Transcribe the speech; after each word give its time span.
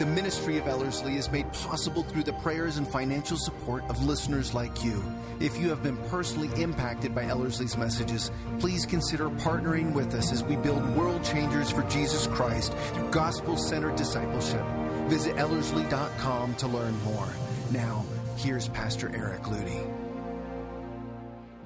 The 0.00 0.06
ministry 0.06 0.56
of 0.56 0.66
Ellerslie 0.66 1.18
is 1.18 1.30
made 1.30 1.52
possible 1.52 2.02
through 2.02 2.22
the 2.22 2.32
prayers 2.32 2.78
and 2.78 2.88
financial 2.88 3.36
support 3.36 3.84
of 3.90 4.02
listeners 4.02 4.54
like 4.54 4.82
you. 4.82 5.04
If 5.40 5.58
you 5.58 5.68
have 5.68 5.82
been 5.82 5.98
personally 6.08 6.48
impacted 6.58 7.14
by 7.14 7.24
Ellerslie's 7.24 7.76
messages, 7.76 8.30
please 8.60 8.86
consider 8.86 9.28
partnering 9.28 9.92
with 9.92 10.14
us 10.14 10.32
as 10.32 10.42
we 10.42 10.56
build 10.56 10.88
world 10.96 11.22
changers 11.22 11.70
for 11.70 11.82
Jesus 11.82 12.26
Christ 12.28 12.72
through 12.94 13.10
gospel 13.10 13.58
centered 13.58 13.96
discipleship. 13.96 14.64
Visit 15.08 15.36
Ellerslie.com 15.36 16.54
to 16.54 16.66
learn 16.66 16.98
more. 17.02 17.28
Now, 17.70 18.06
here's 18.38 18.68
Pastor 18.68 19.14
Eric 19.14 19.42
Ludy. 19.42 19.86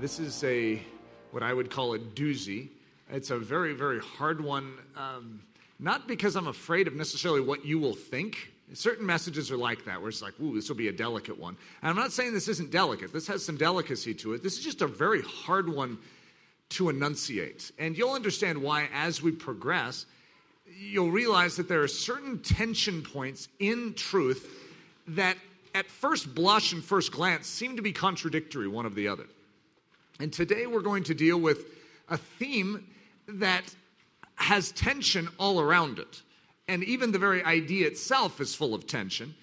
This 0.01 0.19
is 0.19 0.43
a 0.43 0.83
what 1.31 1.45
I 1.45 1.53
would 1.55 1.71
call 1.71 1.95
a 1.95 2.01
doozy. 2.01 2.71
It's 3.13 3.31
a 3.31 3.39
very, 3.39 3.75
very 3.75 4.01
hard 4.01 4.41
one. 4.43 4.75
Um, 4.97 5.43
not 5.79 6.07
because 6.07 6.37
I'm 6.37 6.47
afraid 6.47 6.87
of 6.87 6.95
necessarily 6.95 7.41
what 7.41 7.65
you 7.65 7.79
will 7.79 7.95
think. 7.95 8.53
Certain 8.73 9.05
messages 9.05 9.51
are 9.51 9.57
like 9.57 9.85
that, 9.85 10.01
where 10.01 10.09
it's 10.09 10.23
like, 10.23 10.35
ooh, 10.41 10.55
this 10.55 10.69
will 10.69 10.77
be 10.77 10.89
a 10.89 10.93
delicate 10.93 11.39
one. 11.39 11.57
And 11.83 11.91
I'm 11.91 11.97
not 11.97 12.13
saying 12.13 12.33
this 12.33 12.49
isn't 12.49 12.71
delicate. 12.71 13.13
This 13.13 13.27
has 13.27 13.45
some 13.45 13.57
delicacy 13.57 14.15
to 14.15 14.33
it. 14.33 14.43
This 14.43 14.57
is 14.57 14.65
just 14.65 14.83
a 14.83 14.87
very 14.87 15.23
hard 15.23 15.69
one 15.69 15.99
to 16.71 16.89
enunciate. 16.89 17.71
And 17.79 17.97
you'll 17.97 18.15
understand 18.15 18.63
why 18.63 18.89
as 18.93 19.23
we 19.23 19.33
progress, 19.33 20.07
you'll 20.79 21.11
realize 21.11 21.57
that 21.57 21.69
there 21.69 21.83
are 21.83 21.89
certain 21.89 22.39
tension 22.39 23.03
points 23.03 23.49
in 23.59 23.95
truth 23.95 24.51
that 25.09 25.37
at 25.75 25.87
first 25.87 26.35
blush 26.35 26.73
and 26.73 26.83
first 26.83 27.13
glance 27.13 27.47
seem 27.47 27.77
to 27.77 27.83
be 27.83 27.93
contradictory 27.93 28.69
one 28.69 28.87
of 28.87 28.95
the 28.95 29.09
other. 29.09 29.27
And 30.21 30.33
today 30.33 30.67
we're 30.67 30.81
going 30.81 31.05
to 31.05 31.15
deal 31.15 31.39
with 31.39 31.67
a 32.09 32.17
theme 32.17 32.87
that 33.27 33.63
has 34.37 34.73
tension 34.73 35.29
all 35.39 35.61
around 35.61 35.99
it. 35.99 36.23
And 36.69 36.83
even 36.85 37.13
the 37.13 37.19
very 37.19 37.45
idea 37.45 37.87
itself 37.87 38.41
is 38.41 38.55
full 38.55 38.75
of 38.75 38.87
tension. 38.87 39.35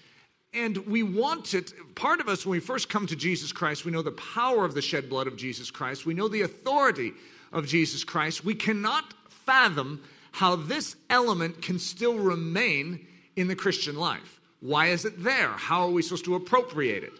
And 0.54 0.76
we 0.86 1.02
want 1.02 1.54
it, 1.54 1.72
part 1.94 2.20
of 2.20 2.28
us, 2.28 2.44
when 2.44 2.52
we 2.52 2.60
first 2.60 2.88
come 2.88 3.06
to 3.06 3.16
Jesus 3.16 3.52
Christ, 3.52 3.84
we 3.84 3.92
know 3.92 4.02
the 4.02 4.12
power 4.12 4.64
of 4.64 4.74
the 4.74 4.82
shed 4.82 5.08
blood 5.08 5.26
of 5.26 5.36
Jesus 5.36 5.70
Christ, 5.70 6.04
we 6.04 6.14
know 6.14 6.28
the 6.28 6.42
authority 6.42 7.12
of 7.52 7.66
Jesus 7.66 8.04
Christ. 8.04 8.44
We 8.44 8.54
cannot 8.54 9.14
fathom 9.28 10.02
how 10.32 10.56
this 10.56 10.96
element 11.10 11.62
can 11.62 11.78
still 11.78 12.18
remain 12.18 13.06
in 13.36 13.48
the 13.48 13.56
Christian 13.56 13.96
life. 13.96 14.40
Why 14.60 14.88
is 14.88 15.04
it 15.04 15.22
there? 15.22 15.48
How 15.48 15.82
are 15.82 15.90
we 15.90 16.02
supposed 16.02 16.24
to 16.26 16.34
appropriate 16.34 17.02
it? 17.02 17.12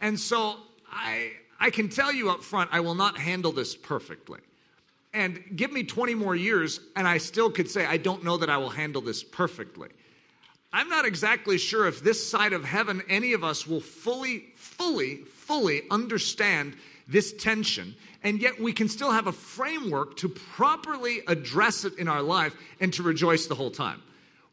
And 0.00 0.18
so 0.18 0.56
I, 0.90 1.32
I 1.58 1.70
can 1.70 1.88
tell 1.88 2.12
you 2.12 2.30
up 2.30 2.42
front, 2.42 2.70
I 2.72 2.80
will 2.80 2.94
not 2.94 3.18
handle 3.18 3.52
this 3.52 3.74
perfectly. 3.76 4.40
And 5.12 5.42
give 5.56 5.72
me 5.72 5.82
20 5.82 6.14
more 6.14 6.36
years, 6.36 6.80
and 6.94 7.06
I 7.06 7.18
still 7.18 7.50
could 7.50 7.68
say, 7.68 7.84
I 7.84 7.96
don't 7.96 8.22
know 8.22 8.36
that 8.36 8.48
I 8.48 8.58
will 8.58 8.70
handle 8.70 9.02
this 9.02 9.24
perfectly. 9.24 9.88
I'm 10.72 10.88
not 10.88 11.04
exactly 11.04 11.58
sure 11.58 11.88
if 11.88 12.02
this 12.02 12.28
side 12.28 12.52
of 12.52 12.64
heaven, 12.64 13.02
any 13.08 13.32
of 13.32 13.42
us 13.42 13.66
will 13.66 13.80
fully, 13.80 14.44
fully, 14.54 15.16
fully 15.16 15.82
understand 15.90 16.76
this 17.08 17.32
tension, 17.32 17.96
and 18.22 18.40
yet 18.40 18.60
we 18.60 18.72
can 18.72 18.88
still 18.88 19.10
have 19.10 19.26
a 19.26 19.32
framework 19.32 20.16
to 20.18 20.28
properly 20.28 21.22
address 21.26 21.84
it 21.84 21.98
in 21.98 22.06
our 22.06 22.22
life 22.22 22.54
and 22.78 22.92
to 22.94 23.02
rejoice 23.02 23.46
the 23.46 23.54
whole 23.56 23.70
time. 23.70 24.00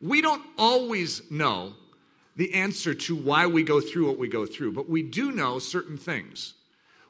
We 0.02 0.22
don't 0.22 0.42
always 0.58 1.22
know 1.30 1.74
the 2.36 2.54
answer 2.56 2.96
to 2.96 3.16
why 3.16 3.46
we 3.46 3.64
go 3.64 3.80
through 3.80 4.08
what 4.08 4.18
we 4.18 4.28
go 4.28 4.48
through, 4.48 4.72
but 4.72 4.90
we 4.90 5.04
do 5.04 5.32
know 5.32 5.60
certain 5.60 5.98
things. 5.98 6.56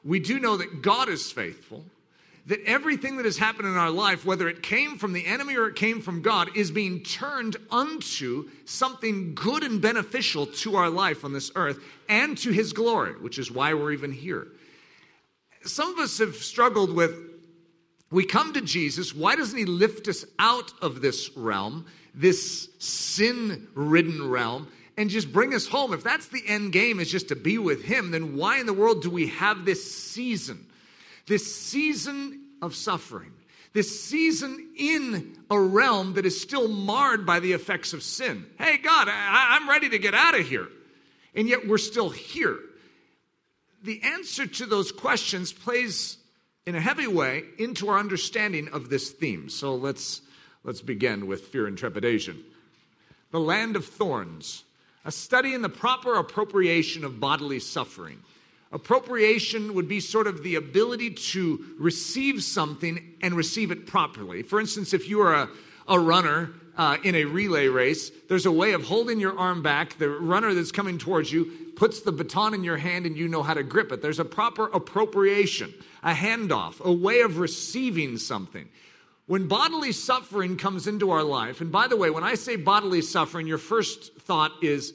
We 0.04 0.20
do 0.20 0.38
know 0.38 0.58
that 0.58 0.82
God 0.82 1.08
is 1.08 1.32
faithful 1.32 1.84
that 2.48 2.64
everything 2.64 3.18
that 3.18 3.26
has 3.26 3.36
happened 3.36 3.68
in 3.68 3.76
our 3.76 3.90
life, 3.90 4.24
whether 4.24 4.48
it 4.48 4.62
came 4.62 4.96
from 4.96 5.12
the 5.12 5.26
enemy 5.26 5.54
or 5.54 5.68
it 5.68 5.76
came 5.76 6.00
from 6.00 6.22
God, 6.22 6.48
is 6.56 6.70
being 6.70 7.02
turned 7.02 7.56
unto 7.70 8.48
something 8.64 9.34
good 9.34 9.62
and 9.62 9.82
beneficial 9.82 10.46
to 10.46 10.76
our 10.76 10.88
life 10.88 11.26
on 11.26 11.34
this 11.34 11.52
earth 11.54 11.78
and 12.08 12.38
to 12.38 12.50
His 12.50 12.72
glory, 12.72 13.12
which 13.20 13.38
is 13.38 13.50
why 13.50 13.74
we're 13.74 13.92
even 13.92 14.12
here. 14.12 14.48
Some 15.62 15.92
of 15.92 15.98
us 15.98 16.18
have 16.18 16.36
struggled 16.36 16.92
with 16.92 17.14
we 18.10 18.24
come 18.24 18.54
to 18.54 18.62
Jesus, 18.62 19.14
why 19.14 19.36
doesn't 19.36 19.58
He 19.58 19.66
lift 19.66 20.08
us 20.08 20.24
out 20.38 20.72
of 20.80 21.02
this 21.02 21.36
realm, 21.36 21.84
this 22.14 22.70
sin 22.78 23.68
ridden 23.74 24.28
realm? 24.28 24.68
and 24.96 25.10
just 25.10 25.32
bring 25.32 25.54
us 25.54 25.68
home. 25.68 25.92
If 25.92 26.02
that's 26.02 26.26
the 26.26 26.42
end 26.44 26.72
game 26.72 26.98
is 26.98 27.08
just 27.08 27.28
to 27.28 27.36
be 27.36 27.56
with 27.56 27.84
him, 27.84 28.10
then 28.10 28.34
why 28.34 28.58
in 28.58 28.66
the 28.66 28.72
world 28.72 29.02
do 29.02 29.10
we 29.10 29.28
have 29.28 29.64
this 29.64 29.94
season? 29.94 30.66
this 31.28 31.54
season 31.54 32.37
of 32.62 32.74
suffering, 32.74 33.32
this 33.72 34.00
season 34.00 34.70
in 34.76 35.36
a 35.50 35.58
realm 35.58 36.14
that 36.14 36.26
is 36.26 36.40
still 36.40 36.68
marred 36.68 37.26
by 37.26 37.40
the 37.40 37.52
effects 37.52 37.92
of 37.92 38.02
sin. 38.02 38.46
Hey, 38.58 38.78
God, 38.78 39.08
I, 39.08 39.56
am 39.60 39.68
ready 39.68 39.88
to 39.90 39.98
get 39.98 40.14
out 40.14 40.38
of 40.38 40.46
here. 40.46 40.68
And 41.34 41.48
yet 41.48 41.68
we're 41.68 41.78
still 41.78 42.10
here. 42.10 42.58
The 43.82 44.02
answer 44.02 44.46
to 44.46 44.66
those 44.66 44.90
questions 44.90 45.52
plays 45.52 46.18
in 46.66 46.74
a 46.74 46.80
heavy 46.80 47.06
way 47.06 47.44
into 47.58 47.88
our 47.88 47.98
understanding 47.98 48.68
of 48.72 48.90
this 48.90 49.10
theme. 49.10 49.48
So 49.48 49.74
let's, 49.74 50.22
let's 50.64 50.82
begin 50.82 51.26
with 51.26 51.46
fear 51.46 51.66
and 51.66 51.78
trepidation. 51.78 52.42
The 53.30 53.40
land 53.40 53.76
of 53.76 53.84
thorns, 53.84 54.64
a 55.04 55.12
study 55.12 55.54
in 55.54 55.62
the 55.62 55.68
proper 55.68 56.16
appropriation 56.16 57.04
of 57.04 57.20
bodily 57.20 57.60
suffering. 57.60 58.18
Appropriation 58.70 59.74
would 59.74 59.88
be 59.88 60.00
sort 60.00 60.26
of 60.26 60.42
the 60.42 60.56
ability 60.56 61.10
to 61.10 61.64
receive 61.78 62.42
something 62.42 63.14
and 63.22 63.34
receive 63.34 63.70
it 63.70 63.86
properly. 63.86 64.42
For 64.42 64.60
instance, 64.60 64.92
if 64.92 65.08
you 65.08 65.20
are 65.22 65.34
a, 65.34 65.48
a 65.88 65.98
runner 65.98 66.50
uh, 66.76 66.98
in 67.02 67.14
a 67.14 67.24
relay 67.24 67.68
race, 67.68 68.10
there's 68.28 68.46
a 68.46 68.52
way 68.52 68.72
of 68.72 68.84
holding 68.84 69.20
your 69.20 69.38
arm 69.38 69.62
back. 69.62 69.98
The 69.98 70.10
runner 70.10 70.52
that's 70.52 70.70
coming 70.70 70.98
towards 70.98 71.32
you 71.32 71.50
puts 71.76 72.02
the 72.02 72.12
baton 72.12 72.52
in 72.52 72.62
your 72.62 72.76
hand 72.76 73.06
and 73.06 73.16
you 73.16 73.26
know 73.26 73.42
how 73.42 73.54
to 73.54 73.62
grip 73.62 73.90
it. 73.90 74.02
There's 74.02 74.20
a 74.20 74.24
proper 74.24 74.66
appropriation, 74.66 75.72
a 76.02 76.12
handoff, 76.12 76.80
a 76.80 76.92
way 76.92 77.20
of 77.20 77.38
receiving 77.38 78.18
something. 78.18 78.68
When 79.26 79.48
bodily 79.48 79.92
suffering 79.92 80.56
comes 80.56 80.86
into 80.86 81.10
our 81.10 81.22
life, 81.22 81.60
and 81.60 81.72
by 81.72 81.86
the 81.86 81.96
way, 81.96 82.10
when 82.10 82.24
I 82.24 82.34
say 82.34 82.56
bodily 82.56 83.02
suffering, 83.02 83.46
your 83.46 83.58
first 83.58 84.14
thought 84.18 84.52
is 84.62 84.94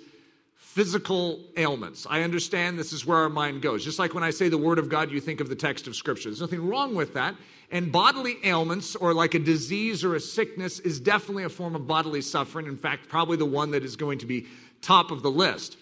physical 0.74 1.40
ailments. 1.56 2.08
I 2.10 2.24
understand 2.24 2.80
this 2.80 2.94
is 2.94 3.06
where 3.06 3.20
our 3.20 3.30
mind 3.30 3.62
goes. 3.62 3.86
Just 3.86 4.00
like 4.00 4.16
when 4.16 4.24
I 4.24 4.32
say 4.32 4.50
the 4.50 4.58
Word 4.58 4.80
of 4.80 4.90
God, 4.90 5.12
you 5.12 5.22
think 5.22 5.40
of 5.40 5.48
the 5.48 5.56
text 5.56 5.86
of 5.86 5.96
Scripture. 5.96 6.30
There's 6.30 6.42
nothing 6.42 6.68
wrong 6.68 6.96
with 6.96 7.14
that. 7.14 7.36
And 7.70 7.92
bodily 7.92 8.38
ailments, 8.44 8.96
or 8.96 9.14
like 9.14 9.36
a 9.36 9.40
disease 9.40 10.04
or 10.04 10.16
a 10.16 10.20
sickness, 10.20 10.80
is 10.80 11.00
definitely 11.00 11.44
a 11.44 11.50
form 11.50 11.76
of 11.76 11.86
bodily 11.86 12.22
suffering. 12.22 12.66
In 12.66 12.76
fact, 12.76 13.08
probably 13.08 13.38
the 13.38 13.46
one 13.46 13.70
that 13.72 13.84
is 13.84 13.96
going 13.96 14.18
to 14.20 14.26
be 14.26 14.48
top 14.82 15.12
of 15.12 15.22
the 15.22 15.30
list. 15.30 15.78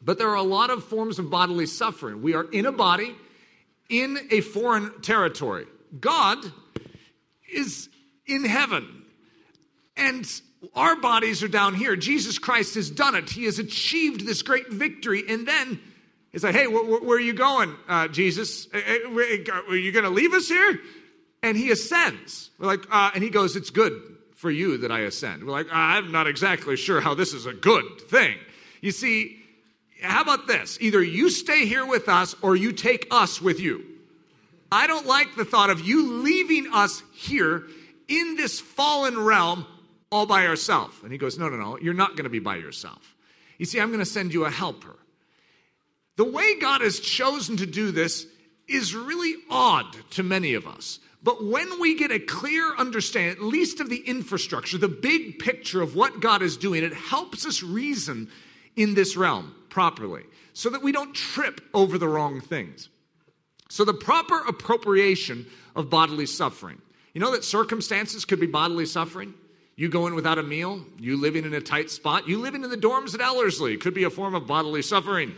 But 0.00 0.18
there 0.18 0.28
are 0.28 0.36
a 0.36 0.42
lot 0.42 0.70
of 0.70 0.84
forms 0.84 1.18
of 1.18 1.28
bodily 1.28 1.66
suffering. 1.66 2.22
We 2.22 2.34
are 2.34 2.44
in 2.44 2.64
a 2.64 2.70
body, 2.72 3.12
in 3.88 4.18
a 4.30 4.40
foreign 4.40 5.00
territory. 5.02 5.66
God 5.98 6.38
is 7.52 7.88
in 8.24 8.44
heaven. 8.44 9.02
And 9.96 10.30
our 10.74 10.96
bodies 10.96 11.42
are 11.42 11.48
down 11.48 11.74
here. 11.74 11.96
Jesus 11.96 12.38
Christ 12.38 12.74
has 12.74 12.90
done 12.90 13.14
it. 13.14 13.30
He 13.30 13.44
has 13.44 13.58
achieved 13.58 14.26
this 14.26 14.42
great 14.42 14.68
victory. 14.68 15.24
And 15.28 15.46
then 15.46 15.80
he's 16.32 16.44
like, 16.44 16.54
hey, 16.54 16.64
wh- 16.66 16.86
wh- 16.86 17.04
where 17.04 17.16
are 17.16 17.20
you 17.20 17.34
going, 17.34 17.74
uh, 17.88 18.08
Jesus? 18.08 18.66
Uh, 18.72 18.78
uh, 18.78 19.62
are 19.68 19.76
you 19.76 19.92
going 19.92 20.04
to 20.04 20.10
leave 20.10 20.32
us 20.32 20.48
here? 20.48 20.80
And 21.42 21.56
he 21.56 21.70
ascends. 21.70 22.50
We're 22.58 22.66
like, 22.66 22.84
uh, 22.90 23.10
and 23.14 23.22
he 23.22 23.30
goes, 23.30 23.56
it's 23.56 23.70
good 23.70 23.92
for 24.34 24.50
you 24.50 24.78
that 24.78 24.90
I 24.90 25.00
ascend. 25.00 25.44
We're 25.44 25.52
like, 25.52 25.68
I'm 25.70 26.12
not 26.12 26.26
exactly 26.26 26.76
sure 26.76 27.00
how 27.00 27.14
this 27.14 27.32
is 27.32 27.46
a 27.46 27.52
good 27.52 28.00
thing. 28.08 28.36
You 28.80 28.90
see, 28.90 29.36
how 30.02 30.22
about 30.22 30.46
this? 30.46 30.78
Either 30.80 31.02
you 31.02 31.30
stay 31.30 31.66
here 31.66 31.86
with 31.86 32.08
us 32.08 32.34
or 32.42 32.56
you 32.56 32.72
take 32.72 33.06
us 33.10 33.40
with 33.40 33.60
you. 33.60 33.84
I 34.70 34.86
don't 34.86 35.06
like 35.06 35.36
the 35.36 35.44
thought 35.44 35.70
of 35.70 35.80
you 35.80 36.22
leaving 36.22 36.72
us 36.72 37.02
here 37.14 37.64
in 38.08 38.36
this 38.36 38.60
fallen 38.60 39.18
realm 39.18 39.66
all 40.16 40.26
by 40.26 40.46
ourselves. 40.46 40.96
And 41.02 41.12
he 41.12 41.18
goes, 41.18 41.38
No, 41.38 41.48
no, 41.48 41.56
no, 41.56 41.78
you're 41.78 41.94
not 41.94 42.12
going 42.12 42.24
to 42.24 42.30
be 42.30 42.38
by 42.38 42.56
yourself. 42.56 43.14
You 43.58 43.66
see, 43.66 43.80
I'm 43.80 43.88
going 43.88 44.00
to 44.00 44.06
send 44.06 44.32
you 44.32 44.44
a 44.44 44.50
helper. 44.50 44.96
The 46.16 46.24
way 46.24 46.58
God 46.58 46.80
has 46.80 46.98
chosen 46.98 47.58
to 47.58 47.66
do 47.66 47.90
this 47.90 48.26
is 48.68 48.94
really 48.94 49.34
odd 49.50 49.94
to 50.10 50.22
many 50.22 50.54
of 50.54 50.66
us. 50.66 50.98
But 51.22 51.44
when 51.44 51.80
we 51.80 51.96
get 51.96 52.10
a 52.10 52.18
clear 52.18 52.74
understanding, 52.76 53.36
at 53.36 53.42
least 53.42 53.80
of 53.80 53.90
the 53.90 54.02
infrastructure, 54.06 54.78
the 54.78 54.88
big 54.88 55.38
picture 55.38 55.82
of 55.82 55.94
what 55.94 56.20
God 56.20 56.42
is 56.42 56.56
doing, 56.56 56.84
it 56.84 56.94
helps 56.94 57.44
us 57.46 57.62
reason 57.62 58.28
in 58.76 58.94
this 58.94 59.16
realm 59.16 59.54
properly 59.68 60.22
so 60.52 60.70
that 60.70 60.82
we 60.82 60.92
don't 60.92 61.14
trip 61.14 61.60
over 61.74 61.98
the 61.98 62.08
wrong 62.08 62.40
things. 62.40 62.88
So, 63.68 63.84
the 63.84 63.94
proper 63.94 64.38
appropriation 64.46 65.46
of 65.74 65.90
bodily 65.90 66.26
suffering. 66.26 66.80
You 67.12 67.20
know 67.20 67.32
that 67.32 67.44
circumstances 67.44 68.24
could 68.24 68.40
be 68.40 68.46
bodily 68.46 68.86
suffering? 68.86 69.34
You 69.76 69.90
go 69.90 70.06
in 70.06 70.14
without 70.14 70.38
a 70.38 70.42
meal, 70.42 70.82
you 70.98 71.20
living 71.20 71.44
in 71.44 71.52
a 71.52 71.60
tight 71.60 71.90
spot, 71.90 72.26
you 72.26 72.38
living 72.38 72.64
in 72.64 72.70
the 72.70 72.78
dorms 72.78 73.14
at 73.14 73.20
Ellerslie 73.20 73.76
could 73.76 73.92
be 73.92 74.04
a 74.04 74.10
form 74.10 74.34
of 74.34 74.46
bodily 74.46 74.80
suffering. 74.80 75.34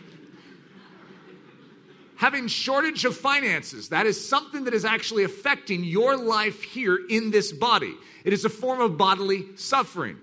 Having 2.17 2.49
shortage 2.49 3.05
of 3.05 3.17
finances, 3.17 3.89
that 3.89 4.07
is 4.07 4.29
something 4.29 4.65
that 4.65 4.75
is 4.75 4.85
actually 4.85 5.25
affecting 5.25 5.83
your 5.83 6.17
life 6.17 6.63
here 6.63 6.99
in 7.09 7.33
this 7.33 7.53
body. 7.53 7.95
It 8.25 8.33
is 8.33 8.45
a 8.45 8.49
form 8.49 8.81
of 8.81 8.97
bodily 8.97 9.47
suffering. 9.57 10.17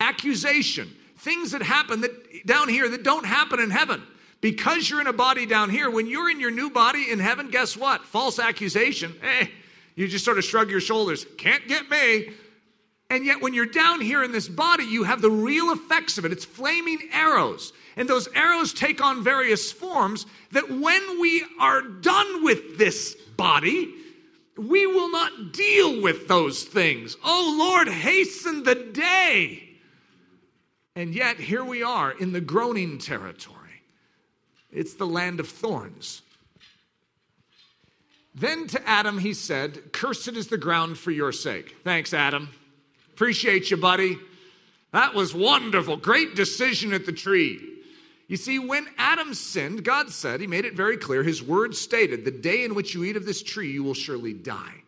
Accusation, 0.00 0.90
things 1.18 1.50
that 1.50 1.62
happen 1.62 2.00
that 2.02 2.46
down 2.46 2.68
here 2.68 2.88
that 2.88 3.02
don't 3.02 3.24
happen 3.24 3.60
in 3.60 3.70
heaven. 3.70 4.02
Because 4.40 4.88
you're 4.88 5.00
in 5.00 5.08
a 5.08 5.12
body 5.12 5.44
down 5.46 5.68
here, 5.68 5.90
when 5.90 6.06
you're 6.06 6.30
in 6.30 6.40
your 6.40 6.50
new 6.50 6.70
body 6.70 7.10
in 7.10 7.18
heaven, 7.18 7.50
guess 7.50 7.76
what? 7.76 8.04
False 8.04 8.38
accusation. 8.38 9.14
Eh, 9.22 9.46
you 9.94 10.06
just 10.06 10.24
sort 10.24 10.38
of 10.38 10.44
shrug 10.44 10.70
your 10.70 10.80
shoulders. 10.80 11.26
Can't 11.36 11.66
get 11.66 11.90
me. 11.90 12.30
And 13.10 13.24
yet, 13.24 13.40
when 13.40 13.54
you're 13.54 13.66
down 13.66 14.00
here 14.00 14.22
in 14.22 14.32
this 14.32 14.48
body, 14.48 14.84
you 14.84 15.04
have 15.04 15.22
the 15.22 15.30
real 15.30 15.72
effects 15.72 16.18
of 16.18 16.26
it. 16.26 16.32
It's 16.32 16.44
flaming 16.44 16.98
arrows. 17.12 17.72
And 17.96 18.08
those 18.08 18.28
arrows 18.34 18.74
take 18.74 19.02
on 19.02 19.24
various 19.24 19.72
forms 19.72 20.26
that 20.52 20.70
when 20.70 21.20
we 21.20 21.44
are 21.58 21.80
done 21.80 22.44
with 22.44 22.76
this 22.76 23.14
body, 23.14 23.94
we 24.56 24.86
will 24.86 25.10
not 25.10 25.52
deal 25.52 26.02
with 26.02 26.28
those 26.28 26.64
things. 26.64 27.16
Oh 27.24 27.56
Lord, 27.58 27.88
hasten 27.88 28.64
the 28.64 28.74
day. 28.74 29.64
And 30.94 31.14
yet, 31.14 31.38
here 31.38 31.64
we 31.64 31.82
are 31.82 32.10
in 32.10 32.32
the 32.32 32.40
groaning 32.40 32.98
territory. 32.98 33.82
It's 34.70 34.94
the 34.94 35.06
land 35.06 35.40
of 35.40 35.48
thorns. 35.48 36.22
Then 38.34 38.66
to 38.68 38.88
Adam 38.88 39.18
he 39.18 39.32
said, 39.32 39.92
Cursed 39.92 40.28
is 40.28 40.48
the 40.48 40.58
ground 40.58 40.98
for 40.98 41.10
your 41.10 41.32
sake. 41.32 41.76
Thanks, 41.84 42.12
Adam. 42.12 42.50
Appreciate 43.18 43.68
you, 43.68 43.76
buddy. 43.76 44.16
That 44.92 45.12
was 45.12 45.34
wonderful. 45.34 45.96
Great 45.96 46.36
decision 46.36 46.92
at 46.92 47.04
the 47.04 47.10
tree. 47.10 47.58
You 48.28 48.36
see, 48.36 48.60
when 48.60 48.86
Adam 48.96 49.34
sinned, 49.34 49.82
God 49.82 50.10
said, 50.10 50.40
He 50.40 50.46
made 50.46 50.64
it 50.64 50.74
very 50.74 50.96
clear, 50.96 51.24
His 51.24 51.42
word 51.42 51.74
stated, 51.74 52.24
The 52.24 52.30
day 52.30 52.62
in 52.64 52.76
which 52.76 52.94
you 52.94 53.02
eat 53.02 53.16
of 53.16 53.26
this 53.26 53.42
tree, 53.42 53.72
you 53.72 53.82
will 53.82 53.94
surely 53.94 54.34
die. 54.34 54.84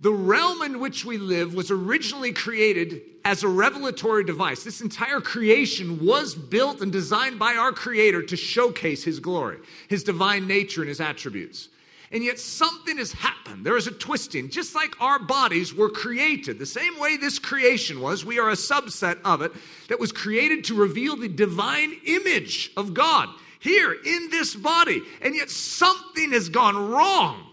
The 0.00 0.10
realm 0.10 0.62
in 0.62 0.80
which 0.80 1.04
we 1.04 1.16
live 1.16 1.54
was 1.54 1.70
originally 1.70 2.32
created 2.32 3.02
as 3.24 3.44
a 3.44 3.48
revelatory 3.48 4.24
device. 4.24 4.64
This 4.64 4.80
entire 4.80 5.20
creation 5.20 6.04
was 6.04 6.34
built 6.34 6.80
and 6.80 6.90
designed 6.90 7.38
by 7.38 7.54
our 7.54 7.70
Creator 7.70 8.22
to 8.22 8.36
showcase 8.36 9.04
His 9.04 9.20
glory, 9.20 9.58
His 9.86 10.02
divine 10.02 10.48
nature, 10.48 10.80
and 10.80 10.88
His 10.88 11.00
attributes. 11.00 11.68
And 12.12 12.22
yet 12.22 12.38
something 12.38 12.98
has 12.98 13.12
happened. 13.12 13.64
There 13.64 13.76
is 13.76 13.86
a 13.86 13.90
twisting. 13.90 14.50
Just 14.50 14.74
like 14.74 15.00
our 15.00 15.18
bodies 15.18 15.74
were 15.74 15.88
created, 15.88 16.58
the 16.58 16.66
same 16.66 16.98
way 16.98 17.16
this 17.16 17.38
creation 17.38 18.00
was, 18.00 18.24
we 18.24 18.38
are 18.38 18.50
a 18.50 18.54
subset 18.54 19.18
of 19.24 19.40
it 19.40 19.52
that 19.88 19.98
was 19.98 20.12
created 20.12 20.64
to 20.64 20.74
reveal 20.74 21.16
the 21.16 21.28
divine 21.28 21.94
image 22.04 22.70
of 22.76 22.92
God 22.92 23.30
here 23.60 23.92
in 23.92 24.28
this 24.30 24.54
body. 24.54 25.00
And 25.22 25.34
yet 25.34 25.48
something 25.48 26.32
has 26.32 26.50
gone 26.50 26.90
wrong 26.90 27.46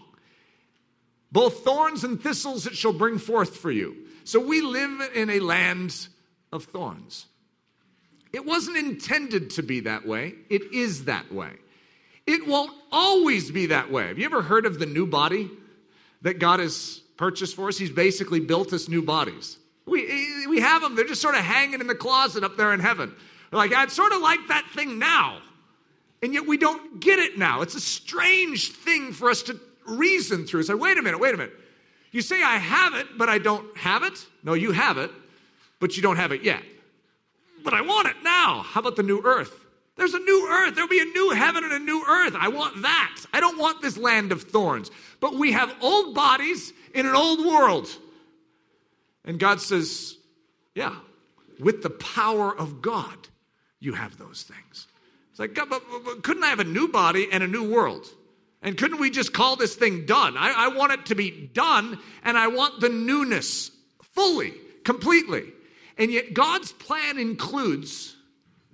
both 1.32 1.64
thorns 1.64 2.04
and 2.04 2.20
thistles 2.20 2.66
it 2.66 2.76
shall 2.76 2.92
bring 2.92 3.18
forth 3.18 3.56
for 3.56 3.70
you. 3.70 3.96
So 4.24 4.40
we 4.40 4.60
live 4.60 5.10
in 5.14 5.30
a 5.30 5.40
land 5.40 6.08
of 6.52 6.64
thorns. 6.64 7.26
It 8.32 8.44
wasn't 8.44 8.76
intended 8.76 9.50
to 9.50 9.62
be 9.62 9.80
that 9.80 10.06
way, 10.06 10.34
it 10.48 10.72
is 10.72 11.04
that 11.04 11.32
way. 11.32 11.52
It 12.26 12.46
won't 12.46 12.72
always 12.92 13.50
be 13.50 13.66
that 13.66 13.90
way. 13.90 14.08
Have 14.08 14.18
you 14.18 14.24
ever 14.24 14.42
heard 14.42 14.66
of 14.66 14.78
the 14.78 14.86
new 14.86 15.06
body 15.06 15.50
that 16.22 16.38
God 16.38 16.60
has 16.60 17.00
purchased 17.16 17.56
for 17.56 17.68
us? 17.68 17.78
He's 17.78 17.90
basically 17.90 18.40
built 18.40 18.72
us 18.72 18.88
new 18.88 19.02
bodies. 19.02 19.58
We, 19.86 20.46
we 20.46 20.60
have 20.60 20.82
them, 20.82 20.94
they're 20.94 21.06
just 21.06 21.22
sort 21.22 21.34
of 21.34 21.40
hanging 21.40 21.80
in 21.80 21.86
the 21.86 21.94
closet 21.94 22.44
up 22.44 22.56
there 22.56 22.72
in 22.72 22.80
heaven. 22.80 23.14
Like, 23.50 23.74
I'd 23.74 23.90
sort 23.90 24.12
of 24.12 24.20
like 24.20 24.40
that 24.48 24.64
thing 24.74 24.98
now. 24.98 25.40
And 26.22 26.34
yet 26.34 26.46
we 26.46 26.58
don't 26.58 27.00
get 27.00 27.18
it 27.18 27.38
now. 27.38 27.62
It's 27.62 27.74
a 27.74 27.80
strange 27.80 28.72
thing 28.72 29.12
for 29.12 29.30
us 29.30 29.42
to 29.44 29.58
reason 29.86 30.46
through. 30.46 30.64
Say, 30.64 30.74
wait 30.74 30.98
a 30.98 31.02
minute, 31.02 31.18
wait 31.18 31.34
a 31.34 31.36
minute. 31.38 31.54
You 32.12 32.22
say 32.22 32.42
I 32.42 32.56
have 32.56 32.94
it, 32.94 33.06
but 33.16 33.28
I 33.28 33.38
don't 33.38 33.76
have 33.76 34.02
it? 34.02 34.24
No, 34.42 34.54
you 34.54 34.72
have 34.72 34.98
it, 34.98 35.10
but 35.78 35.96
you 35.96 36.02
don't 36.02 36.16
have 36.16 36.32
it 36.32 36.42
yet. 36.42 36.62
But 37.64 37.74
I 37.74 37.82
want 37.82 38.08
it 38.08 38.16
now. 38.22 38.62
How 38.62 38.80
about 38.80 38.96
the 38.96 39.02
new 39.02 39.22
earth? 39.24 39.59
There's 40.00 40.14
a 40.14 40.18
new 40.18 40.48
earth. 40.50 40.74
There'll 40.74 40.88
be 40.88 41.00
a 41.00 41.04
new 41.04 41.32
heaven 41.32 41.62
and 41.62 41.74
a 41.74 41.78
new 41.78 42.02
earth. 42.08 42.34
I 42.34 42.48
want 42.48 42.80
that. 42.80 43.22
I 43.34 43.40
don't 43.40 43.58
want 43.58 43.82
this 43.82 43.98
land 43.98 44.32
of 44.32 44.44
thorns. 44.44 44.90
But 45.20 45.34
we 45.34 45.52
have 45.52 45.70
old 45.82 46.14
bodies 46.14 46.72
in 46.94 47.04
an 47.04 47.14
old 47.14 47.44
world. 47.44 47.86
And 49.26 49.38
God 49.38 49.60
says, 49.60 50.16
yeah, 50.74 50.96
with 51.58 51.82
the 51.82 51.90
power 51.90 52.56
of 52.56 52.80
God, 52.80 53.28
you 53.78 53.92
have 53.92 54.16
those 54.16 54.42
things. 54.42 54.86
It's 55.32 55.38
like, 55.38 55.52
God, 55.52 55.68
but, 55.68 55.82
but 56.02 56.22
couldn't 56.22 56.44
I 56.44 56.48
have 56.48 56.60
a 56.60 56.64
new 56.64 56.88
body 56.88 57.28
and 57.30 57.42
a 57.42 57.46
new 57.46 57.70
world? 57.70 58.06
And 58.62 58.78
couldn't 58.78 59.00
we 59.00 59.10
just 59.10 59.34
call 59.34 59.56
this 59.56 59.74
thing 59.74 60.06
done? 60.06 60.34
I, 60.38 60.64
I, 60.64 60.68
want 60.68 60.92
it 60.92 61.04
to 61.06 61.14
be 61.14 61.50
done, 61.52 61.98
and 62.24 62.38
I 62.38 62.46
want 62.46 62.80
the 62.80 62.88
newness 62.88 63.70
fully, 64.14 64.54
completely. 64.82 65.52
And 65.98 66.10
yet, 66.10 66.32
God's 66.32 66.72
plan 66.72 67.18
includes 67.18 68.16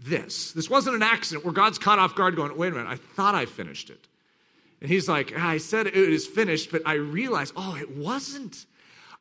this. 0.07 0.53
This 0.53 0.71
wasn't 0.71 0.97
an 0.97 1.03
accident 1.03 1.45
where 1.45 1.55
God's 1.55 1.79
caught 1.79 1.99
off 1.99 2.15
guard 2.15 2.37
going, 2.37 2.57
wait 2.57 2.73
a 2.73 2.77
minute, 2.77 2.89
I 2.89 2.97
thought 2.97 3.35
I 3.35 3.47
finished 3.47 3.91
it. 3.91 4.07
And 4.81 4.91
He's 4.91 5.09
like, 5.09 5.37
I 5.39 5.59
said 5.59 5.87
it 5.87 5.95
is 5.95 6.27
finished, 6.27 6.71
but 6.71 6.83
I 6.87 6.95
realized, 6.95 7.55
oh, 7.57 7.77
it 7.77 7.97
wasn't. 7.97 8.67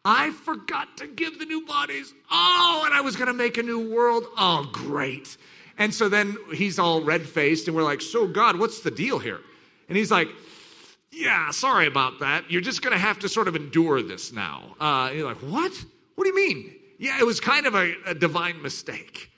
I 0.03 0.31
forgot 0.31 0.97
to 0.97 1.07
give 1.07 1.39
the 1.39 1.45
new 1.45 1.65
bodies. 1.65 2.13
Oh, 2.29 2.83
and 2.85 2.93
I 2.93 3.01
was 3.01 3.15
going 3.15 3.27
to 3.27 3.33
make 3.33 3.57
a 3.57 3.63
new 3.63 3.91
world. 3.91 4.25
Oh, 4.37 4.69
great. 4.71 5.35
And 5.77 5.93
so 5.93 6.09
then 6.09 6.37
he's 6.53 6.77
all 6.77 7.01
red 7.01 7.23
faced, 7.23 7.67
and 7.67 7.75
we're 7.75 7.83
like, 7.83 8.01
so, 8.01 8.27
God, 8.27 8.59
what's 8.59 8.81
the 8.81 8.91
deal 8.91 9.19
here? 9.19 9.39
And 9.89 9.97
he's 9.97 10.11
like, 10.11 10.29
yeah, 11.11 11.49
sorry 11.51 11.87
about 11.87 12.19
that. 12.19 12.51
You're 12.51 12.61
just 12.61 12.81
going 12.81 12.93
to 12.93 12.99
have 12.99 13.19
to 13.19 13.29
sort 13.29 13.47
of 13.47 13.55
endure 13.55 14.01
this 14.01 14.31
now. 14.31 14.75
Uh, 14.79 15.11
you're 15.13 15.27
like, 15.27 15.37
what? 15.37 15.73
What 16.15 16.25
do 16.25 16.29
you 16.29 16.35
mean? 16.35 16.75
Yeah, 16.97 17.19
it 17.19 17.25
was 17.25 17.39
kind 17.39 17.65
of 17.65 17.75
a, 17.75 17.93
a 18.05 18.13
divine 18.13 18.61
mistake. 18.61 19.31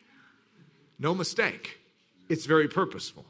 No 0.99 1.13
mistake. 1.13 1.79
It's 2.29 2.45
very 2.45 2.67
purposeful. 2.67 3.25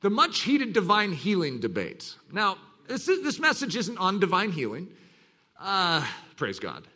The 0.00 0.10
much 0.10 0.40
heated 0.40 0.72
divine 0.72 1.12
healing 1.12 1.60
debate. 1.60 2.14
Now, 2.32 2.58
this, 2.86 3.08
is, 3.08 3.22
this 3.22 3.38
message 3.38 3.76
isn't 3.76 3.98
on 3.98 4.20
divine 4.20 4.52
healing. 4.52 4.88
Uh, 5.60 6.06
praise 6.36 6.58
God. 6.58 6.86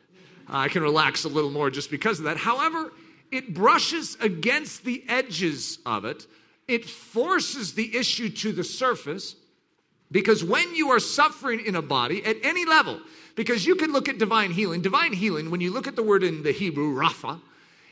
I 0.48 0.68
can 0.68 0.82
relax 0.82 1.24
a 1.24 1.28
little 1.28 1.50
more 1.50 1.70
just 1.70 1.90
because 1.90 2.18
of 2.18 2.24
that. 2.26 2.36
However, 2.36 2.92
it 3.30 3.54
brushes 3.54 4.16
against 4.20 4.84
the 4.84 5.04
edges 5.08 5.78
of 5.86 6.04
it. 6.04 6.26
It 6.68 6.84
forces 6.84 7.74
the 7.74 7.96
issue 7.96 8.28
to 8.28 8.52
the 8.52 8.64
surface 8.64 9.36
because 10.12 10.42
when 10.42 10.74
you 10.74 10.90
are 10.90 10.98
suffering 10.98 11.64
in 11.64 11.76
a 11.76 11.82
body 11.82 12.24
at 12.24 12.36
any 12.42 12.64
level, 12.64 13.00
because 13.36 13.64
you 13.64 13.76
can 13.76 13.92
look 13.92 14.08
at 14.08 14.18
divine 14.18 14.50
healing, 14.50 14.82
divine 14.82 15.12
healing, 15.12 15.50
when 15.50 15.60
you 15.60 15.72
look 15.72 15.86
at 15.86 15.96
the 15.96 16.02
word 16.02 16.24
in 16.24 16.42
the 16.42 16.52
Hebrew, 16.52 16.94
rapha, 16.94 17.40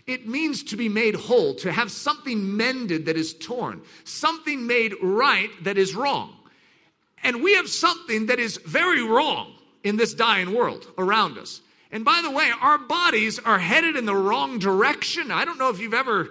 it 0.08 0.26
means 0.26 0.64
to 0.64 0.76
be 0.76 0.88
made 0.88 1.14
whole, 1.14 1.54
to 1.56 1.70
have 1.70 1.92
something 1.92 2.56
mended 2.56 3.06
that 3.06 3.16
is 3.16 3.34
torn, 3.34 3.82
something 4.04 4.66
made 4.66 4.94
right 5.02 5.50
that 5.62 5.76
is 5.76 5.94
wrong. 5.94 6.34
And 7.22 7.42
we 7.42 7.54
have 7.54 7.68
something 7.68 8.26
that 8.26 8.38
is 8.38 8.56
very 8.56 9.02
wrong 9.02 9.52
in 9.84 9.96
this 9.96 10.14
dying 10.14 10.54
world 10.54 10.90
around 10.96 11.36
us. 11.36 11.60
And 11.92 12.04
by 12.04 12.20
the 12.22 12.30
way, 12.30 12.50
our 12.60 12.78
bodies 12.78 13.38
are 13.38 13.58
headed 13.58 13.96
in 13.96 14.06
the 14.06 14.14
wrong 14.14 14.58
direction. 14.58 15.30
I 15.30 15.44
don't 15.44 15.58
know 15.58 15.68
if 15.68 15.78
you've 15.78 15.94
ever 15.94 16.30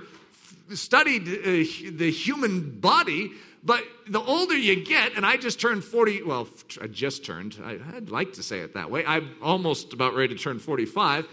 studied 0.73 1.27
uh, 1.27 1.97
the 1.97 2.11
human 2.11 2.79
body, 2.79 3.31
but 3.63 3.83
the 4.07 4.21
older 4.21 4.55
you 4.55 4.83
get, 4.83 5.15
and 5.15 5.25
I 5.25 5.37
just 5.37 5.59
turned 5.59 5.83
40, 5.83 6.23
well, 6.23 6.47
I 6.81 6.87
just 6.87 7.25
turned, 7.25 7.57
I, 7.63 7.77
would 7.93 8.09
like 8.09 8.33
to 8.33 8.43
say 8.43 8.59
it 8.59 8.73
that 8.73 8.89
way. 8.89 9.05
I'm 9.05 9.35
almost 9.41 9.93
about 9.93 10.15
ready 10.15 10.35
to 10.35 10.41
turn 10.41 10.59
45, 10.59 11.27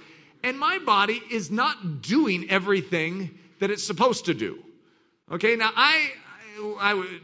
and 0.45 0.59
my 0.59 0.79
body 0.79 1.23
is 1.31 1.51
not 1.51 2.03
doing 2.03 2.49
everything 2.51 3.37
that 3.59 3.71
it's 3.71 3.83
supposed 3.83 4.27
to 4.27 4.35
do. 4.35 4.59
Okay, 5.33 5.57
now 5.57 5.71
I, 5.75 6.13
I, 6.61 6.93
I 6.93 7.19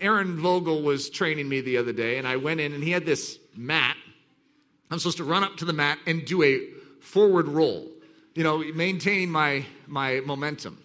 Aaron 0.00 0.36
Vogel 0.38 0.82
was 0.82 1.10
training 1.10 1.48
me 1.48 1.60
the 1.60 1.76
other 1.76 1.92
day, 1.92 2.18
and 2.18 2.26
I 2.26 2.36
went 2.36 2.60
in 2.60 2.72
and 2.72 2.82
he 2.82 2.90
had 2.90 3.06
this 3.06 3.38
mat. 3.54 3.96
I'm 4.90 4.98
supposed 4.98 5.18
to 5.18 5.24
run 5.24 5.44
up 5.44 5.58
to 5.58 5.64
the 5.64 5.72
mat 5.72 5.98
and 6.06 6.24
do 6.24 6.42
a 6.42 6.60
forward 7.00 7.46
roll, 7.46 7.88
you 8.34 8.42
know, 8.42 8.64
maintaining 8.74 9.30
my, 9.30 9.64
my 9.86 10.20
momentum. 10.20 10.78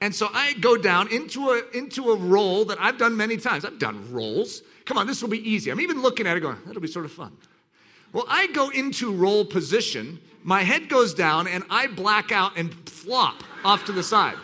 And 0.00 0.14
so 0.14 0.28
I 0.32 0.54
go 0.54 0.78
down 0.78 1.12
into 1.12 1.50
a, 1.50 1.62
into 1.76 2.10
a 2.10 2.16
roll 2.16 2.64
that 2.64 2.80
I've 2.80 2.96
done 2.96 3.16
many 3.16 3.36
times. 3.36 3.66
I've 3.66 3.78
done 3.78 4.10
rolls. 4.10 4.62
Come 4.86 4.96
on, 4.96 5.06
this 5.06 5.20
will 5.20 5.28
be 5.28 5.48
easy. 5.48 5.70
I'm 5.70 5.80
even 5.80 6.00
looking 6.00 6.26
at 6.26 6.36
it 6.36 6.40
going, 6.40 6.56
that'll 6.64 6.80
be 6.80 6.88
sort 6.88 7.04
of 7.04 7.12
fun. 7.12 7.36
Well, 8.12 8.24
I 8.28 8.46
go 8.48 8.70
into 8.70 9.12
roll 9.12 9.44
position, 9.44 10.18
my 10.42 10.62
head 10.62 10.88
goes 10.88 11.14
down, 11.14 11.46
and 11.46 11.64
I 11.70 11.86
black 11.86 12.32
out 12.32 12.56
and 12.56 12.72
flop 12.88 13.42
off 13.64 13.84
to 13.86 13.92
the 13.92 14.02
side. 14.02 14.36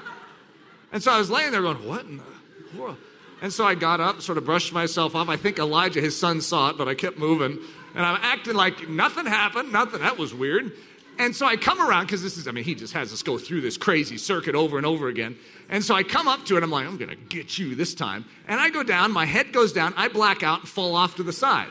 And 0.93 1.03
so 1.03 1.13
I 1.13 1.19
was 1.19 1.31
laying 1.31 1.53
there 1.53 1.63
going, 1.63 1.87
what 1.87 2.05
in 2.05 2.19
the 2.19 2.81
world? 2.81 2.97
And 3.43 3.53
so 3.53 3.67
I 3.67 3.75
got 3.75 4.01
up, 4.01 4.23
sort 4.23 4.39
of 4.39 4.45
brushed 4.45 4.73
myself 4.73 5.15
off. 5.15 5.29
I 5.29 5.37
think 5.37 5.59
Elijah, 5.59 6.01
his 6.01 6.19
son, 6.19 6.41
saw 6.41 6.71
it, 6.71 6.79
but 6.79 6.89
I 6.89 6.95
kept 6.95 7.19
moving. 7.19 7.59
And 7.95 8.05
I'm 8.05 8.19
acting 8.23 8.55
like 8.55 8.89
nothing 8.89 9.27
happened, 9.27 9.73
nothing, 9.73 10.01
that 10.01 10.19
was 10.19 10.35
weird. 10.35 10.73
And 11.19 11.35
so 11.35 11.47
I 11.47 11.57
come 11.57 11.81
around, 11.81 12.07
because 12.07 12.23
this 12.23 12.37
is, 12.37 12.47
I 12.47 12.51
mean, 12.51 12.65
he 12.65 12.75
just 12.75 12.93
has 12.93 13.13
us 13.13 13.23
go 13.23 13.39
through 13.39 13.63
this 13.63 13.79
crazy 13.79 14.19
circuit 14.19 14.55
over 14.55 14.77
and 14.77 14.85
over 14.85 15.09
again. 15.09 15.37
And 15.69 15.83
so 15.83 15.95
I 15.95 16.03
come 16.03 16.29
up 16.29 16.45
to 16.47 16.57
it, 16.57 16.63
I'm 16.63 16.71
like, 16.71 16.87
I'm 16.87 16.99
gonna 16.99 17.17
get 17.17 17.59
you 17.59 17.75
this 17.75 17.95
time. 17.95 18.27
And 18.49 18.61
I 18.61 18.69
go 18.69 18.83
down, 18.83 19.13
my 19.13 19.25
head 19.25 19.53
goes 19.53 19.73
down, 19.73 19.95
I 19.97 20.09
black 20.09 20.43
out 20.43 20.61
and 20.61 20.69
fall 20.69 20.95
off 20.95 21.17
to 21.17 21.23
the 21.23 21.33
side. 21.33 21.69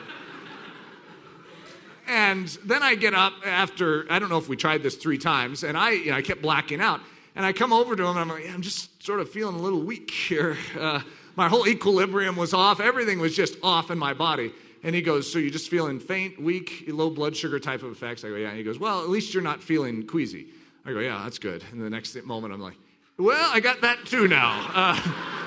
And 2.08 2.46
then 2.64 2.82
I 2.82 2.94
get 2.94 3.14
up 3.14 3.32
after, 3.44 4.06
I 4.10 4.18
don't 4.18 4.28
know 4.28 4.38
if 4.38 4.48
we 4.48 4.56
tried 4.56 4.82
this 4.82 4.94
three 4.96 5.18
times, 5.18 5.64
and 5.64 5.76
I, 5.76 5.90
you 5.90 6.10
know, 6.10 6.16
I 6.16 6.22
kept 6.22 6.42
blacking 6.42 6.80
out. 6.80 7.00
And 7.34 7.44
I 7.44 7.52
come 7.52 7.72
over 7.72 7.94
to 7.94 8.02
him 8.02 8.16
and 8.16 8.18
I'm 8.18 8.28
like, 8.28 8.48
I'm 8.48 8.62
just 8.62 9.02
sort 9.04 9.20
of 9.20 9.28
feeling 9.30 9.56
a 9.56 9.58
little 9.58 9.82
weak 9.82 10.10
here. 10.10 10.56
Uh, 10.78 11.00
my 11.36 11.48
whole 11.48 11.68
equilibrium 11.68 12.34
was 12.34 12.54
off, 12.54 12.80
everything 12.80 13.18
was 13.18 13.36
just 13.36 13.58
off 13.62 13.90
in 13.90 13.98
my 13.98 14.14
body. 14.14 14.52
And 14.82 14.94
he 14.94 15.02
goes, 15.02 15.30
So 15.30 15.38
you're 15.38 15.50
just 15.50 15.68
feeling 15.68 16.00
faint, 16.00 16.40
weak, 16.40 16.84
low 16.88 17.10
blood 17.10 17.36
sugar 17.36 17.58
type 17.58 17.82
of 17.82 17.92
effects? 17.92 18.24
I 18.24 18.28
go, 18.28 18.36
Yeah. 18.36 18.48
And 18.48 18.56
he 18.56 18.64
goes, 18.64 18.78
Well, 18.78 19.02
at 19.02 19.10
least 19.10 19.34
you're 19.34 19.42
not 19.42 19.62
feeling 19.62 20.06
queasy. 20.06 20.46
I 20.86 20.92
go, 20.92 21.00
Yeah, 21.00 21.20
that's 21.24 21.38
good. 21.38 21.62
And 21.72 21.82
the 21.82 21.90
next 21.90 22.16
moment, 22.24 22.54
I'm 22.54 22.60
like, 22.60 22.76
Well, 23.18 23.50
I 23.52 23.60
got 23.60 23.82
that 23.82 24.06
too 24.06 24.28
now. 24.28 24.70
Uh, 24.72 25.42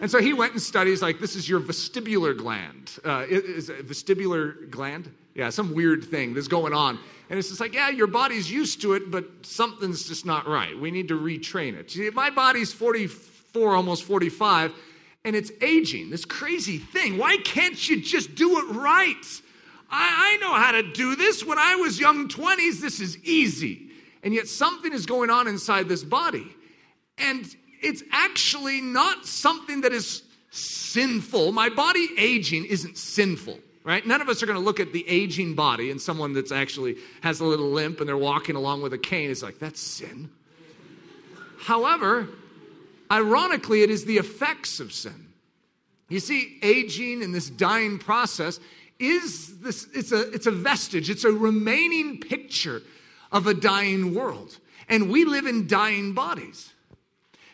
and 0.00 0.10
so 0.10 0.20
he 0.20 0.32
went 0.32 0.52
and 0.52 0.62
studies 0.62 1.02
like 1.02 1.18
this 1.18 1.36
is 1.36 1.48
your 1.48 1.60
vestibular 1.60 2.36
gland. 2.36 2.98
Uh, 3.04 3.24
is 3.28 3.68
it 3.68 3.86
vestibular 3.86 4.68
gland? 4.70 5.10
Yeah, 5.34 5.50
some 5.50 5.74
weird 5.74 6.04
thing 6.04 6.34
that's 6.34 6.48
going 6.48 6.72
on. 6.72 6.98
And 7.30 7.38
it's 7.38 7.48
just 7.48 7.60
like, 7.60 7.74
yeah, 7.74 7.90
your 7.90 8.06
body's 8.06 8.50
used 8.50 8.80
to 8.82 8.94
it, 8.94 9.10
but 9.10 9.24
something's 9.42 10.08
just 10.08 10.24
not 10.24 10.48
right. 10.48 10.76
We 10.78 10.90
need 10.90 11.08
to 11.08 11.18
retrain 11.18 11.74
it. 11.74 11.90
See, 11.90 12.08
my 12.10 12.30
body's 12.30 12.72
44, 12.72 13.76
almost 13.76 14.04
45, 14.04 14.72
and 15.24 15.36
it's 15.36 15.52
aging. 15.60 16.10
This 16.10 16.24
crazy 16.24 16.78
thing. 16.78 17.18
Why 17.18 17.36
can't 17.36 17.88
you 17.88 18.00
just 18.00 18.34
do 18.34 18.58
it 18.58 18.74
right? 18.74 19.14
I, 19.90 20.36
I 20.36 20.36
know 20.40 20.54
how 20.54 20.72
to 20.72 20.82
do 20.82 21.16
this. 21.16 21.44
When 21.44 21.58
I 21.58 21.76
was 21.76 22.00
young 22.00 22.28
20s, 22.28 22.80
this 22.80 23.00
is 23.00 23.18
easy. 23.24 23.90
And 24.22 24.34
yet 24.34 24.48
something 24.48 24.92
is 24.92 25.06
going 25.06 25.30
on 25.30 25.46
inside 25.46 25.88
this 25.88 26.02
body. 26.02 26.46
And 27.18 27.44
it's 27.82 28.02
actually 28.12 28.80
not 28.80 29.26
something 29.26 29.82
that 29.82 29.92
is 29.92 30.22
sinful. 30.50 31.52
My 31.52 31.68
body 31.68 32.08
aging 32.16 32.64
isn't 32.64 32.96
sinful, 32.96 33.58
right? 33.84 34.06
None 34.06 34.20
of 34.20 34.28
us 34.28 34.42
are 34.42 34.46
going 34.46 34.58
to 34.58 34.64
look 34.64 34.80
at 34.80 34.92
the 34.92 35.08
aging 35.08 35.54
body 35.54 35.90
and 35.90 36.00
someone 36.00 36.32
that's 36.32 36.52
actually 36.52 36.96
has 37.22 37.40
a 37.40 37.44
little 37.44 37.70
limp 37.70 38.00
and 38.00 38.08
they're 38.08 38.16
walking 38.16 38.56
along 38.56 38.82
with 38.82 38.92
a 38.92 38.98
cane. 38.98 39.30
It's 39.30 39.42
like, 39.42 39.58
that's 39.58 39.80
sin. 39.80 40.30
However, 41.58 42.28
ironically, 43.10 43.82
it 43.82 43.90
is 43.90 44.04
the 44.04 44.16
effects 44.16 44.80
of 44.80 44.92
sin. 44.92 45.28
You 46.08 46.20
see, 46.20 46.58
aging 46.62 47.22
and 47.22 47.34
this 47.34 47.50
dying 47.50 47.98
process 47.98 48.60
is 48.98 49.58
this, 49.58 49.86
it's 49.94 50.12
a, 50.12 50.30
it's 50.32 50.46
a 50.46 50.50
vestige, 50.50 51.10
it's 51.10 51.24
a 51.24 51.32
remaining 51.32 52.18
picture 52.20 52.82
of 53.30 53.46
a 53.46 53.54
dying 53.54 54.14
world. 54.14 54.58
And 54.88 55.10
we 55.10 55.24
live 55.24 55.46
in 55.46 55.66
dying 55.66 56.14
bodies. 56.14 56.72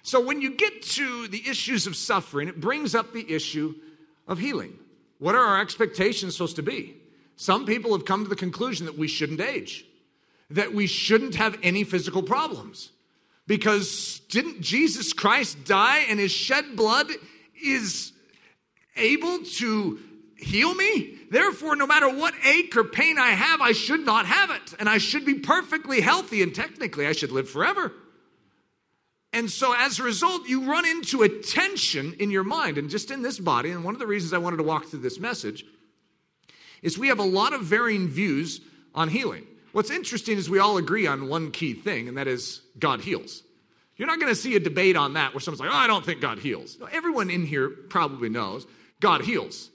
So 0.05 0.21
when 0.21 0.43
you 0.43 0.51
get 0.51 0.83
to 0.83 1.29
the 1.29 1.43
issues 1.49 1.87
of 1.87 1.97
suffering, 1.97 2.47
it 2.47 2.61
brings 2.61 2.95
up 2.95 3.15
the 3.15 3.33
issue 3.33 3.75
of 4.29 4.39
healing. 4.39 4.79
What 5.19 5.35
are 5.35 5.43
our 5.43 5.63
expectations 5.63 6.35
supposed 6.35 6.57
to 6.57 6.63
be? 6.63 6.97
Some 7.37 7.65
people 7.65 7.97
have 7.97 8.05
come 8.05 8.23
to 8.23 8.29
the 8.29 8.37
conclusion 8.37 8.85
that 8.85 8.99
we 8.99 9.09
shouldn't 9.09 9.41
age, 9.41 9.87
that 10.51 10.75
we 10.75 10.87
shouldn't 10.87 11.37
have 11.37 11.59
any 11.63 11.85
physical 11.85 12.23
problems. 12.23 12.91
Because 13.47 14.21
didn't 14.29 14.61
Jesus 14.61 15.15
Christ 15.15 15.65
die 15.65 16.05
and 16.11 16.21
his 16.21 16.33
shed 16.33 16.77
blood 16.77 17.07
is 17.63 18.13
able 18.97 19.39
to 19.57 19.99
heal 20.37 20.75
me? 20.75 21.17
Therefore, 21.31 21.77
no 21.77 21.87
matter 21.87 22.15
what 22.15 22.35
ache 22.45 22.77
or 22.77 22.85
pain 22.85 23.19
I 23.19 23.31
have, 23.31 23.63
I 23.63 23.73
should 23.73 24.05
not 24.05 24.27
have 24.27 24.51
it. 24.51 24.75
And 24.79 24.87
I 24.87 24.99
should 24.99 25.25
be 25.25 25.35
perfectly 25.35 26.03
healthy, 26.03 26.43
and 26.43 26.55
technically, 26.55 27.07
I 27.07 27.13
should 27.13 27.33
live 27.33 27.49
forever. 27.49 27.91
And 29.35 29.50
so 29.50 29.75
as 29.76 29.99
a 29.99 30.05
result, 30.05 30.49
you 30.49 30.71
run 30.71 30.87
into 30.87 31.23
a 31.23 31.29
tension 31.29 32.14
in 32.21 32.31
your 32.31 32.45
mind 32.45 32.79
and 32.79 32.88
just 32.88 33.11
in 33.11 33.21
this 33.21 33.38
body. 33.38 33.73
And 33.73 33.85
one 33.85 33.95
of 33.95 33.99
the 33.99 34.07
reasons 34.07 34.33
I 34.33 34.38
wanted 34.38 34.59
to 34.59 34.62
walk 34.62 34.87
through 34.87 35.00
this 35.00 35.19
message 35.19 35.67
is 36.83 36.97
we 36.97 37.09
have 37.09 37.19
a 37.19 37.25
lot 37.25 37.53
of 37.53 37.62
varying 37.62 38.07
views 38.07 38.61
on 38.95 39.09
healing. 39.09 39.45
What's 39.73 39.91
interesting 39.91 40.38
is 40.38 40.49
we 40.49 40.61
all 40.61 40.76
agree 40.76 41.09
on 41.09 41.29
one 41.29 41.50
key 41.50 41.75
thing, 41.75 42.07
and 42.07 42.17
that 42.17 42.29
is 42.29 42.62
God 42.79 43.00
heals. 43.00 43.43
You're 43.97 44.07
not 44.07 44.21
going 44.21 44.31
to 44.31 44.37
see 44.37 44.55
a 44.55 44.61
debate 44.61 44.97
on 44.97 45.14
that 45.14 45.35
where 45.35 45.41
someone's 45.41 45.61
like, 45.61 45.71
oh, 45.71 45.76
I 45.76 45.88
don't 45.88 46.05
think 46.05 46.21
God 46.21 46.38
heals. 46.38 46.79
No, 46.79 46.87
everyone 46.87 47.29
in 47.29 47.45
here 47.45 47.69
probably 47.69 48.29
knows 48.29 48.67
God 49.00 49.23
heals. 49.23 49.69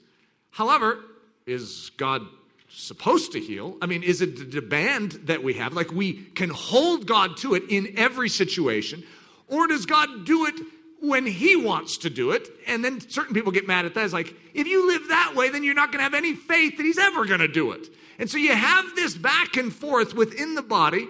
However, 0.50 1.00
is 1.46 1.90
God 1.98 2.22
supposed 2.70 3.32
to 3.32 3.40
heal? 3.40 3.76
I 3.82 3.86
mean, 3.86 4.02
is 4.02 4.22
it 4.22 4.38
the 4.38 4.44
demand 4.44 5.12
that 5.24 5.42
we 5.42 5.54
have? 5.54 5.74
Like 5.74 5.92
we 5.92 6.14
can 6.14 6.48
hold 6.48 7.06
God 7.06 7.36
to 7.38 7.54
it 7.54 7.64
in 7.68 7.98
every 7.98 8.30
situation, 8.30 9.04
or 9.50 9.66
does 9.66 9.86
God 9.86 10.24
do 10.24 10.46
it 10.46 10.54
when 11.00 11.26
He 11.26 11.56
wants 11.56 11.98
to 11.98 12.10
do 12.10 12.30
it? 12.30 12.48
And 12.66 12.84
then 12.84 13.00
certain 13.00 13.34
people 13.34 13.52
get 13.52 13.66
mad 13.66 13.84
at 13.84 13.94
that. 13.94 14.04
It's 14.04 14.12
like, 14.12 14.34
if 14.54 14.66
you 14.66 14.86
live 14.86 15.08
that 15.08 15.34
way, 15.34 15.50
then 15.50 15.64
you're 15.64 15.74
not 15.74 15.92
going 15.92 15.98
to 15.98 16.04
have 16.04 16.14
any 16.14 16.34
faith 16.34 16.76
that 16.76 16.84
He's 16.84 16.98
ever 16.98 17.24
going 17.24 17.40
to 17.40 17.48
do 17.48 17.72
it. 17.72 17.88
And 18.18 18.30
so 18.30 18.38
you 18.38 18.52
have 18.52 18.84
this 18.94 19.16
back 19.16 19.56
and 19.56 19.72
forth 19.72 20.14
within 20.14 20.54
the 20.54 20.62
body, 20.62 21.08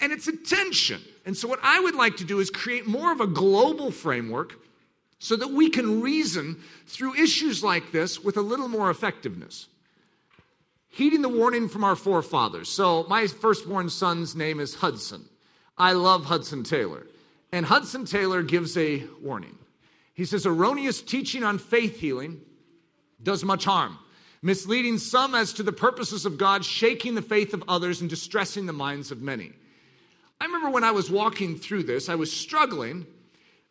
and 0.00 0.12
it's 0.12 0.28
a 0.28 0.36
tension. 0.36 1.00
And 1.24 1.36
so, 1.36 1.46
what 1.46 1.60
I 1.62 1.78
would 1.78 1.94
like 1.94 2.16
to 2.18 2.24
do 2.24 2.40
is 2.40 2.50
create 2.50 2.86
more 2.86 3.12
of 3.12 3.20
a 3.20 3.26
global 3.26 3.90
framework 3.90 4.54
so 5.18 5.36
that 5.36 5.50
we 5.50 5.68
can 5.68 6.00
reason 6.00 6.56
through 6.86 7.14
issues 7.14 7.62
like 7.62 7.92
this 7.92 8.22
with 8.22 8.36
a 8.36 8.40
little 8.42 8.68
more 8.68 8.90
effectiveness. 8.90 9.68
Heeding 10.88 11.22
the 11.22 11.28
warning 11.28 11.68
from 11.68 11.84
our 11.84 11.96
forefathers. 11.96 12.68
So, 12.68 13.04
my 13.08 13.26
firstborn 13.26 13.90
son's 13.90 14.34
name 14.34 14.58
is 14.58 14.76
Hudson. 14.76 15.28
I 15.76 15.92
love 15.92 16.24
Hudson 16.24 16.64
Taylor. 16.64 17.06
And 17.52 17.66
Hudson 17.66 18.04
Taylor 18.04 18.42
gives 18.42 18.76
a 18.76 19.04
warning. 19.22 19.56
He 20.14 20.24
says, 20.24 20.46
erroneous 20.46 21.00
teaching 21.00 21.44
on 21.44 21.58
faith 21.58 21.98
healing 21.98 22.40
does 23.22 23.44
much 23.44 23.64
harm, 23.64 23.98
misleading 24.42 24.98
some 24.98 25.34
as 25.34 25.52
to 25.54 25.62
the 25.62 25.72
purposes 25.72 26.26
of 26.26 26.38
God, 26.38 26.64
shaking 26.64 27.14
the 27.14 27.22
faith 27.22 27.54
of 27.54 27.64
others, 27.68 28.00
and 28.00 28.10
distressing 28.10 28.66
the 28.66 28.72
minds 28.72 29.10
of 29.10 29.22
many. 29.22 29.52
I 30.40 30.44
remember 30.46 30.70
when 30.70 30.84
I 30.84 30.90
was 30.90 31.10
walking 31.10 31.56
through 31.56 31.84
this, 31.84 32.08
I 32.08 32.14
was 32.14 32.32
struggling 32.32 33.06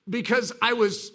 because 0.10 0.52
I 0.62 0.74
was 0.74 1.12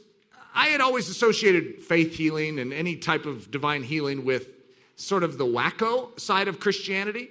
I 0.55 0.67
had 0.67 0.83
always 0.83 1.09
associated 1.09 1.81
faith 1.81 2.15
healing 2.15 2.59
and 2.59 2.73
any 2.73 2.97
type 2.97 3.25
of 3.25 3.51
divine 3.51 3.83
healing 3.83 4.25
with 4.25 4.49
sort 4.97 5.23
of 5.23 5.39
the 5.39 5.47
wacko 5.47 6.19
side 6.21 6.47
of 6.47 6.61
Christianity. 6.61 7.31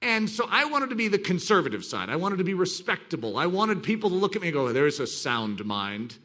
And 0.00 0.30
so 0.30 0.46
I 0.48 0.64
wanted 0.64 0.90
to 0.90 0.96
be 0.96 1.08
the 1.08 1.18
conservative 1.18 1.84
side. 1.84 2.08
I 2.08 2.16
wanted 2.16 2.38
to 2.38 2.44
be 2.44 2.54
respectable. 2.54 3.36
I 3.36 3.46
wanted 3.46 3.82
people 3.82 4.10
to 4.10 4.16
look 4.16 4.36
at 4.36 4.42
me 4.42 4.48
and 4.48 4.54
go, 4.54 4.68
oh, 4.68 4.72
there's 4.72 5.00
a 5.00 5.06
sound 5.06 5.64
mind. 5.64 6.16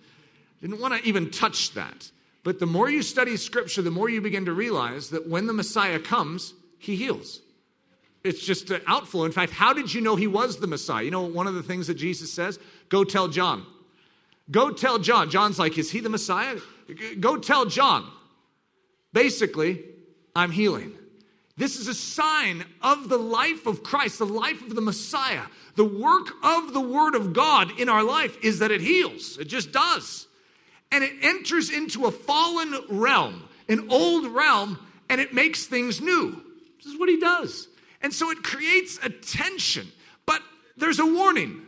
Didn't 0.62 0.80
want 0.80 0.94
to 0.94 1.08
even 1.08 1.32
touch 1.32 1.74
that. 1.74 2.12
But 2.44 2.60
the 2.60 2.66
more 2.66 2.90
you 2.90 3.02
study 3.02 3.36
scripture, 3.38 3.82
the 3.82 3.92
more 3.92 4.10
you 4.10 4.22
begin 4.22 4.46
to 4.46 4.54
realize 4.54 5.10
that 5.10 5.28
when 5.28 5.48
the 5.48 5.54
Messiah 5.54 6.00
comes, 6.00 6.54
he 6.78 6.96
heals. 6.96 7.42
It's 8.24 8.46
just 8.46 8.70
an 8.70 8.82
outflow. 8.88 9.26
In 9.26 9.32
fact, 9.32 9.52
how 9.52 9.74
did 9.74 9.94
you 9.94 10.02
know 10.02 10.16
he 10.16 10.28
was 10.28 10.58
the 10.58 10.68
Messiah? 10.68 11.04
You 11.04 11.12
know, 11.12 11.24
one 11.24 11.48
of 11.48 11.56
the 11.56 11.64
things 11.64 11.88
that 11.88 11.96
Jesus 11.96 12.32
says? 12.32 12.60
Go 12.90 13.04
tell 13.04 13.28
John. 13.28 13.66
Go 14.52 14.72
tell 14.72 15.00
John. 15.00 15.30
John's 15.30 15.58
like, 15.58 15.78
is 15.78 15.92
he 15.92 16.00
the 16.00 16.10
Messiah? 16.10 16.58
Go 17.20 17.38
tell 17.38 17.66
John. 17.66 18.10
Basically, 19.14 19.84
I'm 20.36 20.52
healing. 20.52 20.94
This 21.56 21.78
is 21.78 21.88
a 21.88 21.94
sign 21.94 22.66
of 22.82 23.10
the 23.10 23.18
life 23.18 23.68
of 23.68 23.84
Christ, 23.84 24.18
the 24.18 24.26
life 24.26 24.62
of 24.64 24.74
the 24.74 24.82
Messiah. 24.82 25.44
The 25.76 25.86
work 25.86 26.30
of 26.42 26.74
the 26.74 26.82
Word 26.82 27.14
of 27.14 27.34
God 27.34 27.80
in 27.80 27.90
our 27.90 28.04
life 28.04 28.38
is 28.44 28.60
that 28.60 28.72
it 28.72 28.82
heals. 28.82 29.38
It 29.38 29.46
just 29.46 29.72
does. 29.72 30.28
And 30.92 31.04
it 31.04 31.14
enters 31.22 31.70
into 31.70 32.06
a 32.06 32.12
fallen 32.12 32.76
realm, 32.90 33.48
an 33.70 33.88
old 33.92 34.28
realm, 34.28 34.80
and 35.10 35.22
it 35.22 35.34
makes 35.34 35.66
things 35.66 36.02
new. 36.02 36.42
This 36.78 36.92
is 36.92 37.00
what 37.00 37.10
He 37.10 37.20
does. 37.20 37.68
And 38.02 38.12
so 38.12 38.32
it 38.32 38.44
creates 38.44 39.00
a 39.04 39.10
tension. 39.10 39.92
But 40.26 40.42
there's 40.76 41.00
a 41.00 41.06
warning. 41.06 41.62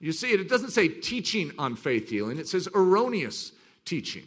You 0.00 0.12
see 0.12 0.32
it, 0.32 0.40
it 0.40 0.48
doesn't 0.48 0.70
say 0.70 0.88
teaching 0.88 1.52
on 1.58 1.76
faith 1.76 2.08
healing, 2.08 2.38
it 2.38 2.48
says 2.48 2.68
erroneous 2.74 3.52
teaching. 3.84 4.24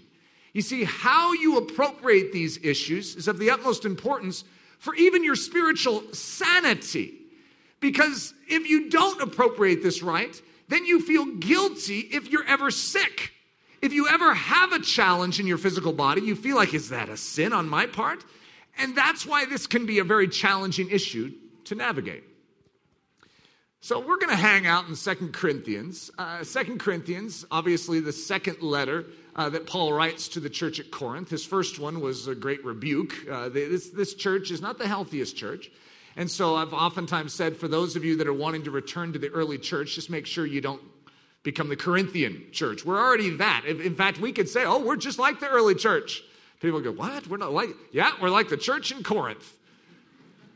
You 0.54 0.62
see, 0.62 0.84
how 0.84 1.34
you 1.34 1.58
appropriate 1.58 2.32
these 2.32 2.58
issues 2.64 3.16
is 3.16 3.28
of 3.28 3.38
the 3.38 3.52
utmost 3.52 3.86
importance 3.86 4.44
for 4.80 4.96
even 4.96 5.24
your 5.24 5.36
spiritual 5.36 6.02
sanity. 6.14 7.14
Because 7.80 8.34
if 8.48 8.68
you 8.68 8.90
don't 8.90 9.22
appropriate 9.22 9.84
this 9.84 10.02
right, 10.02 10.42
then 10.68 10.86
you 10.86 11.02
feel 11.02 11.26
guilty 11.26 12.00
if 12.00 12.30
you're 12.30 12.46
ever 12.46 12.72
sick. 12.72 13.32
If 13.82 13.94
you 13.94 14.08
ever 14.08 14.34
have 14.34 14.74
a 14.74 14.80
challenge 14.80 15.40
in 15.40 15.48
your 15.48 15.58
physical 15.58 15.94
body, 15.94 16.22
you 16.22 16.36
feel 16.36 16.56
like, 16.56 16.74
is 16.74 16.90
that 16.90 17.08
a 17.08 17.16
sin 17.16 17.54
on 17.54 17.70
my 17.70 17.86
part? 17.86 18.26
And 18.78 18.96
that's 18.96 19.26
why 19.26 19.46
this 19.46 19.68
can 19.68 19.86
be 19.86 20.00
a 20.00 20.04
very 20.04 20.28
challenging 20.28 20.90
issue 20.90 21.32
to 21.66 21.76
navigate. 21.76 22.24
So 23.82 24.00
we're 24.00 24.18
going 24.18 24.30
to 24.30 24.36
hang 24.36 24.68
out 24.68 24.90
in 24.90 24.96
Second 24.96 25.32
Corinthians. 25.32 26.12
Uh, 26.18 26.44
Second 26.44 26.80
Corinthians, 26.80 27.46
obviously 27.50 28.02
the 28.02 28.12
second 28.12 28.62
letter 28.62 29.06
uh, 29.40 29.48
that 29.48 29.66
Paul 29.66 29.94
writes 29.94 30.28
to 30.30 30.42
the 30.42 30.50
church 30.50 30.82
at 30.82 30.92
Corinth. 30.92 31.30
His 31.30 31.46
first 31.46 31.80
one 31.80 32.02
was 32.02 32.28
a 32.28 32.36
great 32.36 32.64
rebuke. 32.66 33.14
Uh, 33.32 33.48
this, 33.48 33.90
this 33.90 34.14
church 34.14 34.52
is 34.52 34.60
not 34.60 34.78
the 34.78 34.86
healthiest 34.86 35.38
church. 35.38 35.72
And 36.18 36.30
so 36.30 36.58
I've 36.58 36.74
oftentimes 36.74 37.34
said 37.34 37.56
for 37.56 37.70
those 37.70 37.96
of 37.96 38.04
you 38.04 38.18
that 38.18 38.28
are 38.28 38.34
wanting 38.34 38.64
to 38.64 38.72
return 38.72 39.14
to 39.14 39.20
the 39.20 39.30
early 39.30 39.58
church, 39.58 39.96
just 39.96 40.10
make 40.10 40.26
sure 40.26 40.46
you 40.46 40.60
don't 40.60 40.82
become 41.44 41.70
the 41.70 41.78
Corinthian 41.78 42.48
church. 42.52 42.84
We're 42.84 43.00
already 43.00 43.30
that. 43.38 43.64
In 43.66 43.96
fact, 43.96 44.20
we 44.20 44.34
could 44.34 44.50
say, 44.50 44.66
oh, 44.66 44.80
we're 44.80 44.98
just 44.98 45.18
like 45.18 45.40
the 45.40 45.48
early 45.48 45.74
church. 45.74 46.22
People 46.60 46.82
go, 46.82 46.92
what? 46.92 47.26
We're 47.28 47.38
not 47.38 47.54
like, 47.54 47.70
yeah, 47.94 48.12
we're 48.22 48.30
like 48.30 48.50
the 48.50 48.58
church 48.58 48.92
in 48.92 49.04
Corinth. 49.04 49.54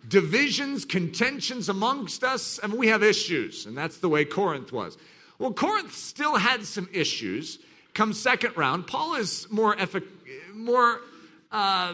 Divisions, 0.05 0.83
contentions 0.83 1.69
amongst 1.69 2.25
us, 2.25 2.59
I 2.61 2.65
and 2.65 2.73
we 2.73 2.87
have 2.87 3.01
issues. 3.01 3.65
And 3.65 3.77
that's 3.77 3.99
the 3.99 4.09
way 4.09 4.25
Corinth 4.25 4.73
was. 4.73 4.97
Well, 5.39 5.53
Corinth 5.53 5.95
still 5.95 6.35
had 6.35 6.65
some 6.65 6.89
issues. 6.91 7.59
Come 7.93 8.13
second 8.13 8.57
round, 8.57 8.87
Paul 8.87 9.15
is 9.15 9.47
more, 9.51 9.75
effic- 9.75 10.07
more, 10.53 10.99
uh, 11.51 11.93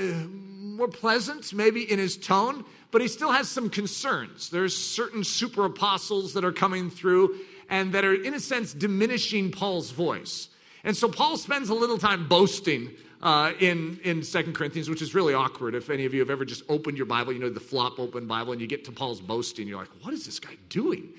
more 0.00 0.88
pleasant, 0.88 1.52
maybe 1.52 1.90
in 1.90 1.98
his 1.98 2.16
tone, 2.16 2.64
but 2.90 3.00
he 3.00 3.08
still 3.08 3.30
has 3.30 3.48
some 3.48 3.70
concerns. 3.70 4.50
There's 4.50 4.76
certain 4.76 5.22
super 5.22 5.64
apostles 5.64 6.32
that 6.32 6.44
are 6.44 6.52
coming 6.52 6.90
through 6.90 7.38
and 7.68 7.92
that 7.92 8.04
are, 8.04 8.14
in 8.14 8.34
a 8.34 8.40
sense, 8.40 8.74
diminishing 8.74 9.52
Paul's 9.52 9.92
voice. 9.92 10.48
And 10.82 10.96
so 10.96 11.08
Paul 11.08 11.36
spends 11.36 11.68
a 11.68 11.74
little 11.74 11.98
time 11.98 12.26
boasting 12.26 12.90
uh, 13.22 13.52
in, 13.60 14.00
in 14.02 14.22
2 14.22 14.52
Corinthians, 14.52 14.88
which 14.88 15.02
is 15.02 15.14
really 15.14 15.34
awkward. 15.34 15.76
If 15.76 15.88
any 15.88 16.04
of 16.04 16.14
you 16.14 16.20
have 16.20 16.30
ever 16.30 16.44
just 16.44 16.64
opened 16.68 16.96
your 16.96 17.06
Bible, 17.06 17.32
you 17.32 17.38
know, 17.38 17.50
the 17.50 17.60
flop 17.60 18.00
open 18.00 18.26
Bible, 18.26 18.52
and 18.52 18.60
you 18.60 18.66
get 18.66 18.84
to 18.86 18.92
Paul's 18.92 19.20
boasting, 19.20 19.68
you're 19.68 19.78
like, 19.78 19.90
what 20.02 20.12
is 20.14 20.24
this 20.24 20.40
guy 20.40 20.56
doing? 20.68 21.10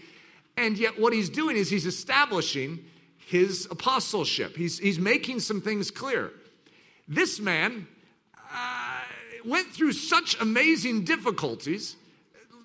And 0.58 0.77
yet, 0.77 1.00
what 1.00 1.13
he's 1.13 1.29
doing 1.29 1.55
is 1.55 1.70
he's 1.70 1.86
establishing 1.86 2.86
his 3.17 3.67
apostleship. 3.72 4.55
He's, 4.55 4.77
he's 4.77 5.00
making 5.00 5.39
some 5.39 5.62
things 5.62 5.89
clear. 5.89 6.31
This 7.08 7.39
man 7.39 7.88
uh, 8.36 9.00
went 9.46 9.67
through 9.67 9.93
such 9.93 10.39
amazing 10.39 11.03
difficulties, 11.03 11.96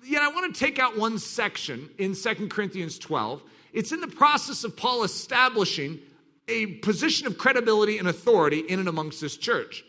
yet 0.05 0.21
I 0.21 0.27
want 0.29 0.53
to 0.53 0.59
take 0.59 0.79
out 0.79 0.97
one 0.97 1.19
section 1.19 1.89
in 1.97 2.15
2 2.15 2.49
Corinthians 2.49 2.99
12. 2.99 3.41
It's 3.73 3.91
in 3.91 4.01
the 4.01 4.07
process 4.07 4.63
of 4.63 4.75
Paul 4.75 5.03
establishing 5.03 5.99
a 6.47 6.65
position 6.77 7.27
of 7.27 7.37
credibility 7.37 7.97
and 7.97 8.07
authority 8.07 8.59
in 8.59 8.79
and 8.79 8.87
amongst 8.87 9.21
this 9.21 9.37
church. 9.37 9.83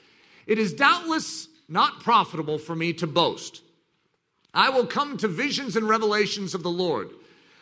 It 0.47 0.59
is 0.59 0.73
doubtless 0.73 1.49
not 1.69 2.01
profitable 2.01 2.59
for 2.59 2.75
me 2.75 2.93
to 2.95 3.07
boast. 3.07 3.63
I 4.55 4.71
will 4.71 4.87
come 4.87 5.19
to 5.19 5.29
visions 5.29 5.77
and 5.77 5.89
revelations 5.89 6.55
of 6.55 6.63
the 6.63 6.71
Lord. 6.71 7.11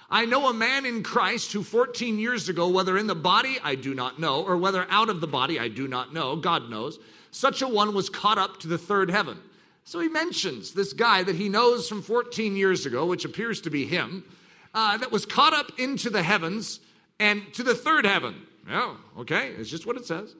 I 0.09 0.25
know 0.25 0.49
a 0.49 0.55
man 0.55 0.87
in 0.87 1.03
Christ 1.03 1.53
who 1.53 1.63
14 1.63 2.19
years 2.19 2.49
ago, 2.49 2.69
whether 2.69 2.97
in 2.97 3.09
the 3.09 3.15
body, 3.15 3.59
I 3.63 3.75
do 3.75 3.95
not 3.95 4.21
know, 4.21 4.45
or 4.45 4.57
whether 4.57 4.87
out 4.89 5.09
of 5.09 5.21
the 5.21 5.27
body, 5.27 5.59
I 5.59 5.69
do 5.69 5.89
not 5.89 6.15
know, 6.15 6.37
God 6.37 6.71
knows, 6.71 6.99
such 7.33 7.61
a 7.61 7.69
one 7.69 7.93
was 7.93 8.09
caught 8.09 8.39
up 8.39 8.61
to 8.61 8.69
the 8.69 8.79
third 8.79 9.11
heaven. 9.11 9.39
So 9.85 10.01
he 10.01 10.09
mentions 10.09 10.73
this 10.73 10.93
guy 10.93 11.23
that 11.23 11.37
he 11.37 11.49
knows 11.49 11.89
from 11.89 12.03
14 12.03 12.57
years 12.57 12.87
ago, 12.87 13.07
which 13.07 13.25
appears 13.25 13.61
to 13.63 13.71
be 13.71 13.85
him, 13.85 14.25
uh, 14.75 14.97
that 14.99 15.11
was 15.11 15.27
caught 15.27 15.55
up 15.55 15.73
into 15.79 16.11
the 16.11 16.23
heavens 16.23 16.81
and 17.19 17.43
to 17.55 17.63
the 17.63 17.75
third 17.75 18.05
heaven. 18.05 18.43
Yeah, 18.69 18.95
okay, 19.19 19.51
it's 19.59 19.71
just 19.71 19.87
what 19.87 19.97
it 19.97 20.07
says. 20.07 20.35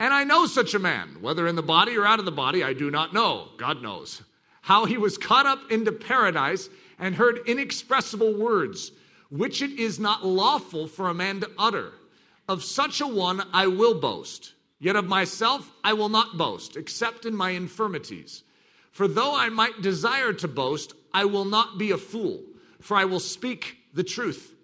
And 0.00 0.14
I 0.14 0.24
know 0.24 0.46
such 0.46 0.74
a 0.74 0.78
man, 0.78 1.16
whether 1.20 1.46
in 1.48 1.56
the 1.56 1.62
body 1.62 1.96
or 1.96 2.06
out 2.06 2.20
of 2.20 2.24
the 2.24 2.32
body, 2.32 2.62
I 2.62 2.72
do 2.72 2.90
not 2.90 3.12
know. 3.12 3.48
God 3.56 3.82
knows. 3.82 4.22
How 4.62 4.84
he 4.84 4.96
was 4.96 5.18
caught 5.18 5.46
up 5.46 5.70
into 5.70 5.90
paradise 5.90 6.68
and 6.98 7.14
heard 7.14 7.40
inexpressible 7.46 8.34
words, 8.34 8.92
which 9.30 9.62
it 9.62 9.78
is 9.78 9.98
not 9.98 10.26
lawful 10.26 10.86
for 10.86 11.08
a 11.08 11.14
man 11.14 11.40
to 11.40 11.50
utter. 11.58 11.92
Of 12.48 12.64
such 12.64 13.00
a 13.00 13.06
one 13.06 13.46
I 13.52 13.66
will 13.66 14.00
boast. 14.00 14.54
Yet 14.80 14.96
of 14.96 15.06
myself 15.06 15.70
I 15.82 15.92
will 15.92 16.08
not 16.08 16.38
boast, 16.38 16.76
except 16.76 17.24
in 17.26 17.34
my 17.34 17.50
infirmities. 17.50 18.42
For 18.90 19.08
though 19.08 19.34
I 19.34 19.48
might 19.48 19.82
desire 19.82 20.32
to 20.34 20.48
boast, 20.48 20.94
I 21.12 21.24
will 21.24 21.44
not 21.44 21.78
be 21.78 21.90
a 21.90 21.98
fool, 21.98 22.42
for 22.80 22.96
I 22.96 23.04
will 23.04 23.20
speak 23.20 23.78
the 23.92 24.04
truth. 24.04 24.54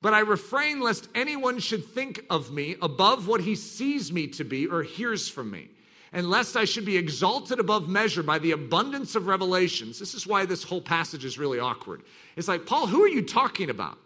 But 0.00 0.14
I 0.14 0.20
refrain 0.20 0.80
lest 0.80 1.08
anyone 1.14 1.58
should 1.58 1.84
think 1.84 2.24
of 2.30 2.52
me 2.52 2.76
above 2.80 3.26
what 3.26 3.40
he 3.40 3.56
sees 3.56 4.12
me 4.12 4.28
to 4.28 4.44
be 4.44 4.66
or 4.66 4.82
hears 4.82 5.28
from 5.28 5.50
me, 5.50 5.70
and 6.16 6.30
lest 6.30 6.56
I 6.56 6.64
should 6.64 6.86
be 6.86 6.96
exalted 6.96 7.60
above 7.60 7.90
measure 7.90 8.22
by 8.22 8.38
the 8.38 8.52
abundance 8.52 9.14
of 9.16 9.26
revelations. 9.26 9.98
This 9.98 10.14
is 10.14 10.26
why 10.26 10.46
this 10.46 10.62
whole 10.62 10.80
passage 10.80 11.26
is 11.26 11.38
really 11.38 11.58
awkward. 11.58 12.00
It's 12.36 12.48
like, 12.48 12.64
Paul, 12.64 12.86
who 12.86 13.02
are 13.02 13.08
you 13.08 13.20
talking 13.20 13.68
about? 13.68 13.98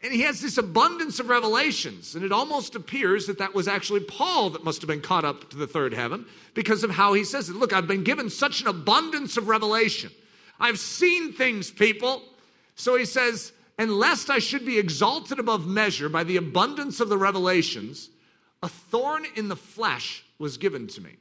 And 0.00 0.12
he 0.12 0.20
has 0.20 0.40
this 0.40 0.56
abundance 0.56 1.18
of 1.18 1.28
revelations, 1.28 2.14
and 2.14 2.24
it 2.24 2.30
almost 2.30 2.76
appears 2.76 3.26
that 3.26 3.38
that 3.38 3.56
was 3.56 3.66
actually 3.66 4.04
Paul 4.04 4.50
that 4.50 4.62
must 4.62 4.80
have 4.82 4.88
been 4.88 5.00
caught 5.00 5.24
up 5.24 5.50
to 5.50 5.56
the 5.56 5.66
third 5.66 5.92
heaven 5.92 6.26
because 6.54 6.84
of 6.84 6.90
how 6.90 7.12
he 7.14 7.24
says 7.24 7.48
it. 7.48 7.56
Look, 7.56 7.72
I've 7.72 7.88
been 7.88 8.04
given 8.04 8.30
such 8.30 8.60
an 8.60 8.68
abundance 8.68 9.36
of 9.36 9.48
revelation. 9.48 10.12
I've 10.60 10.78
seen 10.78 11.32
things, 11.32 11.72
people. 11.72 12.22
So 12.76 12.96
he 12.96 13.04
says, 13.04 13.52
and 13.78 13.90
lest 13.90 14.30
I 14.30 14.38
should 14.38 14.64
be 14.64 14.78
exalted 14.78 15.40
above 15.40 15.66
measure 15.66 16.08
by 16.08 16.22
the 16.22 16.36
abundance 16.36 17.00
of 17.00 17.08
the 17.08 17.18
revelations, 17.18 18.10
a 18.62 18.68
thorn 18.68 19.26
in 19.34 19.48
the 19.48 19.56
flesh 19.56 20.24
was 20.38 20.56
given 20.56 20.86
to 20.86 21.00
me, 21.00 21.16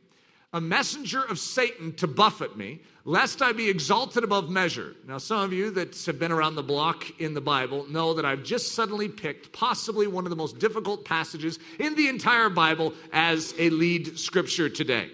a 0.53 0.61
messenger 0.61 1.23
of 1.23 1.39
Satan 1.39 1.93
to 1.95 2.07
buffet 2.07 2.55
me, 2.57 2.79
lest 3.03 3.41
I 3.41 3.51
be 3.51 3.69
exalted 3.69 4.23
above 4.23 4.49
measure. 4.49 4.95
Now, 5.05 5.17
some 5.17 5.41
of 5.41 5.53
you 5.53 5.71
that 5.71 6.03
have 6.05 6.19
been 6.19 6.31
around 6.31 6.55
the 6.55 6.63
block 6.63 7.19
in 7.19 7.33
the 7.33 7.41
Bible 7.41 7.85
know 7.89 8.13
that 8.13 8.25
I've 8.25 8.43
just 8.43 8.73
suddenly 8.73 9.09
picked 9.09 9.51
possibly 9.51 10.07
one 10.07 10.25
of 10.25 10.29
the 10.29 10.35
most 10.35 10.59
difficult 10.59 11.05
passages 11.05 11.59
in 11.79 11.95
the 11.95 12.07
entire 12.07 12.49
Bible 12.49 12.93
as 13.11 13.53
a 13.59 13.69
lead 13.69 14.17
scripture 14.17 14.69
today. 14.69 15.09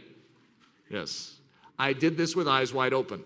Yes, 0.89 1.39
I 1.79 1.93
did 1.93 2.17
this 2.17 2.35
with 2.35 2.47
eyes 2.47 2.73
wide 2.73 2.93
open. 2.93 3.23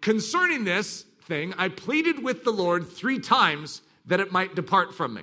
Concerning 0.00 0.64
this, 0.64 1.04
thing, 1.28 1.54
I 1.58 1.68
pleaded 1.68 2.24
with 2.24 2.42
the 2.42 2.50
Lord 2.50 2.88
three 2.88 3.20
times 3.20 3.82
that 4.06 4.18
it 4.18 4.32
might 4.32 4.56
depart 4.56 4.94
from 4.94 5.14
me. 5.14 5.22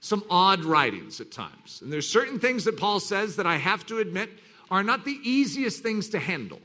some 0.00 0.24
odd 0.30 0.64
writings 0.64 1.20
at 1.20 1.30
times. 1.30 1.80
And 1.82 1.92
there's 1.92 2.08
certain 2.08 2.38
things 2.38 2.64
that 2.64 2.76
Paul 2.76 3.00
says 3.00 3.36
that 3.36 3.46
I 3.46 3.56
have 3.56 3.86
to 3.86 3.98
admit 3.98 4.30
are 4.70 4.82
not 4.82 5.04
the 5.04 5.18
easiest 5.22 5.82
things 5.82 6.08
to 6.10 6.18
handle. 6.18 6.60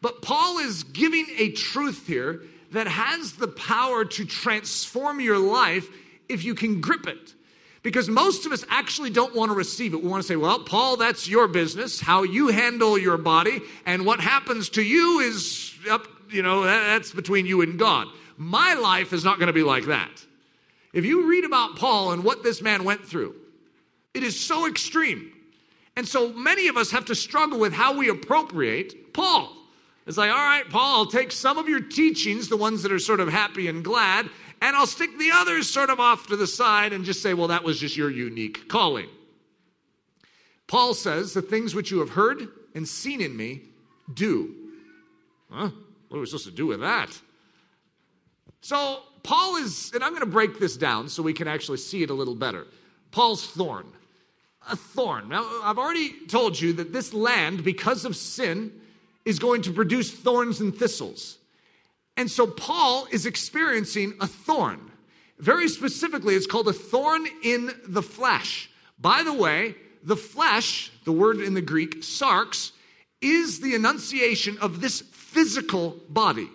But 0.00 0.22
Paul 0.22 0.58
is 0.58 0.84
giving 0.84 1.26
a 1.38 1.50
truth 1.50 2.06
here 2.06 2.42
that 2.72 2.86
has 2.86 3.34
the 3.34 3.48
power 3.48 4.04
to 4.04 4.24
transform 4.24 5.20
your 5.20 5.38
life 5.38 5.88
if 6.28 6.44
you 6.44 6.54
can 6.54 6.80
grip 6.80 7.06
it. 7.06 7.34
Because 7.82 8.08
most 8.08 8.46
of 8.46 8.52
us 8.52 8.64
actually 8.70 9.10
don't 9.10 9.34
want 9.34 9.50
to 9.50 9.54
receive 9.54 9.92
it. 9.92 10.02
We 10.02 10.08
want 10.08 10.22
to 10.22 10.26
say, 10.26 10.36
well, 10.36 10.60
Paul, 10.60 10.96
that's 10.96 11.28
your 11.28 11.48
business, 11.48 12.00
how 12.00 12.22
you 12.22 12.48
handle 12.48 12.96
your 12.96 13.18
body, 13.18 13.60
and 13.84 14.06
what 14.06 14.20
happens 14.20 14.70
to 14.70 14.82
you 14.82 15.20
is 15.20 15.74
up 15.90 16.06
you 16.30 16.42
know, 16.42 16.64
that's 16.64 17.12
between 17.12 17.46
you 17.46 17.62
and 17.62 17.78
God. 17.78 18.08
My 18.36 18.74
life 18.74 19.12
is 19.12 19.24
not 19.24 19.38
going 19.38 19.46
to 19.46 19.52
be 19.52 19.62
like 19.62 19.84
that. 19.84 20.10
If 20.94 21.04
you 21.04 21.28
read 21.28 21.44
about 21.44 21.76
Paul 21.76 22.12
and 22.12 22.24
what 22.24 22.42
this 22.42 22.62
man 22.62 22.84
went 22.84 23.04
through, 23.04 23.34
it 24.14 24.22
is 24.22 24.38
so 24.38 24.66
extreme. 24.68 25.32
And 25.96 26.08
so 26.08 26.32
many 26.32 26.68
of 26.68 26.76
us 26.76 26.92
have 26.92 27.04
to 27.06 27.14
struggle 27.14 27.58
with 27.58 27.72
how 27.72 27.96
we 27.96 28.08
appropriate 28.08 29.12
Paul. 29.12 29.52
It's 30.06 30.16
like, 30.16 30.30
all 30.30 30.36
right, 30.36 30.68
Paul, 30.70 30.98
I'll 30.98 31.06
take 31.06 31.32
some 31.32 31.58
of 31.58 31.68
your 31.68 31.80
teachings, 31.80 32.48
the 32.48 32.56
ones 32.56 32.82
that 32.84 32.92
are 32.92 32.98
sort 32.98 33.20
of 33.20 33.28
happy 33.28 33.68
and 33.68 33.84
glad, 33.84 34.28
and 34.62 34.76
I'll 34.76 34.86
stick 34.86 35.10
the 35.18 35.30
others 35.32 35.68
sort 35.68 35.90
of 35.90 35.98
off 35.98 36.28
to 36.28 36.36
the 36.36 36.46
side 36.46 36.92
and 36.92 37.04
just 37.04 37.22
say, 37.22 37.34
well, 37.34 37.48
that 37.48 37.64
was 37.64 37.78
just 37.80 37.96
your 37.96 38.10
unique 38.10 38.68
calling. 38.68 39.08
Paul 40.66 40.94
says, 40.94 41.34
the 41.34 41.42
things 41.42 41.74
which 41.74 41.90
you 41.90 41.98
have 41.98 42.10
heard 42.10 42.48
and 42.74 42.86
seen 42.86 43.20
in 43.20 43.36
me, 43.36 43.62
do. 44.12 44.54
Huh? 45.50 45.70
What 46.08 46.18
are 46.18 46.20
we 46.20 46.26
supposed 46.26 46.46
to 46.46 46.52
do 46.52 46.66
with 46.66 46.80
that? 46.80 47.10
So, 48.60 49.00
Paul 49.24 49.56
is, 49.56 49.90
and 49.94 50.04
I'm 50.04 50.10
going 50.10 50.20
to 50.20 50.26
break 50.26 50.60
this 50.60 50.76
down 50.76 51.08
so 51.08 51.22
we 51.22 51.32
can 51.32 51.48
actually 51.48 51.78
see 51.78 52.02
it 52.02 52.10
a 52.10 52.14
little 52.14 52.34
better. 52.34 52.66
Paul's 53.10 53.44
thorn. 53.44 53.86
A 54.70 54.76
thorn. 54.76 55.28
Now, 55.28 55.44
I've 55.62 55.78
already 55.78 56.12
told 56.26 56.60
you 56.60 56.74
that 56.74 56.92
this 56.92 57.12
land, 57.12 57.64
because 57.64 58.04
of 58.04 58.14
sin, 58.14 58.72
is 59.24 59.38
going 59.38 59.62
to 59.62 59.72
produce 59.72 60.12
thorns 60.12 60.60
and 60.60 60.76
thistles. 60.76 61.38
And 62.16 62.30
so, 62.30 62.46
Paul 62.46 63.06
is 63.10 63.26
experiencing 63.26 64.14
a 64.20 64.26
thorn. 64.26 64.90
Very 65.38 65.68
specifically, 65.68 66.34
it's 66.34 66.46
called 66.46 66.68
a 66.68 66.72
thorn 66.72 67.26
in 67.42 67.70
the 67.86 68.02
flesh. 68.02 68.70
By 68.98 69.22
the 69.22 69.32
way, 69.32 69.74
the 70.02 70.16
flesh, 70.16 70.92
the 71.04 71.12
word 71.12 71.40
in 71.40 71.54
the 71.54 71.62
Greek, 71.62 72.02
sarx, 72.02 72.72
is 73.20 73.60
the 73.60 73.74
enunciation 73.74 74.58
of 74.58 74.80
this 74.80 75.00
physical 75.00 75.96
body. 76.08 76.48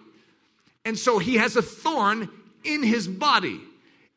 And 0.86 0.98
so 0.98 1.20
he 1.20 1.36
has 1.36 1.56
a 1.56 1.62
thorn 1.62 2.30
in 2.74 2.84
his 2.84 3.08
body, 3.08 3.62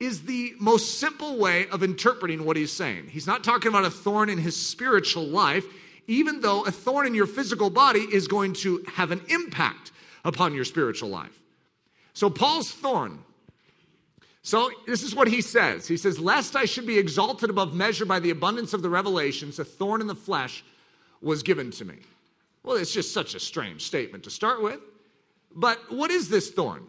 is 0.03 0.25
the 0.25 0.55
most 0.59 0.99
simple 0.99 1.39
way 1.39 1.69
of 1.69 1.83
interpreting 1.83 2.45
what 2.45 2.57
he's 2.57 2.73
saying. 2.73 3.07
He's 3.07 3.27
not 3.27 3.45
talking 3.45 3.69
about 3.69 3.85
a 3.85 3.91
thorn 3.91 4.29
in 4.29 4.39
his 4.39 4.57
spiritual 4.57 5.25
life, 5.25 5.65
even 6.09 6.41
though 6.41 6.65
a 6.65 6.73
thorn 6.73 7.07
in 7.07 7.15
your 7.15 7.27
physical 7.27 7.71
body 7.71 8.01
is 8.01 8.27
going 8.27 8.55
to 8.55 8.85
have 8.95 9.13
an 9.13 9.23
impact 9.29 9.93
upon 10.25 10.55
your 10.55 10.65
spiritual 10.65 11.09
life. 11.09 11.39
So, 12.15 12.29
Paul's 12.29 12.73
thorn. 12.73 13.21
So, 14.43 14.71
this 14.89 15.05
is 15.05 15.15
what 15.15 15.29
he 15.29 15.41
says. 15.41 15.87
He 15.87 15.97
says, 15.97 16.19
Lest 16.19 16.57
I 16.57 16.65
should 16.65 16.87
be 16.87 16.99
exalted 16.99 17.49
above 17.49 17.73
measure 17.75 18.05
by 18.05 18.19
the 18.19 18.31
abundance 18.31 18.75
of 18.75 18.83
the 18.83 18.91
revelations, 18.91 19.61
a 19.61 19.65
thorn 19.65 20.01
in 20.01 20.09
the 20.09 20.17
flesh 20.17 20.65
was 21.21 21.45
given 21.45 21.71
to 21.71 21.85
me. 21.85 21.99
Well, 22.65 22.77
it's 22.77 22.93
just 22.93 23.15
such 23.15 23.37
a 23.37 23.41
strange 23.41 23.83
statement 23.83 24.25
to 24.25 24.31
start 24.31 24.63
with. 24.63 24.81
But 25.55 25.79
what 25.93 26.11
is 26.11 26.29
this 26.29 26.51
thorn? 26.51 26.87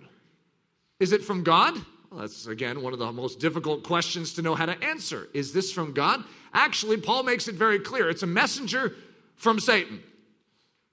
Is 1.03 1.11
it 1.11 1.21
from 1.21 1.43
God? 1.43 1.73
Well, 2.09 2.21
that's 2.21 2.47
again 2.47 2.81
one 2.81 2.93
of 2.93 2.99
the 2.99 3.11
most 3.11 3.41
difficult 3.41 3.83
questions 3.83 4.35
to 4.35 4.41
know 4.41 4.55
how 4.55 4.65
to 4.65 4.81
answer. 4.81 5.27
Is 5.33 5.51
this 5.51 5.69
from 5.69 5.91
God? 5.91 6.23
Actually, 6.53 6.95
Paul 6.95 7.23
makes 7.23 7.49
it 7.49 7.55
very 7.55 7.77
clear 7.77 8.09
it's 8.09 8.23
a 8.23 8.27
messenger 8.27 8.95
from 9.35 9.59
Satan. 9.59 10.01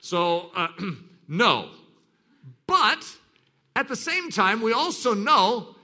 So, 0.01 0.51
uh, 0.57 0.67
no. 1.29 1.69
But 2.67 3.07
at 3.77 3.87
the 3.87 3.95
same 3.95 4.33
time, 4.33 4.63
we 4.63 4.73
also 4.73 5.15
know 5.15 5.77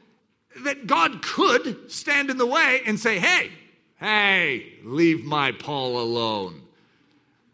that 0.65 0.89
God 0.89 1.23
could 1.23 1.89
stand 1.89 2.29
in 2.29 2.37
the 2.37 2.47
way 2.47 2.81
and 2.85 2.99
say, 2.99 3.21
hey, 3.21 3.53
hey, 4.01 4.73
leave 4.83 5.25
my 5.25 5.53
Paul 5.53 6.01
alone. 6.01 6.63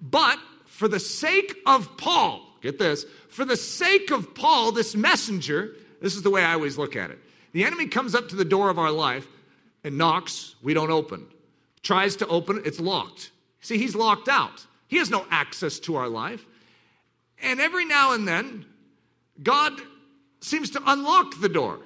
But 0.00 0.38
for 0.64 0.88
the 0.88 1.00
sake 1.00 1.54
of 1.66 1.98
Paul, 1.98 2.40
get 2.62 2.78
this, 2.78 3.04
for 3.28 3.44
the 3.44 3.58
sake 3.58 4.10
of 4.10 4.34
Paul, 4.34 4.72
this 4.72 4.96
messenger, 4.96 5.76
this 6.02 6.16
is 6.16 6.22
the 6.22 6.30
way 6.30 6.44
I 6.44 6.54
always 6.54 6.76
look 6.76 6.96
at 6.96 7.10
it. 7.10 7.18
The 7.52 7.64
enemy 7.64 7.86
comes 7.86 8.14
up 8.14 8.28
to 8.30 8.36
the 8.36 8.44
door 8.44 8.68
of 8.68 8.78
our 8.78 8.90
life 8.90 9.26
and 9.84 9.96
knocks, 9.96 10.56
we 10.62 10.74
don't 10.74 10.90
open. 10.90 11.26
Tries 11.82 12.16
to 12.16 12.26
open, 12.26 12.62
it's 12.64 12.80
locked. 12.80 13.30
See, 13.60 13.78
he's 13.78 13.94
locked 13.94 14.28
out. 14.28 14.66
He 14.88 14.98
has 14.98 15.10
no 15.10 15.24
access 15.30 15.78
to 15.80 15.96
our 15.96 16.08
life. 16.08 16.44
And 17.42 17.60
every 17.60 17.84
now 17.84 18.12
and 18.12 18.26
then, 18.26 18.66
God 19.42 19.80
seems 20.40 20.70
to 20.70 20.82
unlock 20.86 21.40
the 21.40 21.48
door. 21.48 21.78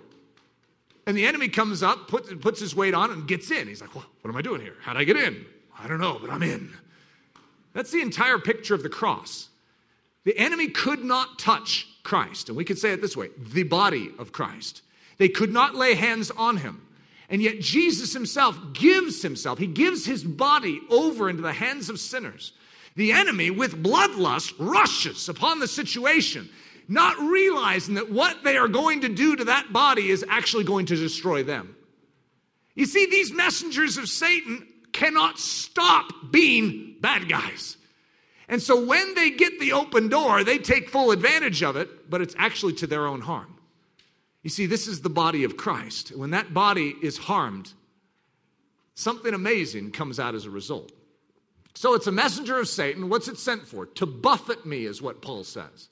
And 1.07 1.17
the 1.17 1.27
enemy 1.27 1.49
comes 1.49 1.83
up, 1.83 2.09
puts, 2.09 2.33
puts 2.35 2.61
his 2.61 2.75
weight 2.75 2.95
on, 2.95 3.11
and 3.11 3.29
gets 3.29 3.51
in. 3.51 3.69
He's 3.69 3.81
like, 3.81 3.95
well, 3.95 4.07
What 4.23 4.31
am 4.31 4.37
I 4.37 4.43
doing 4.43 4.61
here? 4.61 4.75
How'd 4.83 4.97
I 4.97 5.05
get 5.05 5.17
in? 5.17 5.47
I 5.79 5.87
don't 5.87 6.01
know, 6.01 6.19
but 6.21 6.31
I'm 6.31 6.43
in. 6.43 6.73
That's 7.75 7.91
the 7.91 8.01
entire 8.01 8.39
picture 8.39 8.75
of 8.75 8.83
the 8.83 8.89
cross. 8.89 9.49
The 10.25 10.37
enemy 10.37 10.69
could 10.69 11.05
not 11.05 11.39
touch 11.39 11.87
Christ. 12.07 12.49
And 12.49 12.57
we 12.57 12.65
could 12.65 12.79
say 12.79 12.93
it 12.93 13.01
this 13.03 13.17
way 13.17 13.29
the 13.37 13.65
body 13.65 14.11
of 14.19 14.33
Christ. 14.33 14.83
They 15.19 15.29
could 15.29 15.53
not 15.53 15.75
lay 15.75 15.95
hands 15.95 16.31
on 16.31 16.59
him. 16.59 16.87
And 17.29 17.43
yet 17.43 17.61
Jesus 17.61 18.13
himself 18.13 18.57
gives 18.73 19.21
himself, 19.21 19.59
he 19.59 19.67
gives 19.67 20.07
his 20.07 20.23
body 20.23 20.81
over 20.89 21.29
into 21.29 21.43
the 21.43 21.53
hands 21.53 21.91
of 21.91 21.99
sinners. 21.99 22.53
The 22.95 23.13
enemy, 23.13 23.51
with 23.51 23.83
bloodlust, 23.83 24.55
rushes 24.59 25.29
upon 25.29 25.59
the 25.59 25.69
situation 25.69 26.49
not 26.89 27.19
realizing 27.19 27.95
that 27.95 28.11
what 28.11 28.45
they 28.45 28.57
are 28.57 28.69
going 28.69 29.01
to 29.01 29.09
do 29.09 29.37
to 29.37 29.45
that 29.45 29.73
body 29.73 30.09
is 30.09 30.25
actually 30.29 30.65
going 30.65 30.87
to 30.87 30.97
destroy 30.97 31.43
them. 31.43 31.75
You 32.75 32.87
see, 32.87 33.07
these 33.07 33.33
messengers 33.33 33.97
of 33.97 34.09
Satan 34.09 34.67
cannot 34.93 35.39
stop 35.39 36.13
being 36.31 36.97
bad 37.01 37.29
guys. 37.29 37.77
And 38.49 38.63
so 38.63 38.85
when 38.85 39.15
they 39.15 39.31
get 39.31 39.59
the 39.59 39.73
open 39.73 40.09
door, 40.09 40.45
they 40.45 40.59
take 40.59 40.89
full 40.89 41.11
advantage 41.11 41.63
of 41.63 41.77
it, 41.77 42.09
but 42.09 42.21
it's 42.21 42.35
actually 42.39 42.75
to 42.75 42.87
their 42.87 43.07
own 43.07 43.21
harm. 43.21 43.59
You 44.43 44.51
see, 44.51 44.67
this 44.67 44.87
is 44.87 45.01
the 45.01 45.11
body 45.11 45.43
of 45.43 45.57
Christ. 45.57 46.11
When 46.17 46.31
that 46.31 46.55
body 46.55 46.95
is 47.03 47.19
harmed, 47.19 47.73
something 48.95 49.35
amazing 49.35 49.91
comes 49.91 50.21
out 50.21 50.37
as 50.37 50.45
a 50.45 50.51
result. 50.51 50.93
So 51.75 51.95
it's 51.95 52.07
a 52.07 52.13
messenger 52.13 52.59
of 52.59 52.69
Satan. 52.69 53.09
What's 53.09 53.29
it 53.29 53.39
sent 53.39 53.67
for? 53.67 53.87
To 53.87 54.07
buffet 54.07 54.65
me, 54.65 54.85
is 54.85 55.03
what 55.03 55.21
Paul 55.21 55.43
says 55.45 55.89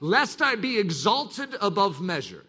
lest 0.00 0.42
I 0.42 0.56
be 0.56 0.78
exalted 0.78 1.56
above 1.60 2.00
measure. 2.00 2.44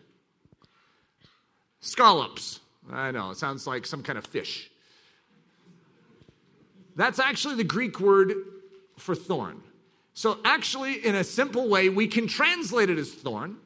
Scallops. 1.80 2.60
I 2.92 3.12
know, 3.12 3.32
it 3.32 3.38
sounds 3.38 3.68
like 3.68 3.86
some 3.86 4.04
kind 4.04 4.18
of 4.18 4.26
fish. 4.26 4.70
That's 6.96 7.20
actually 7.20 7.56
the 7.56 7.64
Greek 7.64 8.00
word 8.00 8.34
for 8.98 9.16
thorn. 9.16 9.62
So, 10.14 10.40
actually, 10.44 11.06
in 11.06 11.16
a 11.16 11.24
simple 11.24 11.70
way, 11.70 11.90
we 11.90 12.08
can 12.08 12.28
translate 12.28 12.90
it 12.90 12.98
as 12.98 13.14
thorn, 13.14 13.58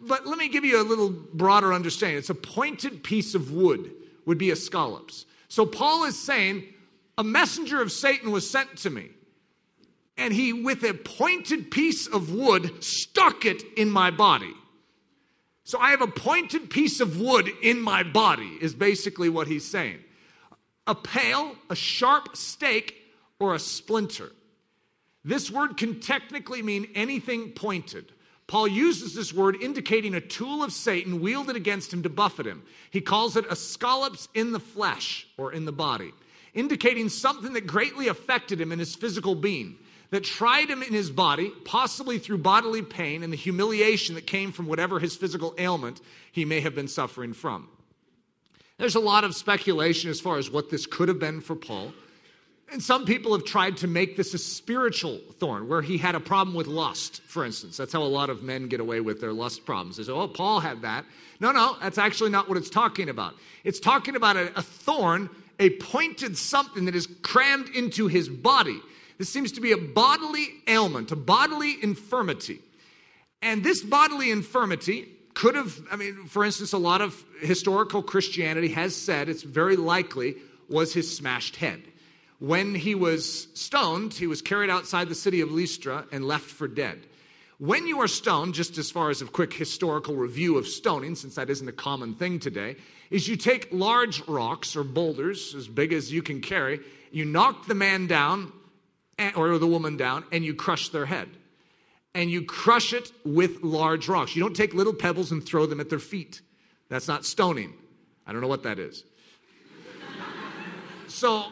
but 0.00 0.26
let 0.26 0.38
me 0.38 0.48
give 0.48 0.64
you 0.64 0.80
a 0.80 0.84
little 0.84 1.10
broader 1.10 1.72
understanding. 1.72 2.18
It's 2.18 2.30
a 2.30 2.34
pointed 2.34 3.02
piece 3.02 3.34
of 3.34 3.52
wood, 3.52 3.90
would 4.24 4.38
be 4.38 4.50
a 4.50 4.56
scallops. 4.56 5.26
So, 5.48 5.66
Paul 5.66 6.04
is 6.04 6.18
saying, 6.18 6.64
A 7.18 7.24
messenger 7.24 7.82
of 7.82 7.92
Satan 7.92 8.32
was 8.32 8.48
sent 8.48 8.76
to 8.78 8.90
me 8.90 9.10
and 10.16 10.32
he, 10.32 10.52
with 10.52 10.82
a 10.82 10.94
pointed 10.94 11.70
piece 11.70 12.06
of 12.06 12.32
wood, 12.32 12.82
stuck 12.82 13.44
it 13.44 13.62
in 13.76 13.90
my 13.90 14.10
body. 14.10 14.54
So 15.64 15.78
I 15.78 15.90
have 15.90 16.00
a 16.00 16.06
pointed 16.06 16.70
piece 16.70 17.00
of 17.00 17.20
wood 17.20 17.50
in 17.62 17.80
my 17.80 18.02
body, 18.02 18.56
is 18.60 18.74
basically 18.74 19.28
what 19.28 19.46
he's 19.46 19.68
saying. 19.68 19.98
A 20.86 20.94
pale, 20.94 21.56
a 21.68 21.76
sharp 21.76 22.36
stake, 22.36 22.94
or 23.38 23.54
a 23.54 23.58
splinter. 23.58 24.30
This 25.26 25.50
word 25.50 25.76
can 25.76 25.98
technically 25.98 26.62
mean 26.62 26.86
anything 26.94 27.50
pointed. 27.50 28.12
Paul 28.46 28.68
uses 28.68 29.12
this 29.12 29.34
word 29.34 29.56
indicating 29.60 30.14
a 30.14 30.20
tool 30.20 30.62
of 30.62 30.72
Satan 30.72 31.20
wielded 31.20 31.56
against 31.56 31.92
him 31.92 32.04
to 32.04 32.08
buffet 32.08 32.46
him. 32.46 32.62
He 32.90 33.00
calls 33.00 33.36
it 33.36 33.44
a 33.50 33.56
scallops 33.56 34.28
in 34.34 34.52
the 34.52 34.60
flesh 34.60 35.26
or 35.36 35.52
in 35.52 35.64
the 35.64 35.72
body, 35.72 36.12
indicating 36.54 37.08
something 37.08 37.54
that 37.54 37.66
greatly 37.66 38.06
affected 38.06 38.60
him 38.60 38.70
in 38.70 38.78
his 38.78 38.94
physical 38.94 39.34
being 39.34 39.76
that 40.10 40.22
tried 40.22 40.70
him 40.70 40.84
in 40.84 40.92
his 40.92 41.10
body, 41.10 41.50
possibly 41.64 42.20
through 42.20 42.38
bodily 42.38 42.82
pain 42.82 43.24
and 43.24 43.32
the 43.32 43.36
humiliation 43.36 44.14
that 44.14 44.28
came 44.28 44.52
from 44.52 44.68
whatever 44.68 45.00
his 45.00 45.16
physical 45.16 45.52
ailment 45.58 46.00
he 46.30 46.44
may 46.44 46.60
have 46.60 46.76
been 46.76 46.86
suffering 46.86 47.32
from. 47.32 47.68
There's 48.78 48.94
a 48.94 49.00
lot 49.00 49.24
of 49.24 49.34
speculation 49.34 50.08
as 50.08 50.20
far 50.20 50.38
as 50.38 50.52
what 50.52 50.70
this 50.70 50.86
could 50.86 51.08
have 51.08 51.18
been 51.18 51.40
for 51.40 51.56
Paul. 51.56 51.92
And 52.72 52.82
some 52.82 53.04
people 53.04 53.32
have 53.32 53.44
tried 53.44 53.76
to 53.78 53.86
make 53.86 54.16
this 54.16 54.34
a 54.34 54.38
spiritual 54.38 55.18
thorn, 55.38 55.68
where 55.68 55.82
he 55.82 55.98
had 55.98 56.16
a 56.16 56.20
problem 56.20 56.56
with 56.56 56.66
lust, 56.66 57.22
for 57.22 57.44
instance. 57.44 57.76
That's 57.76 57.92
how 57.92 58.02
a 58.02 58.04
lot 58.04 58.28
of 58.28 58.42
men 58.42 58.66
get 58.66 58.80
away 58.80 59.00
with 59.00 59.20
their 59.20 59.32
lust 59.32 59.64
problems. 59.64 59.96
They 59.96 60.02
say, 60.02 60.12
oh, 60.12 60.26
Paul 60.26 60.58
had 60.58 60.82
that. 60.82 61.04
No, 61.38 61.52
no, 61.52 61.76
that's 61.80 61.98
actually 61.98 62.30
not 62.30 62.48
what 62.48 62.58
it's 62.58 62.70
talking 62.70 63.08
about. 63.08 63.34
It's 63.62 63.78
talking 63.78 64.16
about 64.16 64.36
a, 64.36 64.58
a 64.58 64.62
thorn, 64.62 65.30
a 65.60 65.70
pointed 65.70 66.36
something 66.36 66.86
that 66.86 66.96
is 66.96 67.06
crammed 67.22 67.68
into 67.68 68.08
his 68.08 68.28
body. 68.28 68.80
This 69.18 69.28
seems 69.28 69.52
to 69.52 69.60
be 69.60 69.70
a 69.70 69.78
bodily 69.78 70.48
ailment, 70.66 71.12
a 71.12 71.16
bodily 71.16 71.76
infirmity. 71.82 72.58
And 73.42 73.62
this 73.62 73.82
bodily 73.82 74.30
infirmity 74.32 75.08
could 75.34 75.54
have, 75.54 75.78
I 75.92 75.96
mean, 75.96 76.26
for 76.26 76.44
instance, 76.44 76.72
a 76.72 76.78
lot 76.78 77.00
of 77.00 77.22
historical 77.40 78.02
Christianity 78.02 78.68
has 78.68 78.96
said 78.96 79.28
it's 79.28 79.42
very 79.42 79.76
likely 79.76 80.36
was 80.68 80.92
his 80.92 81.14
smashed 81.14 81.56
head. 81.56 81.82
When 82.38 82.74
he 82.74 82.94
was 82.94 83.48
stoned, 83.54 84.14
he 84.14 84.26
was 84.26 84.42
carried 84.42 84.68
outside 84.68 85.08
the 85.08 85.14
city 85.14 85.40
of 85.40 85.50
Lystra 85.50 86.06
and 86.12 86.26
left 86.26 86.44
for 86.44 86.68
dead. 86.68 87.06
When 87.58 87.86
you 87.86 88.00
are 88.02 88.08
stoned, 88.08 88.52
just 88.52 88.76
as 88.76 88.90
far 88.90 89.08
as 89.08 89.22
a 89.22 89.26
quick 89.26 89.54
historical 89.54 90.14
review 90.14 90.58
of 90.58 90.68
stoning, 90.68 91.14
since 91.14 91.36
that 91.36 91.48
isn't 91.48 91.68
a 91.68 91.72
common 91.72 92.14
thing 92.14 92.38
today, 92.38 92.76
is 93.08 93.26
you 93.26 93.36
take 93.36 93.68
large 93.72 94.26
rocks 94.28 94.76
or 94.76 94.84
boulders 94.84 95.54
as 95.54 95.66
big 95.66 95.94
as 95.94 96.12
you 96.12 96.22
can 96.22 96.42
carry, 96.42 96.80
you 97.10 97.24
knock 97.24 97.66
the 97.66 97.74
man 97.74 98.06
down 98.06 98.52
eh, 99.18 99.32
or 99.34 99.56
the 99.56 99.66
woman 99.66 99.96
down 99.96 100.24
and 100.30 100.44
you 100.44 100.54
crush 100.54 100.90
their 100.90 101.06
head. 101.06 101.28
And 102.14 102.30
you 102.30 102.42
crush 102.42 102.92
it 102.92 103.10
with 103.24 103.62
large 103.62 104.08
rocks. 104.08 104.36
You 104.36 104.42
don't 104.42 104.56
take 104.56 104.74
little 104.74 104.94
pebbles 104.94 105.32
and 105.32 105.44
throw 105.44 105.66
them 105.66 105.80
at 105.80 105.90
their 105.90 105.98
feet. 105.98 106.40
That's 106.88 107.08
not 107.08 107.24
stoning. 107.24 107.74
I 108.26 108.32
don't 108.32 108.40
know 108.40 108.48
what 108.48 108.62
that 108.64 108.78
is. 108.78 109.04
so, 111.08 111.46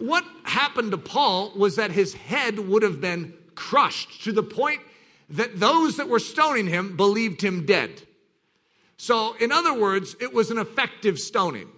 what 0.00 0.24
happened 0.44 0.90
to 0.92 0.98
Paul 0.98 1.52
was 1.54 1.76
that 1.76 1.90
his 1.90 2.14
head 2.14 2.58
would 2.58 2.82
have 2.82 3.00
been 3.00 3.34
crushed 3.54 4.24
to 4.24 4.32
the 4.32 4.42
point 4.42 4.80
that 5.28 5.60
those 5.60 5.98
that 5.98 6.08
were 6.08 6.18
stoning 6.18 6.66
him 6.66 6.96
believed 6.96 7.42
him 7.42 7.66
dead. 7.66 8.02
So, 8.96 9.34
in 9.36 9.52
other 9.52 9.78
words, 9.78 10.16
it 10.20 10.34
was 10.34 10.50
an 10.50 10.58
effective 10.58 11.18
stoning. 11.18 11.68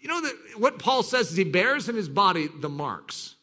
You 0.00 0.08
know 0.08 0.20
that 0.22 0.34
what 0.56 0.78
Paul 0.78 1.02
says 1.02 1.30
is 1.30 1.36
he 1.36 1.44
bears 1.44 1.88
in 1.88 1.94
his 1.94 2.08
body 2.08 2.48
the 2.48 2.68
marks. 2.68 3.36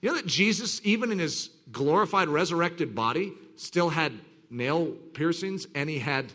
You 0.00 0.10
know 0.10 0.16
that 0.16 0.26
Jesus, 0.26 0.80
even 0.84 1.10
in 1.10 1.18
his 1.18 1.50
glorified, 1.72 2.28
resurrected 2.28 2.94
body, 2.94 3.32
still 3.56 3.90
had 3.90 4.12
nail 4.50 4.86
piercings 5.12 5.66
and 5.74 5.90
he 5.90 5.98
had, 5.98 6.32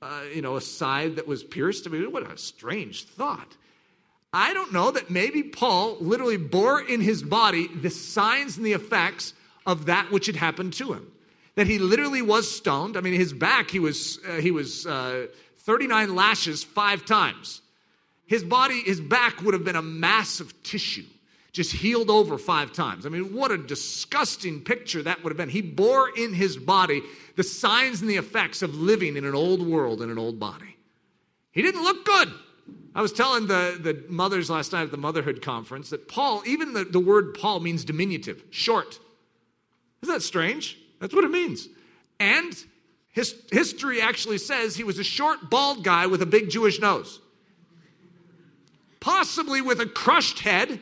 uh, 0.00 0.22
you 0.34 0.42
know, 0.42 0.56
a 0.56 0.60
side 0.60 1.16
that 1.16 1.26
was 1.26 1.44
pierced. 1.44 1.86
I 1.86 1.90
mean, 1.90 2.10
what 2.12 2.30
a 2.30 2.36
strange 2.36 3.04
thought. 3.04 3.56
I 4.32 4.54
don't 4.54 4.72
know 4.72 4.90
that 4.90 5.10
maybe 5.10 5.42
Paul 5.42 5.96
literally 6.00 6.38
bore 6.38 6.80
in 6.80 7.00
his 7.00 7.22
body 7.22 7.68
the 7.68 7.90
signs 7.90 8.56
and 8.56 8.64
the 8.64 8.72
effects 8.72 9.34
of 9.66 9.86
that 9.86 10.10
which 10.10 10.26
had 10.26 10.36
happened 10.36 10.72
to 10.74 10.92
him. 10.92 11.12
That 11.54 11.66
he 11.66 11.78
literally 11.78 12.22
was 12.22 12.50
stoned. 12.50 12.96
I 12.96 13.02
mean, 13.02 13.12
his 13.12 13.34
back, 13.34 13.70
he 13.70 13.78
was, 13.78 14.18
uh, 14.26 14.36
he 14.36 14.50
was 14.50 14.86
uh, 14.86 15.26
39 15.58 16.14
lashes 16.14 16.64
five 16.64 17.04
times. 17.04 17.60
His 18.24 18.42
body, 18.42 18.80
his 18.80 19.00
back 19.00 19.42
would 19.42 19.52
have 19.52 19.64
been 19.64 19.76
a 19.76 19.82
mass 19.82 20.40
of 20.40 20.62
tissue, 20.62 21.04
just 21.52 21.70
healed 21.70 22.08
over 22.08 22.38
five 22.38 22.72
times. 22.72 23.04
I 23.04 23.10
mean, 23.10 23.34
what 23.34 23.50
a 23.50 23.58
disgusting 23.58 24.62
picture 24.62 25.02
that 25.02 25.22
would 25.22 25.30
have 25.30 25.36
been. 25.36 25.50
He 25.50 25.60
bore 25.60 26.08
in 26.16 26.32
his 26.32 26.56
body 26.56 27.02
the 27.36 27.42
signs 27.42 28.00
and 28.00 28.08
the 28.08 28.16
effects 28.16 28.62
of 28.62 28.74
living 28.74 29.18
in 29.18 29.26
an 29.26 29.34
old 29.34 29.60
world 29.60 30.00
in 30.00 30.10
an 30.10 30.18
old 30.18 30.40
body. 30.40 30.76
He 31.50 31.60
didn't 31.60 31.82
look 31.82 32.06
good. 32.06 32.32
I 32.94 33.00
was 33.00 33.12
telling 33.12 33.46
the, 33.46 33.78
the 33.80 34.04
mothers 34.08 34.50
last 34.50 34.72
night 34.72 34.82
at 34.82 34.90
the 34.90 34.98
motherhood 34.98 35.40
conference 35.40 35.90
that 35.90 36.08
Paul, 36.08 36.42
even 36.46 36.74
the, 36.74 36.84
the 36.84 37.00
word 37.00 37.34
Paul 37.34 37.60
means 37.60 37.84
diminutive, 37.84 38.44
short. 38.50 38.98
Isn't 40.02 40.14
that 40.14 40.22
strange? 40.22 40.78
That's 41.00 41.14
what 41.14 41.24
it 41.24 41.30
means. 41.30 41.68
And 42.20 42.54
his, 43.08 43.34
history 43.50 44.00
actually 44.00 44.38
says 44.38 44.76
he 44.76 44.84
was 44.84 44.98
a 44.98 45.04
short, 45.04 45.50
bald 45.50 45.84
guy 45.84 46.06
with 46.06 46.22
a 46.22 46.26
big 46.26 46.50
Jewish 46.50 46.80
nose, 46.80 47.20
possibly 49.00 49.60
with 49.60 49.80
a 49.80 49.86
crushed 49.86 50.40
head 50.40 50.78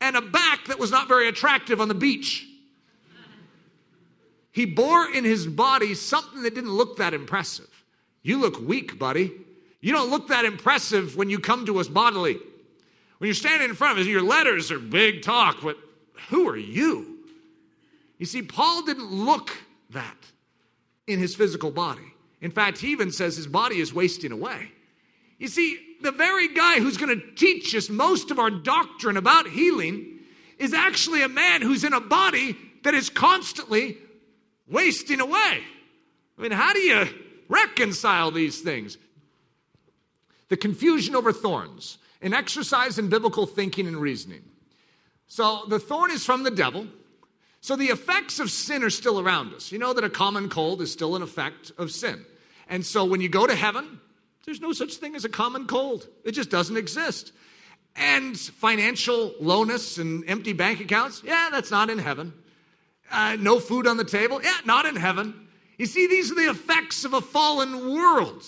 and 0.00 0.16
a 0.16 0.20
back 0.20 0.66
that 0.66 0.78
was 0.78 0.90
not 0.90 1.08
very 1.08 1.28
attractive 1.28 1.80
on 1.80 1.88
the 1.88 1.94
beach. 1.94 2.46
He 4.50 4.66
bore 4.66 5.10
in 5.10 5.24
his 5.24 5.46
body 5.46 5.94
something 5.94 6.42
that 6.42 6.54
didn't 6.54 6.72
look 6.72 6.98
that 6.98 7.14
impressive. 7.14 7.70
You 8.22 8.38
look 8.38 8.60
weak, 8.60 8.98
buddy. 8.98 9.32
You 9.82 9.92
don't 9.92 10.10
look 10.10 10.28
that 10.28 10.46
impressive 10.46 11.16
when 11.16 11.28
you 11.28 11.38
come 11.38 11.66
to 11.66 11.78
us 11.80 11.88
bodily. 11.88 12.38
When 13.18 13.26
you're 13.26 13.34
standing 13.34 13.68
in 13.68 13.74
front 13.74 13.98
of 13.98 14.02
us, 14.02 14.08
your 14.08 14.22
letters 14.22 14.70
are 14.70 14.78
big 14.78 15.22
talk, 15.22 15.58
but 15.62 15.76
who 16.30 16.48
are 16.48 16.56
you? 16.56 17.18
You 18.16 18.26
see, 18.26 18.42
Paul 18.42 18.82
didn't 18.84 19.10
look 19.12 19.50
that 19.90 20.16
in 21.06 21.18
his 21.18 21.34
physical 21.34 21.72
body. 21.72 22.14
In 22.40 22.52
fact, 22.52 22.78
he 22.78 22.92
even 22.92 23.10
says 23.10 23.36
his 23.36 23.48
body 23.48 23.80
is 23.80 23.92
wasting 23.92 24.30
away. 24.30 24.70
You 25.38 25.48
see, 25.48 25.78
the 26.00 26.12
very 26.12 26.48
guy 26.48 26.78
who's 26.78 26.96
going 26.96 27.18
to 27.18 27.34
teach 27.34 27.74
us 27.74 27.88
most 27.88 28.30
of 28.30 28.38
our 28.38 28.50
doctrine 28.50 29.16
about 29.16 29.48
healing 29.48 30.20
is 30.58 30.72
actually 30.72 31.22
a 31.22 31.28
man 31.28 31.60
who's 31.60 31.82
in 31.82 31.92
a 31.92 32.00
body 32.00 32.56
that 32.84 32.94
is 32.94 33.10
constantly 33.10 33.98
wasting 34.68 35.20
away. 35.20 35.62
I 36.38 36.42
mean, 36.42 36.52
how 36.52 36.72
do 36.72 36.78
you 36.78 37.08
reconcile 37.48 38.30
these 38.30 38.60
things? 38.60 38.96
The 40.52 40.58
confusion 40.58 41.16
over 41.16 41.32
thorns, 41.32 41.96
an 42.20 42.34
exercise 42.34 42.98
in 42.98 43.08
biblical 43.08 43.46
thinking 43.46 43.86
and 43.86 43.96
reasoning. 43.96 44.42
So 45.26 45.62
the 45.66 45.78
thorn 45.78 46.10
is 46.10 46.26
from 46.26 46.42
the 46.42 46.50
devil. 46.50 46.88
So 47.62 47.74
the 47.74 47.86
effects 47.86 48.38
of 48.38 48.50
sin 48.50 48.84
are 48.84 48.90
still 48.90 49.18
around 49.18 49.54
us. 49.54 49.72
You 49.72 49.78
know 49.78 49.94
that 49.94 50.04
a 50.04 50.10
common 50.10 50.50
cold 50.50 50.82
is 50.82 50.92
still 50.92 51.16
an 51.16 51.22
effect 51.22 51.72
of 51.78 51.90
sin. 51.90 52.26
And 52.68 52.84
so 52.84 53.02
when 53.06 53.22
you 53.22 53.30
go 53.30 53.46
to 53.46 53.54
heaven, 53.54 53.98
there's 54.44 54.60
no 54.60 54.74
such 54.74 54.96
thing 54.96 55.14
as 55.14 55.24
a 55.24 55.30
common 55.30 55.66
cold, 55.66 56.06
it 56.22 56.32
just 56.32 56.50
doesn't 56.50 56.76
exist. 56.76 57.32
And 57.96 58.38
financial 58.38 59.32
lowness 59.40 59.96
and 59.96 60.22
empty 60.28 60.52
bank 60.52 60.80
accounts, 60.80 61.22
yeah, 61.24 61.48
that's 61.50 61.70
not 61.70 61.88
in 61.88 61.98
heaven. 61.98 62.34
Uh, 63.10 63.38
no 63.40 63.58
food 63.58 63.86
on 63.86 63.96
the 63.96 64.04
table, 64.04 64.38
yeah, 64.42 64.58
not 64.66 64.84
in 64.84 64.96
heaven. 64.96 65.48
You 65.78 65.86
see, 65.86 66.06
these 66.08 66.30
are 66.30 66.34
the 66.34 66.50
effects 66.50 67.06
of 67.06 67.14
a 67.14 67.22
fallen 67.22 67.94
world. 67.94 68.44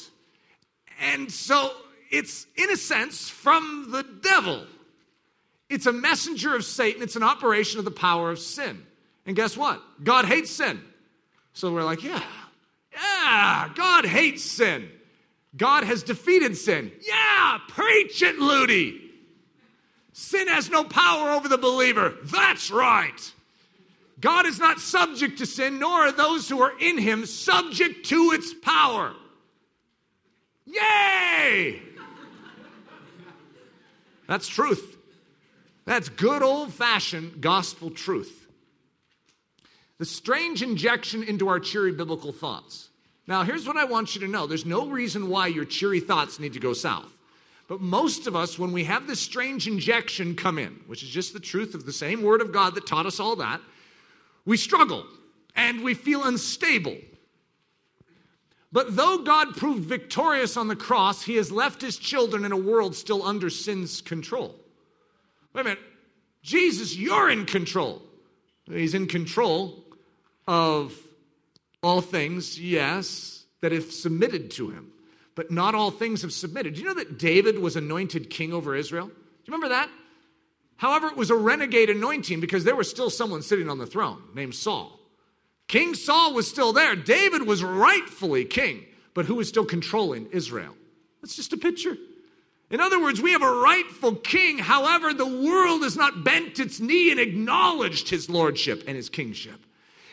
And 1.01 1.33
so 1.33 1.73
it's, 2.17 2.47
in 2.57 2.71
a 2.71 2.77
sense, 2.77 3.29
from 3.29 3.89
the 3.91 4.03
devil. 4.03 4.65
It's 5.69 5.87
a 5.87 5.93
messenger 5.93 6.55
of 6.55 6.65
Satan, 6.65 7.03
it's 7.03 7.17
an 7.17 7.23
operation 7.23 7.79
of 7.79 7.85
the 7.85 7.91
power 7.91 8.31
of 8.31 8.39
sin. 8.39 8.85
And 9.27 9.35
guess 9.35 9.57
what? 9.57 9.83
God 10.03 10.27
hates 10.27 10.51
sin. 10.51 10.81
So 11.55 11.73
we're 11.73 11.85
like, 11.85 12.03
yeah, 12.03 12.23
yeah, 12.93 13.71
God 13.75 14.05
hates 14.05 14.43
sin. 14.43 14.91
God 15.57 15.85
has 15.85 16.03
defeated 16.03 16.57
sin. 16.57 16.93
Yeah, 17.01 17.59
preach 17.69 18.23
it, 18.23 18.39
Ludy. 18.39 19.01
Sin 20.13 20.49
has 20.49 20.69
no 20.71 20.85
power 20.85 21.31
over 21.31 21.49
the 21.49 21.59
believer. 21.59 22.15
That's 22.25 22.71
right. 22.71 23.33
God 24.21 24.47
is 24.47 24.59
not 24.59 24.81
subject 24.81 25.39
to 25.39 25.47
sin, 25.47 25.79
nor 25.79 25.93
are 25.93 26.13
those 26.13 26.49
who 26.49 26.61
are 26.63 26.73
in 26.79 26.99
him 26.99 27.27
subject 27.27 28.07
to 28.07 28.31
its 28.33 28.55
power. 28.55 29.13
Yay! 30.67 31.83
That's 34.27 34.49
truth. 34.49 34.97
That's 35.85 36.09
good 36.09 36.43
old 36.43 36.73
fashioned 36.73 37.41
gospel 37.41 37.91
truth. 37.91 38.47
The 39.99 40.05
strange 40.05 40.63
injection 40.63 41.23
into 41.23 41.49
our 41.49 41.61
cheery 41.61 41.93
biblical 41.93 42.33
thoughts. 42.33 42.89
Now, 43.27 43.43
here's 43.43 43.67
what 43.67 43.77
I 43.77 43.85
want 43.85 44.15
you 44.15 44.21
to 44.23 44.29
know 44.29 44.47
there's 44.47 44.67
no 44.67 44.87
reason 44.87 45.29
why 45.29 45.47
your 45.47 45.65
cheery 45.65 46.01
thoughts 46.01 46.41
need 46.41 46.53
to 46.55 46.61
go 46.61 46.73
south. 46.73 47.11
But 47.67 47.81
most 47.81 48.27
of 48.27 48.37
us, 48.37 48.59
when 48.59 48.73
we 48.73 48.85
have 48.85 49.07
this 49.07 49.21
strange 49.21 49.67
injection 49.67 50.37
come 50.37 50.59
in, 50.59 50.81
which 50.87 51.03
is 51.03 51.09
just 51.09 51.33
the 51.33 51.41
truth 51.41 51.75
of 51.75 51.87
the 51.87 51.93
same 51.93 52.23
Word 52.23 52.43
of 52.43 52.53
God 52.53 52.75
that 52.75 52.87
taught 52.87 53.07
us 53.07 53.21
all 53.21 53.37
that, 53.37 53.61
we 54.45 54.59
struggle 54.59 55.07
and 55.57 55.83
we 55.83 55.95
feel 55.95 56.25
unstable. 56.25 56.97
But 58.75 58.97
though 58.97 59.19
God 59.19 59.57
proved 59.57 59.85
victorious 59.85 60.57
on 60.57 60.67
the 60.67 60.75
cross, 60.75 61.23
he 61.23 61.37
has 61.37 61.53
left 61.53 61.81
his 61.81 61.97
children 61.97 62.45
in 62.45 62.51
a 62.51 62.57
world 62.57 62.97
still 62.97 63.23
under 63.23 63.49
sin's 63.49 64.01
control. 64.01 64.57
Wait 65.53 65.61
a 65.61 65.65
minute. 65.65 65.79
Jesus, 66.43 66.97
you're 66.97 67.31
in 67.31 67.47
control. 67.47 68.03
He's 68.67 68.95
in 68.95 69.07
control 69.07 69.85
of 70.49 70.93
all 71.85 72.01
things, 72.01 72.61
yes, 72.61 73.45
that 73.61 73.71
have 73.71 73.93
submitted 73.93 74.51
to 74.53 74.71
him. 74.71 74.91
But 75.37 75.53
not 75.53 75.77
all 75.77 75.93
things 75.93 76.23
have 76.23 76.33
submitted. 76.33 76.75
Do 76.75 76.81
you 76.81 76.89
know 76.89 76.95
that 76.95 77.17
David 77.17 77.61
was 77.61 77.77
anointed 77.77 78.29
king 78.29 78.53
over 78.53 78.75
Israel? 78.75 79.07
Do 79.07 79.13
you 79.13 79.53
remember 79.53 79.69
that? 79.69 79.89
However, 80.79 81.07
it 81.07 81.17
was 81.17 81.31
a 81.31 81.37
renegade 81.37 81.91
anointing 81.91 82.41
because 82.41 82.65
there 82.65 82.75
was 82.75 82.91
still 82.91 83.09
someone 83.09 83.43
sitting 83.43 83.71
on 83.71 83.79
the 83.79 83.87
throne 83.87 84.21
named 84.35 84.57
Saul. 84.57 84.99
King 85.69 85.95
Saul 85.95 86.35
was 86.35 86.49
still 86.49 86.73
there. 86.73 86.95
David 86.95 87.47
was 87.47 87.65
rightfully 87.65 88.45
king, 88.45 88.85
but 89.15 89.25
who 89.27 89.37
was 89.37 89.49
still 89.49 89.65
controlling 89.65 90.27
Israel? 90.31 90.75
That's 91.23 91.37
just 91.37 91.53
a 91.53 91.57
picture. 91.57 91.97
In 92.71 92.81
other 92.81 93.01
words, 93.01 93.21
we 93.21 93.33
have 93.33 93.43
a 93.43 93.61
rightful 93.61 94.17
king. 94.17 94.59
However, 94.59 95.15
the 95.15 95.27
world 95.27 95.83
has 95.83 95.97
not 95.97 96.25
bent 96.25 96.59
its 96.59 96.81
knee 96.81 97.11
and 97.11 97.21
acknowledged 97.21 98.09
his 98.09 98.29
lordship 98.29 98.85
and 98.87 98.97
his 98.97 99.09
kingship. 99.09 99.65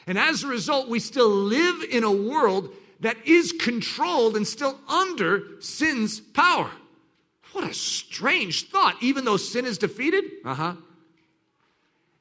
And 0.08 0.18
as 0.18 0.44
a 0.44 0.48
result, 0.48 0.90
we 0.90 1.00
still 1.00 1.30
live 1.30 1.84
in 1.84 2.04
a 2.04 2.12
world 2.12 2.70
that 3.00 3.18
is 3.26 3.52
controlled 3.52 4.36
and 4.36 4.48
still 4.48 4.80
under 4.88 5.44
sin's 5.60 6.20
power. 6.20 6.72
What 7.54 7.70
a 7.70 7.74
strange 7.74 8.70
thought, 8.70 8.96
even 9.02 9.26
though 9.26 9.38
sin 9.38 9.66
is 9.66 9.78
defeated. 9.78 10.24
Uh 10.46 10.54
huh. 10.54 10.74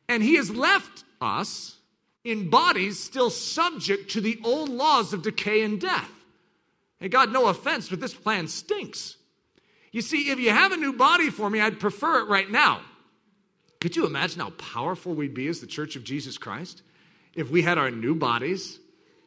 And 0.09 0.23
he 0.23 0.37
has 0.37 0.51
left 0.51 1.05
us 1.21 1.77
in 2.25 2.51
bodies 2.51 2.99
still 2.99 3.31
subject 3.31 4.11
to 4.13 4.21
the 4.21 4.39
old 4.45 4.69
laws 4.69 5.13
of 5.13 5.23
decay 5.23 5.63
and 5.63 5.81
death. 5.81 6.11
Hey, 6.99 7.09
God, 7.09 7.33
no 7.33 7.47
offense, 7.47 7.89
but 7.89 8.01
this 8.01 8.15
plan 8.15 8.47
stinks. 8.47 9.17
You 9.91 10.03
see, 10.03 10.31
if 10.31 10.39
you 10.39 10.51
have 10.51 10.73
a 10.73 10.77
new 10.77 10.93
body 10.93 11.31
for 11.31 11.49
me, 11.49 11.61
I'd 11.61 11.81
prefer 11.81 12.21
it 12.21 12.29
right 12.29 12.51
now. 12.51 12.83
Could 13.81 13.97
you 13.97 14.07
imagine 14.07 14.41
how 14.41 14.51
powerful 14.51 15.15
we'd 15.15 15.35
be 15.35 15.49
as 15.49 15.61
the 15.61 15.67
Church 15.67 15.97
of 15.97 16.05
Jesus 16.05 16.37
Christ 16.37 16.83
if 17.35 17.51
we 17.51 17.63
had 17.63 17.79
our 17.79 17.91
new 17.91 18.15
bodies 18.15 18.79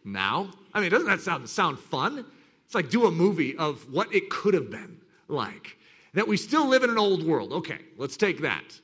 now? 0.06 0.52
I 0.74 0.80
mean, 0.80 0.92
doesn't 0.92 1.08
that 1.08 1.22
sound, 1.22 1.50
sound 1.50 1.80
fun? 1.80 2.26
It's 2.66 2.76
like 2.76 2.90
do 2.90 3.08
a 3.08 3.12
movie 3.12 3.58
of 3.58 3.92
what 3.92 4.14
it 4.14 4.30
could 4.30 4.54
have 4.54 4.70
been 4.70 5.02
like. 5.28 5.78
That 6.14 6.28
we 6.28 6.38
still 6.38 6.68
live 6.68 6.84
in 6.84 6.92
an 6.92 7.00
old 7.00 7.26
world. 7.26 7.52
Okay, 7.52 7.80
let's 7.98 8.16
take 8.16 8.42
that. 8.42 8.80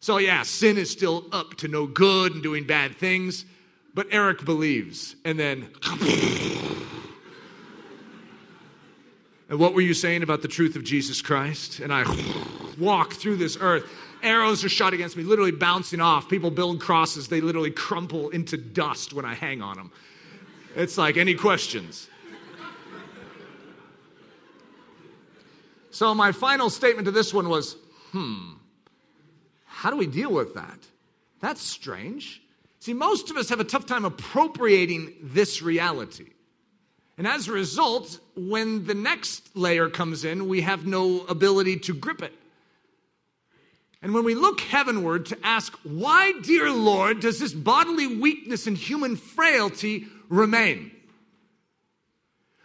So, 0.00 0.18
yeah, 0.18 0.42
sin 0.42 0.78
is 0.78 0.90
still 0.90 1.26
up 1.30 1.54
to 1.58 1.68
no 1.68 1.86
good 1.86 2.34
and 2.34 2.42
doing 2.42 2.64
bad 2.64 2.96
things, 2.96 3.44
but 3.94 4.06
Eric 4.10 4.44
believes. 4.44 5.16
And 5.24 5.38
then, 5.38 5.68
and 9.48 9.58
what 9.58 9.74
were 9.74 9.80
you 9.80 9.94
saying 9.94 10.22
about 10.22 10.42
the 10.42 10.48
truth 10.48 10.76
of 10.76 10.84
Jesus 10.84 11.20
Christ? 11.22 11.80
And 11.80 11.92
I 11.92 12.04
walk 12.78 13.14
through 13.14 13.36
this 13.36 13.56
earth. 13.60 13.88
Arrows 14.22 14.64
are 14.64 14.68
shot 14.68 14.94
against 14.94 15.16
me, 15.16 15.24
literally 15.24 15.50
bouncing 15.50 16.00
off. 16.00 16.28
People 16.28 16.50
build 16.50 16.80
crosses, 16.80 17.28
they 17.28 17.40
literally 17.40 17.70
crumple 17.70 18.30
into 18.30 18.56
dust 18.56 19.12
when 19.12 19.24
I 19.24 19.34
hang 19.34 19.62
on 19.62 19.76
them. 19.76 19.92
It's 20.74 20.96
like, 20.96 21.16
any 21.16 21.34
questions? 21.34 22.08
So, 25.90 26.14
my 26.14 26.32
final 26.32 26.70
statement 26.70 27.04
to 27.04 27.10
this 27.10 27.34
one 27.34 27.50
was 27.50 27.76
hmm, 28.12 28.52
how 29.66 29.90
do 29.90 29.96
we 29.96 30.06
deal 30.06 30.32
with 30.32 30.54
that? 30.54 30.78
That's 31.40 31.60
strange. 31.60 32.41
See, 32.82 32.94
most 32.94 33.30
of 33.30 33.36
us 33.36 33.48
have 33.50 33.60
a 33.60 33.64
tough 33.64 33.86
time 33.86 34.04
appropriating 34.04 35.14
this 35.22 35.62
reality. 35.62 36.26
And 37.16 37.28
as 37.28 37.46
a 37.46 37.52
result, 37.52 38.18
when 38.34 38.86
the 38.86 38.94
next 38.94 39.56
layer 39.56 39.88
comes 39.88 40.24
in, 40.24 40.48
we 40.48 40.62
have 40.62 40.84
no 40.84 41.20
ability 41.26 41.78
to 41.78 41.94
grip 41.94 42.22
it. 42.22 42.32
And 44.02 44.12
when 44.12 44.24
we 44.24 44.34
look 44.34 44.60
heavenward 44.62 45.26
to 45.26 45.38
ask, 45.44 45.78
why, 45.84 46.32
dear 46.42 46.72
Lord, 46.72 47.20
does 47.20 47.38
this 47.38 47.52
bodily 47.52 48.08
weakness 48.16 48.66
and 48.66 48.76
human 48.76 49.14
frailty 49.14 50.08
remain? 50.28 50.90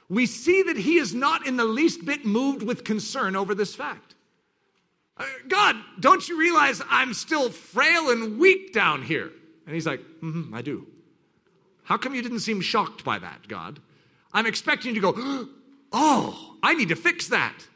We 0.10 0.26
see 0.26 0.64
that 0.64 0.78
he 0.78 0.98
is 0.98 1.14
not 1.14 1.46
in 1.46 1.58
the 1.58 1.66
least 1.66 2.06
bit 2.06 2.26
moved 2.26 2.64
with 2.64 2.84
concern 2.84 3.36
over 3.36 3.54
this 3.54 3.76
fact. 3.76 4.16
Uh, 5.16 5.26
God, 5.48 5.76
don't 6.00 6.28
you 6.28 6.40
realize 6.40 6.82
I'm 6.90 7.14
still 7.14 7.52
frail 7.52 8.10
and 8.10 8.40
weak 8.40 8.74
down 8.74 9.04
here? 9.04 9.32
And 9.68 9.76
he's 9.76 9.86
like, 9.86 10.00
mm-hmm, 10.24 10.54
I 10.56 10.62
do. 10.64 10.88
How 11.84 11.98
come 11.98 12.16
you 12.16 12.22
didn't 12.22 12.40
seem 12.40 12.62
shocked 12.62 13.04
by 13.04 13.20
that, 13.20 13.48
God? 13.48 13.80
I'm 14.34 14.46
expecting 14.46 14.96
you 14.96 15.02
to 15.02 15.12
go, 15.12 15.48
oh, 15.92 16.56
I 16.64 16.74
need 16.74 16.90
to 16.90 16.96
fix 16.96 17.28
that. 17.28 17.68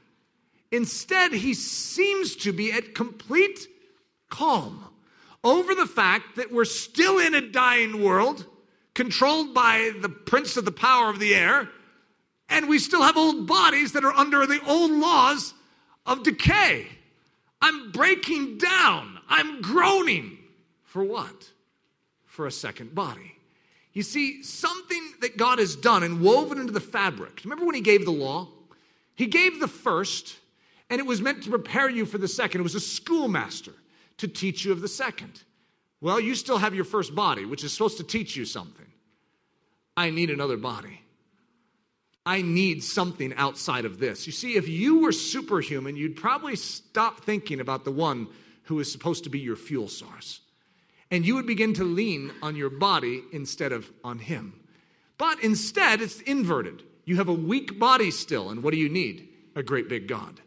Instead, 0.71 1.33
he 1.33 1.53
seems 1.53 2.35
to 2.37 2.53
be 2.53 2.71
at 2.71 2.95
complete 2.95 3.67
calm 4.29 4.85
over 5.43 5.75
the 5.75 5.85
fact 5.85 6.37
that 6.37 6.51
we're 6.51 6.65
still 6.65 7.19
in 7.19 7.35
a 7.35 7.41
dying 7.41 8.01
world, 8.01 8.45
controlled 8.93 9.53
by 9.53 9.91
the 10.01 10.09
prince 10.09 10.55
of 10.55 10.63
the 10.63 10.71
power 10.71 11.09
of 11.09 11.19
the 11.19 11.35
air, 11.35 11.67
and 12.47 12.69
we 12.69 12.79
still 12.79 13.01
have 13.01 13.17
old 13.17 13.47
bodies 13.47 13.91
that 13.93 14.05
are 14.05 14.13
under 14.13 14.45
the 14.45 14.61
old 14.65 14.91
laws 14.91 15.53
of 16.05 16.23
decay. 16.23 16.87
I'm 17.61 17.91
breaking 17.91 18.57
down. 18.57 19.19
I'm 19.27 19.61
groaning. 19.61 20.37
For 20.83 21.03
what? 21.03 21.49
For 22.31 22.47
a 22.47 22.51
second 22.51 22.95
body. 22.95 23.35
You 23.91 24.03
see, 24.03 24.41
something 24.41 25.15
that 25.19 25.35
God 25.35 25.59
has 25.59 25.75
done 25.75 26.01
and 26.01 26.21
woven 26.21 26.59
into 26.59 26.71
the 26.71 26.79
fabric. 26.79 27.41
Remember 27.43 27.65
when 27.65 27.75
He 27.75 27.81
gave 27.81 28.05
the 28.05 28.11
law? 28.11 28.47
He 29.15 29.25
gave 29.25 29.59
the 29.59 29.67
first, 29.67 30.37
and 30.89 30.99
it 30.99 31.05
was 31.05 31.21
meant 31.21 31.43
to 31.43 31.49
prepare 31.49 31.89
you 31.89 32.05
for 32.05 32.17
the 32.17 32.29
second. 32.29 32.61
It 32.61 32.63
was 32.63 32.73
a 32.73 32.79
schoolmaster 32.79 33.73
to 34.19 34.29
teach 34.29 34.63
you 34.63 34.71
of 34.71 34.79
the 34.79 34.87
second. 34.87 35.43
Well, 35.99 36.21
you 36.21 36.35
still 36.35 36.57
have 36.57 36.73
your 36.73 36.85
first 36.85 37.13
body, 37.13 37.43
which 37.43 37.65
is 37.65 37.73
supposed 37.73 37.97
to 37.97 38.03
teach 38.05 38.37
you 38.37 38.45
something. 38.45 38.87
I 39.97 40.09
need 40.09 40.29
another 40.29 40.55
body. 40.55 41.01
I 42.25 42.41
need 42.43 42.81
something 42.81 43.33
outside 43.33 43.83
of 43.83 43.99
this. 43.99 44.25
You 44.25 44.31
see, 44.31 44.55
if 44.55 44.69
you 44.69 45.01
were 45.01 45.11
superhuman, 45.11 45.97
you'd 45.97 46.15
probably 46.15 46.55
stop 46.55 47.25
thinking 47.25 47.59
about 47.59 47.83
the 47.83 47.91
one 47.91 48.27
who 48.63 48.79
is 48.79 48.89
supposed 48.89 49.25
to 49.25 49.29
be 49.29 49.39
your 49.39 49.57
fuel 49.57 49.89
source. 49.89 50.40
And 51.11 51.25
you 51.25 51.35
would 51.35 51.45
begin 51.45 51.73
to 51.75 51.83
lean 51.83 52.31
on 52.41 52.55
your 52.55 52.69
body 52.69 53.21
instead 53.31 53.73
of 53.73 53.91
on 54.03 54.17
Him. 54.17 54.53
But 55.17 55.43
instead, 55.43 56.01
it's 56.01 56.21
inverted. 56.21 56.81
You 57.05 57.17
have 57.17 57.27
a 57.27 57.33
weak 57.33 57.77
body 57.77 58.09
still, 58.09 58.49
and 58.49 58.63
what 58.63 58.71
do 58.71 58.79
you 58.79 58.89
need? 58.89 59.27
A 59.55 59.61
great 59.61 59.89
big 59.89 60.07
God. 60.07 60.39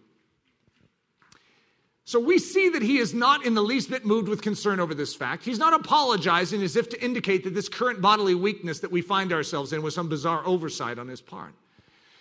So 2.06 2.20
we 2.20 2.38
see 2.38 2.68
that 2.68 2.82
he 2.82 2.98
is 2.98 3.14
not 3.14 3.46
in 3.46 3.54
the 3.54 3.62
least 3.62 3.88
bit 3.88 4.04
moved 4.04 4.28
with 4.28 4.42
concern 4.42 4.78
over 4.78 4.94
this 4.94 5.14
fact. 5.14 5.44
He's 5.44 5.58
not 5.58 5.72
apologizing 5.72 6.62
as 6.62 6.76
if 6.76 6.90
to 6.90 7.02
indicate 7.02 7.44
that 7.44 7.54
this 7.54 7.68
current 7.68 8.02
bodily 8.02 8.34
weakness 8.34 8.80
that 8.80 8.92
we 8.92 9.00
find 9.00 9.32
ourselves 9.32 9.72
in 9.72 9.82
was 9.82 9.94
some 9.94 10.10
bizarre 10.10 10.46
oversight 10.46 10.98
on 10.98 11.08
his 11.08 11.22
part. 11.22 11.54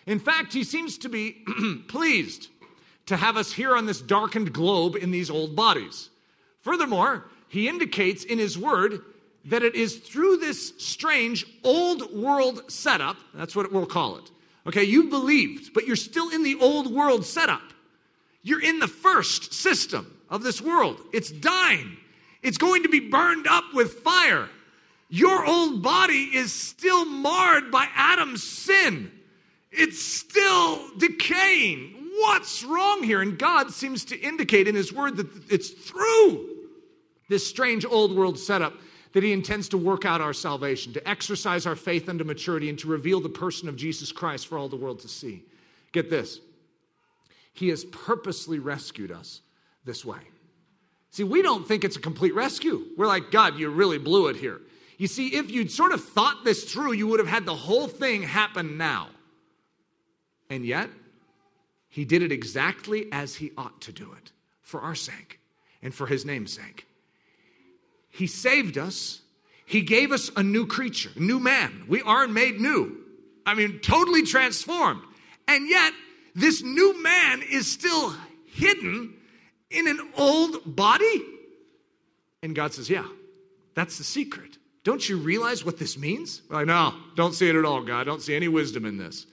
In 0.06 0.20
fact, 0.20 0.54
he 0.54 0.64
seems 0.64 0.98
to 1.00 1.10
be 1.10 1.44
pleased 1.88 2.48
to 3.08 3.18
have 3.18 3.36
us 3.36 3.52
here 3.52 3.76
on 3.76 3.86
this 3.86 4.02
darkened 4.02 4.54
globe 4.54 4.96
in 4.96 5.12
these 5.12 5.30
old 5.30 5.54
bodies. 5.56 6.10
Furthermore, 6.62 7.26
he 7.54 7.70
indicates 7.70 8.24
in 8.24 8.40
his 8.40 8.58
word 8.58 9.02
that 9.46 9.62
it 9.62 9.76
is 9.76 9.98
through 9.98 10.38
this 10.38 10.74
strange 10.80 11.46
old 11.64 12.12
world 12.12 12.64
setup, 12.72 13.16
that's 13.36 13.56
what 13.56 13.72
we'll 13.72 13.86
call 13.86 14.18
it. 14.18 14.32
Okay, 14.66 14.84
you 14.84 15.04
believed, 15.04 15.72
but 15.72 15.86
you're 15.86 15.96
still 15.96 16.32
in 16.32 16.42
the 16.42 16.56
old 16.60 16.92
world 16.92 17.24
setup. 17.24 17.62
You're 18.42 18.64
in 18.64 18.80
the 18.80 18.88
first 18.88 19.54
system 19.54 20.18
of 20.32 20.42
this 20.42 20.62
world. 20.62 21.00
It's 21.14 21.30
dying, 21.30 21.96
it's 22.42 22.58
going 22.58 22.82
to 22.84 22.90
be 22.90 23.00
burned 23.00 23.46
up 23.48 23.66
with 23.76 24.00
fire. 24.00 24.50
Your 25.10 25.46
old 25.46 25.84
body 25.84 26.32
is 26.34 26.52
still 26.52 27.06
marred 27.06 27.70
by 27.70 27.88
Adam's 27.94 28.42
sin. 28.42 29.12
It's 29.72 30.02
still 30.02 30.90
decaying. 30.98 31.94
What's 32.18 32.64
wrong 32.64 33.04
here? 33.04 33.22
And 33.22 33.38
God 33.38 33.70
seems 33.70 34.06
to 34.06 34.20
indicate 34.20 34.68
in 34.68 34.74
His 34.74 34.92
Word 34.92 35.18
that 35.18 35.52
it's 35.52 35.70
through 35.70 36.53
this 37.30 37.48
strange 37.48 37.86
old 37.86 38.16
world 38.16 38.38
setup 38.38 38.74
that 39.14 39.24
He 39.24 39.32
intends 39.32 39.70
to 39.70 39.78
work 39.78 40.06
out 40.06 40.22
our 40.22 40.34
salvation, 40.34 40.94
to 40.94 41.08
exercise 41.08 41.66
our 41.66 41.76
faith 41.76 42.10
unto 42.10 42.24
maturity, 42.24 42.70
and 42.70 42.80
to 42.80 42.88
reveal 42.88 43.22
the 43.22 43.30
person 43.30 43.70
of 43.70 43.76
Jesus 43.76 44.12
Christ 44.12 44.48
for 44.48 44.58
all 44.58 44.70
the 44.70 44.76
world 44.76 45.00
to 45.02 45.08
see. 45.08 45.44
Get 45.92 46.10
this 46.10 46.40
He 47.54 47.70
has 47.70 47.86
purposely 47.86 48.60
rescued 48.60 49.12
us 49.12 49.42
this 49.86 50.04
way. 50.04 50.20
See, 51.12 51.24
we 51.24 51.44
don't 51.44 51.68
think 51.68 51.84
it's 51.84 51.96
a 51.96 52.02
complete 52.02 52.34
rescue. 52.34 52.86
We're 52.98 53.06
like, 53.06 53.30
God, 53.30 53.60
you 53.60 53.70
really 53.70 54.00
blew 54.00 54.28
it 54.28 54.36
here. 54.36 54.62
You 54.98 55.08
see, 55.08 55.36
if 55.36 55.52
you'd 55.52 55.72
sort 55.72 55.92
of 55.92 56.04
thought 56.04 56.44
this 56.44 56.72
through, 56.72 56.94
you 56.94 57.08
would 57.08 57.20
have 57.20 57.28
had 57.28 57.46
the 57.46 57.54
whole 57.56 57.88
thing 57.88 58.24
happen 58.24 58.78
now. 58.78 59.10
And 60.50 60.66
yet, 60.66 60.90
he 61.88 62.06
did 62.06 62.24
it 62.24 62.32
exactly 62.32 63.08
as 63.12 63.36
he 63.36 63.52
ought 63.56 63.80
to 63.82 63.92
do 63.92 64.12
it 64.14 64.32
for 64.62 64.82
our 64.82 64.96
sake 64.96 65.40
and 65.84 65.94
for 65.94 66.08
his 66.08 66.26
name's 66.26 66.54
sake. 66.54 66.88
He 68.14 68.28
saved 68.28 68.78
us. 68.78 69.22
He 69.66 69.82
gave 69.82 70.12
us 70.12 70.30
a 70.38 70.44
new 70.44 70.68
creature, 70.68 71.10
a 71.16 71.20
new 71.20 71.40
man. 71.40 71.86
We 71.88 72.02
are 72.04 72.28
made 72.28 72.62
new. 72.62 72.98
I 73.46 73.56
mean, 73.56 73.80
totally 73.80 74.24
transformed. 74.24 75.02
And 75.48 75.68
yet, 75.68 75.94
this 76.36 76.62
new 76.62 77.02
man 77.02 77.42
is 77.50 77.70
still 77.70 78.16
hidden 78.46 79.16
in 79.74 79.88
an 79.88 80.00
old 80.16 80.76
body? 80.76 81.26
And 82.42 82.56
God 82.56 82.74
says, 82.74 82.90
Yeah, 82.90 83.08
that's 83.74 83.98
the 83.98 84.04
secret. 84.04 84.58
Don't 84.84 85.08
you 85.08 85.18
realize 85.18 85.66
what 85.66 85.80
this 85.80 85.98
means? 85.98 86.42
Like, 86.50 86.68
no, 86.68 86.94
don't 87.16 87.34
see 87.34 87.50
it 87.50 87.56
at 87.56 87.64
all, 87.66 87.82
God. 87.82 88.04
Don't 88.04 88.22
see 88.22 88.36
any 88.36 88.50
wisdom 88.50 88.86
in 88.86 88.98
this. 88.98 89.26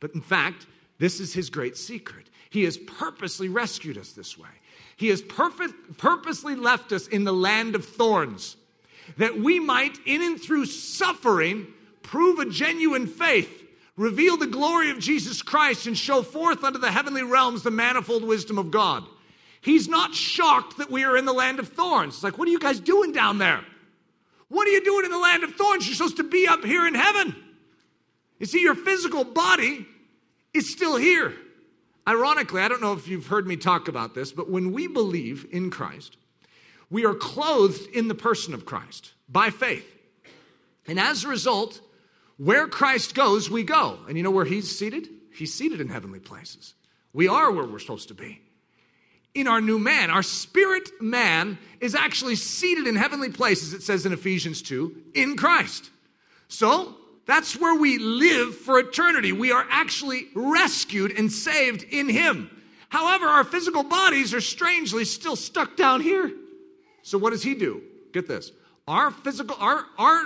But 0.00 0.14
in 0.14 0.20
fact, 0.20 0.66
this 0.98 1.18
is 1.18 1.32
his 1.32 1.48
great 1.48 1.78
secret. 1.78 2.28
He 2.50 2.64
has 2.64 2.76
purposely 2.76 3.48
rescued 3.48 3.96
us 3.96 4.12
this 4.12 4.36
way. 4.36 4.48
He 4.98 5.08
has 5.08 5.22
perfect, 5.22 5.96
purposely 5.96 6.56
left 6.56 6.90
us 6.90 7.06
in 7.06 7.22
the 7.22 7.32
land 7.32 7.76
of 7.76 7.84
thorns 7.84 8.56
that 9.16 9.38
we 9.38 9.60
might, 9.60 9.96
in 10.04 10.20
and 10.20 10.40
through 10.40 10.66
suffering, 10.66 11.68
prove 12.02 12.40
a 12.40 12.50
genuine 12.50 13.06
faith, 13.06 13.64
reveal 13.96 14.36
the 14.36 14.48
glory 14.48 14.90
of 14.90 14.98
Jesus 14.98 15.40
Christ, 15.40 15.86
and 15.86 15.96
show 15.96 16.22
forth 16.22 16.64
unto 16.64 16.80
the 16.80 16.90
heavenly 16.90 17.22
realms 17.22 17.62
the 17.62 17.70
manifold 17.70 18.24
wisdom 18.24 18.58
of 18.58 18.72
God. 18.72 19.04
He's 19.60 19.88
not 19.88 20.16
shocked 20.16 20.78
that 20.78 20.90
we 20.90 21.04
are 21.04 21.16
in 21.16 21.24
the 21.24 21.32
land 21.32 21.60
of 21.60 21.68
thorns. 21.68 22.14
It's 22.14 22.24
like, 22.24 22.36
what 22.36 22.48
are 22.48 22.50
you 22.50 22.58
guys 22.58 22.80
doing 22.80 23.12
down 23.12 23.38
there? 23.38 23.60
What 24.48 24.66
are 24.66 24.72
you 24.72 24.84
doing 24.84 25.04
in 25.04 25.12
the 25.12 25.18
land 25.18 25.44
of 25.44 25.54
thorns? 25.54 25.86
You're 25.86 25.94
supposed 25.94 26.16
to 26.16 26.24
be 26.24 26.48
up 26.48 26.64
here 26.64 26.88
in 26.88 26.94
heaven. 26.94 27.36
You 28.40 28.46
see, 28.46 28.62
your 28.62 28.74
physical 28.74 29.22
body 29.22 29.86
is 30.52 30.72
still 30.72 30.96
here. 30.96 31.34
Ironically, 32.08 32.62
I 32.62 32.68
don't 32.68 32.80
know 32.80 32.94
if 32.94 33.06
you've 33.06 33.26
heard 33.26 33.46
me 33.46 33.56
talk 33.56 33.86
about 33.86 34.14
this, 34.14 34.32
but 34.32 34.48
when 34.48 34.72
we 34.72 34.86
believe 34.86 35.46
in 35.52 35.68
Christ, 35.70 36.16
we 36.88 37.04
are 37.04 37.12
clothed 37.12 37.86
in 37.92 38.08
the 38.08 38.14
person 38.14 38.54
of 38.54 38.64
Christ 38.64 39.12
by 39.28 39.50
faith. 39.50 39.86
And 40.86 40.98
as 40.98 41.24
a 41.24 41.28
result, 41.28 41.82
where 42.38 42.66
Christ 42.66 43.14
goes, 43.14 43.50
we 43.50 43.62
go. 43.62 43.98
And 44.08 44.16
you 44.16 44.22
know 44.22 44.30
where 44.30 44.46
he's 44.46 44.74
seated? 44.74 45.06
He's 45.34 45.52
seated 45.52 45.82
in 45.82 45.90
heavenly 45.90 46.18
places. 46.18 46.72
We 47.12 47.28
are 47.28 47.52
where 47.52 47.66
we're 47.66 47.78
supposed 47.78 48.08
to 48.08 48.14
be. 48.14 48.40
In 49.34 49.46
our 49.46 49.60
new 49.60 49.78
man, 49.78 50.10
our 50.10 50.22
spirit 50.22 50.88
man 51.02 51.58
is 51.78 51.94
actually 51.94 52.36
seated 52.36 52.86
in 52.86 52.96
heavenly 52.96 53.30
places, 53.30 53.74
it 53.74 53.82
says 53.82 54.06
in 54.06 54.14
Ephesians 54.14 54.62
2, 54.62 54.96
in 55.12 55.36
Christ. 55.36 55.90
So, 56.48 56.96
that's 57.28 57.60
where 57.60 57.78
we 57.78 57.98
live 57.98 58.56
for 58.56 58.78
eternity. 58.78 59.32
We 59.32 59.52
are 59.52 59.66
actually 59.68 60.28
rescued 60.34 61.12
and 61.18 61.30
saved 61.30 61.84
in 61.90 62.08
Him. 62.08 62.50
However, 62.88 63.26
our 63.26 63.44
physical 63.44 63.82
bodies 63.82 64.32
are 64.32 64.40
strangely 64.40 65.04
still 65.04 65.36
stuck 65.36 65.76
down 65.76 66.00
here. 66.00 66.32
So 67.02 67.18
what 67.18 67.30
does 67.30 67.42
He 67.42 67.54
do? 67.54 67.82
Get 68.14 68.26
this. 68.28 68.50
Our 68.88 69.10
physical, 69.10 69.56
our, 69.60 69.84
our 69.98 70.22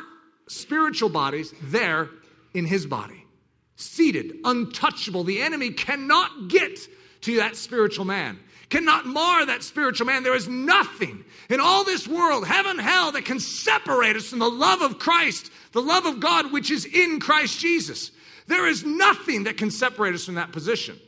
spiritual 0.46 1.08
bodies, 1.08 1.52
there 1.60 2.08
in 2.54 2.66
His 2.66 2.86
body, 2.86 3.26
seated, 3.74 4.36
untouchable. 4.44 5.24
The 5.24 5.42
enemy 5.42 5.70
cannot 5.70 6.46
get 6.46 6.78
to 7.22 7.36
that 7.38 7.56
spiritual 7.56 8.04
man 8.04 8.38
cannot 8.72 9.04
mar 9.04 9.44
that 9.44 9.62
spiritual 9.62 10.06
man. 10.06 10.22
There 10.22 10.34
is 10.34 10.48
nothing 10.48 11.26
in 11.50 11.60
all 11.60 11.84
this 11.84 12.08
world, 12.08 12.46
heaven, 12.46 12.78
hell, 12.78 13.12
that 13.12 13.26
can 13.26 13.38
separate 13.38 14.16
us 14.16 14.28
from 14.28 14.38
the 14.38 14.48
love 14.48 14.80
of 14.80 14.98
Christ, 14.98 15.52
the 15.72 15.82
love 15.82 16.06
of 16.06 16.20
God 16.20 16.52
which 16.52 16.70
is 16.70 16.86
in 16.86 17.20
Christ 17.20 17.60
Jesus. 17.60 18.10
There 18.46 18.66
is 18.66 18.82
nothing 18.82 19.44
that 19.44 19.58
can 19.58 19.70
separate 19.70 20.14
us 20.14 20.24
from 20.24 20.36
that 20.36 20.52
position. 20.52 20.98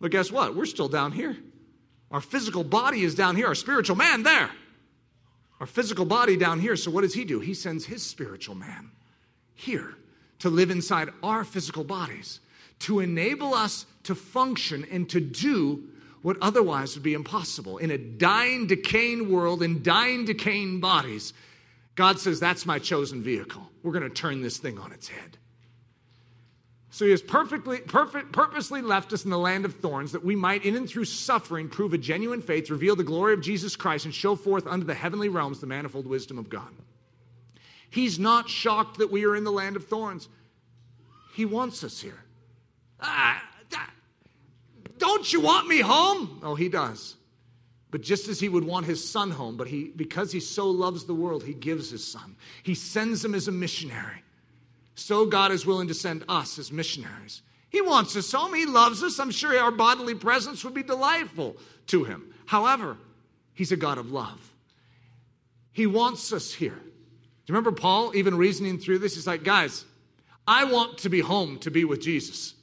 But 0.00 0.10
guess 0.10 0.32
what? 0.32 0.56
We're 0.56 0.66
still 0.66 0.88
down 0.88 1.12
here. 1.12 1.36
Our 2.10 2.20
physical 2.20 2.64
body 2.64 3.04
is 3.04 3.14
down 3.14 3.36
here, 3.36 3.46
our 3.46 3.54
spiritual 3.54 3.94
man 3.94 4.24
there. 4.24 4.50
Our 5.60 5.66
physical 5.66 6.06
body 6.06 6.36
down 6.36 6.58
here. 6.58 6.74
So 6.74 6.90
what 6.90 7.02
does 7.02 7.14
he 7.14 7.24
do? 7.24 7.38
He 7.38 7.54
sends 7.54 7.86
his 7.86 8.02
spiritual 8.02 8.56
man 8.56 8.90
here 9.54 9.94
to 10.40 10.50
live 10.50 10.72
inside 10.72 11.10
our 11.22 11.44
physical 11.44 11.84
bodies, 11.84 12.40
to 12.80 12.98
enable 12.98 13.54
us 13.54 13.86
to 14.02 14.16
function 14.16 14.84
and 14.90 15.08
to 15.10 15.20
do 15.20 15.84
what 16.26 16.38
otherwise 16.42 16.96
would 16.96 17.04
be 17.04 17.14
impossible. 17.14 17.78
In 17.78 17.92
a 17.92 17.98
dying, 17.98 18.66
decaying 18.66 19.30
world, 19.30 19.62
in 19.62 19.80
dying, 19.84 20.24
decaying 20.24 20.80
bodies, 20.80 21.32
God 21.94 22.18
says, 22.18 22.40
That's 22.40 22.66
my 22.66 22.80
chosen 22.80 23.22
vehicle. 23.22 23.70
We're 23.84 23.92
going 23.92 24.02
to 24.02 24.10
turn 24.10 24.42
this 24.42 24.58
thing 24.58 24.76
on 24.76 24.90
its 24.90 25.06
head. 25.06 25.38
So 26.90 27.04
he 27.04 27.12
has 27.12 27.22
perfectly, 27.22 27.78
perfect, 27.78 28.32
purposely 28.32 28.82
left 28.82 29.12
us 29.12 29.24
in 29.24 29.30
the 29.30 29.38
land 29.38 29.64
of 29.64 29.76
thorns 29.76 30.10
that 30.10 30.24
we 30.24 30.34
might, 30.34 30.64
in 30.64 30.74
and 30.74 30.90
through 30.90 31.04
suffering, 31.04 31.68
prove 31.68 31.94
a 31.94 31.98
genuine 31.98 32.42
faith, 32.42 32.70
reveal 32.70 32.96
the 32.96 33.04
glory 33.04 33.32
of 33.32 33.40
Jesus 33.40 33.76
Christ, 33.76 34.04
and 34.04 34.12
show 34.12 34.34
forth 34.34 34.66
unto 34.66 34.84
the 34.84 34.94
heavenly 34.94 35.28
realms 35.28 35.60
the 35.60 35.68
manifold 35.68 36.08
wisdom 36.08 36.38
of 36.38 36.50
God. 36.50 36.74
He's 37.88 38.18
not 38.18 38.48
shocked 38.48 38.98
that 38.98 39.12
we 39.12 39.26
are 39.26 39.36
in 39.36 39.44
the 39.44 39.52
land 39.52 39.76
of 39.76 39.86
thorns. 39.86 40.28
He 41.34 41.44
wants 41.44 41.84
us 41.84 42.00
here. 42.00 42.24
Ah, 43.00 43.40
don't 45.06 45.32
you 45.32 45.40
want 45.40 45.68
me 45.68 45.80
home? 45.80 46.40
Oh, 46.42 46.54
he 46.54 46.68
does. 46.68 47.16
But 47.90 48.02
just 48.02 48.28
as 48.28 48.40
he 48.40 48.48
would 48.48 48.64
want 48.64 48.86
his 48.86 49.08
son 49.08 49.30
home, 49.30 49.56
but 49.56 49.68
he, 49.68 49.92
because 49.94 50.32
he 50.32 50.40
so 50.40 50.68
loves 50.68 51.04
the 51.04 51.14
world, 51.14 51.44
he 51.44 51.54
gives 51.54 51.90
his 51.90 52.04
son. 52.04 52.36
He 52.62 52.74
sends 52.74 53.24
him 53.24 53.34
as 53.34 53.48
a 53.48 53.52
missionary 53.52 54.22
so 54.96 55.26
God 55.26 55.52
is 55.52 55.66
willing 55.66 55.88
to 55.88 55.94
send 55.94 56.24
us 56.26 56.58
as 56.58 56.72
missionaries. 56.72 57.42
He 57.68 57.82
wants 57.82 58.16
us 58.16 58.32
home. 58.32 58.54
He 58.54 58.64
loves 58.64 59.02
us. 59.02 59.18
I'm 59.18 59.30
sure 59.30 59.56
our 59.56 59.70
bodily 59.70 60.14
presence 60.14 60.64
would 60.64 60.72
be 60.72 60.82
delightful 60.82 61.56
to 61.88 62.04
him. 62.04 62.34
However, 62.46 62.96
he's 63.52 63.72
a 63.72 63.76
God 63.76 63.98
of 63.98 64.10
love. 64.10 64.52
He 65.72 65.86
wants 65.86 66.32
us 66.32 66.52
here. 66.52 66.70
Do 66.70 67.52
you 67.52 67.54
remember 67.54 67.72
Paul 67.72 68.16
even 68.16 68.38
reasoning 68.38 68.78
through 68.78 69.00
this? 69.00 69.14
He's 69.14 69.26
like, 69.26 69.44
guys, 69.44 69.84
I 70.48 70.64
want 70.64 70.98
to 70.98 71.10
be 71.10 71.20
home 71.20 71.58
to 71.58 71.70
be 71.70 71.84
with 71.84 72.00
Jesus. 72.00 72.54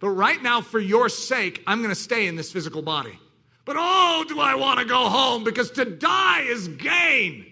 But 0.00 0.10
right 0.10 0.42
now, 0.42 0.62
for 0.62 0.80
your 0.80 1.08
sake, 1.08 1.62
I'm 1.66 1.78
going 1.78 1.94
to 1.94 2.00
stay 2.00 2.26
in 2.26 2.34
this 2.34 2.50
physical 2.50 2.82
body. 2.82 3.18
But 3.66 3.76
oh, 3.78 4.24
do 4.26 4.40
I 4.40 4.54
want 4.54 4.80
to 4.80 4.86
go 4.86 5.08
home 5.08 5.44
because 5.44 5.70
to 5.72 5.84
die 5.84 6.42
is 6.42 6.66
gain. 6.68 7.46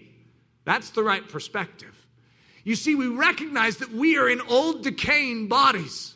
That's 0.65 0.89
the 0.89 1.03
right 1.03 1.27
perspective. 1.27 1.95
You 2.63 2.75
see, 2.75 2.95
we 2.95 3.07
recognize 3.07 3.77
that 3.77 3.91
we 3.91 4.17
are 4.17 4.27
in 4.27 4.41
old, 4.41 4.83
decaying 4.83 5.47
bodies. 5.47 6.15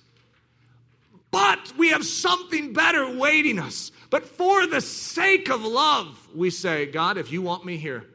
But 1.32 1.74
we 1.78 1.90
have 1.90 2.06
something 2.06 2.74
better 2.74 3.16
waiting 3.16 3.60
us. 3.60 3.92
But 4.10 4.26
for 4.26 4.68
the 4.68 4.82
sake 4.82 5.50
of 5.50 5.64
love, 5.64 6.30
we 6.36 6.50
say, 6.50 6.86
God, 6.86 7.18
if 7.18 7.32
you 7.32 7.42
want 7.42 7.66
me 7.66 7.78
here, 7.78 8.06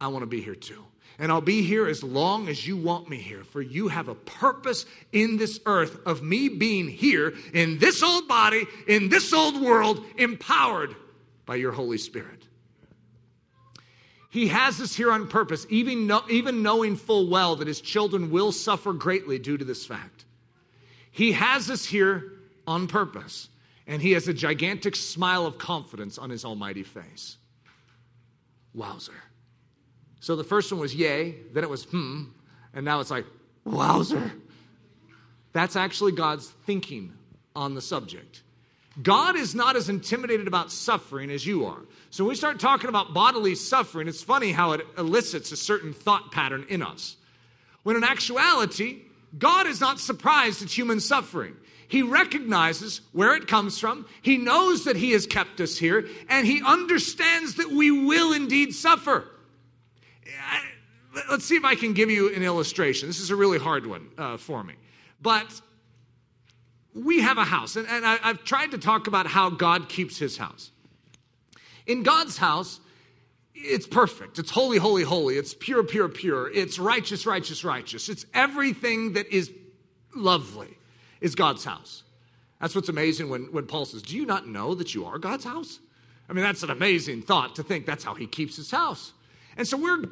I 0.00 0.08
want 0.08 0.22
to 0.22 0.26
be 0.26 0.42
here 0.42 0.54
too. 0.54 0.84
And 1.20 1.30
I'll 1.30 1.42
be 1.42 1.60
here 1.60 1.86
as 1.86 2.02
long 2.02 2.48
as 2.48 2.66
you 2.66 2.78
want 2.78 3.10
me 3.10 3.18
here. 3.18 3.44
For 3.44 3.60
you 3.60 3.88
have 3.88 4.08
a 4.08 4.14
purpose 4.14 4.86
in 5.12 5.36
this 5.36 5.60
earth 5.66 6.00
of 6.06 6.22
me 6.22 6.48
being 6.48 6.88
here 6.88 7.34
in 7.52 7.78
this 7.78 8.02
old 8.02 8.26
body, 8.26 8.66
in 8.88 9.10
this 9.10 9.30
old 9.34 9.60
world, 9.60 10.02
empowered 10.16 10.96
by 11.44 11.56
your 11.56 11.72
Holy 11.72 11.98
Spirit. 11.98 12.48
He 14.30 14.48
has 14.48 14.80
us 14.80 14.96
here 14.96 15.12
on 15.12 15.28
purpose, 15.28 15.66
even, 15.68 16.06
know, 16.06 16.22
even 16.30 16.62
knowing 16.62 16.96
full 16.96 17.28
well 17.28 17.54
that 17.56 17.68
his 17.68 17.82
children 17.82 18.30
will 18.30 18.50
suffer 18.50 18.94
greatly 18.94 19.38
due 19.38 19.58
to 19.58 19.64
this 19.64 19.84
fact. 19.84 20.24
He 21.10 21.32
has 21.32 21.68
us 21.68 21.84
here 21.84 22.32
on 22.66 22.86
purpose, 22.86 23.50
and 23.86 24.00
he 24.00 24.12
has 24.12 24.26
a 24.26 24.32
gigantic 24.32 24.96
smile 24.96 25.44
of 25.44 25.58
confidence 25.58 26.16
on 26.16 26.30
his 26.30 26.46
almighty 26.46 26.84
face. 26.84 27.36
Wowzer. 28.72 29.12
So 30.20 30.36
the 30.36 30.44
first 30.44 30.70
one 30.70 30.80
was 30.80 30.94
yay, 30.94 31.36
then 31.52 31.64
it 31.64 31.70
was 31.70 31.84
hmm, 31.84 32.24
and 32.74 32.84
now 32.84 33.00
it's 33.00 33.10
like, 33.10 33.26
wowzer. 33.64 34.32
That's 35.52 35.76
actually 35.76 36.12
God's 36.12 36.48
thinking 36.66 37.12
on 37.56 37.74
the 37.74 37.80
subject. 37.80 38.42
God 39.02 39.36
is 39.36 39.54
not 39.54 39.76
as 39.76 39.88
intimidated 39.88 40.46
about 40.46 40.70
suffering 40.70 41.30
as 41.30 41.46
you 41.46 41.64
are. 41.64 41.80
So 42.10 42.24
when 42.24 42.30
we 42.30 42.36
start 42.36 42.60
talking 42.60 42.88
about 42.88 43.14
bodily 43.14 43.54
suffering, 43.54 44.08
it's 44.08 44.22
funny 44.22 44.52
how 44.52 44.72
it 44.72 44.86
elicits 44.98 45.52
a 45.52 45.56
certain 45.56 45.92
thought 45.92 46.32
pattern 46.32 46.66
in 46.68 46.82
us. 46.82 47.16
When 47.82 47.96
in 47.96 48.04
actuality, 48.04 49.02
God 49.38 49.66
is 49.66 49.80
not 49.80 50.00
surprised 50.00 50.62
at 50.62 50.70
human 50.70 51.00
suffering. 51.00 51.56
He 51.88 52.02
recognizes 52.02 53.00
where 53.12 53.34
it 53.34 53.48
comes 53.48 53.78
from. 53.78 54.06
He 54.22 54.36
knows 54.36 54.84
that 54.84 54.96
He 54.96 55.12
has 55.12 55.26
kept 55.26 55.60
us 55.60 55.76
here, 55.76 56.06
and 56.28 56.46
He 56.46 56.62
understands 56.64 57.54
that 57.54 57.70
we 57.70 57.90
will 57.90 58.32
indeed 58.32 58.74
suffer. 58.74 59.26
Let's 61.28 61.44
see 61.44 61.56
if 61.56 61.64
I 61.64 61.74
can 61.74 61.92
give 61.92 62.10
you 62.10 62.34
an 62.34 62.42
illustration. 62.42 63.08
This 63.08 63.20
is 63.20 63.30
a 63.30 63.36
really 63.36 63.58
hard 63.58 63.86
one 63.86 64.08
uh, 64.16 64.36
for 64.36 64.62
me. 64.62 64.74
But 65.20 65.60
we 66.94 67.20
have 67.20 67.38
a 67.38 67.44
house, 67.44 67.76
and, 67.76 67.86
and 67.88 68.04
I, 68.04 68.18
I've 68.22 68.44
tried 68.44 68.72
to 68.72 68.78
talk 68.78 69.06
about 69.06 69.26
how 69.26 69.50
God 69.50 69.88
keeps 69.88 70.18
His 70.18 70.36
house. 70.36 70.70
In 71.86 72.02
God's 72.02 72.36
house, 72.36 72.80
it's 73.54 73.86
perfect. 73.86 74.38
It's 74.38 74.50
holy, 74.50 74.78
holy, 74.78 75.02
holy. 75.02 75.36
It's 75.36 75.54
pure, 75.54 75.82
pure, 75.82 76.08
pure. 76.08 76.50
It's 76.52 76.78
righteous, 76.78 77.26
righteous, 77.26 77.64
righteous. 77.64 78.08
It's 78.08 78.24
everything 78.32 79.14
that 79.14 79.28
is 79.28 79.50
lovely 80.14 80.78
is 81.20 81.34
God's 81.34 81.64
house. 81.64 82.02
That's 82.60 82.74
what's 82.74 82.88
amazing 82.88 83.28
when, 83.28 83.44
when 83.52 83.66
Paul 83.66 83.84
says, 83.84 84.02
Do 84.02 84.16
you 84.16 84.26
not 84.26 84.46
know 84.46 84.74
that 84.74 84.94
you 84.94 85.04
are 85.06 85.18
God's 85.18 85.44
house? 85.44 85.80
I 86.28 86.32
mean, 86.32 86.44
that's 86.44 86.62
an 86.62 86.70
amazing 86.70 87.22
thought 87.22 87.56
to 87.56 87.62
think 87.62 87.86
that's 87.86 88.04
how 88.04 88.14
he 88.14 88.26
keeps 88.26 88.56
his 88.56 88.70
house. 88.70 89.12
And 89.56 89.66
so 89.66 89.76
we're, 89.76 90.04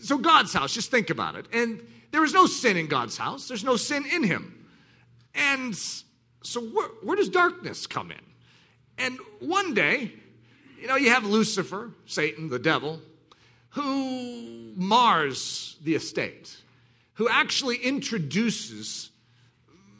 so 0.00 0.18
God's 0.18 0.52
house, 0.52 0.72
just 0.72 0.90
think 0.90 1.10
about 1.10 1.34
it. 1.34 1.46
And 1.52 1.86
there 2.10 2.24
is 2.24 2.32
no 2.32 2.46
sin 2.46 2.76
in 2.76 2.86
God's 2.86 3.16
house, 3.16 3.48
there's 3.48 3.64
no 3.64 3.76
sin 3.76 4.04
in 4.06 4.22
him. 4.22 4.66
And 5.34 5.74
so 6.42 6.60
where, 6.60 6.88
where 7.02 7.16
does 7.16 7.28
darkness 7.28 7.86
come 7.86 8.10
in? 8.10 8.20
And 8.98 9.18
one 9.38 9.74
day, 9.74 10.12
you 10.80 10.86
know, 10.86 10.96
you 10.96 11.10
have 11.10 11.24
Lucifer, 11.24 11.90
Satan, 12.06 12.48
the 12.48 12.58
devil, 12.58 13.00
who 13.70 14.72
mars 14.76 15.76
the 15.82 15.94
estate, 15.94 16.56
who 17.14 17.28
actually 17.28 17.76
introduces 17.76 19.10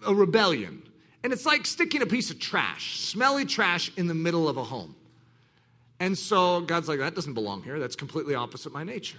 a 0.07 0.15
rebellion. 0.15 0.83
And 1.23 1.33
it's 1.33 1.47
like 1.47 1.67
sticking 1.67 2.03
a 2.03 2.07
piece 2.07 2.31
of 2.31 2.39
trash, 2.41 2.99
smelly 3.01 3.45
trash, 3.45 3.93
in 3.97 4.07
the 4.07 4.15
middle 4.15 4.49
of 4.49 4.57
a 4.57 4.65
home. 4.65 4.97
And 5.99 6.17
so 6.17 6.63
God's 6.63 6.89
like, 6.89 6.99
that 6.99 7.15
doesn't 7.15 7.35
belong 7.35 7.63
here. 7.63 7.79
That's 7.79 7.97
completely 7.97 8.35
opposite 8.35 8.73
my 8.73 8.85
nature. 8.85 9.19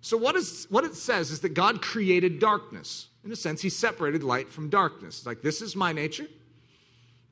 So, 0.00 0.16
what, 0.16 0.36
is, 0.36 0.66
what 0.70 0.84
it 0.84 0.94
says 0.94 1.30
is 1.30 1.40
that 1.40 1.54
God 1.54 1.82
created 1.82 2.38
darkness. 2.38 3.08
In 3.24 3.32
a 3.32 3.36
sense, 3.36 3.60
He 3.60 3.68
separated 3.68 4.22
light 4.22 4.48
from 4.48 4.70
darkness. 4.70 5.18
It's 5.18 5.26
like, 5.26 5.42
this 5.42 5.60
is 5.60 5.76
my 5.76 5.92
nature. 5.92 6.26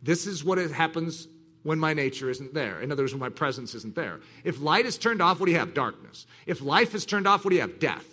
This 0.02 0.26
is 0.26 0.44
what 0.44 0.58
it 0.58 0.70
happens 0.70 1.26
when 1.62 1.78
my 1.78 1.92
nature 1.92 2.30
isn't 2.30 2.54
there. 2.54 2.80
In 2.80 2.92
other 2.92 3.02
words, 3.02 3.12
when 3.12 3.20
my 3.20 3.30
presence 3.30 3.74
isn't 3.74 3.94
there. 3.94 4.20
If 4.44 4.60
light 4.60 4.86
is 4.86 4.96
turned 4.96 5.20
off, 5.20 5.40
what 5.40 5.46
do 5.46 5.52
you 5.52 5.58
have? 5.58 5.74
Darkness. 5.74 6.26
If 6.46 6.60
life 6.60 6.94
is 6.94 7.04
turned 7.04 7.26
off, 7.26 7.44
what 7.44 7.50
do 7.50 7.56
you 7.56 7.62
have? 7.62 7.78
Death. 7.78 8.06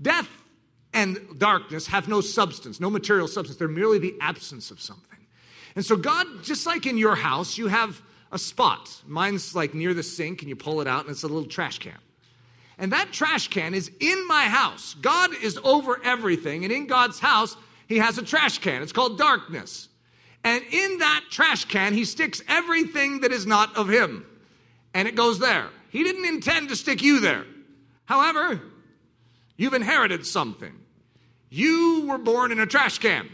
Death 0.00 0.28
and 0.92 1.18
darkness 1.38 1.86
have 1.86 2.08
no 2.08 2.20
substance, 2.20 2.80
no 2.80 2.90
material 2.90 3.28
substance. 3.28 3.58
They're 3.58 3.68
merely 3.68 3.98
the 3.98 4.14
absence 4.20 4.70
of 4.70 4.80
something. 4.80 5.18
And 5.74 5.84
so, 5.84 5.96
God, 5.96 6.26
just 6.42 6.66
like 6.66 6.86
in 6.86 6.98
your 6.98 7.14
house, 7.14 7.56
you 7.56 7.68
have 7.68 8.02
a 8.30 8.38
spot. 8.38 9.02
Mine's 9.06 9.54
like 9.54 9.74
near 9.74 9.94
the 9.94 10.02
sink, 10.02 10.42
and 10.42 10.48
you 10.48 10.56
pull 10.56 10.80
it 10.80 10.86
out, 10.86 11.02
and 11.02 11.10
it's 11.10 11.22
a 11.22 11.28
little 11.28 11.48
trash 11.48 11.78
can. 11.78 11.98
And 12.82 12.92
that 12.92 13.12
trash 13.12 13.48
can 13.48 13.72
is 13.72 13.90
in 14.00 14.28
my 14.28 14.42
house. 14.42 14.94
God 15.00 15.30
is 15.42 15.58
over 15.64 16.04
everything, 16.04 16.64
and 16.64 16.72
in 16.72 16.86
God's 16.86 17.18
house, 17.18 17.56
He 17.88 17.98
has 17.98 18.18
a 18.18 18.22
trash 18.22 18.58
can. 18.58 18.82
It's 18.82 18.92
called 18.92 19.16
darkness. 19.16 19.88
And 20.44 20.62
in 20.72 20.98
that 20.98 21.24
trash 21.30 21.64
can, 21.66 21.94
he 21.94 22.04
sticks 22.04 22.42
everything 22.48 23.20
that 23.20 23.32
is 23.32 23.46
not 23.46 23.76
of 23.76 23.88
him. 23.88 24.26
And 24.92 25.06
it 25.06 25.14
goes 25.14 25.38
there. 25.38 25.68
He 25.90 26.02
didn't 26.02 26.24
intend 26.24 26.68
to 26.68 26.76
stick 26.76 27.02
you 27.02 27.20
there. 27.20 27.44
However, 28.06 28.60
you've 29.56 29.74
inherited 29.74 30.26
something. 30.26 30.72
You 31.48 32.06
were 32.08 32.18
born 32.18 32.50
in 32.50 32.58
a 32.58 32.66
trash 32.66 32.98
can. 32.98 33.28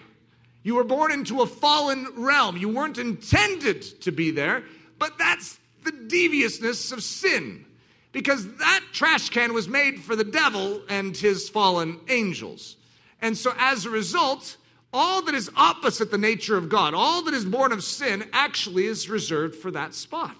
You 0.62 0.74
were 0.74 0.84
born 0.84 1.12
into 1.12 1.40
a 1.40 1.46
fallen 1.46 2.06
realm. 2.16 2.56
You 2.56 2.68
weren't 2.68 2.98
intended 2.98 3.82
to 4.02 4.12
be 4.12 4.30
there, 4.30 4.64
but 4.98 5.16
that's 5.16 5.58
the 5.84 5.92
deviousness 5.92 6.92
of 6.92 7.02
sin. 7.02 7.64
Because 8.12 8.56
that 8.56 8.80
trash 8.92 9.30
can 9.30 9.52
was 9.52 9.68
made 9.68 10.00
for 10.00 10.16
the 10.16 10.24
devil 10.24 10.82
and 10.88 11.16
his 11.16 11.48
fallen 11.48 12.00
angels. 12.08 12.76
And 13.20 13.36
so 13.36 13.52
as 13.58 13.84
a 13.84 13.90
result, 13.90 14.56
all 14.92 15.22
that 15.22 15.34
is 15.34 15.50
opposite 15.56 16.10
the 16.10 16.18
nature 16.18 16.56
of 16.56 16.68
God, 16.68 16.94
all 16.94 17.22
that 17.22 17.34
is 17.34 17.44
born 17.44 17.72
of 17.72 17.84
sin, 17.84 18.24
actually 18.32 18.86
is 18.86 19.08
reserved 19.08 19.54
for 19.54 19.70
that 19.72 19.94
spot. 19.94 20.36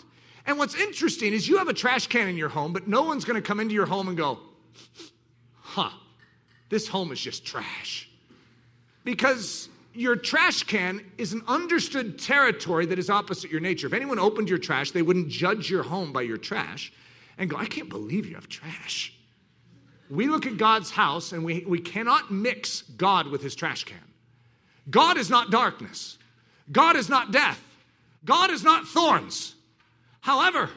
And 0.47 0.59
what's 0.59 0.75
interesting 0.75 1.35
is 1.35 1.47
you 1.47 1.59
have 1.59 1.69
a 1.69 1.75
trash 1.75 2.07
can 2.07 2.29
in 2.29 2.37
your 2.37 2.49
home, 2.49 2.73
but 2.73 2.89
no 2.89 3.03
one's 3.03 3.25
going 3.25 3.41
to 3.41 3.47
come 3.47 3.61
into 3.61 3.75
your 3.75 3.85
home 3.87 4.09
and 4.09 4.16
go, 4.16 4.39
huh, 5.61 5.91
this 6.71 6.89
home 6.89 7.12
is 7.12 7.21
just 7.21 7.45
trash. 7.45 8.09
Because 9.05 9.69
your 9.93 10.16
trash 10.16 10.62
can 10.62 11.05
is 11.19 11.35
an 11.35 11.43
understood 11.47 12.19
territory 12.19 12.87
that 12.87 12.99
is 12.99 13.11
opposite 13.11 13.51
your 13.51 13.61
nature. 13.61 13.87
If 13.87 13.93
anyone 13.93 14.19
opened 14.19 14.49
your 14.49 14.59
trash, 14.59 14.93
they 14.93 15.03
wouldn't 15.03 15.29
judge 15.29 15.69
your 15.69 15.83
home 15.83 16.12
by 16.12 16.23
your 16.23 16.39
trash 16.39 16.93
and 17.39 17.49
go, 17.49 17.57
I 17.57 17.66
can't 17.66 17.89
believe 17.89 18.26
you 18.26 18.34
have 18.34 18.49
trash. 18.49 19.14
We 20.11 20.26
look 20.26 20.47
at 20.47 20.57
God's 20.57 20.91
house 20.91 21.32
and 21.32 21.45
we, 21.45 21.64
we 21.66 21.78
cannot 21.78 22.30
mix 22.30 22.82
God 22.82 23.28
with 23.28 23.43
his 23.43 23.55
trash 23.55 23.84
can. 23.84 23.97
God 24.91 25.16
is 25.16 25.30
not 25.30 25.51
darkness. 25.51 26.18
God 26.70 26.97
is 26.97 27.09
not 27.09 27.30
death. 27.30 27.62
God 28.24 28.51
is 28.51 28.62
not 28.62 28.86
thorns. 28.86 29.55
However, 30.20 30.68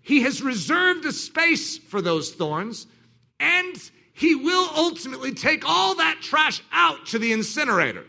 he 0.00 0.22
has 0.22 0.40
reserved 0.40 1.04
a 1.04 1.12
space 1.12 1.76
for 1.76 2.00
those 2.00 2.32
thorns, 2.32 2.86
and 3.40 3.76
he 4.12 4.36
will 4.36 4.70
ultimately 4.74 5.34
take 5.34 5.68
all 5.68 5.96
that 5.96 6.20
trash 6.22 6.62
out 6.72 7.06
to 7.06 7.18
the 7.18 7.32
incinerator, 7.32 8.04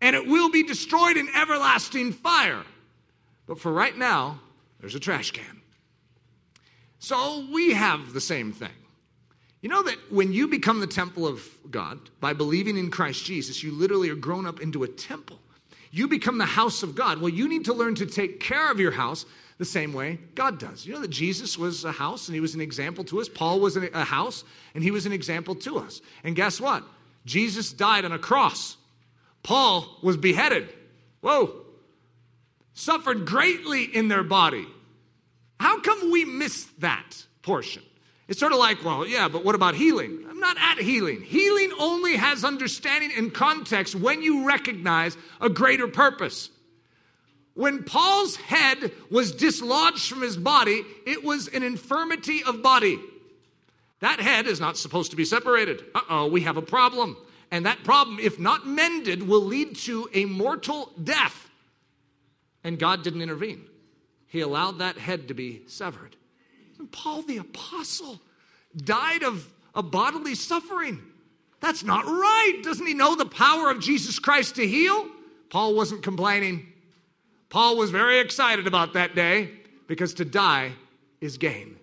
and 0.00 0.14
it 0.14 0.26
will 0.26 0.50
be 0.50 0.62
destroyed 0.62 1.16
in 1.16 1.28
everlasting 1.34 2.12
fire. 2.12 2.62
But 3.46 3.58
for 3.58 3.72
right 3.72 3.96
now, 3.96 4.40
there's 4.80 4.94
a 4.94 5.00
trash 5.00 5.30
can. 5.30 5.61
So 7.02 7.44
we 7.52 7.72
have 7.72 8.12
the 8.12 8.20
same 8.20 8.52
thing. 8.52 8.70
You 9.60 9.68
know 9.68 9.82
that 9.82 9.96
when 10.12 10.32
you 10.32 10.46
become 10.46 10.78
the 10.78 10.86
temple 10.86 11.26
of 11.26 11.44
God 11.68 11.98
by 12.20 12.32
believing 12.32 12.76
in 12.76 12.92
Christ 12.92 13.24
Jesus, 13.24 13.60
you 13.60 13.72
literally 13.72 14.08
are 14.08 14.14
grown 14.14 14.46
up 14.46 14.60
into 14.60 14.84
a 14.84 14.88
temple. 14.88 15.40
You 15.90 16.06
become 16.06 16.38
the 16.38 16.46
house 16.46 16.84
of 16.84 16.94
God. 16.94 17.20
Well, 17.20 17.28
you 17.28 17.48
need 17.48 17.64
to 17.64 17.74
learn 17.74 17.96
to 17.96 18.06
take 18.06 18.38
care 18.38 18.70
of 18.70 18.78
your 18.78 18.92
house 18.92 19.26
the 19.58 19.64
same 19.64 19.92
way 19.92 20.20
God 20.36 20.60
does. 20.60 20.86
You 20.86 20.94
know 20.94 21.00
that 21.00 21.10
Jesus 21.10 21.58
was 21.58 21.84
a 21.84 21.90
house 21.90 22.28
and 22.28 22.36
he 22.36 22.40
was 22.40 22.54
an 22.54 22.60
example 22.60 23.02
to 23.06 23.20
us. 23.20 23.28
Paul 23.28 23.58
was 23.58 23.76
a 23.76 24.04
house 24.04 24.44
and 24.72 24.84
he 24.84 24.92
was 24.92 25.04
an 25.04 25.12
example 25.12 25.56
to 25.56 25.78
us. 25.78 26.00
And 26.22 26.36
guess 26.36 26.60
what? 26.60 26.84
Jesus 27.26 27.72
died 27.72 28.04
on 28.04 28.12
a 28.12 28.18
cross. 28.18 28.76
Paul 29.42 29.98
was 30.04 30.16
beheaded. 30.16 30.72
Whoa. 31.20 31.52
Suffered 32.74 33.26
greatly 33.26 33.82
in 33.82 34.06
their 34.06 34.22
body. 34.22 34.68
How 35.62 35.78
come 35.78 36.10
we 36.10 36.24
miss 36.24 36.64
that 36.78 37.24
portion? 37.42 37.84
It's 38.26 38.40
sort 38.40 38.50
of 38.50 38.58
like, 38.58 38.84
well, 38.84 39.06
yeah, 39.06 39.28
but 39.28 39.44
what 39.44 39.54
about 39.54 39.76
healing? 39.76 40.26
I'm 40.28 40.40
not 40.40 40.56
at 40.58 40.78
healing. 40.78 41.20
Healing 41.22 41.70
only 41.78 42.16
has 42.16 42.44
understanding 42.44 43.12
and 43.16 43.32
context 43.32 43.94
when 43.94 44.22
you 44.22 44.44
recognize 44.44 45.16
a 45.40 45.48
greater 45.48 45.86
purpose. 45.86 46.50
When 47.54 47.84
Paul's 47.84 48.34
head 48.34 48.90
was 49.08 49.30
dislodged 49.30 50.08
from 50.08 50.22
his 50.22 50.36
body, 50.36 50.82
it 51.06 51.22
was 51.22 51.46
an 51.46 51.62
infirmity 51.62 52.42
of 52.42 52.60
body. 52.60 52.98
That 54.00 54.18
head 54.18 54.48
is 54.48 54.58
not 54.58 54.76
supposed 54.76 55.12
to 55.12 55.16
be 55.16 55.24
separated. 55.24 55.84
Uh 55.94 56.00
oh, 56.10 56.26
we 56.26 56.40
have 56.40 56.56
a 56.56 56.62
problem. 56.62 57.16
And 57.52 57.66
that 57.66 57.84
problem, 57.84 58.18
if 58.18 58.36
not 58.36 58.66
mended, 58.66 59.28
will 59.28 59.44
lead 59.44 59.76
to 59.76 60.10
a 60.12 60.24
mortal 60.24 60.90
death. 61.00 61.48
And 62.64 62.80
God 62.80 63.04
didn't 63.04 63.22
intervene, 63.22 63.64
He 64.32 64.40
allowed 64.40 64.78
that 64.78 64.96
head 64.96 65.28
to 65.28 65.34
be 65.34 65.60
severed. 65.66 66.16
And 66.78 66.90
Paul 66.90 67.20
the 67.20 67.36
Apostle 67.36 68.18
died 68.74 69.22
of 69.22 69.52
a 69.74 69.82
bodily 69.82 70.34
suffering. 70.34 71.02
That's 71.60 71.84
not 71.84 72.06
right. 72.06 72.60
Doesn't 72.64 72.86
he 72.86 72.94
know 72.94 73.14
the 73.14 73.26
power 73.26 73.70
of 73.70 73.78
Jesus 73.78 74.18
Christ 74.18 74.56
to 74.56 74.66
heal? 74.66 75.06
Paul 75.50 75.74
wasn't 75.74 76.02
complaining. 76.02 76.66
Paul 77.50 77.76
was 77.76 77.90
very 77.90 78.20
excited 78.20 78.66
about 78.66 78.94
that 78.94 79.14
day 79.14 79.50
because 79.86 80.14
to 80.14 80.24
die 80.24 80.72
is 81.20 81.36
gain. 81.36 81.76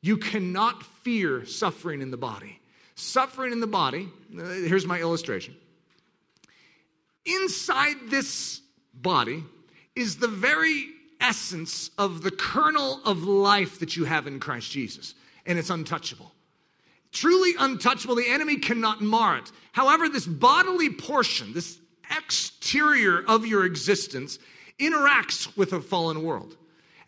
You 0.00 0.16
cannot 0.16 0.82
fear 0.82 1.46
suffering 1.46 2.02
in 2.02 2.10
the 2.10 2.16
body. 2.16 2.58
Suffering 2.96 3.52
in 3.52 3.60
the 3.60 3.68
body, 3.68 4.08
here's 4.32 4.86
my 4.86 4.98
illustration. 4.98 5.54
Inside 7.24 7.94
this 8.08 8.60
body 8.92 9.44
is 9.94 10.16
the 10.16 10.26
very 10.26 10.95
essence 11.20 11.90
of 11.98 12.22
the 12.22 12.30
kernel 12.30 13.00
of 13.04 13.24
life 13.24 13.78
that 13.80 13.96
you 13.96 14.04
have 14.04 14.26
in 14.26 14.40
Christ 14.40 14.70
Jesus, 14.70 15.14
and 15.44 15.58
it's 15.58 15.70
untouchable. 15.70 16.32
Truly 17.12 17.54
untouchable. 17.58 18.14
The 18.14 18.28
enemy 18.28 18.56
cannot 18.56 19.00
mar 19.00 19.38
it. 19.38 19.50
However, 19.72 20.08
this 20.08 20.26
bodily 20.26 20.90
portion, 20.90 21.52
this 21.54 21.78
exterior 22.14 23.24
of 23.26 23.46
your 23.46 23.64
existence, 23.64 24.38
interacts 24.78 25.56
with 25.56 25.72
a 25.72 25.80
fallen 25.80 26.22
world. 26.22 26.56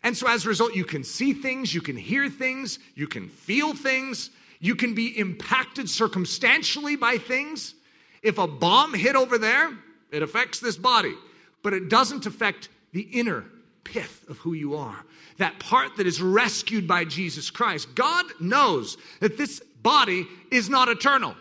And 0.01 0.15
so 0.15 0.27
as 0.27 0.45
a 0.45 0.49
result, 0.49 0.75
you 0.75 0.85
can 0.85 1.03
see 1.03 1.33
things, 1.33 1.73
you 1.73 1.81
can 1.81 1.97
hear 1.97 2.29
things, 2.29 2.79
you 2.95 3.07
can 3.07 3.27
feel 3.27 3.73
things, 3.73 4.29
you 4.59 4.75
can 4.75 4.95
be 4.95 5.17
impacted 5.17 5.89
circumstantially 5.89 6.95
by 6.95 7.17
things. 7.17 7.75
If 8.23 8.37
a 8.37 8.47
bomb 8.47 8.93
hit 8.93 9.15
over 9.15 9.37
there, 9.37 9.71
it 10.11 10.23
affects 10.23 10.59
this 10.59 10.77
body, 10.77 11.13
but 11.61 11.73
it 11.73 11.89
doesn't 11.89 12.25
affect 12.25 12.69
the 12.93 13.01
inner 13.01 13.45
pith 13.91 14.25
of 14.29 14.37
who 14.37 14.53
you 14.53 14.75
are. 14.75 15.03
That 15.37 15.59
part 15.59 15.97
that 15.97 16.07
is 16.07 16.21
rescued 16.21 16.87
by 16.87 17.05
Jesus 17.05 17.49
Christ. 17.49 17.95
God 17.95 18.25
knows 18.39 18.97
that 19.19 19.37
this 19.37 19.61
body 19.81 20.27
is 20.51 20.69
not 20.69 20.89
eternal. 20.89 21.35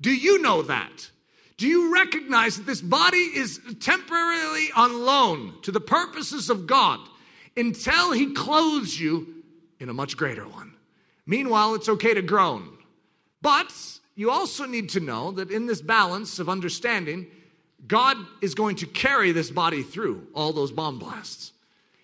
Do 0.00 0.14
you 0.14 0.40
know 0.40 0.62
that? 0.62 1.10
Do 1.56 1.66
you 1.66 1.92
recognize 1.92 2.56
that 2.56 2.66
this 2.66 2.80
body 2.80 3.18
is 3.18 3.60
temporarily 3.80 4.68
on 4.74 5.04
loan 5.04 5.54
to 5.62 5.72
the 5.72 5.80
purposes 5.80 6.48
of 6.48 6.66
God 6.66 7.00
until 7.56 8.12
He 8.12 8.32
clothes 8.32 8.98
you 8.98 9.42
in 9.78 9.90
a 9.90 9.94
much 9.94 10.16
greater 10.16 10.48
one? 10.48 10.72
Meanwhile, 11.26 11.74
it's 11.74 11.88
okay 11.88 12.14
to 12.14 12.22
groan. 12.22 12.78
But 13.42 13.74
you 14.14 14.30
also 14.30 14.64
need 14.64 14.88
to 14.90 15.00
know 15.00 15.32
that 15.32 15.50
in 15.50 15.66
this 15.66 15.82
balance 15.82 16.38
of 16.38 16.48
understanding, 16.48 17.26
God 17.86 18.16
is 18.40 18.54
going 18.54 18.76
to 18.76 18.86
carry 18.86 19.32
this 19.32 19.50
body 19.50 19.82
through 19.82 20.26
all 20.34 20.52
those 20.52 20.72
bomb 20.72 20.98
blasts. 20.98 21.52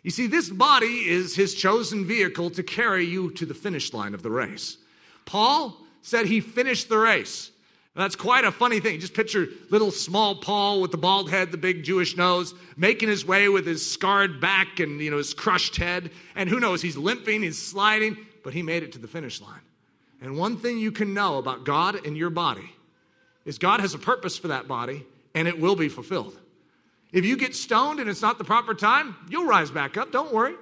You 0.06 0.12
see, 0.12 0.28
this 0.28 0.48
body 0.48 1.08
is 1.08 1.34
His 1.34 1.52
chosen 1.52 2.04
vehicle 2.04 2.50
to 2.50 2.62
carry 2.62 3.04
you 3.04 3.32
to 3.32 3.44
the 3.44 3.54
finish 3.54 3.92
line 3.92 4.14
of 4.14 4.22
the 4.22 4.30
race. 4.30 4.76
Paul 5.24 5.76
said 6.00 6.26
he 6.26 6.38
finished 6.40 6.88
the 6.88 6.96
race. 6.96 7.50
That's 7.96 8.14
quite 8.14 8.44
a 8.44 8.52
funny 8.52 8.78
thing. 8.78 9.00
Just 9.00 9.14
picture 9.14 9.48
little 9.68 9.90
small 9.90 10.36
Paul 10.36 10.80
with 10.80 10.92
the 10.92 10.96
bald 10.96 11.28
head, 11.28 11.50
the 11.50 11.58
big 11.58 11.82
Jewish 11.82 12.16
nose, 12.16 12.54
making 12.76 13.08
his 13.08 13.26
way 13.26 13.48
with 13.48 13.66
his 13.66 13.84
scarred 13.84 14.40
back 14.40 14.78
and 14.78 15.00
you 15.00 15.10
know 15.10 15.18
his 15.18 15.34
crushed 15.34 15.74
head. 15.74 16.12
And 16.36 16.48
who 16.48 16.60
knows, 16.60 16.82
he's 16.82 16.96
limping, 16.96 17.42
he's 17.42 17.60
sliding, 17.60 18.16
but 18.44 18.54
he 18.54 18.62
made 18.62 18.84
it 18.84 18.92
to 18.92 19.00
the 19.00 19.08
finish 19.08 19.40
line. 19.40 19.58
And 20.20 20.38
one 20.38 20.56
thing 20.56 20.78
you 20.78 20.92
can 20.92 21.14
know 21.14 21.38
about 21.38 21.64
God 21.64 22.06
and 22.06 22.16
your 22.16 22.30
body 22.30 22.70
is 23.44 23.58
God 23.58 23.80
has 23.80 23.92
a 23.92 23.98
purpose 23.98 24.38
for 24.38 24.46
that 24.48 24.68
body 24.68 25.04
and 25.34 25.48
it 25.48 25.58
will 25.58 25.74
be 25.74 25.88
fulfilled. 25.88 26.38
If 27.12 27.24
you 27.24 27.36
get 27.36 27.54
stoned 27.54 28.00
and 28.00 28.10
it's 28.10 28.22
not 28.22 28.38
the 28.38 28.44
proper 28.44 28.74
time, 28.74 29.16
you'll 29.28 29.46
rise 29.46 29.70
back 29.70 29.96
up, 29.96 30.12
don't 30.12 30.32
worry. 30.32 30.54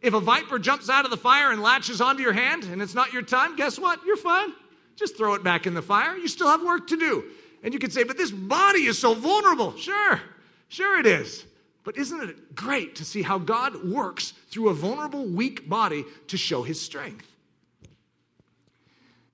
If 0.00 0.14
a 0.14 0.20
viper 0.20 0.58
jumps 0.58 0.88
out 0.88 1.04
of 1.04 1.10
the 1.10 1.16
fire 1.16 1.50
and 1.50 1.60
latches 1.60 2.00
onto 2.00 2.22
your 2.22 2.32
hand 2.32 2.64
and 2.64 2.80
it's 2.80 2.94
not 2.94 3.12
your 3.12 3.22
time, 3.22 3.56
guess 3.56 3.78
what? 3.78 4.04
You're 4.04 4.16
fine. 4.16 4.52
Just 4.96 5.16
throw 5.16 5.34
it 5.34 5.42
back 5.42 5.66
in 5.66 5.74
the 5.74 5.82
fire. 5.82 6.16
You 6.16 6.28
still 6.28 6.48
have 6.48 6.62
work 6.62 6.86
to 6.88 6.96
do. 6.96 7.24
And 7.62 7.74
you 7.74 7.80
could 7.80 7.92
say, 7.92 8.04
but 8.04 8.16
this 8.16 8.30
body 8.30 8.84
is 8.84 8.98
so 8.98 9.14
vulnerable. 9.14 9.76
Sure, 9.76 10.20
sure 10.68 11.00
it 11.00 11.06
is. 11.06 11.44
But 11.82 11.96
isn't 11.96 12.28
it 12.28 12.54
great 12.54 12.96
to 12.96 13.04
see 13.04 13.22
how 13.22 13.38
God 13.38 13.90
works 13.90 14.34
through 14.50 14.68
a 14.68 14.74
vulnerable, 14.74 15.24
weak 15.24 15.68
body 15.68 16.04
to 16.28 16.36
show 16.36 16.62
his 16.62 16.80
strength? 16.80 17.26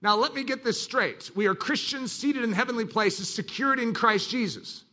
Now, 0.00 0.16
let 0.16 0.34
me 0.34 0.44
get 0.44 0.62
this 0.62 0.80
straight. 0.80 1.30
We 1.34 1.46
are 1.46 1.54
Christians 1.54 2.12
seated 2.12 2.44
in 2.44 2.52
heavenly 2.52 2.84
places, 2.84 3.28
secured 3.28 3.80
in 3.80 3.94
Christ 3.94 4.30
Jesus. 4.30 4.84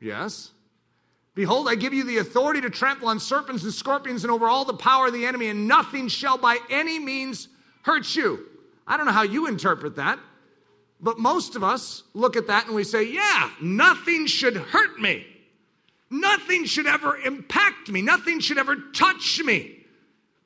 Yes. 0.00 0.50
Behold, 1.38 1.68
I 1.68 1.76
give 1.76 1.94
you 1.94 2.02
the 2.02 2.18
authority 2.18 2.60
to 2.62 2.68
trample 2.68 3.06
on 3.06 3.20
serpents 3.20 3.62
and 3.62 3.72
scorpions 3.72 4.24
and 4.24 4.30
over 4.32 4.48
all 4.48 4.64
the 4.64 4.74
power 4.74 5.06
of 5.06 5.12
the 5.12 5.24
enemy, 5.24 5.46
and 5.46 5.68
nothing 5.68 6.08
shall 6.08 6.36
by 6.36 6.58
any 6.68 6.98
means 6.98 7.46
hurt 7.82 8.16
you. 8.16 8.44
I 8.88 8.96
don't 8.96 9.06
know 9.06 9.12
how 9.12 9.22
you 9.22 9.46
interpret 9.46 9.94
that, 9.94 10.18
but 11.00 11.20
most 11.20 11.54
of 11.54 11.62
us 11.62 12.02
look 12.12 12.34
at 12.34 12.48
that 12.48 12.66
and 12.66 12.74
we 12.74 12.82
say, 12.82 13.04
yeah, 13.04 13.52
nothing 13.62 14.26
should 14.26 14.56
hurt 14.56 14.98
me. 14.98 15.24
Nothing 16.10 16.64
should 16.64 16.88
ever 16.88 17.16
impact 17.18 17.88
me. 17.88 18.02
Nothing 18.02 18.40
should 18.40 18.58
ever 18.58 18.74
touch 18.92 19.40
me. 19.44 19.76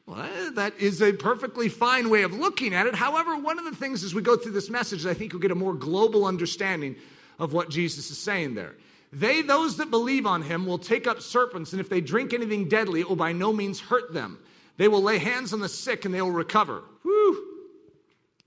Well, 0.05 0.51
that 0.57 0.79
is 0.79 1.01
a 1.01 1.15
perfectly 1.15 1.71
fine 1.71 2.11
way 2.11 2.21
of 2.21 2.35
looking 2.35 2.75
at 2.75 2.87
it. 2.87 2.95
However, 2.95 3.35
one 3.39 3.59
of 3.59 3.65
the 3.65 3.75
things 3.75 4.05
as 4.05 4.15
we 4.15 4.21
go 4.21 4.37
through 4.37 4.53
this 4.53 4.69
message, 4.69 5.07
I 5.07 5.15
think 5.15 5.33
you'll 5.33 5.41
get 5.41 5.53
a 5.53 5.55
more 5.55 5.73
global 5.73 6.27
understanding 6.27 6.97
of 7.39 7.55
what 7.55 7.71
Jesus 7.71 8.11
is 8.11 8.19
saying 8.19 8.57
there. 8.57 8.75
They, 9.13 9.43
those 9.43 9.77
that 9.77 9.91
believe 9.91 10.27
on 10.27 10.43
him, 10.43 10.65
will 10.65 10.79
take 10.79 11.07
up 11.07 11.21
serpents, 11.21 11.73
and 11.73 11.81
if 11.81 11.91
they 11.91 12.01
drink 12.01 12.33
anything 12.33 12.69
deadly, 12.69 13.01
it 13.01 13.09
will 13.09 13.17
by 13.17 13.33
no 13.33 13.53
means 13.53 13.79
hurt 13.79 14.15
them. 14.15 14.39
They 14.79 14.89
will 14.89 15.03
lay 15.03 15.19
hands 15.19 15.53
on 15.53 15.61
the 15.61 15.69
sick 15.69 16.05
and 16.05 16.15
they 16.15 16.23
will 16.23 16.31
recover. 16.31 16.83
Whew. 17.03 17.47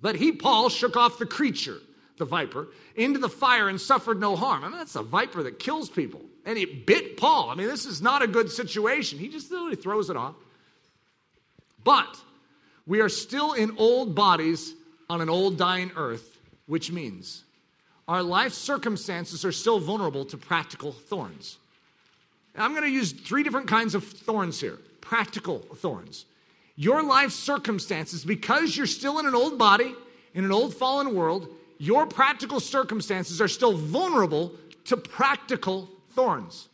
But 0.01 0.15
he, 0.15 0.31
Paul, 0.31 0.69
shook 0.69 0.97
off 0.97 1.19
the 1.19 1.25
creature, 1.25 1.77
the 2.17 2.25
viper, 2.25 2.67
into 2.95 3.19
the 3.19 3.29
fire 3.29 3.69
and 3.69 3.79
suffered 3.79 4.19
no 4.19 4.35
harm. 4.35 4.63
I 4.63 4.69
mean, 4.69 4.77
that's 4.77 4.95
a 4.95 5.03
viper 5.03 5.43
that 5.43 5.59
kills 5.59 5.89
people. 5.89 6.21
And 6.45 6.57
it 6.57 6.85
bit 6.85 7.15
Paul. 7.15 7.51
I 7.51 7.55
mean, 7.55 7.67
this 7.67 7.85
is 7.85 8.01
not 8.01 8.21
a 8.21 8.27
good 8.27 8.51
situation. 8.51 9.19
He 9.19 9.29
just 9.29 9.51
oh, 9.51 9.55
literally 9.55 9.75
throws 9.75 10.09
it 10.09 10.17
off. 10.17 10.35
But 11.83 12.19
we 12.85 13.01
are 13.01 13.09
still 13.09 13.53
in 13.53 13.77
old 13.77 14.15
bodies 14.15 14.73
on 15.09 15.21
an 15.21 15.29
old 15.29 15.57
dying 15.57 15.91
earth, 15.95 16.37
which 16.65 16.91
means 16.91 17.44
our 18.07 18.23
life 18.23 18.53
circumstances 18.53 19.43
are 19.45 19.51
still 19.51 19.79
vulnerable 19.79 20.25
to 20.25 20.37
practical 20.37 20.91
thorns. 20.91 21.57
I'm 22.55 22.71
going 22.71 22.83
to 22.83 22.89
use 22.89 23.11
three 23.11 23.43
different 23.43 23.67
kinds 23.67 23.95
of 23.95 24.03
thorns 24.03 24.59
here 24.61 24.77
practical 25.01 25.59
thorns 25.59 26.25
your 26.75 27.03
life 27.03 27.31
circumstances, 27.31 28.25
because 28.25 28.75
you're 28.75 28.85
still 28.85 29.19
in 29.19 29.25
an 29.25 29.35
old 29.35 29.57
body, 29.57 29.95
in 30.33 30.43
an 30.43 30.51
old 30.51 30.73
fallen 30.73 31.15
world, 31.15 31.47
your 31.77 32.05
practical 32.05 32.59
circumstances 32.59 33.41
are 33.41 33.47
still 33.47 33.73
vulnerable 33.73 34.51
to 34.85 34.97
practical 34.97 35.89
thorns. 36.11 36.67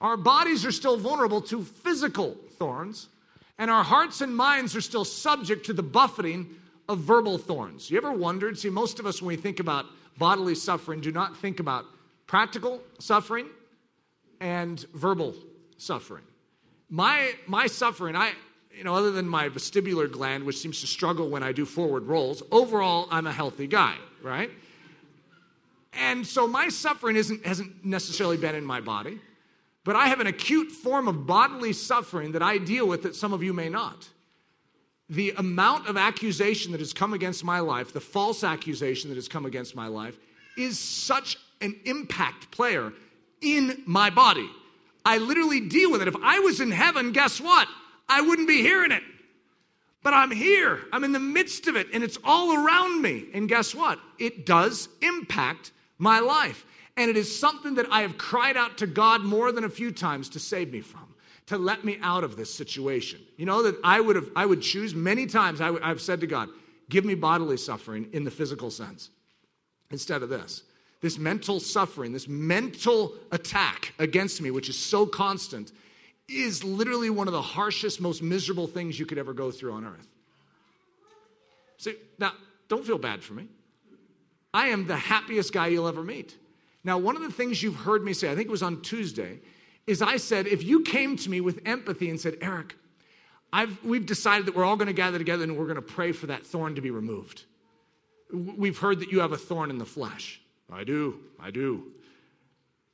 Our 0.00 0.16
bodies 0.16 0.64
are 0.66 0.72
still 0.72 0.96
vulnerable 0.96 1.40
to 1.42 1.62
physical 1.62 2.36
thorns, 2.58 3.08
And 3.58 3.70
our 3.70 3.84
hearts 3.84 4.22
and 4.22 4.34
minds 4.34 4.74
are 4.74 4.80
still 4.80 5.04
subject 5.04 5.66
to 5.66 5.74
the 5.74 5.82
buffeting 5.82 6.48
of 6.88 7.00
verbal 7.00 7.36
thorns. 7.36 7.90
You 7.90 7.98
ever 7.98 8.10
wondered? 8.10 8.58
See, 8.58 8.70
most 8.70 8.98
of 8.98 9.04
us, 9.04 9.20
when 9.20 9.28
we 9.28 9.36
think 9.36 9.60
about 9.60 9.84
bodily 10.20 10.54
suffering, 10.54 11.00
do 11.00 11.10
not 11.10 11.36
think 11.38 11.58
about 11.58 11.86
practical 12.28 12.80
suffering 13.00 13.46
and 14.38 14.86
verbal 14.94 15.34
suffering. 15.78 16.22
My, 16.88 17.32
my 17.46 17.66
suffering, 17.66 18.14
I, 18.14 18.32
you 18.76 18.84
know, 18.84 18.94
other 18.94 19.10
than 19.10 19.26
my 19.26 19.48
vestibular 19.48 20.10
gland, 20.10 20.44
which 20.44 20.58
seems 20.58 20.80
to 20.82 20.86
struggle 20.86 21.28
when 21.30 21.42
I 21.42 21.52
do 21.52 21.64
forward 21.64 22.04
rolls, 22.04 22.42
overall, 22.52 23.08
I'm 23.10 23.26
a 23.26 23.32
healthy 23.32 23.66
guy, 23.66 23.96
right? 24.22 24.50
And 25.94 26.26
so 26.26 26.46
my 26.46 26.68
suffering 26.68 27.16
isn't, 27.16 27.44
hasn't 27.44 27.84
necessarily 27.84 28.36
been 28.36 28.54
in 28.54 28.64
my 28.64 28.80
body, 28.80 29.18
but 29.84 29.96
I 29.96 30.08
have 30.08 30.20
an 30.20 30.26
acute 30.26 30.70
form 30.70 31.08
of 31.08 31.26
bodily 31.26 31.72
suffering 31.72 32.32
that 32.32 32.42
I 32.42 32.58
deal 32.58 32.86
with 32.86 33.02
that 33.04 33.16
some 33.16 33.32
of 33.32 33.42
you 33.42 33.52
may 33.52 33.70
not. 33.70 34.08
The 35.10 35.34
amount 35.36 35.88
of 35.88 35.96
accusation 35.96 36.72
that 36.72 36.80
has 36.80 36.92
come 36.92 37.12
against 37.12 37.44
my 37.44 37.60
life, 37.60 37.92
the 37.92 38.00
false 38.00 38.42
accusation 38.42 39.10
that 39.10 39.16
has 39.16 39.28
come 39.28 39.44
against 39.44 39.76
my 39.76 39.88
life, 39.88 40.16
is 40.56 40.78
such 40.78 41.36
an 41.60 41.74
impact 41.84 42.50
player 42.50 42.92
in 43.40 43.82
my 43.86 44.08
body. 44.08 44.48
I 45.04 45.18
literally 45.18 45.60
deal 45.60 45.90
with 45.90 46.00
it. 46.02 46.08
If 46.08 46.16
I 46.22 46.38
was 46.38 46.60
in 46.60 46.70
heaven, 46.70 47.12
guess 47.12 47.40
what? 47.40 47.68
I 48.08 48.20
wouldn't 48.20 48.48
be 48.48 48.62
hearing 48.62 48.92
it. 48.92 49.02
But 50.02 50.14
I'm 50.14 50.30
here, 50.30 50.80
I'm 50.92 51.04
in 51.04 51.12
the 51.12 51.20
midst 51.20 51.66
of 51.66 51.76
it, 51.76 51.88
and 51.92 52.02
it's 52.02 52.16
all 52.24 52.54
around 52.54 53.02
me. 53.02 53.26
And 53.34 53.48
guess 53.48 53.74
what? 53.74 53.98
It 54.18 54.46
does 54.46 54.88
impact 55.02 55.72
my 55.98 56.20
life. 56.20 56.64
And 56.96 57.10
it 57.10 57.16
is 57.16 57.38
something 57.38 57.74
that 57.74 57.86
I 57.90 58.02
have 58.02 58.16
cried 58.16 58.56
out 58.56 58.78
to 58.78 58.86
God 58.86 59.22
more 59.22 59.52
than 59.52 59.64
a 59.64 59.68
few 59.68 59.90
times 59.90 60.28
to 60.30 60.40
save 60.40 60.72
me 60.72 60.80
from, 60.80 61.09
to 61.50 61.58
let 61.58 61.84
me 61.84 61.98
out 62.00 62.22
of 62.22 62.36
this 62.36 62.52
situation. 62.54 63.20
You 63.36 63.44
know, 63.44 63.64
that 63.64 63.76
I 63.82 64.00
would 64.00 64.14
have, 64.14 64.30
I 64.36 64.46
would 64.46 64.62
choose 64.62 64.94
many 64.94 65.26
times, 65.26 65.60
i 65.60 65.66
w- 65.66 65.84
I've 65.84 66.00
said 66.00 66.20
to 66.20 66.28
God, 66.28 66.48
give 66.88 67.04
me 67.04 67.16
bodily 67.16 67.56
suffering 67.56 68.08
in 68.12 68.22
the 68.22 68.30
physical 68.30 68.70
sense 68.70 69.10
instead 69.90 70.22
of 70.22 70.28
this. 70.28 70.62
This 71.00 71.18
mental 71.18 71.58
suffering, 71.58 72.12
this 72.12 72.28
mental 72.28 73.14
attack 73.32 73.92
against 73.98 74.40
me, 74.40 74.52
which 74.52 74.68
is 74.68 74.78
so 74.78 75.06
constant, 75.06 75.72
is 76.28 76.62
literally 76.62 77.10
one 77.10 77.26
of 77.26 77.32
the 77.32 77.42
harshest, 77.42 78.00
most 78.00 78.22
miserable 78.22 78.68
things 78.68 78.96
you 78.96 79.04
could 79.04 79.18
ever 79.18 79.32
go 79.32 79.50
through 79.50 79.72
on 79.72 79.84
earth. 79.84 80.06
See, 81.78 81.96
now, 82.20 82.32
don't 82.68 82.86
feel 82.86 82.98
bad 82.98 83.24
for 83.24 83.32
me. 83.32 83.48
I 84.54 84.68
am 84.68 84.86
the 84.86 84.96
happiest 84.96 85.52
guy 85.52 85.66
you'll 85.66 85.88
ever 85.88 86.04
meet. 86.04 86.36
Now, 86.84 86.96
one 86.96 87.16
of 87.16 87.22
the 87.22 87.32
things 87.32 87.60
you've 87.60 87.74
heard 87.74 88.04
me 88.04 88.12
say, 88.12 88.30
I 88.30 88.36
think 88.36 88.46
it 88.46 88.52
was 88.52 88.62
on 88.62 88.82
Tuesday, 88.82 89.40
is 89.86 90.02
I 90.02 90.16
said, 90.16 90.46
if 90.46 90.62
you 90.62 90.82
came 90.82 91.16
to 91.16 91.30
me 91.30 91.40
with 91.40 91.60
empathy 91.64 92.10
and 92.10 92.20
said, 92.20 92.36
Eric, 92.40 92.76
I've, 93.52 93.82
we've 93.84 94.06
decided 94.06 94.46
that 94.46 94.54
we're 94.54 94.64
all 94.64 94.76
going 94.76 94.86
to 94.86 94.92
gather 94.92 95.18
together 95.18 95.42
and 95.42 95.56
we're 95.56 95.64
going 95.64 95.76
to 95.76 95.82
pray 95.82 96.12
for 96.12 96.26
that 96.26 96.46
thorn 96.46 96.76
to 96.76 96.80
be 96.80 96.90
removed. 96.90 97.44
We've 98.32 98.78
heard 98.78 99.00
that 99.00 99.10
you 99.10 99.20
have 99.20 99.32
a 99.32 99.36
thorn 99.36 99.70
in 99.70 99.78
the 99.78 99.84
flesh. 99.84 100.40
I 100.72 100.84
do, 100.84 101.18
I 101.40 101.50
do. 101.50 101.86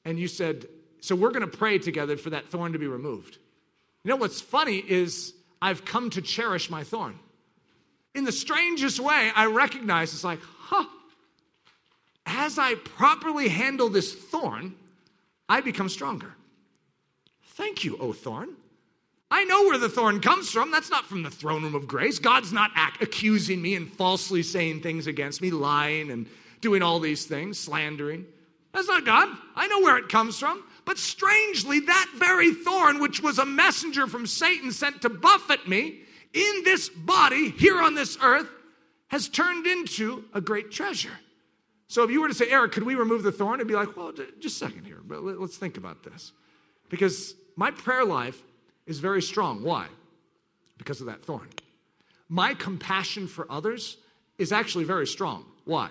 And 0.05 0.19
you 0.19 0.29
said, 0.29 0.67
so 1.01 1.15
we're 1.15 1.31
going 1.31 1.49
to 1.49 1.57
pray 1.57 1.79
together 1.79 2.17
for 2.17 2.31
that 2.31 2.49
thorn 2.49 2.73
to 2.73 2.79
be 2.79 2.87
removed. 2.87 3.39
You 4.03 4.11
know 4.11 4.17
what's 4.17 4.41
funny 4.41 4.79
is 4.79 5.35
I've 5.61 5.85
come 5.85 6.11
to 6.11 6.23
cherish 6.23 6.71
my 6.71 6.85
thorn. 6.85 7.19
In 8.15 8.25
the 8.25 8.33
strangest 8.33 8.99
way, 8.99 9.31
I 9.35 9.47
recognize 9.47 10.15
it's 10.15 10.25
like, 10.25 10.41
huh, 10.43 10.87
as 12.25 12.59
I 12.59 12.77
properly 12.77 13.49
handle 13.49 13.91
this 13.91 14.15
thorn, 14.15 14.75
I 15.49 15.61
become 15.61 15.89
stronger. 15.89 16.35
Thank 17.57 17.85
you, 17.85 17.97
O 17.99 18.13
thorn. 18.13 18.51
I 19.31 19.45
know 19.45 19.63
where 19.63 19.79
the 19.79 19.89
thorn 19.89 20.21
comes 20.21 20.51
from. 20.51 20.71
That's 20.71 20.91
not 20.91 21.07
from 21.07 21.23
the 21.23 21.31
throne 21.31 21.63
room 21.63 21.75
of 21.75 21.89
grace. 21.89 22.19
God's 22.19 22.53
not 22.53 22.71
accusing 23.01 23.61
me 23.61 23.75
and 23.75 23.91
falsely 23.91 24.43
saying 24.43 24.83
things 24.83 25.07
against 25.07 25.41
me, 25.41 25.51
lying 25.51 26.11
and 26.11 26.27
doing 26.61 26.83
all 26.83 27.01
these 27.01 27.25
things, 27.25 27.59
slandering. 27.59 28.27
That's 28.73 28.89
not 28.89 29.07
God. 29.07 29.29
I 29.57 29.67
know 29.69 29.81
where 29.81 29.97
it 29.97 30.11
comes 30.11 30.39
from. 30.39 30.63
But 30.85 30.99
strangely, 30.99 31.81
that 31.81 32.13
very 32.15 32.53
thorn, 32.55 33.01
which 33.01 33.23
was 33.23 33.39
a 33.39 33.47
messenger 33.47 34.07
from 34.07 34.27
Satan 34.27 34.71
sent 34.71 35.03
to 35.03 35.09
buffet 35.09 35.67
me 35.67 36.03
in 36.35 36.63
this 36.63 36.91
body 36.91 37.51
here 37.51 37.81
on 37.81 37.95
this 37.95 38.19
earth, 38.23 38.49
has 39.09 39.29
turned 39.29 39.67
into 39.67 40.25
a 40.35 40.41
great 40.41 40.71
treasure. 40.71 41.19
So 41.89 42.05
if 42.05 42.11
you 42.11 42.21
were 42.21 42.29
to 42.29 42.35
say, 42.35 42.51
Eric, 42.51 42.73
could 42.73 42.83
we 42.83 42.97
remove 42.97 43.23
the 43.23 43.33
thorn? 43.33 43.55
It'd 43.55 43.67
be 43.67 43.75
like, 43.75 43.97
well, 43.97 44.13
just 44.13 44.63
a 44.63 44.67
second 44.67 44.85
here, 44.85 45.01
but 45.03 45.23
let's 45.23 45.57
think 45.57 45.79
about 45.79 46.03
this. 46.03 46.33
Because 46.89 47.35
my 47.57 47.71
prayer 47.71 48.05
life 48.05 48.41
is 48.87 49.01
very 49.01 49.23
strong. 49.23 49.63
Why? 49.63 49.87
Because 50.79 51.01
of 51.01 51.07
that 51.07 51.23
thorn. 51.23 51.49
My 52.29 52.55
compassion 52.55 53.27
for 53.27 53.51
others 53.51 53.97
is 54.39 54.53
actually 54.53 54.85
very 54.85 55.07
strong. 55.07 55.45
Why? 55.65 55.89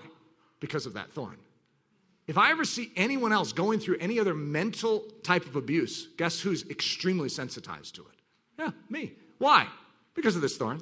Because 0.60 0.86
of 0.86 0.94
that 0.94 1.12
thorn. 1.12 1.38
If 2.28 2.38
I 2.38 2.52
ever 2.52 2.66
see 2.66 2.92
anyone 2.96 3.32
else 3.32 3.52
going 3.52 3.80
through 3.80 3.98
any 4.00 4.20
other 4.20 4.34
mental 4.34 5.06
type 5.24 5.46
of 5.46 5.56
abuse, 5.56 6.08
guess 6.18 6.40
who's 6.40 6.68
extremely 6.70 7.30
sensitized 7.30 7.96
to 7.96 8.02
it? 8.02 8.20
Yeah, 8.58 8.72
me. 8.90 9.14
Why? 9.38 9.68
Because 10.16 10.36
of 10.36 10.42
this 10.42 10.58
thorn. 10.58 10.82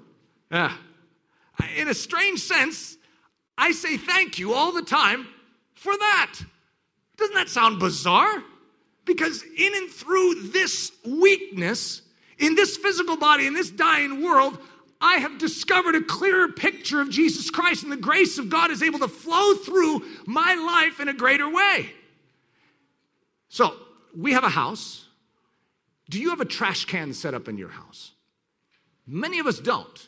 Yeah. 0.52 0.74
In 1.76 1.88
a 1.88 1.94
strange 1.94 2.40
sense, 2.40 2.98
I 3.58 3.72
say 3.72 3.98
thank 3.98 4.40
you 4.40 4.54
all 4.54 4.72
the 4.72 4.82
time 4.82 5.28
for 5.76 5.96
that. 5.96 6.40
Doesn't 7.18 7.36
that 7.36 7.50
sound 7.50 7.80
bizarre? 7.80 8.44
Because 9.06 9.44
in 9.44 9.76
and 9.76 9.90
through 9.90 10.50
this 10.50 10.92
weakness, 11.06 12.02
in 12.38 12.56
this 12.56 12.78
physical 12.78 13.18
body, 13.18 13.48
in 13.48 13.54
this 13.54 13.70
dying 13.70 14.24
world, 14.24 14.58
I 15.02 15.18
have 15.18 15.38
discovered 15.38 15.96
a 15.96 16.02
clearer 16.02 16.48
picture 16.48 17.02
of 17.02 17.10
Jesus 17.10 17.50
Christ, 17.50 17.84
and 17.84 17.92
the 17.92 17.98
grace 17.98 18.38
of 18.38 18.50
God 18.50 18.72
is 18.72 18.82
able 18.82 19.00
to 19.00 19.10
flow 19.10 19.54
through 19.56 20.04
my 20.26 20.54
life 20.56 21.02
in 21.02 21.10
a 21.10 21.14
greater 21.14 21.50
way. 21.50 21.92
So, 23.50 23.76
we 24.18 24.32
have 24.32 24.46
a 24.46 24.50
house. 24.50 25.06
Do 26.10 26.20
you 26.20 26.30
have 26.30 26.40
a 26.40 26.46
trash 26.46 26.86
can 26.86 27.14
set 27.14 27.34
up 27.34 27.50
in 27.50 27.58
your 27.58 27.70
house? 27.70 28.12
Many 29.06 29.40
of 29.40 29.48
us 29.48 29.60
don't. 29.60 30.08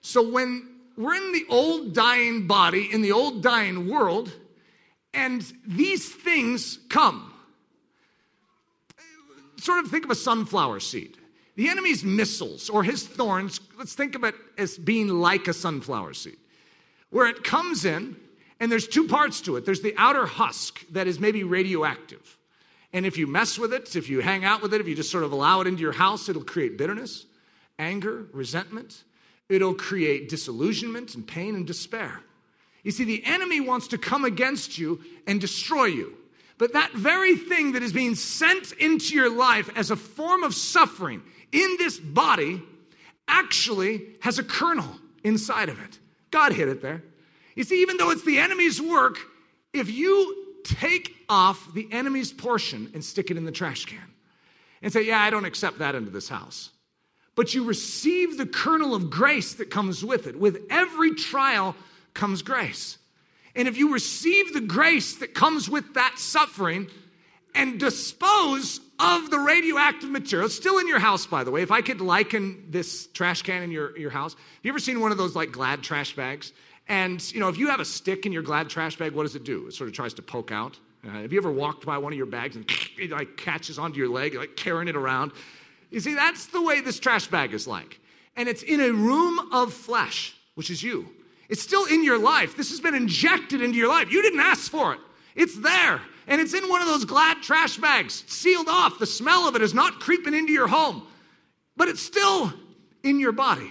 So, 0.00 0.28
when 0.28 0.68
we're 0.96 1.14
in 1.14 1.32
the 1.32 1.46
old 1.48 1.94
dying 1.94 2.46
body, 2.46 2.88
in 2.92 3.00
the 3.00 3.12
old 3.12 3.42
dying 3.42 3.88
world, 3.88 4.32
and 5.14 5.44
these 5.66 6.12
things 6.12 6.78
come. 6.88 7.31
Sort 9.62 9.84
of 9.84 9.92
think 9.92 10.04
of 10.04 10.10
a 10.10 10.16
sunflower 10.16 10.80
seed. 10.80 11.16
The 11.54 11.68
enemy's 11.68 12.02
missiles 12.02 12.68
or 12.68 12.82
his 12.82 13.06
thorns, 13.06 13.60
let's 13.78 13.94
think 13.94 14.16
of 14.16 14.24
it 14.24 14.34
as 14.58 14.76
being 14.76 15.06
like 15.06 15.46
a 15.46 15.52
sunflower 15.52 16.14
seed, 16.14 16.36
where 17.10 17.28
it 17.28 17.44
comes 17.44 17.84
in, 17.84 18.16
and 18.58 18.72
there's 18.72 18.88
two 18.88 19.06
parts 19.06 19.40
to 19.42 19.54
it. 19.54 19.64
There's 19.64 19.80
the 19.80 19.94
outer 19.96 20.26
husk 20.26 20.84
that 20.90 21.06
is 21.06 21.20
maybe 21.20 21.44
radioactive. 21.44 22.38
And 22.92 23.06
if 23.06 23.16
you 23.16 23.28
mess 23.28 23.56
with 23.56 23.72
it, 23.72 23.94
if 23.94 24.08
you 24.08 24.18
hang 24.18 24.44
out 24.44 24.62
with 24.62 24.74
it, 24.74 24.80
if 24.80 24.88
you 24.88 24.96
just 24.96 25.12
sort 25.12 25.22
of 25.22 25.30
allow 25.30 25.60
it 25.60 25.68
into 25.68 25.80
your 25.80 25.92
house, 25.92 26.28
it'll 26.28 26.42
create 26.42 26.76
bitterness, 26.76 27.24
anger, 27.78 28.26
resentment. 28.32 29.04
It'll 29.48 29.74
create 29.74 30.28
disillusionment 30.28 31.14
and 31.14 31.24
pain 31.24 31.54
and 31.54 31.64
despair. 31.64 32.18
You 32.82 32.90
see, 32.90 33.04
the 33.04 33.22
enemy 33.24 33.60
wants 33.60 33.86
to 33.88 33.98
come 33.98 34.24
against 34.24 34.76
you 34.76 35.02
and 35.24 35.40
destroy 35.40 35.84
you. 35.84 36.16
But 36.62 36.74
that 36.74 36.92
very 36.92 37.34
thing 37.34 37.72
that 37.72 37.82
is 37.82 37.92
being 37.92 38.14
sent 38.14 38.70
into 38.70 39.16
your 39.16 39.28
life 39.28 39.68
as 39.74 39.90
a 39.90 39.96
form 39.96 40.44
of 40.44 40.54
suffering 40.54 41.20
in 41.50 41.74
this 41.76 41.98
body 41.98 42.62
actually 43.26 44.06
has 44.20 44.38
a 44.38 44.44
kernel 44.44 44.94
inside 45.24 45.68
of 45.68 45.82
it. 45.82 45.98
God 46.30 46.52
hid 46.52 46.68
it 46.68 46.80
there. 46.80 47.02
You 47.56 47.64
see, 47.64 47.82
even 47.82 47.96
though 47.96 48.10
it's 48.10 48.24
the 48.24 48.38
enemy's 48.38 48.80
work, 48.80 49.18
if 49.72 49.90
you 49.90 50.60
take 50.62 51.12
off 51.28 51.74
the 51.74 51.88
enemy's 51.90 52.32
portion 52.32 52.92
and 52.94 53.04
stick 53.04 53.32
it 53.32 53.36
in 53.36 53.44
the 53.44 53.50
trash 53.50 53.84
can 53.86 53.98
and 54.82 54.92
say, 54.92 55.02
Yeah, 55.02 55.20
I 55.20 55.30
don't 55.30 55.44
accept 55.44 55.80
that 55.80 55.96
into 55.96 56.12
this 56.12 56.28
house, 56.28 56.70
but 57.34 57.54
you 57.54 57.64
receive 57.64 58.38
the 58.38 58.46
kernel 58.46 58.94
of 58.94 59.10
grace 59.10 59.54
that 59.54 59.68
comes 59.68 60.04
with 60.04 60.28
it. 60.28 60.38
With 60.38 60.58
every 60.70 61.16
trial 61.16 61.74
comes 62.14 62.40
grace. 62.40 62.98
And 63.54 63.68
if 63.68 63.76
you 63.76 63.92
receive 63.92 64.52
the 64.52 64.60
grace 64.60 65.16
that 65.16 65.34
comes 65.34 65.68
with 65.68 65.94
that 65.94 66.18
suffering 66.18 66.88
and 67.54 67.78
dispose 67.78 68.80
of 68.98 69.30
the 69.30 69.38
radioactive 69.38 70.08
material, 70.08 70.48
still 70.48 70.78
in 70.78 70.88
your 70.88 70.98
house, 70.98 71.26
by 71.26 71.44
the 71.44 71.50
way, 71.50 71.62
if 71.62 71.70
I 71.70 71.82
could 71.82 72.00
liken 72.00 72.66
this 72.70 73.08
trash 73.08 73.42
can 73.42 73.62
in 73.62 73.70
your, 73.70 73.96
your 73.98 74.10
house, 74.10 74.34
have 74.34 74.64
you 74.64 74.70
ever 74.70 74.78
seen 74.78 75.00
one 75.00 75.12
of 75.12 75.18
those 75.18 75.36
like 75.36 75.52
glad 75.52 75.82
trash 75.82 76.16
bags? 76.16 76.52
And, 76.88 77.22
you 77.32 77.40
know, 77.40 77.48
if 77.48 77.58
you 77.58 77.68
have 77.68 77.80
a 77.80 77.84
stick 77.84 78.26
in 78.26 78.32
your 78.32 78.42
glad 78.42 78.68
trash 78.68 78.96
bag, 78.96 79.12
what 79.12 79.22
does 79.24 79.36
it 79.36 79.44
do? 79.44 79.66
It 79.66 79.74
sort 79.74 79.88
of 79.88 79.94
tries 79.94 80.14
to 80.14 80.22
poke 80.22 80.50
out. 80.50 80.78
Uh, 81.04 81.10
have 81.10 81.32
you 81.32 81.38
ever 81.38 81.50
walked 81.50 81.84
by 81.84 81.98
one 81.98 82.12
of 82.12 82.16
your 82.16 82.26
bags 82.26 82.56
and 82.56 82.70
it 82.98 83.10
like 83.10 83.36
catches 83.36 83.78
onto 83.78 83.98
your 83.98 84.08
leg, 84.08 84.34
like 84.34 84.56
carrying 84.56 84.88
it 84.88 84.96
around? 84.96 85.32
You 85.90 86.00
see, 86.00 86.14
that's 86.14 86.46
the 86.46 86.62
way 86.62 86.80
this 86.80 86.98
trash 86.98 87.26
bag 87.26 87.52
is 87.52 87.66
like. 87.66 88.00
And 88.34 88.48
it's 88.48 88.62
in 88.62 88.80
a 88.80 88.92
room 88.92 89.52
of 89.52 89.74
flesh, 89.74 90.34
which 90.54 90.70
is 90.70 90.82
you. 90.82 91.08
It's 91.52 91.60
still 91.60 91.84
in 91.84 92.02
your 92.02 92.16
life. 92.16 92.56
This 92.56 92.70
has 92.70 92.80
been 92.80 92.94
injected 92.94 93.60
into 93.60 93.76
your 93.76 93.88
life. 93.88 94.10
You 94.10 94.22
didn't 94.22 94.40
ask 94.40 94.70
for 94.70 94.94
it, 94.94 95.00
it's 95.36 95.58
there. 95.60 96.00
And 96.26 96.40
it's 96.40 96.54
in 96.54 96.66
one 96.68 96.80
of 96.80 96.86
those 96.86 97.04
glad 97.04 97.42
trash 97.42 97.76
bags, 97.76 98.24
sealed 98.26 98.68
off. 98.68 98.98
The 98.98 99.06
smell 99.06 99.46
of 99.46 99.54
it 99.56 99.60
is 99.60 99.74
not 99.74 100.00
creeping 100.00 100.32
into 100.32 100.52
your 100.52 100.68
home, 100.68 101.06
but 101.76 101.88
it's 101.88 102.00
still 102.00 102.54
in 103.02 103.20
your 103.20 103.32
body. 103.32 103.70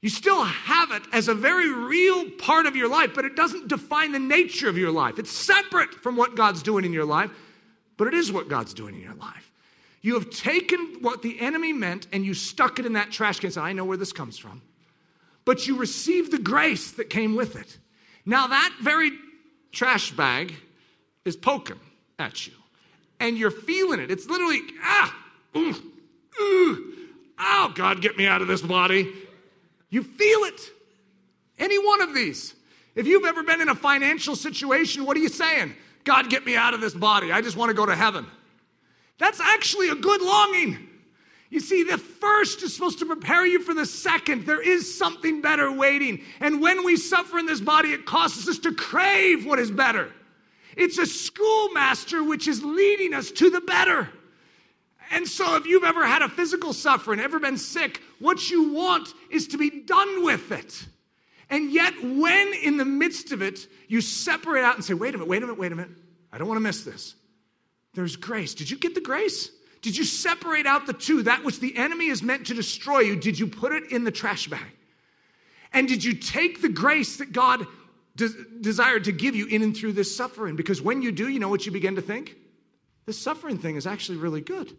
You 0.00 0.08
still 0.08 0.42
have 0.42 0.90
it 0.90 1.02
as 1.12 1.28
a 1.28 1.34
very 1.34 1.70
real 1.70 2.28
part 2.30 2.66
of 2.66 2.74
your 2.74 2.88
life, 2.88 3.10
but 3.14 3.24
it 3.24 3.36
doesn't 3.36 3.68
define 3.68 4.10
the 4.10 4.18
nature 4.18 4.68
of 4.68 4.76
your 4.76 4.90
life. 4.90 5.18
It's 5.18 5.30
separate 5.30 5.94
from 5.94 6.16
what 6.16 6.34
God's 6.34 6.62
doing 6.62 6.84
in 6.84 6.92
your 6.92 7.04
life, 7.04 7.30
but 7.98 8.08
it 8.08 8.14
is 8.14 8.32
what 8.32 8.48
God's 8.48 8.74
doing 8.74 8.96
in 8.96 9.00
your 9.02 9.14
life. 9.14 9.52
You 10.00 10.14
have 10.14 10.30
taken 10.30 10.96
what 11.02 11.22
the 11.22 11.38
enemy 11.38 11.72
meant 11.72 12.08
and 12.12 12.24
you 12.24 12.34
stuck 12.34 12.80
it 12.80 12.86
in 12.86 12.94
that 12.94 13.12
trash 13.12 13.38
can 13.38 13.52
So 13.52 13.60
I 13.60 13.74
know 13.74 13.84
where 13.84 13.98
this 13.98 14.12
comes 14.12 14.38
from. 14.38 14.62
But 15.44 15.66
you 15.66 15.76
received 15.76 16.32
the 16.32 16.38
grace 16.38 16.92
that 16.92 17.10
came 17.10 17.34
with 17.34 17.56
it. 17.56 17.78
Now, 18.26 18.46
that 18.48 18.76
very 18.80 19.12
trash 19.72 20.10
bag 20.12 20.54
is 21.24 21.36
poking 21.36 21.80
at 22.18 22.46
you, 22.46 22.52
and 23.18 23.38
you're 23.38 23.50
feeling 23.50 24.00
it. 24.00 24.10
It's 24.10 24.26
literally, 24.26 24.60
ah, 24.82 25.16
ooh, 25.56 25.74
ooh, 26.40 26.94
oh, 27.38 27.72
God, 27.74 28.02
get 28.02 28.16
me 28.16 28.26
out 28.26 28.42
of 28.42 28.48
this 28.48 28.62
body. 28.62 29.12
You 29.88 30.02
feel 30.02 30.40
it. 30.44 30.60
Any 31.58 31.78
one 31.78 32.00
of 32.02 32.14
these. 32.14 32.54
If 32.94 33.06
you've 33.06 33.24
ever 33.24 33.42
been 33.42 33.60
in 33.60 33.68
a 33.68 33.74
financial 33.74 34.36
situation, 34.36 35.04
what 35.04 35.16
are 35.16 35.20
you 35.20 35.28
saying? 35.28 35.74
God, 36.04 36.30
get 36.30 36.44
me 36.46 36.56
out 36.56 36.74
of 36.74 36.80
this 36.80 36.94
body. 36.94 37.32
I 37.32 37.40
just 37.40 37.56
want 37.56 37.70
to 37.70 37.74
go 37.74 37.86
to 37.86 37.94
heaven. 37.94 38.26
That's 39.18 39.40
actually 39.40 39.90
a 39.90 39.94
good 39.94 40.22
longing. 40.22 40.89
You 41.50 41.58
see, 41.58 41.82
the 41.82 41.98
first 41.98 42.62
is 42.62 42.72
supposed 42.72 43.00
to 43.00 43.06
prepare 43.06 43.44
you 43.44 43.60
for 43.60 43.74
the 43.74 43.84
second. 43.84 44.46
There 44.46 44.62
is 44.62 44.96
something 44.96 45.42
better 45.42 45.70
waiting. 45.70 46.22
And 46.38 46.62
when 46.62 46.84
we 46.84 46.96
suffer 46.96 47.38
in 47.38 47.46
this 47.46 47.60
body, 47.60 47.90
it 47.92 48.06
causes 48.06 48.48
us 48.48 48.58
to 48.60 48.72
crave 48.72 49.44
what 49.44 49.58
is 49.58 49.70
better. 49.70 50.12
It's 50.76 50.98
a 50.98 51.06
schoolmaster 51.06 52.22
which 52.22 52.46
is 52.46 52.62
leading 52.62 53.14
us 53.14 53.32
to 53.32 53.50
the 53.50 53.60
better. 53.60 54.08
And 55.10 55.26
so, 55.26 55.56
if 55.56 55.66
you've 55.66 55.82
ever 55.82 56.06
had 56.06 56.22
a 56.22 56.28
physical 56.28 56.72
suffering, 56.72 57.18
ever 57.18 57.40
been 57.40 57.58
sick, 57.58 58.00
what 58.20 58.48
you 58.48 58.72
want 58.72 59.08
is 59.28 59.48
to 59.48 59.58
be 59.58 59.82
done 59.82 60.22
with 60.22 60.52
it. 60.52 60.86
And 61.50 61.72
yet, 61.72 61.92
when 62.00 62.54
in 62.54 62.76
the 62.76 62.84
midst 62.84 63.32
of 63.32 63.42
it, 63.42 63.66
you 63.88 64.00
separate 64.00 64.62
out 64.62 64.76
and 64.76 64.84
say, 64.84 64.94
wait 64.94 65.16
a 65.16 65.18
minute, 65.18 65.28
wait 65.28 65.38
a 65.38 65.46
minute, 65.46 65.58
wait 65.58 65.72
a 65.72 65.74
minute, 65.74 65.90
I 66.32 66.38
don't 66.38 66.46
want 66.46 66.58
to 66.58 66.62
miss 66.62 66.84
this. 66.84 67.16
There's 67.94 68.14
grace. 68.14 68.54
Did 68.54 68.70
you 68.70 68.78
get 68.78 68.94
the 68.94 69.00
grace? 69.00 69.50
Did 69.82 69.96
you 69.96 70.04
separate 70.04 70.66
out 70.66 70.86
the 70.86 70.92
two? 70.92 71.22
That 71.22 71.44
which 71.44 71.60
the 71.60 71.76
enemy 71.76 72.06
is 72.06 72.22
meant 72.22 72.46
to 72.48 72.54
destroy 72.54 73.00
you, 73.00 73.16
did 73.16 73.38
you 73.38 73.46
put 73.46 73.72
it 73.72 73.90
in 73.90 74.04
the 74.04 74.10
trash 74.10 74.48
bag? 74.48 74.60
And 75.72 75.88
did 75.88 76.04
you 76.04 76.14
take 76.14 76.60
the 76.60 76.68
grace 76.68 77.16
that 77.16 77.32
God 77.32 77.66
de- 78.16 78.28
desired 78.60 79.04
to 79.04 79.12
give 79.12 79.34
you 79.34 79.46
in 79.46 79.62
and 79.62 79.76
through 79.76 79.92
this 79.92 80.14
suffering? 80.14 80.56
Because 80.56 80.82
when 80.82 81.00
you 81.00 81.12
do, 81.12 81.28
you 81.28 81.38
know 81.38 81.48
what 81.48 81.64
you 81.64 81.72
begin 81.72 81.96
to 81.96 82.02
think? 82.02 82.36
This 83.06 83.18
suffering 83.18 83.58
thing 83.58 83.76
is 83.76 83.86
actually 83.86 84.18
really 84.18 84.40
good. 84.40 84.76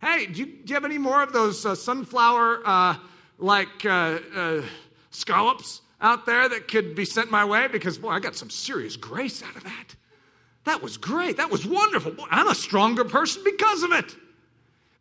Hey, 0.00 0.26
do 0.26 0.40
you, 0.40 0.46
do 0.46 0.62
you 0.66 0.74
have 0.74 0.84
any 0.84 0.98
more 0.98 1.22
of 1.22 1.32
those 1.32 1.66
uh, 1.66 1.74
sunflower 1.74 2.62
uh, 2.64 2.96
like 3.38 3.84
uh, 3.84 4.18
uh, 4.34 4.62
scallops 5.10 5.82
out 6.00 6.24
there 6.24 6.48
that 6.48 6.68
could 6.68 6.94
be 6.94 7.04
sent 7.04 7.30
my 7.30 7.44
way? 7.44 7.68
Because, 7.68 7.98
boy, 7.98 8.10
I 8.10 8.20
got 8.20 8.34
some 8.34 8.48
serious 8.48 8.96
grace 8.96 9.42
out 9.42 9.56
of 9.56 9.64
that. 9.64 9.96
That 10.64 10.82
was 10.82 10.96
great. 10.96 11.36
That 11.36 11.50
was 11.50 11.66
wonderful. 11.66 12.12
Boy, 12.12 12.26
I'm 12.30 12.48
a 12.48 12.54
stronger 12.54 13.04
person 13.04 13.42
because 13.44 13.82
of 13.82 13.92
it. 13.92 14.16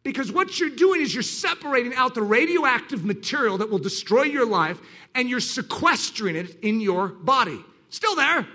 Because 0.03 0.31
what 0.31 0.59
you're 0.59 0.69
doing 0.69 1.01
is 1.01 1.13
you're 1.13 1.23
separating 1.23 1.93
out 1.93 2.15
the 2.15 2.21
radioactive 2.21 3.03
material 3.03 3.57
that 3.57 3.69
will 3.69 3.79
destroy 3.79 4.23
your 4.23 4.45
life 4.45 4.79
and 5.13 5.29
you're 5.29 5.39
sequestering 5.39 6.35
it 6.35 6.59
in 6.61 6.79
your 6.79 7.09
body. 7.09 7.59
Still 7.89 8.15
there. 8.15 8.47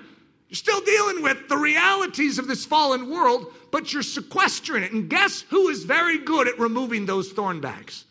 You're 0.48 0.56
still 0.56 0.80
dealing 0.80 1.22
with 1.22 1.48
the 1.48 1.56
realities 1.56 2.38
of 2.38 2.46
this 2.46 2.64
fallen 2.64 3.10
world, 3.10 3.52
but 3.70 3.92
you're 3.92 4.02
sequestering 4.02 4.84
it. 4.84 4.92
And 4.92 5.10
guess 5.10 5.42
who 5.50 5.68
is 5.68 5.84
very 5.84 6.18
good 6.18 6.48
at 6.48 6.58
removing 6.58 7.06
those 7.06 7.32
thorn 7.32 7.60
bags? 7.60 8.04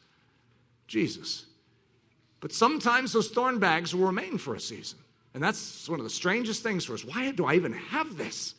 Jesus. 0.88 1.46
But 2.40 2.52
sometimes 2.52 3.14
those 3.14 3.30
thorn 3.30 3.60
bags 3.60 3.96
will 3.96 4.06
remain 4.06 4.38
for 4.38 4.54
a 4.54 4.60
season. 4.60 5.00
And 5.34 5.42
that's 5.42 5.88
one 5.90 6.00
of 6.00 6.04
the 6.04 6.10
strangest 6.10 6.62
things 6.62 6.86
for 6.86 6.94
us. 6.94 7.06
Why 7.06 7.32
do 7.32 7.46
I 7.46 7.56
even 7.56 7.74
have 7.74 8.18
this? 8.18 8.54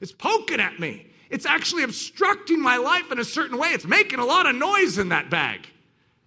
It's 0.00 0.12
poking 0.12 0.58
at 0.58 0.80
me. 0.80 1.06
It's 1.30 1.46
actually 1.46 1.84
obstructing 1.84 2.60
my 2.60 2.76
life 2.76 3.10
in 3.12 3.18
a 3.18 3.24
certain 3.24 3.56
way. 3.56 3.68
It's 3.68 3.84
making 3.86 4.18
a 4.18 4.24
lot 4.24 4.46
of 4.46 4.56
noise 4.56 4.98
in 4.98 5.10
that 5.10 5.30
bag. 5.30 5.66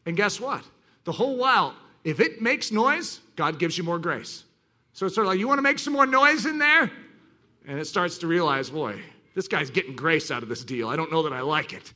And 0.06 0.16
guess 0.16 0.40
what? 0.40 0.64
The 1.04 1.12
whole 1.12 1.36
while, 1.36 1.76
if 2.04 2.20
it 2.20 2.42
makes 2.42 2.72
noise, 2.72 3.20
God 3.36 3.60
gives 3.60 3.78
you 3.78 3.84
more 3.84 4.00
grace. 4.00 4.46
So 4.94 5.06
it's 5.06 5.16
sort 5.16 5.28
of 5.28 5.32
like, 5.32 5.40
you 5.40 5.48
want 5.48 5.58
to 5.58 5.64
make 5.64 5.80
some 5.80 5.94
more 5.94 6.06
noise 6.06 6.46
in 6.46 6.58
there? 6.58 6.90
And 7.68 7.80
it 7.80 7.86
starts 7.86 8.18
to 8.20 8.28
realize, 8.28 8.70
boy, 8.70 9.00
this 9.36 9.48
guy's 9.48 9.70
getting 9.70 9.96
grace 9.96 10.32
out 10.32 10.44
of 10.44 10.50
this 10.50 10.64
deal. 10.64 10.88
I 10.88 10.96
don't 10.96 11.12
know 11.12 11.24
that 11.24 11.34
I 11.34 11.42
like 11.42 11.74
it. 11.74 11.94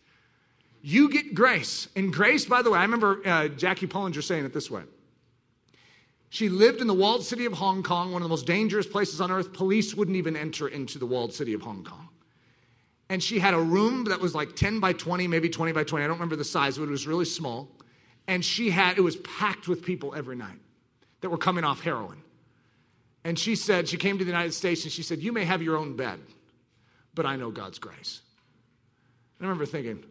You 0.82 1.10
get 1.10 1.34
grace. 1.34 1.88
And 1.96 2.12
grace, 2.12 2.46
by 2.46 2.62
the 2.62 2.72
way, 2.72 2.80
I 2.80 2.84
remember 2.84 3.22
uh, 3.26 3.48
Jackie 3.50 3.88
Pullinger 3.88 4.24
saying 4.24 4.46
it 4.46 4.54
this 4.54 4.70
way. 4.70 4.84
She 6.30 6.50
lived 6.50 6.82
in 6.82 6.88
the 6.88 6.94
walled 6.94 7.24
city 7.24 7.46
of 7.46 7.54
Hong 7.54 7.84
Kong, 7.84 8.12
one 8.12 8.22
of 8.22 8.26
the 8.26 8.30
most 8.30 8.46
dangerous 8.46 8.86
places 8.86 9.22
on 9.22 9.32
earth. 9.32 9.54
Police 9.54 9.96
wouldn't 9.96 10.18
even 10.18 10.36
enter 10.36 10.68
into 10.68 11.00
the 11.00 11.06
walled 11.06 11.34
city 11.34 11.54
of 11.54 11.62
Hong 11.62 11.84
Kong. 11.84 12.07
And 13.10 13.24
she 13.24 13.40
had 13.40 13.54
a 13.54 13.60
room 13.60 14.06
that 14.06 14.20
was 14.20 14.36
like 14.36 14.56
10 14.56 14.80
by 14.80 14.94
20, 14.94 15.28
maybe 15.28 15.50
20 15.50 15.72
by 15.72 15.84
20. 15.84 16.04
I 16.04 16.08
don't 16.08 16.18
remember 16.18 16.36
the 16.36 16.44
size, 16.44 16.78
but 16.78 16.84
it 16.86 16.90
was 16.90 17.08
really 17.08 17.26
small. 17.26 17.70
And 18.28 18.44
she 18.44 18.70
had, 18.70 18.98
it 18.98 19.02
was 19.02 19.16
packed 19.18 19.68
with 19.68 19.84
people 19.84 20.14
every 20.14 20.36
night 20.36 20.60
that 21.22 21.30
were 21.30 21.38
coming 21.38 21.64
off 21.64 21.82
heroin. 21.82 22.22
And 23.24 23.40
she 23.40 23.56
said, 23.56 23.88
she 23.88 23.98
came 23.98 24.18
to 24.18 24.24
the 24.24 24.30
United 24.30 24.54
States 24.54 24.84
and 24.84 24.92
she 24.92 25.04
said, 25.04 25.20
You 25.20 25.32
may 25.32 25.46
have 25.46 25.62
your 25.62 25.78
own 25.78 25.96
bed, 25.96 26.20
but 27.14 27.26
I 27.26 27.36
know 27.36 27.52
God's 27.52 27.80
grace. 27.80 28.22
And 29.40 29.46
I 29.46 29.50
remember 29.50 29.66
thinking, 29.66 30.04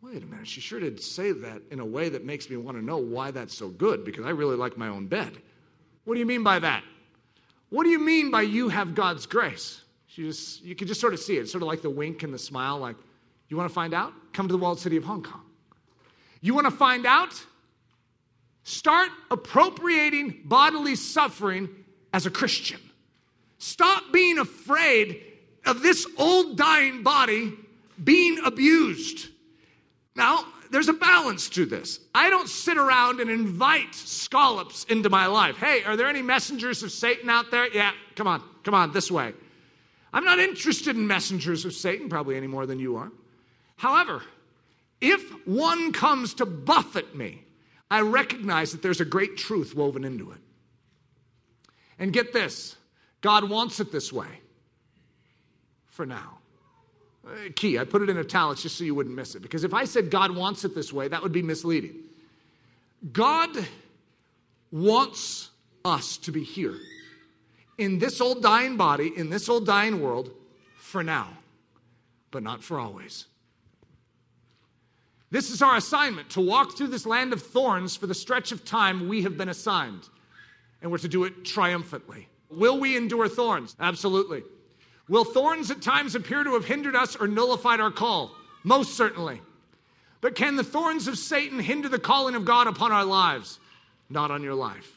wait 0.00 0.22
a 0.22 0.26
minute, 0.26 0.46
she 0.46 0.60
sure 0.60 0.80
did 0.80 1.00
say 1.00 1.32
that 1.32 1.62
in 1.70 1.80
a 1.80 1.84
way 1.84 2.08
that 2.08 2.24
makes 2.24 2.48
me 2.48 2.56
want 2.56 2.76
to 2.76 2.84
know 2.84 2.98
why 2.98 3.30
that's 3.30 3.56
so 3.56 3.68
good 3.68 4.04
because 4.04 4.24
I 4.24 4.30
really 4.30 4.56
like 4.56 4.76
my 4.76 4.88
own 4.88 5.06
bed. 5.06 5.36
What 6.04 6.14
do 6.14 6.20
you 6.20 6.26
mean 6.26 6.42
by 6.42 6.58
that? 6.60 6.84
What 7.70 7.84
do 7.84 7.90
you 7.90 7.98
mean 7.98 8.30
by 8.30 8.42
you 8.42 8.68
have 8.68 8.94
God's 8.94 9.26
grace? 9.26 9.82
She 10.16 10.22
just, 10.22 10.64
you 10.64 10.74
could 10.74 10.88
just 10.88 10.98
sort 10.98 11.12
of 11.12 11.20
see 11.20 11.36
it, 11.36 11.46
sort 11.46 11.60
of 11.60 11.68
like 11.68 11.82
the 11.82 11.90
wink 11.90 12.22
and 12.22 12.32
the 12.32 12.38
smile, 12.38 12.78
like, 12.78 12.96
you 13.50 13.56
want 13.58 13.68
to 13.68 13.74
find 13.74 13.92
out? 13.92 14.14
Come 14.32 14.48
to 14.48 14.52
the 14.52 14.56
walled 14.56 14.80
city 14.80 14.96
of 14.96 15.04
Hong 15.04 15.22
Kong. 15.22 15.42
You 16.40 16.54
want 16.54 16.66
to 16.66 16.70
find 16.70 17.04
out? 17.04 17.34
Start 18.62 19.10
appropriating 19.30 20.40
bodily 20.46 20.94
suffering 20.94 21.68
as 22.14 22.24
a 22.24 22.30
Christian. 22.30 22.80
Stop 23.58 24.04
being 24.10 24.38
afraid 24.38 25.22
of 25.66 25.82
this 25.82 26.06
old 26.16 26.56
dying 26.56 27.02
body 27.02 27.52
being 28.02 28.38
abused. 28.42 29.28
Now, 30.14 30.46
there's 30.70 30.88
a 30.88 30.94
balance 30.94 31.50
to 31.50 31.66
this. 31.66 32.00
I 32.14 32.30
don't 32.30 32.48
sit 32.48 32.78
around 32.78 33.20
and 33.20 33.28
invite 33.28 33.94
scallops 33.94 34.84
into 34.84 35.10
my 35.10 35.26
life. 35.26 35.58
Hey, 35.58 35.84
are 35.84 35.94
there 35.94 36.06
any 36.06 36.22
messengers 36.22 36.82
of 36.82 36.90
Satan 36.90 37.28
out 37.28 37.50
there? 37.50 37.68
Yeah, 37.68 37.92
come 38.14 38.26
on, 38.26 38.42
come 38.64 38.72
on, 38.72 38.92
this 38.94 39.10
way. 39.10 39.34
I'm 40.16 40.24
not 40.24 40.38
interested 40.38 40.96
in 40.96 41.06
messengers 41.06 41.66
of 41.66 41.74
Satan, 41.74 42.08
probably 42.08 42.38
any 42.38 42.46
more 42.46 42.64
than 42.64 42.78
you 42.78 42.96
are. 42.96 43.12
However, 43.76 44.22
if 44.98 45.46
one 45.46 45.92
comes 45.92 46.32
to 46.34 46.46
buffet 46.46 47.14
me, 47.14 47.44
I 47.90 48.00
recognize 48.00 48.72
that 48.72 48.80
there's 48.80 49.02
a 49.02 49.04
great 49.04 49.36
truth 49.36 49.74
woven 49.74 50.04
into 50.04 50.30
it. 50.32 50.38
And 51.98 52.14
get 52.14 52.32
this 52.32 52.76
God 53.20 53.50
wants 53.50 53.78
it 53.78 53.92
this 53.92 54.10
way 54.10 54.40
for 55.88 56.06
now. 56.06 56.38
Uh, 57.26 57.50
key, 57.54 57.78
I 57.78 57.84
put 57.84 58.00
it 58.00 58.08
in 58.08 58.16
italics 58.16 58.62
just 58.62 58.78
so 58.78 58.84
you 58.84 58.94
wouldn't 58.94 59.14
miss 59.14 59.34
it. 59.34 59.42
Because 59.42 59.64
if 59.64 59.74
I 59.74 59.84
said 59.84 60.10
God 60.10 60.34
wants 60.34 60.64
it 60.64 60.74
this 60.74 60.94
way, 60.94 61.08
that 61.08 61.22
would 61.22 61.32
be 61.32 61.42
misleading. 61.42 61.94
God 63.12 63.50
wants 64.72 65.50
us 65.84 66.16
to 66.16 66.32
be 66.32 66.42
here 66.42 66.76
in 67.78 67.98
this 67.98 68.20
old 68.20 68.42
dying 68.42 68.76
body, 68.76 69.12
in 69.16 69.30
this 69.30 69.48
old 69.48 69.66
dying 69.66 70.00
world, 70.00 70.30
for 70.78 71.02
now, 71.02 71.28
but 72.30 72.42
not 72.42 72.62
for 72.62 72.78
always. 72.78 73.26
This 75.30 75.50
is 75.50 75.60
our 75.60 75.76
assignment 75.76 76.30
to 76.30 76.40
walk 76.40 76.76
through 76.76 76.86
this 76.88 77.04
land 77.04 77.32
of 77.32 77.42
thorns 77.42 77.96
for 77.96 78.06
the 78.06 78.14
stretch 78.14 78.52
of 78.52 78.64
time 78.64 79.08
we 79.08 79.22
have 79.22 79.36
been 79.36 79.48
assigned. 79.48 80.08
And 80.80 80.90
we're 80.90 80.98
to 80.98 81.08
do 81.08 81.24
it 81.24 81.44
triumphantly. 81.44 82.28
Will 82.48 82.78
we 82.78 82.96
endure 82.96 83.28
thorns? 83.28 83.74
Absolutely. 83.80 84.42
Will 85.08 85.24
thorns 85.24 85.70
at 85.70 85.82
times 85.82 86.14
appear 86.14 86.44
to 86.44 86.54
have 86.54 86.64
hindered 86.64 86.94
us 86.94 87.16
or 87.16 87.26
nullified 87.26 87.80
our 87.80 87.90
call? 87.90 88.32
Most 88.62 88.96
certainly. 88.96 89.40
But 90.20 90.34
can 90.34 90.56
the 90.56 90.64
thorns 90.64 91.08
of 91.08 91.18
Satan 91.18 91.58
hinder 91.58 91.88
the 91.88 91.98
calling 91.98 92.34
of 92.34 92.44
God 92.44 92.66
upon 92.66 92.92
our 92.92 93.04
lives? 93.04 93.58
Not 94.08 94.30
on 94.30 94.42
your 94.42 94.54
life. 94.54 94.95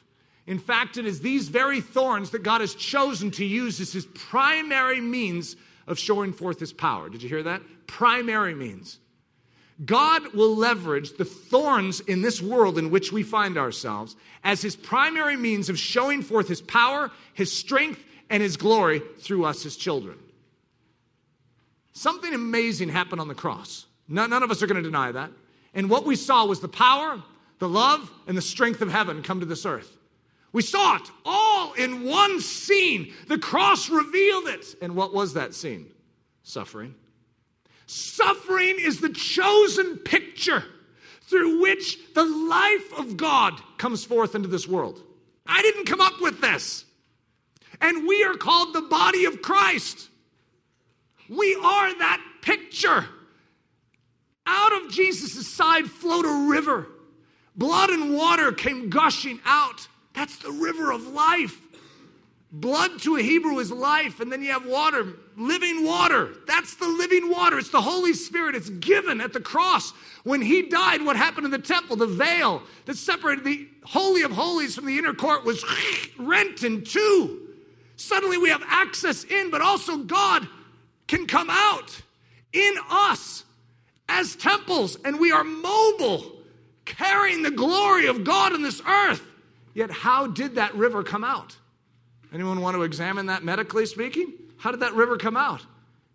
In 0.50 0.58
fact, 0.58 0.98
it 0.98 1.06
is 1.06 1.22
these 1.22 1.48
very 1.48 1.80
thorns 1.80 2.32
that 2.32 2.42
God 2.42 2.62
has 2.62 2.74
chosen 2.74 3.30
to 3.32 3.46
use 3.46 3.80
as 3.80 3.94
his 3.94 4.08
primary 4.08 5.00
means 5.00 5.56
of 5.86 6.00
showing 6.00 6.34
forth 6.34 6.60
his 6.60 6.74
power. 6.74 7.08
Did 7.08 7.22
you 7.22 7.30
hear 7.30 7.44
that? 7.44 7.62
Primary 7.86 8.56
means. 8.56 8.98
God 9.86 10.34
will 10.34 10.56
leverage 10.56 11.18
the 11.18 11.24
thorns 11.24 12.00
in 12.00 12.24
this 12.24 12.42
world 12.42 12.80
in 12.80 12.90
which 12.90 13.12
we 13.12 13.22
find 13.22 13.60
ourselves 13.60 14.16
as 14.44 14.60
his 14.60 14.76
primary 14.76 15.38
means 15.38 15.70
of 15.70 15.78
showing 15.78 16.24
forth 16.24 16.48
his 16.48 16.62
power, 16.62 17.12
his 17.36 17.56
strength, 17.56 18.04
and 18.32 18.42
his 18.42 18.58
glory 18.58 19.04
through 19.20 19.46
us, 19.46 19.62
his 19.62 19.78
children. 19.78 20.18
Something 21.94 22.34
amazing 22.34 22.90
happened 22.90 23.22
on 23.22 23.28
the 23.28 23.36
cross. 23.36 23.86
None 24.08 24.34
of 24.34 24.50
us 24.50 24.64
are 24.64 24.68
going 24.68 24.82
to 24.82 24.90
deny 24.90 25.12
that. 25.12 25.30
And 25.76 25.92
what 25.92 26.08
we 26.08 26.16
saw 26.16 26.48
was 26.48 26.60
the 26.60 26.68
power, 26.68 27.22
the 27.60 27.70
love 27.70 28.12
and 28.26 28.36
the 28.36 28.42
strength 28.42 28.82
of 28.82 28.92
heaven 28.92 29.22
come 29.22 29.42
to 29.42 29.46
this 29.46 29.64
earth. 29.64 29.98
We 30.52 30.62
saw 30.62 30.96
it 30.96 31.12
all 31.26 31.74
in 31.74 32.06
one 32.06 32.40
scene. 32.42 33.14
The 33.28 33.38
cross 33.38 33.90
revealed 33.90 34.48
it. 34.48 34.76
And 34.82 34.96
what 34.96 35.14
was 35.14 35.34
that 35.34 35.54
scene? 35.54 35.92
Suffering. 36.44 36.96
Suffering 37.86 38.78
is 38.80 39.00
the 39.00 39.10
chosen 39.10 39.98
picture 39.98 40.64
through 41.24 41.62
which 41.62 42.14
the 42.14 42.24
life 42.24 42.98
of 42.98 43.18
God 43.18 43.54
comes 43.78 44.04
forth 44.04 44.34
into 44.34 44.48
this 44.48 44.68
world. 44.68 45.02
I 45.46 45.62
didn't 45.62 45.86
come 45.86 46.02
up 46.02 46.20
with 46.22 46.42
this. 46.42 46.86
And 47.82 48.08
we 48.08 48.24
are 48.24 48.36
called 48.36 48.74
the 48.74 48.82
body 48.82 49.26
of 49.26 49.42
Christ. 49.42 50.10
We 51.30 51.56
are 51.56 51.98
that 52.00 52.22
picture. 52.42 53.06
Out 54.46 54.84
of 54.84 54.92
Jesus' 54.92 55.48
side 55.48 55.86
flowed 55.86 56.26
a 56.26 56.50
river. 56.50 56.88
Blood 57.56 57.92
and 57.92 58.16
water 58.16 58.52
came 58.52 58.90
gushing 58.90 59.40
out. 59.46 59.88
That's 60.20 60.36
the 60.40 60.52
river 60.52 60.92
of 60.92 61.08
life. 61.08 61.58
Blood 62.52 63.00
to 63.04 63.16
a 63.16 63.22
Hebrew 63.22 63.58
is 63.60 63.72
life, 63.72 64.20
and 64.20 64.30
then 64.30 64.44
you 64.44 64.52
have 64.52 64.66
water, 64.66 65.14
living 65.38 65.86
water. 65.86 66.34
That's 66.46 66.76
the 66.76 66.90
living 66.90 67.30
water. 67.30 67.58
It's 67.58 67.70
the 67.70 67.80
Holy 67.80 68.12
Spirit. 68.12 68.54
It's 68.54 68.70
given 68.70 69.22
at 69.22 69.32
the 69.32 69.40
cross. 69.40 69.92
When 70.26 70.42
he 70.42 70.64
died, 70.64 71.06
what 71.06 71.16
happened 71.16 71.46
in 71.46 71.52
the 71.52 71.58
temple? 71.58 71.96
The 71.96 72.06
veil 72.06 72.64
that 72.84 72.98
separated 72.98 73.46
the 73.46 73.70
Holy 73.86 74.24
of 74.24 74.32
Holies 74.32 74.76
from 74.76 74.88
the 74.88 74.98
inner 74.98 75.14
court 75.14 75.46
was 75.46 75.64
rent 76.20 76.64
in 76.64 76.84
two. 76.84 77.48
Suddenly 77.96 78.40
we 78.40 78.50
have 78.50 78.64
access 78.68 79.24
in, 79.24 79.50
but 79.50 79.62
also 79.62 80.00
God 80.00 80.46
can 81.08 81.28
come 81.28 81.48
out 81.50 82.02
in 82.52 82.74
us 82.90 83.46
as 84.10 84.36
temples, 84.36 84.98
and 85.06 85.18
we 85.18 85.32
are 85.32 85.46
mobile, 85.46 86.42
carrying 86.84 87.42
the 87.42 87.52
glory 87.52 88.08
of 88.08 88.26
God 88.26 88.52
in 88.52 88.62
this 88.62 88.82
earth. 88.86 89.24
Yet, 89.80 89.92
how 89.92 90.28
did 90.28 90.56
that 90.56 90.76
river 90.76 91.04
come 91.04 91.24
out? 91.24 91.56
Anyone 92.34 92.60
want 92.60 92.76
to 92.76 92.84
examine 92.84 93.28
that 93.28 93.46
medically 93.46 93.86
speaking? 93.86 94.34
How 94.58 94.72
did 94.72 94.82
that 94.82 94.94
river 94.94 95.16
come 95.16 95.38
out? 95.38 95.66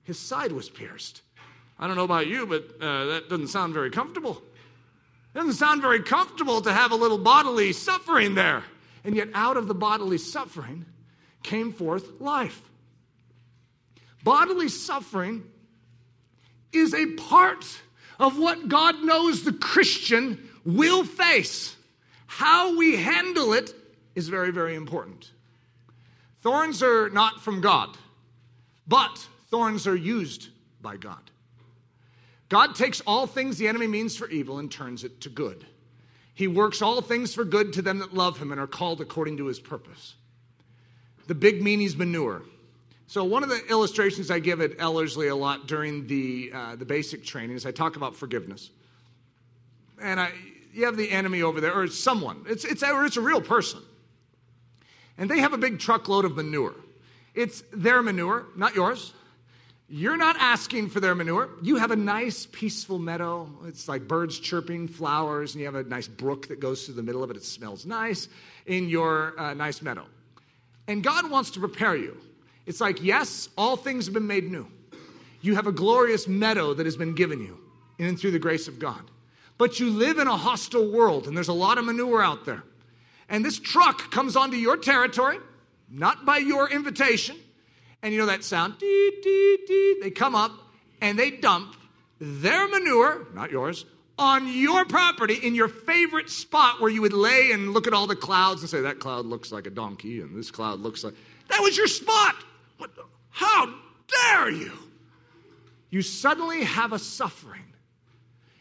His 0.03 0.19
side 0.19 0.53
was 0.53 0.69
pierced. 0.69 1.23
I 1.79 1.87
don't 1.87 1.97
know 1.97 2.05
about 2.05 2.27
you, 2.27 2.47
but 2.47 2.77
uh, 2.79 3.07
that 3.07 3.31
doesn't 3.31 3.49
sound 3.49 3.73
very 3.73 3.89
comfortable. 3.89 4.43
It 5.35 5.39
doesn't 5.39 5.55
sound 5.55 5.81
very 5.81 6.03
comfortable 6.03 6.61
to 6.61 6.75
have 6.75 6.93
a 6.93 6.95
little 6.95 7.17
bodily 7.17 7.73
suffering 7.73 8.35
there. 8.35 8.65
And 9.03 9.17
yet, 9.17 9.29
out 9.33 9.57
of 9.57 9.67
the 9.67 9.75
bodily 9.75 10.19
suffering 10.19 10.85
came 11.43 11.73
forth 11.73 12.21
life. 12.21 12.61
Bodily 14.23 14.69
suffering 14.69 15.43
is 16.71 16.93
a 16.93 17.07
part 17.15 17.65
of 18.19 18.39
what 18.39 18.69
God 18.69 19.03
knows 19.03 19.43
the 19.43 19.55
Christian 19.55 20.51
will 20.67 21.03
face. 21.03 21.74
How 22.37 22.77
we 22.77 22.97
handle 22.97 23.53
it 23.53 23.73
is 24.17 24.29
very, 24.29 24.51
very 24.51 24.75
important. 24.75 25.31
Thorns 26.43 26.83
are 26.83 27.09
not 27.11 27.41
from 27.41 27.61
God, 27.61 27.97
but 28.89 29.25
thorns 29.51 29.87
are 29.87 29.95
used 29.95 30.49
by 30.83 30.97
God. 30.97 31.31
God 32.49 32.75
takes 32.75 33.01
all 33.03 33.29
things 33.29 33.57
the 33.57 33.69
enemy 33.69 33.87
means 33.87 34.17
for 34.17 34.29
evil 34.31 34.59
and 34.59 34.69
turns 34.69 35.05
it 35.05 35.21
to 35.21 35.29
good. 35.29 35.65
He 36.35 36.49
works 36.49 36.83
all 36.83 37.01
things 37.01 37.33
for 37.33 37.45
good 37.45 37.73
to 37.75 37.83
them 37.83 38.01
that 38.01 38.15
love 38.15 38.39
him 38.39 38.51
and 38.51 38.61
are 38.61 38.67
called 38.67 39.01
according 39.01 39.37
to 39.37 39.47
his 39.47 39.61
purpose. 39.61 40.17
The 41.29 41.37
big 41.37 41.63
meanie's 41.63 41.97
manure. 41.97 42.43
So, 43.07 43.23
one 43.23 43.45
of 43.45 43.49
the 43.49 43.65
illustrations 43.71 44.33
I 44.33 44.41
give 44.41 44.61
at 44.61 44.73
Ellerslie 44.81 45.29
a 45.29 45.37
lot 45.37 45.69
during 45.69 46.09
the, 46.09 46.51
uh, 46.53 46.75
the 46.75 46.85
basic 46.85 47.25
training 47.25 47.55
is 47.55 47.65
I 47.65 47.71
talk 47.71 47.95
about 47.95 48.17
forgiveness. 48.17 48.71
And 50.03 50.19
I, 50.19 50.33
you 50.75 50.85
have 50.85 50.97
the 50.97 51.11
enemy 51.11 51.43
over 51.43 51.61
there, 51.61 51.73
or 51.73 51.87
someone, 51.89 52.45
it's, 52.49 52.65
it's, 52.65 52.83
or 52.83 53.05
it's 53.05 53.17
a 53.17 53.23
real 53.23 53.41
person 53.41 53.81
and 55.19 55.31
they 55.31 55.39
have 55.39 55.53
a 55.53 55.59
big 55.59 55.79
truckload 55.79 56.25
of 56.25 56.37
manure. 56.37 56.75
It's 57.35 57.63
their 57.73 58.03
manure, 58.03 58.47
not 58.57 58.75
yours. 58.75 59.13
You're 59.89 60.17
not 60.17 60.37
asking 60.39 60.91
for 60.91 61.01
their 61.01 61.15
manure. 61.15 61.51
You 61.63 61.77
have 61.77 61.91
a 61.91 61.97
nice, 61.97 62.47
peaceful 62.47 62.99
meadow. 62.99 63.49
It's 63.67 63.89
like 63.89 64.09
birds 64.09 64.39
chirping, 64.39 64.89
flowers, 64.89 65.55
and 65.55 65.61
you 65.61 65.67
have 65.67 65.75
a 65.75 65.85
nice 65.85 66.09
brook 66.09 66.49
that 66.49 66.59
goes 66.59 66.85
through 66.85 66.95
the 66.95 67.03
middle 67.03 67.23
of 67.23 67.31
it. 67.31 67.37
It 67.37 67.45
smells 67.45 67.85
nice 67.85 68.29
in 68.67 68.89
your 68.89 69.39
uh, 69.39 69.55
nice 69.55 69.83
meadow. 69.83 70.07
And 70.89 71.03
God 71.03 71.31
wants 71.31 71.51
to 71.53 71.61
prepare 71.61 71.97
you. 71.97 72.17
It's 72.67 72.81
like, 72.81 73.03
yes, 73.03 73.49
all 73.59 73.77
things 73.77 74.07
have 74.07 74.15
been 74.15 74.27
made 74.27 74.51
new. 74.51 74.67
You 75.43 75.55
have 75.55 75.67
a 75.67 75.73
glorious 75.73 76.27
meadow 76.27 76.73
that 76.75 76.87
has 76.87 76.97
been 76.97 77.15
given 77.15 77.41
you 77.41 77.59
in 77.99 78.07
and 78.07 78.19
through 78.19 78.31
the 78.31 78.39
grace 78.39 78.69
of 78.69 78.79
God. 78.79 79.03
But 79.57 79.79
you 79.81 79.91
live 79.91 80.19
in 80.19 80.27
a 80.27 80.37
hostile 80.37 80.91
world, 80.91 81.27
and 81.27 81.37
there's 81.37 81.49
a 81.49 81.53
lot 81.53 81.79
of 81.79 81.85
manure 81.85 82.23
out 82.23 82.45
there 82.45 82.65
and 83.29 83.45
this 83.45 83.59
truck 83.59 84.11
comes 84.11 84.37
onto 84.37 84.57
your 84.57 84.77
territory, 84.77 85.39
not 85.91 86.25
by 86.25 86.39
your 86.39 86.71
invitation, 86.71 87.37
and 88.03 88.13
you 88.13 88.19
know 88.19 88.27
that 88.27 88.45
sound, 88.45 88.79
dee, 88.79 89.13
dee, 89.23 89.59
dee. 89.67 89.97
They 90.03 90.11
come 90.11 90.35
up 90.35 90.53
and 91.01 91.19
they 91.19 91.31
dump 91.31 91.75
their 92.21 92.69
manure, 92.69 93.27
not 93.35 93.51
yours, 93.51 93.87
on 94.19 94.47
your 94.47 94.85
property 94.85 95.35
in 95.35 95.55
your 95.55 95.69
favorite 95.69 96.31
spot 96.31 96.81
where 96.81 96.91
you 96.91 97.03
would 97.03 97.13
lay 97.13 97.51
and 97.51 97.73
look 97.73 97.87
at 97.87 97.93
all 97.93 98.07
the 98.07 98.15
clouds 98.15 98.61
and 98.61 98.71
say, 98.71 98.83
that 98.83 99.01
cloud 99.01 99.27
looks 99.27 99.51
like 99.51 99.67
a 99.67 99.71
donkey 99.71 100.21
and 100.21 100.37
this 100.37 100.51
cloud 100.51 100.81
looks 100.81 101.03
like. 101.03 101.15
That 101.49 101.61
was 101.61 101.77
your 101.77 101.89
spot. 101.89 102.37
What, 102.79 102.91
how 103.31 103.75
dare 104.07 104.51
you? 104.51 104.73
You 105.91 106.03
suddenly 106.03 106.63
have 106.65 106.93
a 106.93 106.99
suffering. 106.99 107.65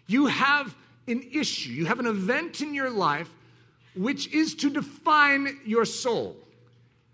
You 0.08 0.28
have 0.28 0.76
an 1.08 1.30
issue. 1.34 1.72
You 1.72 1.86
have 1.86 2.00
an 2.00 2.08
event 2.08 2.62
in 2.62 2.74
your 2.74 2.90
life 2.90 3.30
which 3.96 4.34
is 4.34 4.56
to 4.56 4.70
define 4.70 5.60
your 5.66 5.86
soul. 5.86 6.36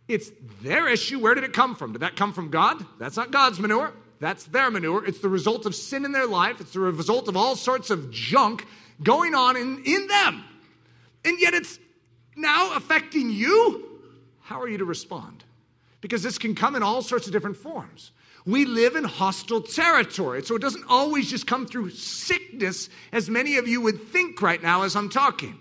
It's 0.07 0.31
their 0.61 0.87
issue. 0.87 1.19
Where 1.19 1.35
did 1.35 1.43
it 1.43 1.53
come 1.53 1.75
from? 1.75 1.91
Did 1.93 2.01
that 2.01 2.15
come 2.15 2.33
from 2.33 2.49
God? 2.49 2.83
That's 2.97 3.17
not 3.17 3.31
God's 3.31 3.59
manure. 3.59 3.93
That's 4.19 4.45
their 4.45 4.71
manure. 4.71 5.05
It's 5.05 5.19
the 5.19 5.29
result 5.29 5.65
of 5.65 5.75
sin 5.75 6.03
in 6.03 6.11
their 6.11 6.25
life. 6.25 6.59
It's 6.59 6.73
the 6.73 6.79
result 6.79 7.27
of 7.27 7.37
all 7.37 7.55
sorts 7.55 7.89
of 7.89 8.11
junk 8.11 8.65
going 9.03 9.35
on 9.35 9.55
in, 9.55 9.83
in 9.85 10.07
them. 10.07 10.43
And 11.23 11.39
yet 11.39 11.53
it's 11.53 11.79
now 12.35 12.75
affecting 12.75 13.29
you. 13.29 13.85
How 14.41 14.59
are 14.61 14.67
you 14.67 14.79
to 14.79 14.85
respond? 14.85 15.43
Because 16.01 16.23
this 16.23 16.37
can 16.37 16.55
come 16.55 16.75
in 16.75 16.83
all 16.83 17.01
sorts 17.01 17.27
of 17.27 17.33
different 17.33 17.57
forms. 17.57 18.11
We 18.49 18.65
live 18.65 18.95
in 18.95 19.03
hostile 19.03 19.61
territory, 19.61 20.41
so 20.41 20.55
it 20.55 20.61
doesn't 20.61 20.85
always 20.89 21.29
just 21.29 21.45
come 21.45 21.67
through 21.67 21.91
sickness, 21.91 22.89
as 23.11 23.29
many 23.29 23.57
of 23.57 23.67
you 23.67 23.79
would 23.81 24.09
think 24.09 24.41
right 24.41 24.59
now 24.59 24.81
as 24.81 24.95
I'm 24.95 25.09
talking. 25.09 25.59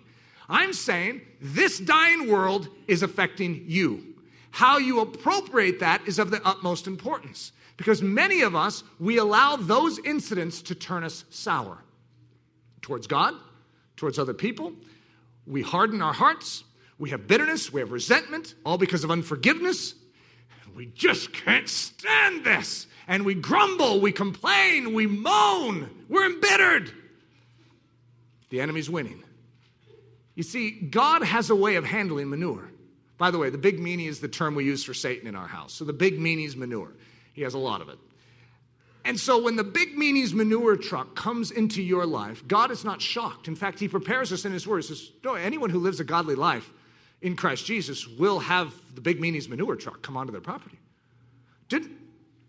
I'm 0.49 0.73
saying 0.73 1.21
this 1.39 1.79
dying 1.79 2.31
world 2.31 2.69
is 2.87 3.03
affecting 3.03 3.65
you. 3.67 4.15
How 4.53 4.79
you 4.79 5.01
appropriate 5.01 5.81
that 5.81 6.01
is 6.09 6.19
of 6.19 6.31
the 6.31 6.41
utmost 6.49 6.87
importance 6.87 7.53
because 7.77 8.01
many 8.01 8.41
of 8.41 8.57
us, 8.57 8.83
we 8.99 9.19
allow 9.19 9.57
those 9.57 9.99
incidents 9.99 10.63
to 10.63 10.75
turn 10.75 11.05
us 11.05 11.27
sour 11.29 11.77
towards 12.81 13.07
God, 13.07 13.35
towards 13.97 14.19
other 14.19 14.33
people. 14.33 14.73
We 15.47 15.61
harden 15.61 16.01
our 16.01 16.15
hearts. 16.15 16.65
We 16.99 17.11
have 17.11 17.27
bitterness. 17.27 17.71
We 17.71 17.81
have 17.83 17.93
resentment, 17.93 18.55
all 18.65 18.79
because 18.79 19.05
of 19.05 19.11
unforgiveness. 19.11 19.95
We 20.79 20.87
just 20.87 21.33
can't 21.33 21.69
stand 21.69 22.45
this. 22.45 22.87
And 23.09 23.25
we 23.25 23.35
grumble, 23.35 24.01
we 24.01 24.13
complain, 24.13 24.95
we 24.95 25.09
moan, 25.09 25.91
we're 26.09 26.27
embittered. 26.27 26.93
The 28.51 28.61
enemy's 28.61 28.89
winning. 28.89 29.25
You 30.37 30.45
see, 30.45 30.71
God 30.71 31.25
has 31.25 31.51
a 31.51 31.57
way 31.57 31.75
of 31.75 31.85
handling 31.85 32.31
manure. 32.31 32.71
By 33.17 33.33
the 33.33 33.39
way, 33.39 33.51
the 33.51 33.59
big 33.59 33.81
meanie 33.81 34.07
is 34.07 34.21
the 34.21 34.29
term 34.29 34.55
we 34.55 34.67
use 34.67 34.85
for 34.85 34.95
Satan 34.95 35.27
in 35.27 35.35
our 35.35 35.49
house. 35.49 35.73
So 35.73 35.85
the 35.85 35.93
big 35.93 36.17
meanie's 36.17 36.55
manure. 36.55 36.93
He 37.33 37.43
has 37.43 37.55
a 37.55 37.59
lot 37.59 37.81
of 37.81 37.89
it. 37.89 37.99
And 39.05 39.19
so 39.19 39.43
when 39.43 39.57
the 39.57 39.65
big 39.65 39.97
meanie's 39.97 40.33
manure 40.33 40.77
truck 40.77 41.17
comes 41.17 41.51
into 41.51 41.83
your 41.83 42.07
life, 42.07 42.47
God 42.47 42.71
is 42.71 42.85
not 42.85 43.03
shocked. 43.03 43.49
In 43.49 43.57
fact, 43.57 43.81
He 43.81 43.89
prepares 43.89 44.33
us 44.33 44.45
in 44.45 44.53
His 44.53 44.65
Word. 44.65 44.85
He 44.85 44.95
says, 44.95 45.11
No, 45.25 45.35
anyone 45.35 45.71
who 45.71 45.81
lives 45.81 45.99
a 45.99 46.05
godly 46.05 46.37
life 46.37 46.71
in 47.23 47.37
Christ 47.37 47.67
Jesus 47.67 48.07
will 48.07 48.39
have 48.39 48.73
the 48.95 49.01
big 49.01 49.21
meanie's 49.21 49.49
manure 49.49 49.77
truck 49.77 50.03
come 50.03 50.17
onto 50.17 50.33
their 50.33 50.41
property. 50.41 50.79
Didn't, 51.69 51.93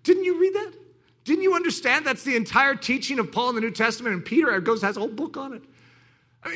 didn't 0.03 0.23
you 0.23 0.39
read 0.39 0.53
that? 0.53 0.73
Didn't 1.25 1.43
you 1.43 1.53
understand 1.53 2.05
that's 2.05 2.23
the 2.23 2.35
entire 2.35 2.75
teaching 2.75 3.19
of 3.19 3.31
Paul 3.31 3.49
in 3.49 3.55
the 3.55 3.61
New 3.61 3.71
Testament? 3.71 4.15
And 4.15 4.25
Peter 4.25 4.59
goes, 4.59 4.81
has 4.81 4.97
a 4.97 5.01
whole 5.01 5.09
book 5.09 5.37
on 5.37 5.53
it. 5.53 5.63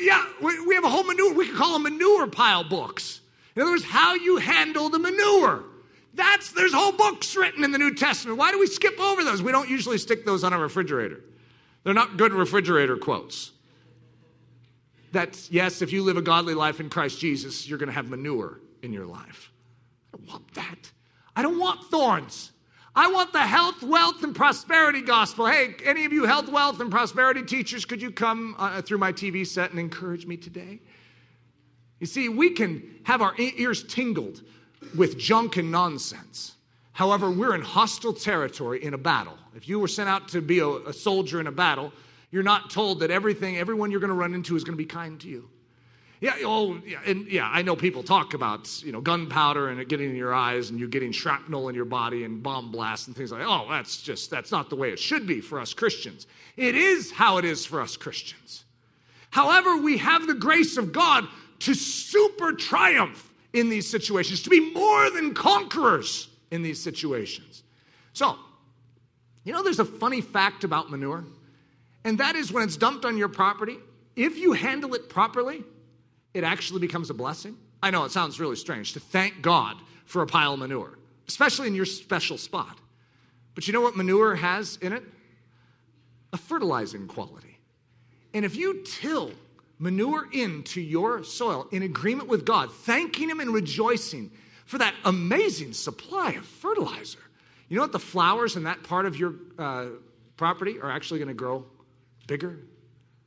Yeah, 0.00 0.24
we 0.42 0.74
have 0.74 0.84
a 0.84 0.88
whole 0.88 1.04
manure. 1.04 1.34
We 1.34 1.46
could 1.46 1.56
call 1.56 1.74
them 1.74 1.82
manure 1.82 2.26
pile 2.26 2.64
books. 2.64 3.20
In 3.54 3.62
other 3.62 3.72
words, 3.72 3.84
how 3.84 4.14
you 4.14 4.38
handle 4.38 4.88
the 4.88 4.98
manure. 4.98 5.64
That's 6.14 6.52
there's 6.52 6.72
whole 6.72 6.92
books 6.92 7.36
written 7.36 7.64
in 7.64 7.72
the 7.72 7.78
New 7.78 7.94
Testament. 7.94 8.38
Why 8.38 8.50
do 8.50 8.58
we 8.58 8.66
skip 8.66 8.98
over 8.98 9.22
those? 9.24 9.42
We 9.42 9.52
don't 9.52 9.68
usually 9.68 9.98
stick 9.98 10.24
those 10.24 10.42
on 10.44 10.52
a 10.52 10.58
refrigerator. 10.58 11.20
They're 11.82 11.92
not 11.92 12.16
good 12.16 12.32
refrigerator 12.32 12.96
quotes. 12.96 13.52
That's 15.14 15.48
yes, 15.48 15.80
if 15.80 15.92
you 15.92 16.02
live 16.02 16.16
a 16.16 16.22
godly 16.22 16.54
life 16.54 16.80
in 16.80 16.90
Christ 16.90 17.20
Jesus, 17.20 17.68
you're 17.68 17.78
going 17.78 17.88
to 17.88 17.94
have 17.94 18.10
manure 18.10 18.60
in 18.82 18.92
your 18.92 19.06
life. 19.06 19.52
I 20.12 20.16
don't 20.16 20.28
want 20.28 20.54
that. 20.54 20.90
I 21.36 21.42
don't 21.42 21.58
want 21.60 21.84
thorns. 21.84 22.50
I 22.96 23.10
want 23.12 23.32
the 23.32 23.40
health, 23.40 23.80
wealth, 23.84 24.24
and 24.24 24.34
prosperity 24.34 25.02
gospel. 25.02 25.46
Hey, 25.46 25.76
any 25.84 26.04
of 26.04 26.12
you 26.12 26.24
health, 26.24 26.48
wealth, 26.48 26.80
and 26.80 26.90
prosperity 26.90 27.44
teachers, 27.44 27.84
could 27.84 28.02
you 28.02 28.10
come 28.10 28.56
uh, 28.58 28.82
through 28.82 28.98
my 28.98 29.12
TV 29.12 29.46
set 29.46 29.70
and 29.70 29.78
encourage 29.78 30.26
me 30.26 30.36
today? 30.36 30.80
You 32.00 32.06
see, 32.08 32.28
we 32.28 32.50
can 32.50 32.82
have 33.04 33.22
our 33.22 33.34
ears 33.38 33.84
tingled 33.84 34.42
with 34.96 35.16
junk 35.16 35.56
and 35.56 35.70
nonsense. 35.70 36.56
However, 36.90 37.30
we're 37.30 37.54
in 37.54 37.62
hostile 37.62 38.14
territory 38.14 38.84
in 38.84 38.94
a 38.94 38.98
battle. 38.98 39.38
If 39.54 39.68
you 39.68 39.78
were 39.78 39.88
sent 39.88 40.08
out 40.08 40.26
to 40.30 40.40
be 40.40 40.58
a, 40.58 40.68
a 40.68 40.92
soldier 40.92 41.38
in 41.38 41.46
a 41.46 41.52
battle, 41.52 41.92
you're 42.34 42.42
not 42.42 42.68
told 42.68 42.98
that 42.98 43.12
everything, 43.12 43.58
everyone 43.58 43.92
you're 43.92 44.00
going 44.00 44.10
to 44.10 44.16
run 44.16 44.34
into 44.34 44.56
is 44.56 44.64
going 44.64 44.76
to 44.76 44.76
be 44.76 44.84
kind 44.84 45.20
to 45.20 45.28
you. 45.28 45.48
Yeah, 46.20 46.34
oh, 46.40 46.80
yeah, 46.84 46.98
and 47.06 47.28
yeah, 47.28 47.48
I 47.48 47.62
know 47.62 47.76
people 47.76 48.02
talk 48.02 48.34
about, 48.34 48.82
you 48.82 48.90
know, 48.90 49.00
gunpowder 49.00 49.68
and 49.68 49.78
it 49.78 49.86
getting 49.86 50.10
in 50.10 50.16
your 50.16 50.34
eyes 50.34 50.68
and 50.68 50.80
you 50.80 50.88
getting 50.88 51.12
shrapnel 51.12 51.68
in 51.68 51.76
your 51.76 51.84
body 51.84 52.24
and 52.24 52.42
bomb 52.42 52.72
blasts 52.72 53.06
and 53.06 53.16
things 53.16 53.30
like 53.30 53.40
that. 53.40 53.46
Oh, 53.46 53.68
that's 53.70 54.02
just, 54.02 54.32
that's 54.32 54.50
not 54.50 54.68
the 54.68 54.74
way 54.74 54.90
it 54.90 54.98
should 54.98 55.28
be 55.28 55.40
for 55.40 55.60
us 55.60 55.74
Christians. 55.74 56.26
It 56.56 56.74
is 56.74 57.12
how 57.12 57.38
it 57.38 57.44
is 57.44 57.64
for 57.64 57.80
us 57.80 57.96
Christians. 57.96 58.64
However, 59.30 59.76
we 59.76 59.98
have 59.98 60.26
the 60.26 60.34
grace 60.34 60.76
of 60.76 60.92
God 60.92 61.28
to 61.60 61.74
super 61.74 62.52
triumph 62.52 63.32
in 63.52 63.68
these 63.68 63.88
situations, 63.88 64.42
to 64.42 64.50
be 64.50 64.72
more 64.72 65.08
than 65.10 65.34
conquerors 65.34 66.28
in 66.50 66.62
these 66.62 66.82
situations. 66.82 67.62
So, 68.12 68.36
you 69.44 69.52
know, 69.52 69.62
there's 69.62 69.78
a 69.78 69.84
funny 69.84 70.20
fact 70.20 70.64
about 70.64 70.90
manure, 70.90 71.22
and 72.04 72.18
that 72.18 72.36
is 72.36 72.52
when 72.52 72.62
it's 72.62 72.76
dumped 72.76 73.04
on 73.04 73.16
your 73.16 73.28
property, 73.28 73.78
if 74.14 74.36
you 74.36 74.52
handle 74.52 74.94
it 74.94 75.08
properly, 75.08 75.64
it 76.34 76.44
actually 76.44 76.80
becomes 76.80 77.10
a 77.10 77.14
blessing. 77.14 77.56
I 77.82 77.90
know 77.90 78.04
it 78.04 78.12
sounds 78.12 78.38
really 78.38 78.56
strange 78.56 78.92
to 78.92 79.00
thank 79.00 79.42
God 79.42 79.76
for 80.04 80.22
a 80.22 80.26
pile 80.26 80.52
of 80.54 80.58
manure, 80.58 80.98
especially 81.28 81.66
in 81.66 81.74
your 81.74 81.86
special 81.86 82.38
spot. 82.38 82.78
But 83.54 83.66
you 83.66 83.72
know 83.72 83.80
what 83.80 83.96
manure 83.96 84.34
has 84.34 84.76
in 84.82 84.92
it? 84.92 85.02
A 86.32 86.36
fertilizing 86.36 87.06
quality. 87.06 87.58
And 88.34 88.44
if 88.44 88.56
you 88.56 88.82
till 88.84 89.32
manure 89.78 90.28
into 90.32 90.80
your 90.80 91.24
soil 91.24 91.68
in 91.70 91.82
agreement 91.82 92.28
with 92.28 92.44
God, 92.44 92.72
thanking 92.72 93.30
Him 93.30 93.40
and 93.40 93.50
rejoicing 93.50 94.30
for 94.66 94.78
that 94.78 94.94
amazing 95.04 95.72
supply 95.72 96.32
of 96.32 96.44
fertilizer, 96.44 97.18
you 97.68 97.76
know 97.76 97.82
what? 97.82 97.92
The 97.92 97.98
flowers 97.98 98.56
in 98.56 98.64
that 98.64 98.82
part 98.82 99.06
of 99.06 99.16
your 99.16 99.34
uh, 99.58 99.86
property 100.36 100.80
are 100.80 100.90
actually 100.90 101.20
going 101.20 101.28
to 101.28 101.34
grow 101.34 101.64
bigger, 102.26 102.58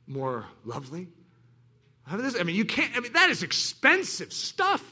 more 0.06 0.46
lovely, 0.64 1.08
I 2.10 2.42
mean, 2.42 2.56
you 2.56 2.64
can't, 2.64 2.96
I 2.96 3.00
mean, 3.00 3.12
that 3.12 3.28
is 3.30 3.42
expensive 3.42 4.32
stuff. 4.32 4.82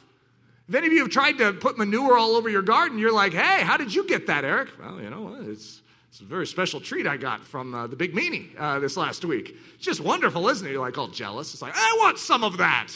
If 0.68 0.74
any 0.74 0.88
of 0.88 0.92
you 0.92 1.00
have 1.00 1.10
tried 1.10 1.38
to 1.38 1.52
put 1.52 1.78
manure 1.78 2.18
all 2.18 2.36
over 2.36 2.48
your 2.48 2.62
garden, 2.62 2.98
you're 2.98 3.12
like, 3.12 3.32
hey, 3.32 3.62
how 3.62 3.76
did 3.76 3.94
you 3.94 4.06
get 4.06 4.26
that, 4.26 4.44
Eric? 4.44 4.68
Well, 4.78 5.00
you 5.00 5.08
know, 5.08 5.36
it's, 5.48 5.80
it's 6.10 6.20
a 6.20 6.24
very 6.24 6.46
special 6.46 6.80
treat 6.80 7.06
I 7.06 7.16
got 7.16 7.42
from 7.42 7.74
uh, 7.74 7.86
the 7.86 7.96
Big 7.96 8.14
Meanie 8.14 8.50
uh, 8.58 8.80
this 8.80 8.96
last 8.96 9.24
week. 9.24 9.56
It's 9.76 9.84
just 9.84 10.00
wonderful, 10.00 10.48
isn't 10.48 10.66
it? 10.66 10.72
You're 10.72 10.80
like 10.80 10.98
all 10.98 11.08
jealous. 11.08 11.54
It's 11.54 11.62
like, 11.62 11.74
I 11.74 11.96
want 12.00 12.18
some 12.18 12.44
of 12.44 12.58
that. 12.58 12.88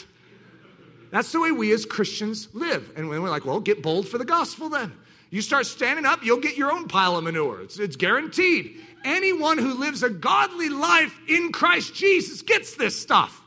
That's 1.11 1.31
the 1.31 1.41
way 1.41 1.51
we 1.51 1.71
as 1.71 1.85
Christians 1.85 2.47
live. 2.53 2.91
And 2.95 3.09
when 3.09 3.21
we're 3.21 3.29
like, 3.29 3.45
well, 3.45 3.59
get 3.59 3.81
bold 3.81 4.07
for 4.07 4.17
the 4.17 4.25
gospel 4.25 4.69
then. 4.69 4.93
You 5.31 5.41
start 5.41 5.65
standing 5.65 6.05
up, 6.05 6.23
you'll 6.23 6.41
get 6.41 6.57
your 6.57 6.71
own 6.71 6.89
pile 6.89 7.15
of 7.15 7.23
manure. 7.23 7.61
It's, 7.61 7.79
it's 7.79 7.95
guaranteed. 7.95 8.79
Anyone 9.05 9.57
who 9.57 9.79
lives 9.79 10.03
a 10.03 10.09
godly 10.09 10.67
life 10.67 11.17
in 11.27 11.53
Christ 11.53 11.95
Jesus 11.95 12.41
gets 12.41 12.75
this 12.75 13.01
stuff. 13.01 13.41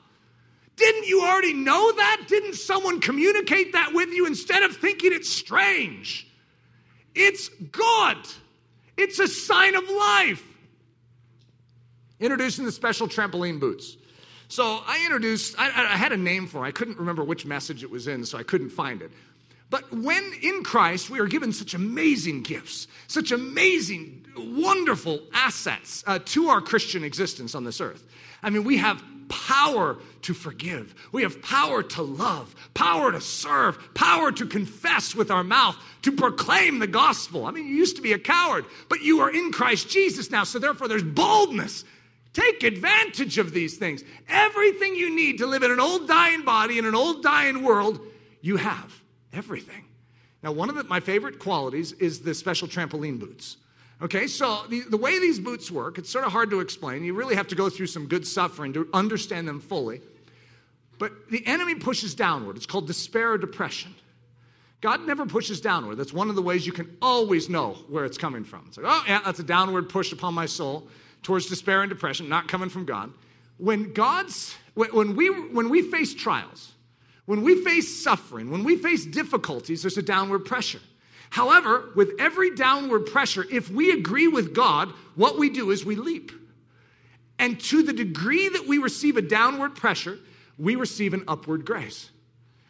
Didn't 0.76 1.07
you 1.07 1.22
already 1.22 1.53
know 1.53 1.93
that? 1.93 2.24
Didn't 2.26 2.55
someone 2.55 3.01
communicate 3.01 3.74
that 3.74 3.93
with 3.93 4.09
you 4.09 4.26
instead 4.26 4.62
of 4.62 4.74
thinking 4.76 5.12
it's 5.12 5.30
strange? 5.30 6.26
It's 7.14 7.49
God, 7.49 8.16
it's 8.97 9.18
a 9.18 9.28
sign 9.28 9.76
of 9.76 9.89
life. 9.89 10.43
Introducing 12.18 12.64
the 12.64 12.72
special 12.72 13.07
trampoline 13.07 13.61
boots. 13.61 13.99
So 14.49 14.80
I 14.87 15.03
introduced, 15.05 15.55
I, 15.59 15.66
I, 15.66 15.97
had 15.97 16.12
a 16.12 16.16
name 16.16 16.47
for 16.47 16.64
it. 16.64 16.68
I 16.68 16.72
couldn't 16.72 16.99
remember 16.99 17.24
which 17.24 17.45
message 17.45 17.82
it 17.82 17.91
was 17.91 18.09
in, 18.09 18.24
so 18.24 18.39
I 18.39 18.43
couldn't 18.43 18.70
find 18.70 19.03
it. 19.03 19.11
But 19.71 19.93
when 19.93 20.33
in 20.43 20.62
Christ 20.62 21.11
we 21.11 21.19
are 21.19 21.27
given 21.27 21.53
such 21.53 21.75
amazing 21.75 22.43
gifts, 22.43 22.87
such 23.09 23.33
amazing, 23.33 24.25
wonderful 24.37 25.21
assets 25.33 26.05
uh, 26.07 26.19
to 26.27 26.49
our 26.49 26.61
Christian 26.61 27.05
existence 27.05 27.55
on 27.55 27.65
this 27.65 27.81
earth. 27.81 28.07
I 28.43 28.51
mean, 28.51 28.65
we 28.65 28.77
have 28.79 29.03
power 29.29 29.99
to 30.23 30.35
forgive. 30.35 30.95
We 31.12 31.23
have 31.23 31.41
power 31.43 31.83
to 31.83 32.03
love, 32.03 32.55
power 32.75 33.12
to 33.12 33.21
serve, 33.21 33.95
power 33.95 34.31
to 34.33 34.47
confess 34.47 35.15
with 35.15 35.31
our 35.31 35.45
mouth, 35.45 35.77
to 36.03 36.12
proclaim 36.12 36.79
the 36.79 36.87
gospel. 36.87 37.47
I 37.47 37.51
mean, 37.51 37.67
you 37.67 37.75
used 37.75 37.97
to 37.97 38.03
be 38.03 38.12
a 38.12 38.19
coward, 38.19 38.65
but 38.89 39.01
you 39.01 39.21
are 39.21 39.31
in 39.31 39.53
Christ 39.53 39.89
Jesus 39.89 40.31
now, 40.31 40.45
so 40.45 40.59
therefore 40.59 40.89
there's 40.89 41.03
boldness. 41.03 41.85
Take 42.33 42.65
advantage 42.65 43.39
of 43.39 43.53
these 43.53 43.77
things. 43.77 44.03
Everything 44.29 44.97
you 44.97 45.15
need 45.15 45.39
to 45.39 45.47
live 45.47 45.62
in 45.62 45.71
an 45.71 45.81
old 45.81 46.09
dying 46.09 46.43
body 46.45 46.79
in 46.79 46.85
an 46.85 46.95
old 46.95 47.23
dying 47.23 47.62
world, 47.62 48.01
you 48.41 48.57
have. 48.57 49.03
Everything. 49.35 49.85
Now, 50.43 50.53
one 50.53 50.68
of 50.68 50.76
the, 50.76 50.85
my 50.85 51.01
favorite 51.01 51.39
qualities 51.39 51.93
is 51.93 52.20
the 52.20 52.35
special 52.35 52.68
trampoline 52.68 53.18
boots. 53.18 53.57
Okay, 54.03 54.26
so 54.26 54.62
the, 54.68 54.80
the 54.80 54.97
way 54.97 55.18
these 55.18 55.39
boots 55.39 55.70
work, 55.70 55.99
it's 55.99 56.11
sort 56.11 56.24
of 56.24 56.32
hard 56.32 56.51
to 56.51 56.61
explain. 56.61 57.05
You 57.05 57.14
really 57.14 57.35
have 57.35 57.49
to 57.49 57.55
go 57.55 57.70
through 57.70 57.87
some 57.87 58.07
good 58.07 58.26
suffering 58.26 58.72
to 58.74 58.89
understand 58.93 59.49
them 59.49 59.61
fully. 59.61 60.03
But 60.99 61.30
the 61.30 61.47
enemy 61.47 61.76
pushes 61.76 62.14
downward. 62.14 62.57
It's 62.57 62.66
called 62.66 62.87
despair 62.87 63.32
or 63.32 63.39
depression. 63.39 63.95
God 64.80 65.07
never 65.07 65.24
pushes 65.24 65.62
downward. 65.62 65.97
That's 65.97 66.12
one 66.12 66.28
of 66.28 66.37
the 66.37 66.43
ways 66.43 66.66
you 66.66 66.72
can 66.72 66.95
always 67.01 67.49
know 67.49 67.72
where 67.89 68.05
it's 68.05 68.18
coming 68.18 68.45
from. 68.45 68.64
It's 68.68 68.76
like, 68.76 68.87
oh, 68.87 69.05
yeah, 69.09 69.20
that's 69.24 69.39
a 69.39 69.45
downward 69.45 69.89
push 69.89 70.12
upon 70.12 70.35
my 70.35 70.45
soul 70.45 70.87
towards 71.22 71.47
despair 71.47 71.80
and 71.80 71.89
depression, 71.89 72.28
not 72.28 72.49
coming 72.49 72.68
from 72.68 72.85
God. 72.85 73.11
When 73.57 73.95
God's, 73.95 74.55
when 74.74 75.16
we, 75.16 75.28
when 75.28 75.70
we 75.70 75.80
face 75.82 76.12
trials, 76.12 76.74
when 77.27 77.43
we 77.43 77.62
face 77.62 78.03
suffering, 78.03 78.51
when 78.51 78.64
we 78.64 78.77
face 78.77 79.07
difficulties, 79.07 79.83
there's 79.83 79.97
a 79.97 80.03
downward 80.03 80.41
pressure. 80.41 80.81
However, 81.31 81.91
with 81.97 82.12
every 82.18 82.55
downward 82.55 83.07
pressure, 83.07 83.45
if 83.51 83.70
we 83.70 83.91
agree 83.91 84.29
with 84.29 84.55
God, 84.55 84.91
what 85.14 85.39
we 85.39 85.51
do 85.51 85.70
is 85.70 85.85
we 85.85 85.97
leap. 85.97 86.33
And 87.39 87.59
to 87.61 87.83
the 87.83 87.93
degree 87.93 88.49
that 88.49 88.66
we 88.66 88.79
receive 88.79 89.16
a 89.16 89.22
downward 89.22 89.75
pressure, 89.75 90.18
we 90.59 90.77
receive 90.77 91.14
an 91.14 91.25
upward 91.27 91.64
grace. 91.64 92.11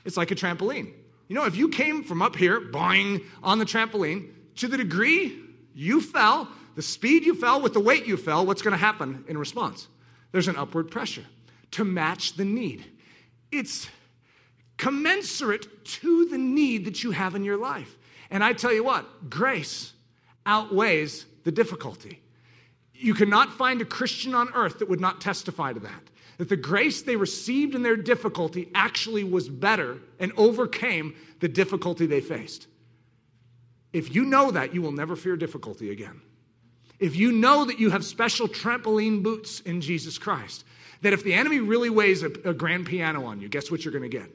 It's 0.05 0.17
like 0.17 0.31
a 0.31 0.35
trampoline. 0.35 0.93
You 1.29 1.35
know, 1.35 1.45
if 1.45 1.57
you 1.57 1.69
came 1.69 2.05
from 2.05 2.23
up 2.23 2.37
here, 2.37 2.61
boing, 2.61 3.25
on 3.43 3.59
the 3.59 3.65
trampoline, 3.65 4.31
to 4.57 4.69
the 4.69 4.77
degree 4.77 5.39
you 5.75 6.01
fell, 6.01 6.49
the 6.77 6.83
speed 6.83 7.25
you 7.25 7.35
fell 7.35 7.61
with 7.61 7.73
the 7.73 7.81
weight 7.81 8.07
you 8.07 8.17
fell, 8.17 8.47
what's 8.47 8.63
going 8.63 8.73
to 8.73 8.79
happen 8.79 9.25
in 9.29 9.37
response? 9.37 9.89
There's 10.33 10.49
an 10.49 10.57
upward 10.57 10.91
pressure 10.91 11.25
to 11.73 11.85
match 11.85 12.35
the 12.35 12.45
need. 12.45 12.85
It's 13.53 13.89
commensurate 14.77 15.85
to 15.85 16.27
the 16.27 16.39
need 16.39 16.85
that 16.85 17.03
you 17.03 17.13
have 17.13 17.35
in 17.35 17.45
your 17.45 17.57
life. 17.57 17.97
And 18.31 18.43
I 18.43 18.53
tell 18.53 18.73
you 18.73 18.85
what, 18.85 19.31
grace 19.31 19.93
outweighs 20.47 21.27
the 21.45 21.53
difficulty. 21.53 22.21
You 22.95 23.15
cannot 23.15 23.53
find 23.53 23.81
a 23.81 23.85
Christian 23.85 24.35
on 24.35 24.51
earth 24.55 24.79
that 24.79 24.89
would 24.89 25.01
not 25.01 25.21
testify 25.21 25.73
to 25.73 25.81
that. 25.81 26.03
That 26.39 26.49
the 26.49 26.57
grace 26.57 27.03
they 27.03 27.17
received 27.17 27.75
in 27.75 27.83
their 27.83 27.97
difficulty 27.97 28.69
actually 28.75 29.25
was 29.25 29.49
better 29.49 29.99
and 30.19 30.33
overcame 30.37 31.15
the 31.41 31.49
difficulty 31.49 32.07
they 32.07 32.21
faced. 32.21 32.67
If 33.93 34.15
you 34.15 34.25
know 34.25 34.51
that, 34.51 34.75
you 34.75 34.83
will 34.83 34.93
never 34.93 35.15
fear 35.15 35.37
difficulty 35.37 35.91
again. 35.91 36.21
If 36.99 37.17
you 37.17 37.31
know 37.31 37.65
that 37.65 37.79
you 37.79 37.91
have 37.91 38.05
special 38.05 38.49
trampoline 38.49 39.23
boots 39.23 39.61
in 39.61 39.81
Jesus 39.81 40.19
Christ, 40.19 40.65
that 41.03 41.13
if 41.13 41.23
the 41.23 41.35
enemy 41.35 41.61
really 41.61 41.91
weighs 41.91 42.23
a, 42.23 42.27
a 42.45 42.55
grand 42.55 42.87
piano 42.87 43.27
on 43.27 43.41
you, 43.41 43.49
guess 43.49 43.71
what 43.71 43.85
you're 43.85 43.93
going 43.93 44.03
to 44.03 44.09
get? 44.09 44.31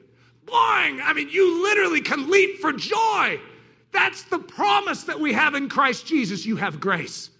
Boing! 0.46 1.00
I 1.02 1.12
mean, 1.14 1.28
you 1.28 1.62
literally 1.62 2.00
can 2.00 2.30
leap 2.30 2.60
for 2.60 2.72
joy 2.72 3.40
that's 3.92 4.22
the 4.24 4.38
promise 4.38 5.04
that 5.04 5.18
we 5.18 5.32
have 5.32 5.54
in 5.54 5.68
Christ 5.68 6.06
Jesus. 6.06 6.46
You 6.46 6.56
have 6.56 6.80
grace. 6.80 7.30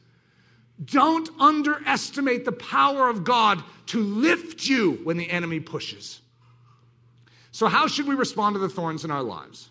Don't 0.85 1.29
underestimate 1.39 2.45
the 2.45 2.53
power 2.53 3.09
of 3.09 3.25
God 3.25 3.63
to 3.87 4.01
lift 4.01 4.65
you 4.65 5.01
when 5.05 5.17
the 5.17 5.31
enemy 5.31 5.61
pushes. 5.61 6.21
So, 7.53 7.67
how 7.67 7.87
should 7.87 8.07
we 8.07 8.15
respond 8.15 8.55
to 8.55 8.59
the 8.59 8.69
thorns 8.69 9.05
in 9.05 9.11
our 9.11 9.23
lives? 9.23 9.71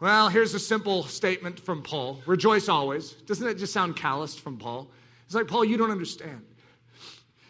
Well, 0.00 0.28
here's 0.28 0.54
a 0.54 0.60
simple 0.60 1.02
statement 1.04 1.58
from 1.58 1.82
Paul 1.82 2.20
Rejoice 2.26 2.68
always. 2.68 3.12
Doesn't 3.12 3.46
it 3.46 3.54
just 3.54 3.72
sound 3.72 3.96
calloused 3.96 4.40
from 4.40 4.58
Paul? 4.58 4.88
It's 5.26 5.34
like, 5.34 5.48
Paul, 5.48 5.64
you 5.64 5.76
don't 5.76 5.90
understand. 5.90 6.44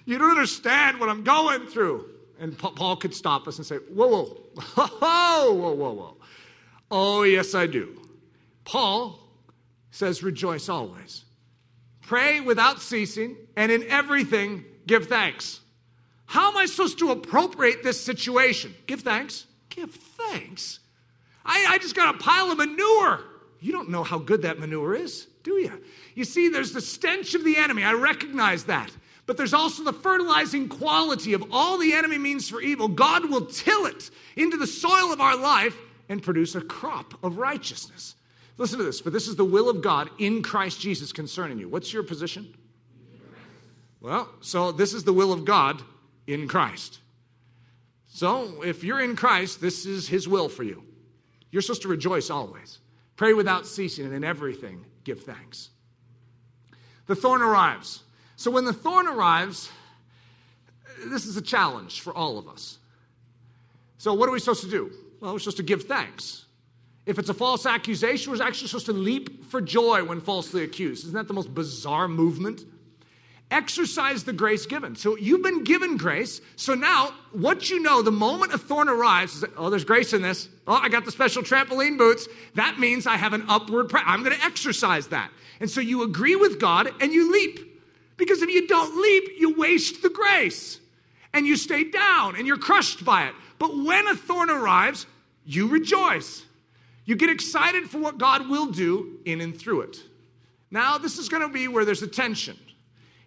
You 0.04 0.18
don't 0.18 0.30
understand 0.30 0.98
what 0.98 1.08
I'm 1.08 1.22
going 1.22 1.66
through. 1.66 2.08
And 2.40 2.56
Paul 2.56 2.96
could 2.96 3.14
stop 3.14 3.48
us 3.48 3.58
and 3.58 3.66
say, 3.66 3.76
Whoa, 3.76 4.08
whoa, 4.08 4.26
whoa, 4.64 4.86
whoa, 5.52 5.72
whoa, 5.72 5.92
whoa. 5.92 6.16
Oh, 6.90 7.22
yes, 7.22 7.54
I 7.54 7.66
do. 7.66 8.00
Paul 8.64 9.18
says, 9.90 10.22
Rejoice 10.22 10.68
always. 10.68 11.24
Pray 12.00 12.40
without 12.40 12.80
ceasing, 12.80 13.36
and 13.56 13.70
in 13.70 13.86
everything 13.88 14.64
give 14.86 15.08
thanks. 15.08 15.60
How 16.26 16.50
am 16.50 16.56
I 16.56 16.66
supposed 16.66 16.98
to 17.00 17.10
appropriate 17.10 17.82
this 17.82 18.00
situation? 18.00 18.74
Give 18.86 19.00
thanks. 19.00 19.46
Give 19.68 19.90
thanks. 19.90 20.80
I, 21.44 21.66
I 21.70 21.78
just 21.78 21.94
got 21.94 22.14
a 22.14 22.18
pile 22.18 22.50
of 22.50 22.58
manure. 22.58 23.20
You 23.60 23.72
don't 23.72 23.88
know 23.90 24.04
how 24.04 24.18
good 24.18 24.42
that 24.42 24.58
manure 24.58 24.94
is, 24.94 25.26
do 25.42 25.52
you? 25.54 25.82
You 26.14 26.24
see, 26.24 26.48
there's 26.48 26.72
the 26.72 26.80
stench 26.80 27.34
of 27.34 27.44
the 27.44 27.56
enemy. 27.56 27.82
I 27.82 27.92
recognize 27.92 28.64
that. 28.64 28.90
But 29.28 29.36
there's 29.36 29.52
also 29.52 29.84
the 29.84 29.92
fertilizing 29.92 30.70
quality 30.70 31.34
of 31.34 31.44
all 31.52 31.76
the 31.76 31.92
enemy 31.92 32.16
means 32.16 32.48
for 32.48 32.62
evil. 32.62 32.88
God 32.88 33.28
will 33.28 33.44
till 33.44 33.84
it 33.84 34.10
into 34.36 34.56
the 34.56 34.66
soil 34.66 35.12
of 35.12 35.20
our 35.20 35.36
life 35.36 35.76
and 36.08 36.22
produce 36.22 36.54
a 36.54 36.62
crop 36.62 37.12
of 37.22 37.36
righteousness. 37.36 38.14
Listen 38.56 38.78
to 38.78 38.84
this, 38.84 39.00
for 39.00 39.10
this 39.10 39.28
is 39.28 39.36
the 39.36 39.44
will 39.44 39.68
of 39.68 39.82
God 39.82 40.08
in 40.16 40.40
Christ 40.40 40.80
Jesus 40.80 41.12
concerning 41.12 41.58
you. 41.58 41.68
What's 41.68 41.92
your 41.92 42.04
position? 42.04 42.54
Well, 44.00 44.30
so 44.40 44.72
this 44.72 44.94
is 44.94 45.04
the 45.04 45.12
will 45.12 45.34
of 45.34 45.44
God 45.44 45.82
in 46.26 46.48
Christ. 46.48 46.98
So 48.06 48.62
if 48.62 48.82
you're 48.82 49.02
in 49.02 49.14
Christ, 49.14 49.60
this 49.60 49.84
is 49.84 50.08
his 50.08 50.26
will 50.26 50.48
for 50.48 50.62
you. 50.62 50.84
You're 51.50 51.60
supposed 51.60 51.82
to 51.82 51.88
rejoice 51.88 52.30
always. 52.30 52.78
Pray 53.16 53.34
without 53.34 53.66
ceasing, 53.66 54.06
and 54.06 54.14
in 54.14 54.24
everything 54.24 54.86
give 55.04 55.22
thanks. 55.24 55.68
The 57.04 57.14
thorn 57.14 57.42
arrives. 57.42 58.04
So 58.38 58.52
when 58.52 58.64
the 58.64 58.72
thorn 58.72 59.08
arrives, 59.08 59.68
this 61.06 61.26
is 61.26 61.36
a 61.36 61.42
challenge 61.42 62.00
for 62.00 62.14
all 62.14 62.38
of 62.38 62.48
us. 62.48 62.78
So 63.98 64.14
what 64.14 64.28
are 64.28 64.32
we 64.32 64.38
supposed 64.38 64.62
to 64.62 64.70
do? 64.70 64.92
Well, 65.20 65.32
we're 65.32 65.40
supposed 65.40 65.56
to 65.56 65.64
give 65.64 65.82
thanks. 65.82 66.44
If 67.04 67.18
it's 67.18 67.28
a 67.28 67.34
false 67.34 67.66
accusation, 67.66 68.32
we're 68.32 68.40
actually 68.40 68.68
supposed 68.68 68.86
to 68.86 68.92
leap 68.92 69.46
for 69.46 69.60
joy 69.60 70.04
when 70.04 70.20
falsely 70.20 70.62
accused. 70.62 71.02
Isn't 71.02 71.16
that 71.16 71.26
the 71.26 71.34
most 71.34 71.52
bizarre 71.52 72.06
movement? 72.06 72.62
Exercise 73.50 74.22
the 74.22 74.32
grace 74.32 74.66
given. 74.66 74.94
So 74.94 75.16
you've 75.16 75.42
been 75.42 75.64
given 75.64 75.96
grace. 75.96 76.40
So 76.54 76.74
now, 76.74 77.14
what 77.32 77.70
you 77.70 77.82
know, 77.82 78.02
the 78.02 78.12
moment 78.12 78.52
a 78.52 78.58
thorn 78.58 78.88
arrives, 78.88 79.34
is 79.34 79.40
that, 79.40 79.50
oh, 79.56 79.68
there's 79.68 79.84
grace 79.84 80.12
in 80.12 80.22
this. 80.22 80.48
Oh, 80.68 80.74
I 80.74 80.88
got 80.88 81.04
the 81.04 81.10
special 81.10 81.42
trampoline 81.42 81.98
boots. 81.98 82.28
That 82.54 82.78
means 82.78 83.04
I 83.04 83.16
have 83.16 83.32
an 83.32 83.46
upward. 83.48 83.90
I'm 83.94 84.22
going 84.22 84.36
to 84.36 84.44
exercise 84.44 85.08
that. 85.08 85.32
And 85.58 85.68
so 85.68 85.80
you 85.80 86.04
agree 86.04 86.36
with 86.36 86.60
God 86.60 86.88
and 87.00 87.12
you 87.12 87.32
leap. 87.32 87.67
Because 88.18 88.42
if 88.42 88.50
you 88.50 88.66
don't 88.66 89.00
leap, 89.00 89.30
you 89.38 89.54
waste 89.54 90.02
the 90.02 90.10
grace 90.10 90.80
and 91.32 91.46
you 91.46 91.56
stay 91.56 91.84
down 91.84 92.36
and 92.36 92.46
you're 92.46 92.58
crushed 92.58 93.04
by 93.04 93.28
it. 93.28 93.34
But 93.58 93.76
when 93.76 94.06
a 94.06 94.14
thorn 94.14 94.50
arrives, 94.50 95.06
you 95.46 95.68
rejoice. 95.68 96.44
You 97.06 97.16
get 97.16 97.30
excited 97.30 97.88
for 97.88 97.98
what 97.98 98.18
God 98.18 98.50
will 98.50 98.66
do 98.66 99.18
in 99.24 99.40
and 99.40 99.58
through 99.58 99.82
it. 99.82 100.02
Now, 100.70 100.98
this 100.98 101.16
is 101.16 101.30
going 101.30 101.42
to 101.42 101.48
be 101.48 101.66
where 101.66 101.86
there's 101.86 102.02
a 102.02 102.08
tension. 102.08 102.58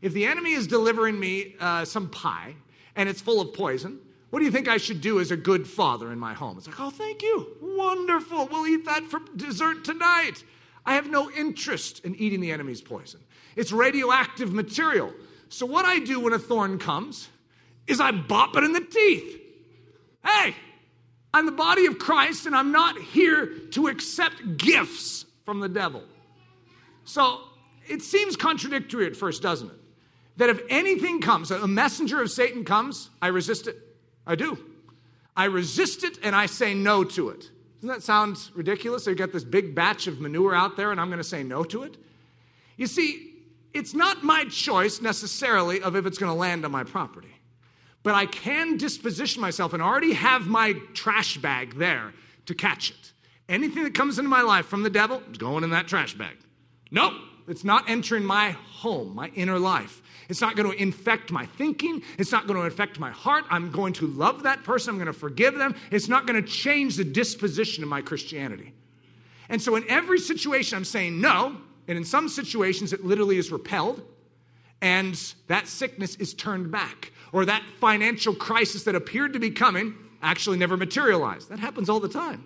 If 0.02 0.14
the 0.14 0.26
enemy 0.26 0.52
is 0.52 0.68
delivering 0.68 1.20
me 1.20 1.56
uh, 1.60 1.86
some 1.86 2.10
pie 2.10 2.56
and 2.96 3.10
it's 3.10 3.22
full 3.22 3.42
of 3.42 3.54
poison, 3.54 4.00
what 4.30 4.40
do 4.40 4.46
you 4.46 4.52
think 4.52 4.68
I 4.68 4.78
should 4.78 5.02
do 5.02 5.20
as 5.20 5.32
a 5.32 5.38
good 5.38 5.68
father 5.68 6.12
in 6.12 6.20
my 6.20 6.34
home? 6.34 6.58
It's 6.58 6.68
like, 6.68 6.80
oh, 6.80 6.90
thank 6.90 7.22
you. 7.22 7.48
Wonderful. 7.62 8.48
We'll 8.52 8.68
eat 8.68 8.86
that 8.86 9.04
for 9.06 9.22
dessert 9.36 9.84
tonight. 9.84 10.44
I 10.86 10.96
have 10.96 11.10
no 11.10 11.30
interest 11.32 12.04
in 12.04 12.16
eating 12.16 12.42
the 12.42 12.52
enemy's 12.52 12.82
poison. 12.82 13.20
It's 13.56 13.72
radioactive 13.72 14.54
material. 14.54 15.14
So, 15.50 15.66
what 15.66 15.86
I 15.86 16.00
do 16.00 16.20
when 16.20 16.34
a 16.34 16.40
thorn 16.40 16.80
comes 16.80 17.30
is 17.88 18.00
I 18.00 18.12
bop 18.12 18.56
it 18.56 18.64
in 18.64 18.74
the 18.74 18.82
teeth. 18.82 19.42
Hey, 20.26 20.56
I'm 21.34 21.46
the 21.46 21.52
body 21.52 21.86
of 21.86 22.00
Christ 22.00 22.46
and 22.46 22.56
I'm 22.56 22.72
not 22.72 22.98
here 23.00 23.48
to 23.72 23.88
accept 23.88 24.58
gifts 24.58 25.26
from 25.46 25.60
the 25.60 25.70
devil. 25.70 26.04
So, 27.04 27.42
it 27.88 28.02
seems 28.02 28.36
contradictory 28.36 29.06
at 29.06 29.16
first, 29.16 29.42
doesn't 29.42 29.70
it? 29.70 29.78
That 30.38 30.50
if 30.50 30.62
anything 30.70 31.22
comes, 31.22 31.52
a 31.52 31.68
messenger 31.68 32.22
of 32.22 32.32
Satan 32.32 32.64
comes, 32.64 33.10
I 33.22 33.28
resist 33.28 33.68
it. 33.68 33.76
I 34.26 34.36
do. 34.36 34.58
I 35.36 35.46
resist 35.46 36.04
it 36.04 36.20
and 36.24 36.36
I 36.36 36.46
say 36.46 36.74
no 36.74 37.04
to 37.04 37.30
it. 37.30 37.50
Doesn't 37.82 37.96
that 37.96 38.04
sound 38.04 38.38
ridiculous? 38.54 39.08
I 39.08 39.16
got 39.16 39.32
this 39.32 39.44
big 39.44 39.74
batch 39.74 40.06
of 40.06 40.22
manure 40.22 40.54
out 40.54 40.78
there 40.78 40.92
and 40.92 41.02
I'm 41.02 41.08
going 41.08 41.18
to 41.18 41.24
say 41.24 41.42
no 41.42 41.64
to 41.64 41.82
it? 41.82 41.98
You 42.78 42.86
see, 42.86 43.34
it's 43.74 43.96
not 43.96 44.24
my 44.24 44.46
choice 44.46 45.02
necessarily 45.02 45.82
of 45.82 45.96
if 45.96 46.06
it's 46.06 46.20
going 46.20 46.32
to 46.32 46.38
land 46.38 46.64
on 46.64 46.72
my 46.72 46.84
property. 46.84 47.36
But 48.04 48.14
I 48.14 48.28
can 48.28 48.78
disposition 48.78 49.42
myself 49.42 49.74
and 49.74 49.82
already 49.82 50.14
have 50.14 50.46
my 50.46 50.74
trash 50.94 51.38
bag 51.38 51.76
there 51.76 52.14
to 52.46 52.54
catch 52.54 52.92
it. 52.92 53.14
Anything 53.50 53.84
that 53.84 53.96
comes 53.96 54.20
into 54.20 54.30
my 54.30 54.42
life 54.42 54.68
from 54.68 54.84
the 54.84 54.90
devil 54.92 55.24
is 55.32 55.40
going 55.40 55.64
in 55.64 55.72
that 55.72 55.88
trash 55.88 56.14
bag. 56.14 56.38
Nope, 56.92 57.14
it's 57.48 57.64
not 57.64 57.90
entering 57.90 58.24
my 58.24 58.52
home, 58.52 59.16
my 59.16 59.30
inner 59.30 59.58
life. 59.58 60.04
It's 60.32 60.40
not 60.40 60.56
going 60.56 60.72
to 60.72 60.82
infect 60.82 61.30
my 61.30 61.46
thinking. 61.46 62.02
It's 62.18 62.32
not 62.32 62.48
going 62.48 62.58
to 62.58 62.66
affect 62.66 62.98
my 63.02 63.12
heart. 63.12 63.44
I'm 63.50 63.70
going 63.70 63.92
to 63.96 64.08
love 64.08 64.44
that 64.44 64.64
person. 64.64 64.92
I'm 64.92 64.96
going 64.96 65.08
to 65.08 65.14
forgive 65.14 65.56
them. 65.56 65.76
It's 65.92 66.08
not 66.08 66.26
going 66.26 66.42
to 66.42 66.50
change 66.50 66.96
the 66.96 67.04
disposition 67.04 67.84
of 67.84 67.90
my 67.90 68.02
Christianity. 68.02 68.74
And 69.50 69.62
so, 69.62 69.76
in 69.76 69.84
every 69.90 70.20
situation, 70.20 70.78
I'm 70.78 70.86
saying 70.86 71.20
no. 71.20 71.58
And 71.90 71.98
in 71.98 72.06
some 72.06 72.30
situations, 72.30 72.94
it 72.94 73.04
literally 73.04 73.40
is 73.40 73.52
repelled. 73.52 74.02
And 74.82 75.22
that 75.48 75.68
sickness 75.68 76.16
is 76.16 76.34
turned 76.34 76.72
back. 76.72 77.12
Or 77.34 77.44
that 77.44 77.64
financial 77.82 78.34
crisis 78.34 78.86
that 78.86 78.96
appeared 78.96 79.34
to 79.34 79.40
be 79.40 79.52
coming 79.52 79.96
actually 80.24 80.58
never 80.58 80.78
materialized. 80.78 81.50
That 81.50 81.60
happens 81.60 81.90
all 81.90 82.00
the 82.00 82.08
time. 82.08 82.46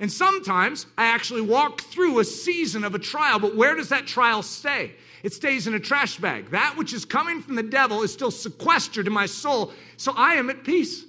And 0.00 0.10
sometimes 0.10 0.86
I 0.98 1.04
actually 1.04 1.42
walk 1.42 1.82
through 1.82 2.18
a 2.18 2.24
season 2.24 2.82
of 2.82 2.96
a 2.96 2.98
trial, 2.98 3.38
but 3.38 3.54
where 3.54 3.76
does 3.76 3.90
that 3.90 4.08
trial 4.08 4.42
stay? 4.42 4.90
It 5.22 5.32
stays 5.32 5.66
in 5.66 5.74
a 5.74 5.80
trash 5.80 6.16
bag. 6.18 6.50
That 6.50 6.76
which 6.76 6.92
is 6.92 7.04
coming 7.04 7.40
from 7.40 7.54
the 7.54 7.62
devil 7.62 8.02
is 8.02 8.12
still 8.12 8.30
sequestered 8.30 9.06
in 9.06 9.12
my 9.12 9.26
soul, 9.26 9.72
so 9.96 10.12
I 10.16 10.34
am 10.34 10.50
at 10.50 10.64
peace. 10.64 11.04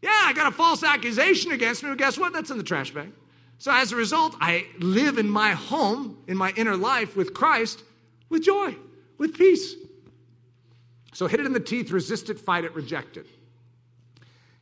Yeah, 0.00 0.10
I 0.12 0.32
got 0.32 0.46
a 0.46 0.54
false 0.54 0.82
accusation 0.82 1.52
against 1.52 1.82
me, 1.82 1.90
but 1.90 1.98
guess 1.98 2.18
what? 2.18 2.32
That's 2.32 2.50
in 2.50 2.58
the 2.58 2.64
trash 2.64 2.90
bag. 2.92 3.12
So 3.58 3.72
as 3.72 3.92
a 3.92 3.96
result, 3.96 4.36
I 4.40 4.66
live 4.78 5.18
in 5.18 5.28
my 5.28 5.52
home, 5.52 6.18
in 6.26 6.36
my 6.36 6.52
inner 6.56 6.76
life 6.76 7.16
with 7.16 7.32
Christ, 7.34 7.82
with 8.28 8.42
joy, 8.42 8.76
with 9.18 9.36
peace. 9.36 9.74
So 11.12 11.26
hit 11.26 11.40
it 11.40 11.46
in 11.46 11.52
the 11.52 11.60
teeth, 11.60 11.90
resist 11.90 12.28
it, 12.28 12.40
fight 12.40 12.64
it, 12.64 12.74
reject 12.74 13.16
it. 13.16 13.26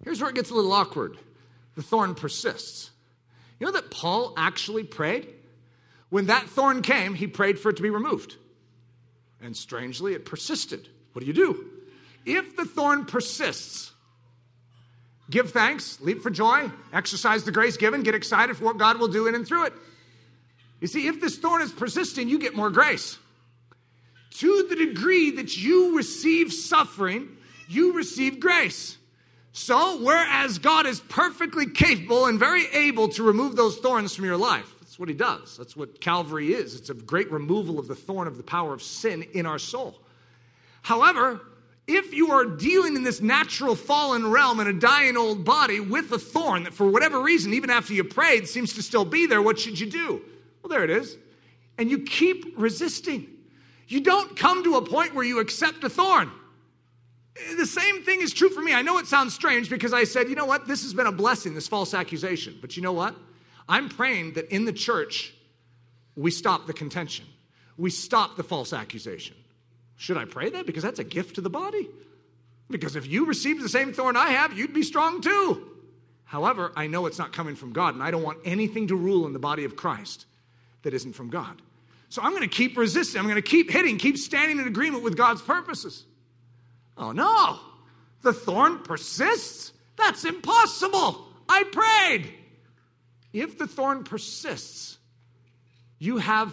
Here's 0.05 0.21
where 0.21 0.31
it 0.31 0.37
gets 0.37 0.51
a 0.51 0.55
little 0.55 0.73
awkward 0.73 1.19
the 1.75 1.83
thorn 1.83 2.15
persists. 2.15 2.91
You 3.59 3.67
know 3.67 3.73
that 3.73 3.91
Paul 3.91 4.35
actually 4.37 4.85
prayed? 4.85 5.29
When 6.11 6.27
that 6.27 6.47
thorn 6.47 6.83
came, 6.83 7.15
he 7.15 7.27
prayed 7.27 7.59
for 7.59 7.71
it 7.71 7.77
to 7.77 7.83
be 7.83 7.89
removed. 7.89 8.37
And 9.43 9.57
strangely, 9.57 10.15
it 10.15 10.25
persisted. 10.25 10.89
What 11.13 11.21
do 11.21 11.27
you 11.27 11.33
do? 11.33 11.69
If 12.25 12.57
the 12.57 12.65
thorn 12.65 13.05
persists, 13.05 13.93
give 15.31 15.51
thanks, 15.51 16.01
leap 16.01 16.23
for 16.23 16.31
joy, 16.31 16.71
exercise 16.93 17.45
the 17.45 17.51
grace 17.51 17.77
given, 17.77 18.03
get 18.03 18.15
excited 18.15 18.57
for 18.57 18.65
what 18.65 18.79
God 18.79 18.99
will 18.99 19.09
do 19.09 19.27
in 19.27 19.35
and 19.35 19.47
through 19.47 19.67
it. 19.67 19.73
You 20.81 20.87
see, 20.87 21.09
if 21.09 21.21
this 21.21 21.39
thorn 21.39 21.63
is 21.63 21.73
persisting, 21.73 22.29
you 22.29 22.39
get 22.39 22.55
more 22.55 22.71
grace. 22.71 23.19
To 24.39 24.67
the 24.69 24.77
degree 24.77 25.33
that 25.33 25.57
you 25.57 25.97
receive 25.97 26.53
suffering, 26.53 27.37
you 27.69 27.93
receive 27.93 28.41
grace. 28.41 28.97
So, 29.53 30.03
whereas 30.03 30.59
God 30.59 30.87
is 30.87 31.01
perfectly 31.01 31.67
capable 31.67 32.27
and 32.27 32.39
very 32.39 32.67
able 32.73 33.09
to 33.11 33.23
remove 33.23 33.55
those 33.55 33.77
thorns 33.77 34.15
from 34.15 34.25
your 34.25 34.39
life, 34.39 34.72
that's 34.93 34.99
what 34.99 35.09
he 35.09 35.15
does. 35.15 35.57
That's 35.57 35.75
what 35.75 36.03
Calvary 36.03 36.53
is. 36.53 36.75
It's 36.75 36.91
a 36.91 36.95
great 36.95 37.33
removal 37.33 37.79
of 37.79 37.89
the 37.89 37.95
thorn 37.95 38.29
of 38.29 38.37
the 38.37 38.43
power 38.43 38.75
of 38.75 38.83
sin 38.83 39.23
in 39.33 39.47
our 39.47 39.59
soul. 39.59 39.99
However, 40.83 41.41
if 41.87 42.13
you 42.13 42.31
are 42.33 42.45
dealing 42.45 42.95
in 42.95 43.03
this 43.03 43.23
natural 43.23 43.75
fallen 43.75 44.31
realm 44.31 44.61
in 44.61 44.67
a 44.67 44.73
dying 44.75 45.17
old 45.17 45.47
body 45.47 45.81
with 45.81 46.13
a 46.13 46.19
thorn 46.19 46.65
that 46.65 46.75
for 46.75 46.87
whatever 46.91 47.23
reason, 47.23 47.55
even 47.55 47.71
after 47.71 47.95
you 47.95 48.05
prayed, 48.05 48.47
seems 48.47 48.75
to 48.75 48.83
still 48.83 49.07
be 49.07 49.25
there, 49.25 49.41
what 49.41 49.59
should 49.59 49.81
you 49.81 49.89
do? 49.89 50.21
Well, 50.63 50.69
there 50.69 50.85
it 50.85 50.91
is. 50.91 51.17
And 51.79 51.91
you 51.91 52.01
keep 52.01 52.53
resisting. 52.59 53.29
You 53.89 54.01
don't 54.01 54.37
come 54.37 54.63
to 54.63 54.77
a 54.77 54.85
point 54.85 55.15
where 55.15 55.25
you 55.25 55.41
accept 55.41 55.83
a 55.85 55.89
thorn. 55.89 56.31
The 57.57 57.65
same 57.65 58.03
thing 58.03 58.21
is 58.21 58.35
true 58.35 58.51
for 58.51 58.61
me. 58.61 58.75
I 58.75 58.83
know 58.83 58.99
it 58.99 59.07
sounds 59.07 59.33
strange 59.33 59.71
because 59.71 59.95
I 59.95 60.05
said, 60.05 60.29
you 60.29 60.35
know 60.35 60.45
what, 60.45 60.69
this 60.69 60.83
has 60.83 60.93
been 60.93 61.07
a 61.07 61.13
blessing, 61.13 61.55
this 61.55 61.67
false 61.67 61.95
accusation. 61.95 62.59
But 62.61 62.77
you 62.77 62.83
know 62.83 62.93
what? 62.93 63.17
I'm 63.69 63.89
praying 63.89 64.35
that 64.35 64.49
in 64.51 64.65
the 64.65 64.73
church, 64.73 65.33
we 66.17 66.31
stop 66.31 66.67
the 66.67 66.73
contention, 66.73 67.27
we 67.77 67.91
stop 67.91 68.37
the 68.37 68.43
false 68.43 68.73
accusation. 68.73 69.37
Should 69.97 70.17
I 70.17 70.25
pray 70.25 70.51
that? 70.51 70.67
Because 70.67 70.83
that's 70.83 70.99
a 70.99 71.05
gift 71.05 71.37
to 71.37 71.41
the 71.41 71.51
body. 71.51 71.89
Because 72.69 72.97
if 72.97 73.07
you 73.07 73.27
received 73.27 73.63
the 73.63 73.69
same 73.69 73.93
thorn 73.93 74.17
I 74.17 74.31
have, 74.31 74.57
you'd 74.57 74.73
be 74.73 74.83
strong 74.83 75.21
too. 75.21 75.69
However, 76.25 76.73
I 76.75 76.87
know 76.87 77.07
it's 77.07 77.19
not 77.19 77.33
coming 77.33 77.55
from 77.55 77.73
God, 77.73 77.95
and 77.95 78.03
I 78.03 78.11
don't 78.11 78.23
want 78.23 78.39
anything 78.45 78.89
to 78.89 78.97
rule 78.97 79.27
in 79.27 79.33
the 79.33 79.39
body 79.39 79.65
of 79.65 79.77
Christ 79.77 80.27
that 80.83 80.95
isn't 80.95 81.13
from 81.13 81.29
God. 81.29 81.61
So 82.09 82.21
I'm 82.23 82.31
going 82.31 82.43
to 82.43 82.49
keep 82.49 82.77
resisting. 82.77 83.19
I'm 83.19 83.27
going 83.27 83.37
to 83.37 83.43
keep 83.43 83.71
hitting, 83.71 83.99
keep 83.99 84.19
standing 84.19 84.59
in 84.59 84.67
agreement 84.67 85.03
with 85.05 85.17
God's 85.17 85.43
purposes. 85.43 86.05
Oh 86.97 87.13
no, 87.13 87.61
the 88.23 88.33
thorn 88.33 88.79
persists? 88.79 89.73
That's 89.97 90.25
impossible. 90.25 91.29
I 91.49 91.65
prayed. 91.65 92.33
If 93.33 93.59
the 93.59 93.67
thorn 93.67 94.05
persists, 94.05 94.99
you 95.99 96.19
have 96.19 96.53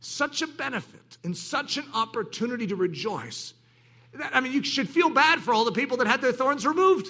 such 0.00 0.42
a 0.42 0.46
benefit 0.46 1.18
and 1.22 1.36
such 1.36 1.76
an 1.76 1.84
opportunity 1.94 2.66
to 2.66 2.76
rejoice. 2.76 3.54
That, 4.14 4.34
I 4.34 4.40
mean, 4.40 4.52
you 4.52 4.64
should 4.64 4.88
feel 4.88 5.10
bad 5.10 5.40
for 5.40 5.54
all 5.54 5.64
the 5.64 5.72
people 5.72 5.98
that 5.98 6.06
had 6.06 6.20
their 6.20 6.32
thorns 6.32 6.66
removed. 6.66 7.08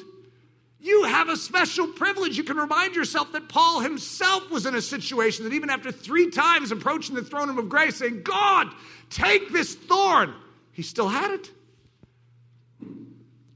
You 0.80 1.04
have 1.04 1.28
a 1.28 1.36
special 1.36 1.86
privilege. 1.86 2.38
You 2.38 2.44
can 2.44 2.56
remind 2.56 2.94
yourself 2.94 3.32
that 3.32 3.48
Paul 3.48 3.80
himself 3.80 4.50
was 4.50 4.66
in 4.66 4.74
a 4.74 4.80
situation 4.82 5.44
that 5.44 5.52
even 5.52 5.70
after 5.70 5.92
three 5.92 6.30
times 6.30 6.72
approaching 6.72 7.14
the 7.14 7.22
throne 7.22 7.48
room 7.48 7.58
of 7.58 7.68
grace, 7.68 7.96
saying, 7.96 8.22
God, 8.22 8.68
take 9.10 9.52
this 9.52 9.74
thorn, 9.74 10.34
he 10.72 10.82
still 10.82 11.08
had 11.08 11.32
it. 11.32 11.50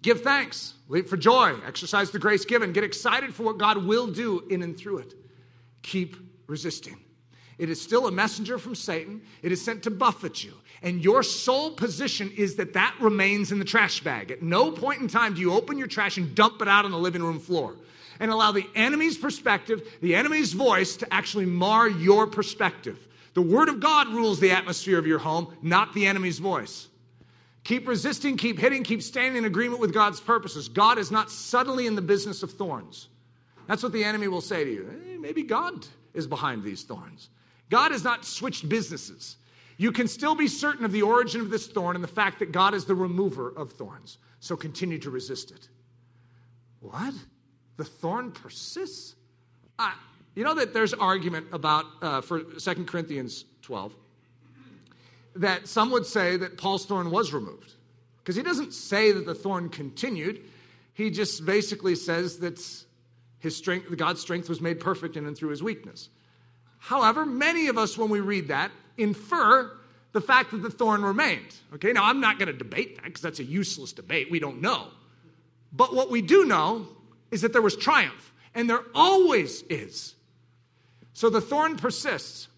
Give 0.03 0.21
thanks, 0.21 0.75
leap 0.89 1.09
for 1.09 1.17
joy, 1.17 1.55
exercise 1.67 2.11
the 2.11 2.19
grace 2.19 2.45
given, 2.45 2.75
get 2.75 2.85
excited 2.85 3.35
for 3.35 3.43
what 3.43 3.57
God 3.57 3.87
will 3.87 4.07
do 4.07 4.45
in 4.51 4.63
and 4.63 4.77
through 4.77 4.99
it. 4.99 5.15
Keep 5.85 6.17
resisting. 6.49 6.97
It 7.59 7.71
is 7.71 7.81
still 7.81 8.09
a 8.09 8.11
messenger 8.11 8.59
from 8.59 8.75
Satan. 8.75 9.23
It 9.43 9.53
is 9.53 9.65
sent 9.65 9.85
to 9.85 9.91
buffet 9.91 10.43
you. 10.43 10.55
And 10.83 11.05
your 11.05 11.23
sole 11.23 11.71
position 11.71 12.33
is 12.37 12.57
that 12.57 12.73
that 12.73 12.97
remains 13.01 13.53
in 13.53 13.59
the 13.59 13.65
trash 13.65 14.03
bag. 14.03 14.31
At 14.31 14.43
no 14.43 14.73
point 14.73 15.03
in 15.03 15.09
time 15.09 15.35
do 15.35 15.41
you 15.41 15.53
open 15.53 15.79
your 15.79 15.87
trash 15.87 16.17
and 16.17 16.35
dump 16.35 16.61
it 16.63 16.69
out 16.69 16.85
on 16.85 16.91
the 16.91 16.99
living 16.99 17.23
room 17.23 17.39
floor 17.39 17.77
and 18.19 18.31
allow 18.31 18.51
the 18.51 18.67
enemy's 18.75 19.19
perspective, 19.19 19.99
the 20.01 20.15
enemy's 20.15 20.53
voice 20.53 20.97
to 20.97 21.15
actually 21.15 21.47
mar 21.47 21.89
your 21.89 22.27
perspective. 22.27 22.99
The 23.35 23.43
Word 23.43 23.69
of 23.69 23.81
God 23.81 24.09
rules 24.09 24.41
the 24.41 24.53
atmosphere 24.53 24.99
of 24.99 25.07
your 25.07 25.19
home, 25.19 25.55
not 25.63 25.93
the 25.93 26.07
enemy's 26.07 26.39
voice. 26.39 26.89
Keep 27.65 27.89
resisting, 27.89 28.37
keep 28.37 28.59
hitting, 28.59 28.85
keep 28.85 29.03
standing 29.03 29.37
in 29.37 29.45
agreement 29.45 29.81
with 29.81 29.93
God's 29.93 30.21
purposes. 30.21 30.69
God 30.69 30.99
is 30.99 31.11
not 31.11 31.31
subtly 31.31 31.87
in 31.87 31.95
the 31.95 32.03
business 32.03 32.43
of 32.43 32.53
thorns. 32.53 33.09
That's 33.67 33.83
what 33.83 33.93
the 33.93 34.05
enemy 34.05 34.29
will 34.29 34.41
say 34.41 34.65
to 34.65 34.71
you. 34.71 34.89
Eh, 34.91 35.17
maybe 35.19 35.43
God 35.43 35.87
is 36.13 36.27
behind 36.27 36.63
these 36.63 36.83
thorns. 36.83 37.31
God 37.71 37.93
has 37.93 38.05
not 38.05 38.25
switched 38.25 38.69
businesses. 38.69 39.37
You 39.77 39.91
can 39.91 40.07
still 40.07 40.35
be 40.35 40.47
certain 40.47 40.85
of 40.85 40.93
the 40.93 41.03
origin 41.03 41.41
of 41.41 41.51
this 41.51 41.67
thorn 41.67 41.97
and 41.97 42.05
the 42.05 42.09
fact 42.09 42.39
that 42.39 42.53
God 42.53 42.75
is 42.75 42.85
the 42.85 42.95
remover 42.95 43.53
of 43.57 43.73
thorns. 43.73 44.19
So 44.41 44.57
continue 44.57 44.99
to 44.99 45.11
resist 45.11 45.51
it. 45.51 45.69
What? 46.81 47.15
The 47.77 47.85
thorn 47.85 48.31
persists? 48.31 49.15
Uh, 49.79 49.93
you 50.35 50.45
know 50.45 50.55
that 50.55 50.75
there's 50.75 50.95
argument 50.95 51.47
about, 51.53 51.87
uh, 52.03 52.21
for 52.21 52.41
2 52.41 52.85
Corinthians 52.85 53.45
12, 53.63 53.95
that 55.37 55.67
some 55.67 55.91
would 55.91 56.07
say 56.07 56.37
that 56.37 56.57
Paul's 56.57 56.87
thorn 56.87 57.11
was 57.11 57.33
removed. 57.33 57.73
Because 58.19 58.37
he 58.37 58.43
doesn't 58.43 58.73
say 58.73 59.13
that 59.13 59.27
the 59.27 59.35
thorn 59.35 59.69
continued. 59.69 60.43
He 60.93 61.11
just 61.11 61.45
basically 61.45 61.95
says 61.95 62.39
that 62.39 62.59
his 63.45 63.57
strength, 63.57 63.97
God's 63.97 64.21
strength 64.21 64.49
was 64.49 64.61
made 64.61 64.81
perfect 64.81 65.17
in 65.17 65.27
and 65.27 65.37
through 65.37 65.51
his 65.51 65.63
weakness. 65.63 66.09
However, 66.79 67.25
many 67.25 67.69
of 67.69 67.79
us, 67.79 67.97
when 67.97 68.11
we 68.11 68.21
read 68.21 68.49
that, 68.49 68.73
infer 68.99 69.71
the 70.13 70.21
fact 70.21 70.51
that 70.51 70.59
the 70.59 70.71
thorn 70.71 71.03
remained. 71.03 71.55
Okay, 71.75 71.93
now 71.93 72.05
I'm 72.05 72.21
not 72.21 72.39
going 72.39 72.49
to 72.49 72.53
debate 72.53 72.97
that 72.97 73.05
because 73.05 73.23
that's 73.23 73.39
a 73.39 73.45
useless 73.45 73.93
debate. 73.93 74.31
We 74.31 74.41
don't 74.41 74.61
know. 74.61 74.89
But 75.73 75.95
what 75.95 76.11
we 76.11 76.23
do 76.23 76.45
know 76.45 76.89
is 77.31 77.43
that 77.43 77.53
there 77.53 77.63
was 77.63 77.77
triumph, 77.77 78.33
and 78.55 78.69
there 78.69 78.83
always 78.95 79.63
is. 79.63 80.15
So 81.13 81.31
the 81.31 81.41
thorn 81.41 81.77
persists. 81.77 82.49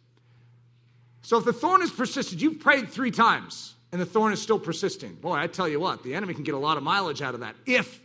So 1.23 1.39
if 1.39 1.45
the 1.45 1.53
thorn 1.53 1.81
has 1.83 1.91
persisted, 1.91 2.41
you've 2.41 2.61
prayed 2.61 2.89
three 2.89 3.11
times 3.11 3.75
and 3.93 4.01
the 4.01 4.07
thorn 4.07 4.33
is 4.33 4.41
still 4.41 4.59
persisting. 4.59 5.15
Boy, 5.15 5.35
I 5.35 5.47
tell 5.47 5.69
you 5.69 5.81
what, 5.81 6.03
the 6.03 6.15
enemy 6.15 6.35
can 6.35 6.43
get 6.43 6.55
a 6.55 6.59
lot 6.59 6.77
of 6.77 6.83
mileage 6.83 7.23
out 7.23 7.35
of 7.35 7.41
that 7.41 7.57
if 7.67 8.01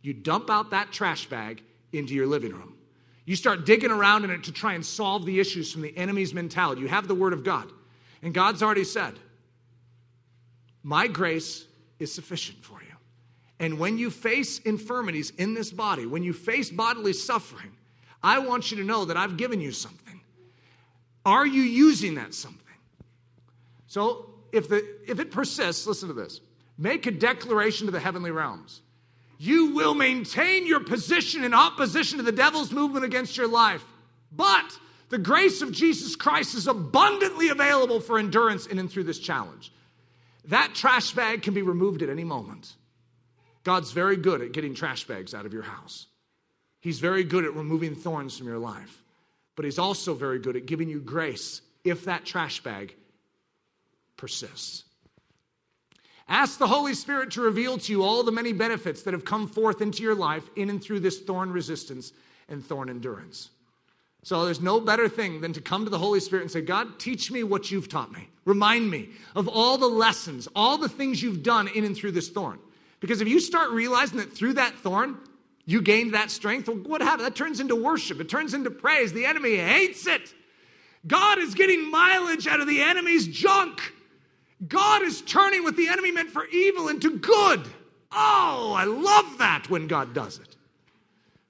you 0.00 0.12
dump 0.12 0.50
out 0.50 0.70
that 0.70 0.90
trash 0.92 1.26
bag 1.26 1.62
into 1.92 2.14
your 2.14 2.26
living 2.26 2.52
room. 2.52 2.76
You 3.24 3.36
start 3.36 3.66
digging 3.66 3.90
around 3.90 4.24
in 4.24 4.30
it 4.30 4.44
to 4.44 4.52
try 4.52 4.74
and 4.74 4.84
solve 4.84 5.24
the 5.24 5.38
issues 5.38 5.72
from 5.72 5.82
the 5.82 5.96
enemy's 5.96 6.34
mentality. 6.34 6.80
You 6.80 6.88
have 6.88 7.06
the 7.06 7.14
Word 7.14 7.32
of 7.32 7.44
God. 7.44 7.70
And 8.22 8.34
God's 8.34 8.62
already 8.62 8.84
said, 8.84 9.14
My 10.82 11.06
grace 11.06 11.66
is 11.98 12.12
sufficient 12.12 12.64
for 12.64 12.80
you. 12.82 12.96
And 13.60 13.78
when 13.78 13.96
you 13.96 14.10
face 14.10 14.58
infirmities 14.58 15.30
in 15.38 15.54
this 15.54 15.70
body, 15.70 16.04
when 16.04 16.24
you 16.24 16.32
face 16.32 16.68
bodily 16.68 17.12
suffering, 17.12 17.70
I 18.22 18.40
want 18.40 18.70
you 18.70 18.76
to 18.78 18.84
know 18.84 19.04
that 19.04 19.16
I've 19.16 19.36
given 19.36 19.60
you 19.60 19.70
something. 19.70 20.20
Are 21.24 21.46
you 21.46 21.62
using 21.62 22.16
that 22.16 22.34
something? 22.34 22.58
So 23.86 24.30
if, 24.52 24.68
the, 24.68 24.84
if 25.06 25.20
it 25.20 25.30
persists, 25.30 25.86
listen 25.86 26.08
to 26.08 26.14
this 26.14 26.40
make 26.78 27.06
a 27.06 27.10
declaration 27.10 27.86
to 27.86 27.92
the 27.92 28.00
heavenly 28.00 28.30
realms. 28.30 28.80
You 29.42 29.74
will 29.74 29.94
maintain 29.94 30.68
your 30.68 30.78
position 30.78 31.42
in 31.42 31.52
opposition 31.52 32.18
to 32.18 32.22
the 32.22 32.30
devil's 32.30 32.70
movement 32.70 33.04
against 33.04 33.36
your 33.36 33.48
life. 33.48 33.84
But 34.30 34.78
the 35.08 35.18
grace 35.18 35.62
of 35.62 35.72
Jesus 35.72 36.14
Christ 36.14 36.54
is 36.54 36.68
abundantly 36.68 37.48
available 37.48 37.98
for 37.98 38.20
endurance 38.20 38.66
in 38.66 38.78
and 38.78 38.88
through 38.88 39.02
this 39.02 39.18
challenge. 39.18 39.72
That 40.44 40.76
trash 40.76 41.10
bag 41.10 41.42
can 41.42 41.54
be 41.54 41.62
removed 41.62 42.02
at 42.02 42.08
any 42.08 42.22
moment. 42.22 42.72
God's 43.64 43.90
very 43.90 44.16
good 44.16 44.42
at 44.42 44.52
getting 44.52 44.76
trash 44.76 45.08
bags 45.08 45.34
out 45.34 45.44
of 45.44 45.52
your 45.52 45.64
house. 45.64 46.06
He's 46.78 47.00
very 47.00 47.24
good 47.24 47.44
at 47.44 47.56
removing 47.56 47.96
thorns 47.96 48.38
from 48.38 48.46
your 48.46 48.60
life. 48.60 49.02
But 49.56 49.64
He's 49.64 49.80
also 49.80 50.14
very 50.14 50.38
good 50.38 50.54
at 50.54 50.66
giving 50.66 50.88
you 50.88 51.00
grace 51.00 51.62
if 51.82 52.04
that 52.04 52.24
trash 52.24 52.62
bag 52.62 52.94
persists. 54.16 54.84
Ask 56.28 56.58
the 56.58 56.66
Holy 56.66 56.94
Spirit 56.94 57.32
to 57.32 57.42
reveal 57.42 57.78
to 57.78 57.92
you 57.92 58.02
all 58.02 58.22
the 58.22 58.32
many 58.32 58.52
benefits 58.52 59.02
that 59.02 59.14
have 59.14 59.24
come 59.24 59.48
forth 59.48 59.80
into 59.80 60.02
your 60.02 60.14
life 60.14 60.48
in 60.56 60.70
and 60.70 60.82
through 60.82 61.00
this 61.00 61.20
thorn 61.20 61.52
resistance 61.52 62.12
and 62.48 62.64
thorn 62.64 62.88
endurance. 62.88 63.50
So 64.24 64.44
there's 64.44 64.60
no 64.60 64.80
better 64.80 65.08
thing 65.08 65.40
than 65.40 65.52
to 65.54 65.60
come 65.60 65.84
to 65.84 65.90
the 65.90 65.98
Holy 65.98 66.20
Spirit 66.20 66.42
and 66.42 66.50
say, 66.50 66.60
God, 66.60 67.00
teach 67.00 67.30
me 67.32 67.42
what 67.42 67.70
you've 67.70 67.88
taught 67.88 68.12
me. 68.12 68.28
Remind 68.44 68.88
me 68.88 69.10
of 69.34 69.48
all 69.48 69.78
the 69.78 69.88
lessons, 69.88 70.48
all 70.54 70.78
the 70.78 70.88
things 70.88 71.20
you've 71.20 71.42
done 71.42 71.66
in 71.68 71.84
and 71.84 71.96
through 71.96 72.12
this 72.12 72.28
thorn. 72.28 72.60
Because 73.00 73.20
if 73.20 73.26
you 73.26 73.40
start 73.40 73.70
realizing 73.70 74.18
that 74.18 74.32
through 74.32 74.54
that 74.54 74.74
thorn, 74.78 75.18
you 75.64 75.82
gained 75.82 76.14
that 76.14 76.30
strength, 76.30 76.68
well, 76.68 76.76
what 76.76 77.00
happened? 77.00 77.26
That 77.26 77.34
turns 77.34 77.58
into 77.58 77.74
worship, 77.74 78.20
it 78.20 78.28
turns 78.28 78.54
into 78.54 78.70
praise. 78.70 79.12
The 79.12 79.26
enemy 79.26 79.56
hates 79.56 80.06
it. 80.06 80.32
God 81.04 81.38
is 81.38 81.54
getting 81.54 81.90
mileage 81.90 82.46
out 82.46 82.60
of 82.60 82.68
the 82.68 82.80
enemy's 82.80 83.26
junk. 83.26 83.92
God 84.68 85.02
is 85.02 85.22
turning 85.22 85.64
what 85.64 85.76
the 85.76 85.88
enemy 85.88 86.12
meant 86.12 86.30
for 86.30 86.46
evil 86.46 86.88
into 86.88 87.18
good. 87.18 87.62
Oh, 88.12 88.74
I 88.76 88.84
love 88.84 89.38
that 89.38 89.68
when 89.68 89.86
God 89.86 90.14
does 90.14 90.38
it. 90.38 90.56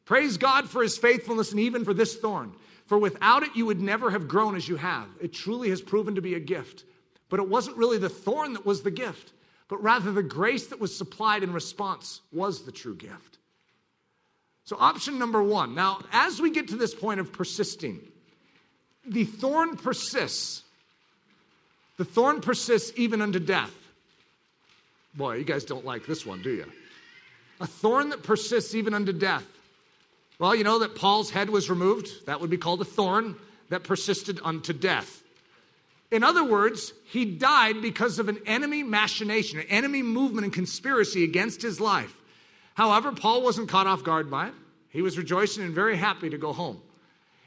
Praise 0.04 0.36
God 0.36 0.68
for 0.68 0.82
his 0.82 0.96
faithfulness 0.96 1.50
and 1.50 1.60
even 1.60 1.84
for 1.84 1.94
this 1.94 2.16
thorn. 2.16 2.52
For 2.86 2.98
without 2.98 3.42
it, 3.42 3.54
you 3.54 3.66
would 3.66 3.80
never 3.80 4.10
have 4.10 4.28
grown 4.28 4.56
as 4.56 4.68
you 4.68 4.76
have. 4.76 5.08
It 5.20 5.32
truly 5.32 5.70
has 5.70 5.80
proven 5.80 6.14
to 6.14 6.22
be 6.22 6.34
a 6.34 6.40
gift. 6.40 6.84
But 7.28 7.40
it 7.40 7.48
wasn't 7.48 7.78
really 7.78 7.98
the 7.98 8.08
thorn 8.08 8.52
that 8.52 8.66
was 8.66 8.82
the 8.82 8.90
gift, 8.90 9.32
but 9.68 9.82
rather 9.82 10.12
the 10.12 10.22
grace 10.22 10.66
that 10.66 10.80
was 10.80 10.94
supplied 10.94 11.42
in 11.42 11.52
response 11.52 12.20
was 12.30 12.64
the 12.64 12.72
true 12.72 12.94
gift. 12.94 13.38
So, 14.64 14.76
option 14.78 15.18
number 15.18 15.42
one. 15.42 15.74
Now, 15.74 16.04
as 16.12 16.40
we 16.40 16.50
get 16.50 16.68
to 16.68 16.76
this 16.76 16.94
point 16.94 17.20
of 17.20 17.32
persisting, 17.32 18.00
the 19.06 19.24
thorn 19.24 19.76
persists 19.76 20.61
the 22.02 22.08
thorn 22.10 22.40
persists 22.40 22.92
even 22.96 23.22
unto 23.22 23.38
death. 23.38 23.72
Boy, 25.14 25.36
you 25.36 25.44
guys 25.44 25.62
don't 25.62 25.84
like 25.84 26.04
this 26.04 26.26
one, 26.26 26.42
do 26.42 26.50
you? 26.50 26.66
A 27.60 27.66
thorn 27.68 28.08
that 28.08 28.24
persists 28.24 28.74
even 28.74 28.92
unto 28.92 29.12
death. 29.12 29.46
Well, 30.40 30.52
you 30.52 30.64
know 30.64 30.80
that 30.80 30.96
Paul's 30.96 31.30
head 31.30 31.48
was 31.48 31.70
removed. 31.70 32.26
That 32.26 32.40
would 32.40 32.50
be 32.50 32.56
called 32.56 32.80
a 32.80 32.84
thorn 32.84 33.36
that 33.68 33.84
persisted 33.84 34.40
unto 34.42 34.72
death. 34.72 35.22
In 36.10 36.24
other 36.24 36.42
words, 36.42 36.92
he 37.04 37.24
died 37.24 37.80
because 37.80 38.18
of 38.18 38.28
an 38.28 38.40
enemy 38.46 38.82
machination, 38.82 39.60
an 39.60 39.66
enemy 39.68 40.02
movement 40.02 40.42
and 40.42 40.52
conspiracy 40.52 41.22
against 41.22 41.62
his 41.62 41.78
life. 41.78 42.12
However, 42.74 43.12
Paul 43.12 43.42
wasn't 43.42 43.68
caught 43.68 43.86
off 43.86 44.02
guard 44.02 44.28
by 44.28 44.48
it. 44.48 44.54
He 44.88 45.02
was 45.02 45.16
rejoicing 45.16 45.62
and 45.62 45.72
very 45.72 45.96
happy 45.96 46.30
to 46.30 46.36
go 46.36 46.52
home. 46.52 46.82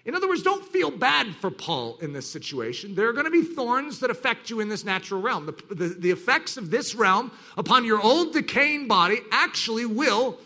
In 0.05 0.13
other 0.13 0.27
words, 0.27 0.43
don't 0.43 0.63
feel 0.63 0.91
bad 0.91 1.35
for 1.35 1.49
Paul 1.49 1.97
in 1.99 2.13
this 2.13 2.29
situation. 2.29 2.93
There 2.93 3.09
are 3.09 3.13
going 3.13 3.25
to 3.25 3.31
be 3.31 3.41
thorns 3.41 3.99
that 3.99 4.11
affect 4.11 4.51
you 4.51 4.59
in 4.59 4.69
this 4.69 4.85
natural 4.85 5.19
realm. 5.19 5.47
The, 5.47 5.73
the, 5.73 5.87
the, 5.87 6.11
effects 6.11 6.57
of 6.57 6.69
this 6.69 6.93
realm 6.93 7.31
upon 7.57 7.85
your 7.85 7.99
old 7.99 8.31
decaying 8.31 8.87
body 8.87 9.19
actually 9.31 9.87
will 9.87 10.37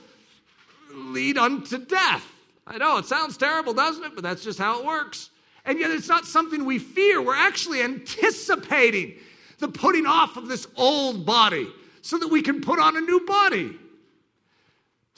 lead 0.93 1.37
unto 1.37 1.77
death. 1.77 2.25
I 2.65 2.77
know 2.77 2.97
it 2.97 3.05
sounds 3.05 3.35
terrible, 3.35 3.73
doesn't 3.73 4.03
it? 4.03 4.11
But 4.15 4.23
that's 4.23 4.43
just 4.43 4.59
how 4.59 4.79
it 4.79 4.85
works. 4.85 5.29
And 5.65 5.77
yet 5.77 5.91
it's 5.91 6.07
not 6.07 6.25
something 6.25 6.63
we 6.63 6.79
fear. 6.79 7.21
We're 7.21 7.35
actually 7.35 7.81
anticipating 7.81 9.15
the 9.57 9.67
putting 9.67 10.05
off 10.05 10.37
of 10.37 10.47
this 10.47 10.67
old 10.77 11.25
body 11.25 11.67
so 12.01 12.17
that 12.17 12.29
we 12.29 12.41
can 12.41 12.61
put 12.61 12.79
on 12.79 12.95
a 12.95 13.01
new 13.01 13.25
body. 13.25 13.77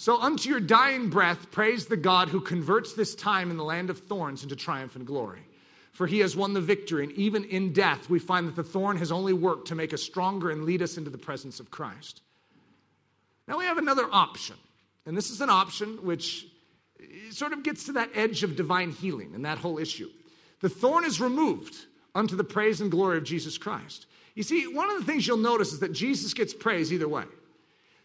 So, 0.02 0.20
unto 0.20 0.50
your 0.50 0.60
dying 0.60 1.12
breath, 1.12 1.52
praise 1.52 1.86
the 1.86 1.96
God 1.96 2.30
who 2.30 2.42
converts 2.42 2.94
this 2.94 3.14
time 3.14 3.52
in 3.52 3.58
the 3.58 3.64
land 3.64 3.92
of 3.92 4.00
thorns 4.00 4.42
into 4.42 4.56
triumph 4.56 4.96
and 4.96 5.06
glory. 5.06 5.44
For 5.92 6.08
he 6.08 6.22
has 6.22 6.36
won 6.36 6.56
the 6.56 6.60
victory, 6.60 7.04
and 7.04 7.14
even 7.14 7.44
in 7.44 7.72
death, 7.72 8.10
we 8.10 8.18
find 8.18 8.48
that 8.48 8.56
the 8.56 8.64
thorn 8.64 8.98
has 8.98 9.12
only 9.12 9.32
worked 9.32 9.68
to 9.68 9.76
make 9.76 9.94
us 9.94 10.02
stronger 10.02 10.50
and 10.50 10.64
lead 10.64 10.82
us 10.82 10.98
into 10.98 11.12
the 11.12 11.20
presence 11.20 11.60
of 11.60 11.70
Christ. 11.70 12.22
Now, 13.48 13.60
we 13.60 13.66
have 13.66 13.78
another 13.78 14.08
option, 14.12 14.56
and 15.06 15.16
this 15.16 15.30
is 15.30 15.40
an 15.40 15.52
option 15.52 16.04
which 16.04 16.48
sort 17.30 17.54
of 17.54 17.62
gets 17.62 17.84
to 17.84 17.92
that 17.92 18.10
edge 18.16 18.42
of 18.42 18.56
divine 18.56 18.90
healing 18.90 19.36
and 19.36 19.46
that 19.46 19.60
whole 19.60 19.78
issue. 19.78 20.10
The 20.62 20.70
thorn 20.70 21.06
is 21.06 21.22
removed 21.22 21.76
unto 22.16 22.36
the 22.36 22.44
praise 22.44 22.82
and 22.82 22.90
glory 22.90 23.20
of 23.20 23.24
Jesus 23.24 23.56
Christ. 23.56 24.08
You 24.34 24.42
see, 24.42 24.66
one 24.66 24.90
of 24.90 24.98
the 24.98 25.06
things 25.06 25.28
you'll 25.28 25.38
notice 25.38 25.72
is 25.72 25.80
that 25.82 25.94
Jesus 25.94 26.34
gets 26.34 26.56
praise 26.56 26.92
either 26.92 27.08
way. 27.08 27.26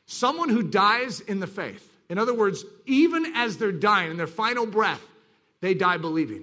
Someone 0.06 0.48
who 0.48 0.62
dies 0.62 1.20
in 1.20 1.40
the 1.40 1.46
faith 1.46 1.92
In 2.08 2.18
other 2.18 2.34
words, 2.34 2.64
even 2.86 3.26
as 3.34 3.56
they're 3.56 3.72
dying, 3.72 4.12
in 4.12 4.16
their 4.16 4.26
final 4.26 4.66
breath, 4.66 5.02
they 5.60 5.74
die 5.74 5.96
believing. 5.96 6.42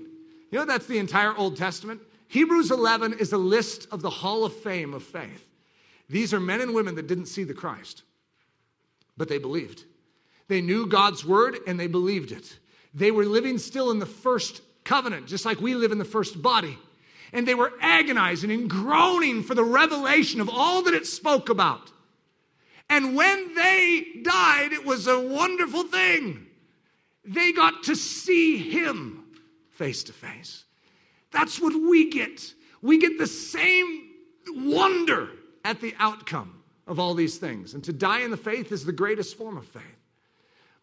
You 0.52 0.60
know, 0.60 0.66
that's 0.66 0.88
the 0.88 0.98
entire 0.98 1.36
Old 1.36 1.56
Testament. 1.58 2.02
Hebrews 2.28 2.72
11 2.72 3.14
is 3.20 3.32
a 3.32 3.38
list 3.38 3.88
of 3.92 4.02
the 4.02 4.10
hall 4.10 4.44
of 4.44 4.54
fame 4.54 4.94
of 4.94 5.04
faith. 5.04 5.48
These 6.10 6.34
are 6.34 6.40
men 6.40 6.62
and 6.62 6.74
women 6.74 6.96
that 6.96 7.08
didn't 7.08 7.28
see 7.28 7.44
the 7.44 7.54
Christ, 7.54 8.04
but 9.16 9.30
they 9.30 9.38
believed. 9.38 9.86
They 10.48 10.60
knew 10.60 10.86
God's 10.86 11.26
word 11.26 11.58
and 11.66 11.80
they 11.80 11.88
believed 11.88 12.32
it. 12.32 12.58
They 12.94 13.12
were 13.12 13.26
living 13.26 13.58
still 13.58 13.90
in 13.90 14.00
the 14.00 14.06
first 14.06 14.62
covenant, 14.84 15.28
just 15.28 15.46
like 15.46 15.62
we 15.62 15.76
live 15.76 15.92
in 15.92 15.98
the 15.98 16.06
first 16.06 16.42
body. 16.42 16.78
And 17.32 17.48
they 17.48 17.56
were 17.56 17.74
agonizing 17.82 18.52
and 18.52 18.70
groaning 18.70 19.42
for 19.42 19.56
the 19.56 19.64
revelation 19.64 20.42
of 20.42 20.50
all 20.50 20.84
that 20.84 20.94
it 20.94 21.08
spoke 21.08 21.50
about. 21.50 21.93
And 22.90 23.16
when 23.16 23.56
they 23.56 24.06
died, 24.22 24.74
it 24.74 24.86
was 24.86 25.08
a 25.08 25.20
wonderful 25.20 25.84
thing. 25.84 26.48
They 27.26 27.52
got 27.52 27.84
to 27.84 27.96
see 27.96 28.58
him 28.58 29.26
face 29.72 30.04
to 30.04 30.14
face. 30.14 30.66
That's 31.32 31.60
what 31.60 31.74
we 31.74 32.10
get. 32.10 32.54
We 32.82 33.00
get 33.00 33.18
the 33.18 33.28
same 33.28 34.10
wonder 34.48 35.30
at 35.66 35.82
the 35.82 35.96
outcome 35.98 36.62
of 36.86 37.00
all 37.00 37.14
these 37.14 37.38
things. 37.38 37.74
And 37.74 37.84
to 37.86 37.94
die 37.94 38.22
in 38.22 38.32
the 38.32 38.38
faith 38.38 38.72
is 38.72 38.86
the 38.86 38.92
greatest 38.92 39.38
form 39.38 39.58
of 39.58 39.66
faith. 39.66 39.84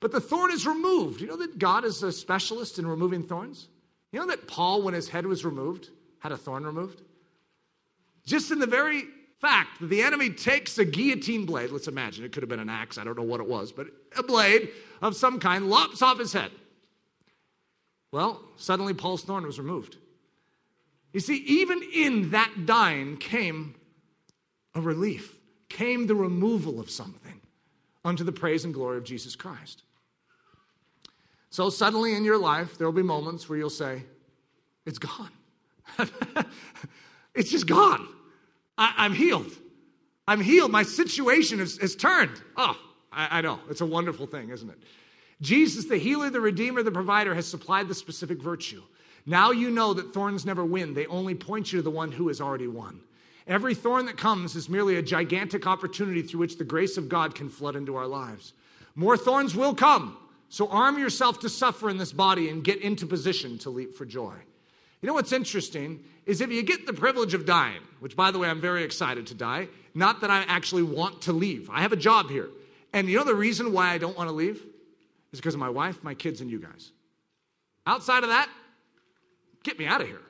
But 0.00 0.12
the 0.12 0.20
thorn 0.20 0.50
is 0.50 0.66
removed. 0.66 1.20
You 1.20 1.26
know 1.26 1.36
that 1.36 1.58
God 1.58 1.84
is 1.84 2.02
a 2.02 2.10
specialist 2.10 2.78
in 2.78 2.86
removing 2.86 3.22
thorns? 3.22 3.68
You 4.12 4.20
know 4.20 4.26
that 4.28 4.48
Paul, 4.48 4.82
when 4.82 4.94
his 4.94 5.08
head 5.08 5.26
was 5.26 5.44
removed, 5.44 5.90
had 6.18 6.32
a 6.32 6.38
thorn 6.38 6.64
removed? 6.64 7.02
Just 8.24 8.50
in 8.50 8.58
the 8.58 8.66
very 8.66 9.04
fact 9.40 9.80
that 9.80 9.86
the 9.86 10.02
enemy 10.02 10.30
takes 10.30 10.78
a 10.78 10.84
guillotine 10.84 11.46
blade, 11.46 11.70
let's 11.70 11.88
imagine 11.88 12.24
it 12.24 12.32
could 12.32 12.42
have 12.42 12.50
been 12.50 12.60
an 12.60 12.68
axe, 12.68 12.98
I 12.98 13.04
don't 13.04 13.16
know 13.16 13.24
what 13.24 13.40
it 13.40 13.48
was, 13.48 13.72
but 13.72 13.86
a 14.16 14.22
blade 14.22 14.70
of 15.00 15.16
some 15.16 15.40
kind 15.40 15.70
lops 15.70 16.02
off 16.02 16.18
his 16.18 16.32
head. 16.32 16.50
Well, 18.12 18.42
suddenly 18.56 18.92
Paul's 18.92 19.22
thorn 19.22 19.46
was 19.46 19.58
removed. 19.58 19.96
You 21.12 21.20
see, 21.20 21.36
even 21.46 21.82
in 21.94 22.30
that 22.30 22.66
dying 22.66 23.16
came 23.16 23.74
a 24.74 24.80
relief, 24.80 25.38
came 25.68 26.06
the 26.06 26.14
removal 26.14 26.78
of 26.78 26.90
something 26.90 27.40
unto 28.04 28.24
the 28.24 28.32
praise 28.32 28.64
and 28.64 28.74
glory 28.74 28.98
of 28.98 29.04
Jesus 29.04 29.34
Christ. 29.34 29.82
So, 31.50 31.68
suddenly 31.68 32.14
in 32.14 32.24
your 32.24 32.38
life, 32.38 32.78
there 32.78 32.86
will 32.86 32.94
be 32.94 33.02
moments 33.02 33.48
where 33.48 33.58
you'll 33.58 33.70
say, 33.70 34.04
It's 34.86 34.98
gone. 34.98 35.30
it's 37.34 37.50
just 37.50 37.66
gone. 37.66 38.06
I, 38.80 39.04
am 39.04 39.12
healed. 39.12 39.52
I'm 40.26 40.40
healed. 40.40 40.70
My 40.70 40.82
situation 40.82 41.58
has, 41.58 41.76
has 41.76 41.94
turned. 41.94 42.40
Oh, 42.56 42.76
I, 43.12 43.38
I 43.38 43.40
know. 43.42 43.60
It's 43.68 43.82
a 43.82 43.86
wonderful 43.86 44.26
thing, 44.26 44.48
isn't 44.48 44.70
it? 44.70 44.78
Jesus, 45.42 45.84
the 45.84 45.98
healer, 45.98 46.30
the 46.30 46.40
redeemer, 46.40 46.82
the 46.82 46.90
provider, 46.90 47.34
has 47.34 47.46
supplied 47.46 47.88
the 47.88 47.94
specific 47.94 48.40
virtue. 48.40 48.82
Now 49.26 49.50
you 49.50 49.70
know 49.70 49.92
that 49.92 50.14
thorns 50.14 50.46
never 50.46 50.64
win, 50.64 50.94
they 50.94 51.06
only 51.06 51.34
point 51.34 51.72
you 51.72 51.78
to 51.78 51.82
the 51.82 51.90
one 51.90 52.10
who 52.10 52.28
has 52.28 52.40
already 52.40 52.68
won. 52.68 53.00
Every 53.46 53.74
thorn 53.74 54.06
that 54.06 54.16
comes 54.16 54.56
is 54.56 54.68
merely 54.68 54.96
a 54.96 55.02
gigantic 55.02 55.66
opportunity 55.66 56.22
through 56.22 56.40
which 56.40 56.56
the 56.56 56.64
grace 56.64 56.96
of 56.96 57.08
God 57.08 57.34
can 57.34 57.50
flood 57.50 57.76
into 57.76 57.96
our 57.96 58.06
lives. 58.06 58.54
More 58.94 59.16
thorns 59.16 59.54
will 59.54 59.74
come, 59.74 60.16
so 60.48 60.68
arm 60.68 60.98
yourself 60.98 61.40
to 61.40 61.48
suffer 61.48 61.90
in 61.90 61.98
this 61.98 62.12
body 62.12 62.48
and 62.48 62.64
get 62.64 62.80
into 62.80 63.06
position 63.06 63.58
to 63.58 63.70
leap 63.70 63.94
for 63.94 64.06
joy. 64.06 64.34
You 65.02 65.06
know 65.06 65.14
what's 65.14 65.32
interesting 65.32 66.04
is 66.26 66.40
if 66.40 66.50
you 66.50 66.62
get 66.62 66.86
the 66.86 66.92
privilege 66.92 67.34
of 67.34 67.46
dying, 67.46 67.80
which 68.00 68.16
by 68.16 68.30
the 68.30 68.38
way, 68.38 68.48
I'm 68.48 68.60
very 68.60 68.84
excited 68.84 69.26
to 69.28 69.34
die, 69.34 69.68
not 69.94 70.20
that 70.20 70.30
I 70.30 70.44
actually 70.46 70.82
want 70.82 71.22
to 71.22 71.32
leave. 71.32 71.70
I 71.70 71.80
have 71.80 71.92
a 71.92 71.96
job 71.96 72.28
here. 72.28 72.48
And 72.92 73.08
you 73.08 73.16
know 73.16 73.24
the 73.24 73.34
reason 73.34 73.72
why 73.72 73.92
I 73.92 73.98
don't 73.98 74.16
want 74.16 74.28
to 74.28 74.34
leave? 74.34 74.62
Is 75.32 75.40
because 75.40 75.54
of 75.54 75.60
my 75.60 75.70
wife, 75.70 76.02
my 76.02 76.14
kids, 76.14 76.40
and 76.40 76.50
you 76.50 76.58
guys. 76.58 76.90
Outside 77.86 78.24
of 78.24 78.30
that, 78.30 78.48
get 79.62 79.78
me 79.78 79.86
out 79.86 80.00
of 80.00 80.08
here. 80.08 80.20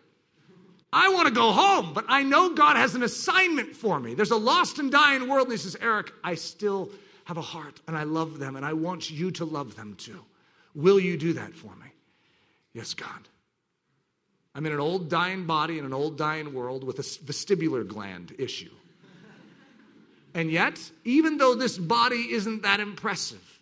I 0.92 1.08
want 1.10 1.28
to 1.28 1.34
go 1.34 1.52
home, 1.52 1.92
but 1.94 2.04
I 2.08 2.22
know 2.22 2.54
God 2.54 2.76
has 2.76 2.94
an 2.94 3.02
assignment 3.02 3.74
for 3.74 3.98
me. 4.00 4.14
There's 4.14 4.32
a 4.32 4.36
lost 4.36 4.78
and 4.78 4.90
dying 4.90 5.28
world, 5.28 5.46
and 5.46 5.52
He 5.52 5.58
says, 5.58 5.76
Eric, 5.80 6.12
I 6.22 6.34
still 6.34 6.90
have 7.24 7.36
a 7.36 7.42
heart, 7.42 7.80
and 7.86 7.96
I 7.96 8.02
love 8.02 8.38
them, 8.38 8.56
and 8.56 8.66
I 8.66 8.72
want 8.72 9.10
you 9.10 9.30
to 9.32 9.44
love 9.44 9.76
them 9.76 9.94
too. 9.96 10.24
Will 10.74 11.00
you 11.00 11.16
do 11.16 11.32
that 11.34 11.54
for 11.54 11.74
me? 11.76 11.86
Yes, 12.72 12.94
God. 12.94 13.28
I'm 14.54 14.66
in 14.66 14.72
an 14.72 14.80
old 14.80 15.08
dying 15.08 15.46
body 15.46 15.78
in 15.78 15.84
an 15.84 15.92
old 15.92 16.18
dying 16.18 16.52
world 16.52 16.82
with 16.84 16.98
a 16.98 17.02
vestibular 17.02 17.86
gland 17.86 18.34
issue. 18.38 18.70
And 20.34 20.50
yet, 20.50 20.78
even 21.04 21.38
though 21.38 21.54
this 21.54 21.76
body 21.78 22.32
isn't 22.32 22.62
that 22.62 22.80
impressive, 22.80 23.60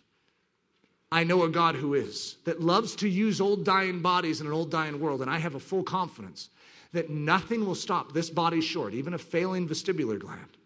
I 1.11 1.23
know 1.23 1.43
a 1.43 1.49
God 1.49 1.75
who 1.75 1.95
is, 1.95 2.37
that 2.45 2.61
loves 2.61 2.95
to 2.97 3.09
use 3.09 3.41
old 3.41 3.65
dying 3.65 4.01
bodies 4.01 4.41
in 4.41 4.47
an 4.47 4.53
old 4.53 4.69
dying 4.69 4.99
world. 4.99 5.21
And 5.21 5.29
I 5.29 5.39
have 5.39 5.55
a 5.55 5.59
full 5.59 5.83
confidence 5.83 6.49
that 6.93 7.09
nothing 7.09 7.65
will 7.65 7.75
stop 7.75 8.13
this 8.13 8.29
body 8.29 8.61
short, 8.61 8.93
even 8.93 9.13
a 9.13 9.17
failing 9.17 9.67
vestibular 9.67 10.19
gland, 10.19 10.57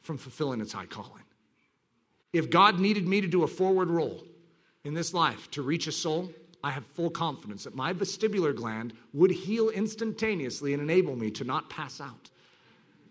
from 0.00 0.16
fulfilling 0.18 0.60
its 0.60 0.72
high 0.72 0.86
calling. 0.86 1.24
If 2.32 2.50
God 2.50 2.78
needed 2.78 3.06
me 3.06 3.20
to 3.20 3.26
do 3.26 3.42
a 3.42 3.48
forward 3.48 3.88
roll 3.88 4.24
in 4.84 4.94
this 4.94 5.12
life 5.14 5.50
to 5.52 5.62
reach 5.62 5.86
a 5.86 5.92
soul, 5.92 6.30
I 6.62 6.70
have 6.70 6.84
full 6.94 7.10
confidence 7.10 7.64
that 7.64 7.74
my 7.74 7.92
vestibular 7.92 8.54
gland 8.54 8.92
would 9.12 9.30
heal 9.30 9.68
instantaneously 9.68 10.72
and 10.72 10.82
enable 10.82 11.14
me 11.14 11.30
to 11.32 11.44
not 11.44 11.70
pass 11.70 12.00
out. 12.00 12.30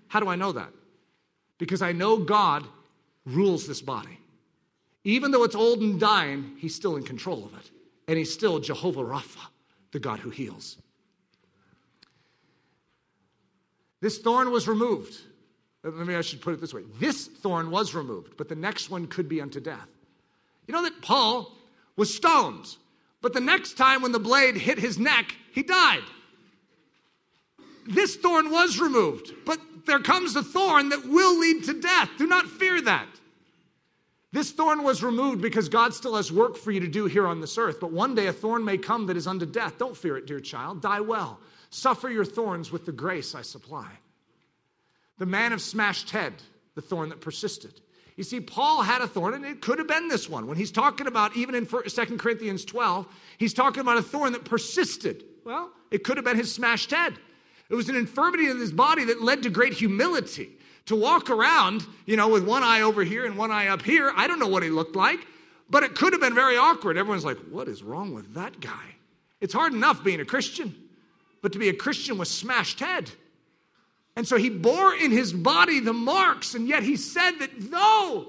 How 0.08 0.20
do 0.20 0.28
I 0.28 0.36
know 0.36 0.52
that? 0.52 0.70
Because 1.58 1.82
I 1.82 1.92
know 1.92 2.18
God 2.18 2.66
rules 3.26 3.68
this 3.68 3.82
body. 3.82 4.20
Even 5.04 5.32
though 5.32 5.44
it's 5.44 5.56
old 5.56 5.82
and 5.82 6.00
dying, 6.00 6.56
He's 6.58 6.76
still 6.76 6.98
in 6.98 7.04
control 7.04 7.46
of 7.46 7.54
it. 7.58 7.72
And 8.08 8.18
He's 8.18 8.34
still 8.34 8.60
Jehovah 8.60 9.04
Rapha, 9.04 9.48
the 9.92 10.00
God 10.00 10.20
who 10.20 10.30
heals. 10.30 10.78
This 14.02 14.18
thorn 14.20 14.52
was 14.52 14.68
removed. 14.68 15.18
Uh, 15.84 15.92
maybe 15.92 16.16
I 16.16 16.22
should 16.22 16.42
put 16.42 16.54
it 16.54 16.62
this 16.62 16.74
way 16.74 16.84
this 17.00 17.28
thorn 17.28 17.72
was 17.72 17.96
removed, 17.96 18.36
but 18.38 18.50
the 18.50 18.56
next 18.56 18.90
one 18.90 19.08
could 19.08 19.30
be 19.30 19.42
unto 19.42 19.60
death. 19.60 19.88
You 20.68 20.74
know 20.74 20.84
that 20.84 21.02
Paul 21.02 21.54
was 21.96 22.14
stoned 22.14 22.76
but 23.22 23.34
the 23.34 23.42
next 23.42 23.74
time 23.78 24.02
when 24.02 24.12
the 24.12 24.20
blade 24.20 24.56
hit 24.58 24.80
his 24.80 24.98
neck, 24.98 25.36
he 25.52 25.64
died. 25.64 26.04
This 27.88 28.16
thorn 28.16 28.52
was 28.52 28.80
removed, 28.80 29.34
but 29.46 29.60
there 29.86 30.00
comes 30.00 30.36
a 30.36 30.44
thorn 30.44 30.90
that 30.90 31.08
will 31.08 31.40
lead 31.40 31.64
to 31.64 31.80
death. 31.80 32.10
Do 32.18 32.28
not 32.28 32.46
fear 32.46 32.82
that. 32.82 33.08
This 34.34 34.52
thorn 34.52 34.84
was 34.84 35.02
removed 35.02 35.42
because 35.42 35.70
God 35.70 35.94
still 35.94 36.16
has 36.16 36.32
work 36.32 36.58
for 36.58 36.72
you 36.72 36.82
to 36.82 36.88
do 36.88 37.06
here 37.06 37.26
on 37.26 37.40
this 37.40 37.58
earth. 37.58 37.80
But 37.80 37.92
one 37.92 38.14
day 38.14 38.28
a 38.28 38.34
thorn 38.34 38.66
may 38.66 38.78
come 38.78 39.08
that 39.08 39.18
is 39.18 39.26
unto 39.26 39.46
death. 39.46 39.78
Don't 39.78 39.96
fear 39.96 40.18
it, 40.18 40.28
dear 40.28 40.42
child. 40.42 40.82
Die 40.82 41.00
well. 41.00 41.40
Suffer 41.70 42.10
your 42.10 42.26
thorns 42.26 42.72
with 42.72 42.86
the 42.86 42.92
grace 42.92 43.34
I 43.34 43.42
supply. 43.42 43.90
The 45.18 45.26
man 45.26 45.54
of 45.54 45.62
smashed 45.62 46.12
head, 46.12 46.34
the 46.76 46.82
thorn 46.82 47.10
that 47.10 47.22
persisted. 47.22 47.80
You 48.18 48.24
see, 48.24 48.42
Paul 48.42 48.82
had 48.82 49.02
a 49.02 49.08
thorn, 49.08 49.36
and 49.36 49.46
it 49.46 49.62
could 49.62 49.78
have 49.78 49.88
been 49.88 50.08
this 50.08 50.28
one. 50.28 50.48
When 50.48 50.58
he's 50.58 50.72
talking 50.72 51.06
about, 51.06 51.38
even 51.38 51.54
in 51.56 51.66
2 51.68 51.84
Corinthians 52.18 52.66
12, 52.66 53.08
he's 53.38 53.54
talking 53.54 53.80
about 53.80 53.98
a 53.98 54.02
thorn 54.02 54.34
that 54.34 54.44
persisted. 54.44 55.24
Well, 55.46 55.72
it 55.92 56.04
could 56.04 56.18
have 56.18 56.26
been 56.26 56.36
his 56.36 56.54
smashed 56.54 56.92
head. 56.92 57.14
It 57.70 57.76
was 57.76 57.90
an 57.90 57.96
infirmity 57.96 58.50
in 58.50 58.58
his 58.60 58.72
body 58.72 59.06
that 59.06 59.22
led 59.22 59.44
to 59.44 59.50
great 59.50 59.74
humility. 59.74 60.50
To 60.88 60.96
walk 60.96 61.30
around, 61.30 61.86
you 62.06 62.16
know, 62.16 62.30
with 62.30 62.48
one 62.48 62.64
eye 62.64 62.82
over 62.82 63.04
here 63.04 63.26
and 63.26 63.38
one 63.38 63.52
eye 63.52 63.68
up 63.68 63.82
here, 63.82 64.12
I 64.16 64.26
don't 64.26 64.40
know 64.40 64.48
what 64.48 64.64
he 64.64 64.70
looked 64.70 64.96
like, 64.96 65.20
but 65.70 65.84
it 65.84 65.96
could 65.96 66.14
have 66.14 66.22
been 66.22 66.34
very 66.34 66.58
awkward. 66.58 66.98
Everyone's 66.98 67.26
like, 67.26 67.38
what 67.52 67.68
is 67.68 67.84
wrong 67.84 68.14
with 68.14 68.34
that 68.34 68.62
guy? 68.62 68.96
It's 69.42 69.54
hard 69.54 69.74
enough 69.74 70.04
being 70.04 70.22
a 70.22 70.26
Christian, 70.26 70.74
but 71.42 71.52
to 71.52 71.60
be 71.60 71.70
a 71.70 71.74
Christian 71.74 72.18
with 72.18 72.30
smashed 72.30 72.80
head. 72.80 73.12
And 74.18 74.28
so 74.28 74.36
he 74.36 74.50
bore 74.50 74.96
in 74.96 75.12
his 75.12 75.32
body 75.32 75.80
the 75.80 75.94
marks, 75.94 76.56
and 76.56 76.68
yet 76.68 76.82
he 76.82 76.98
said 76.98 77.34
that 77.34 77.52
though, 77.56 78.26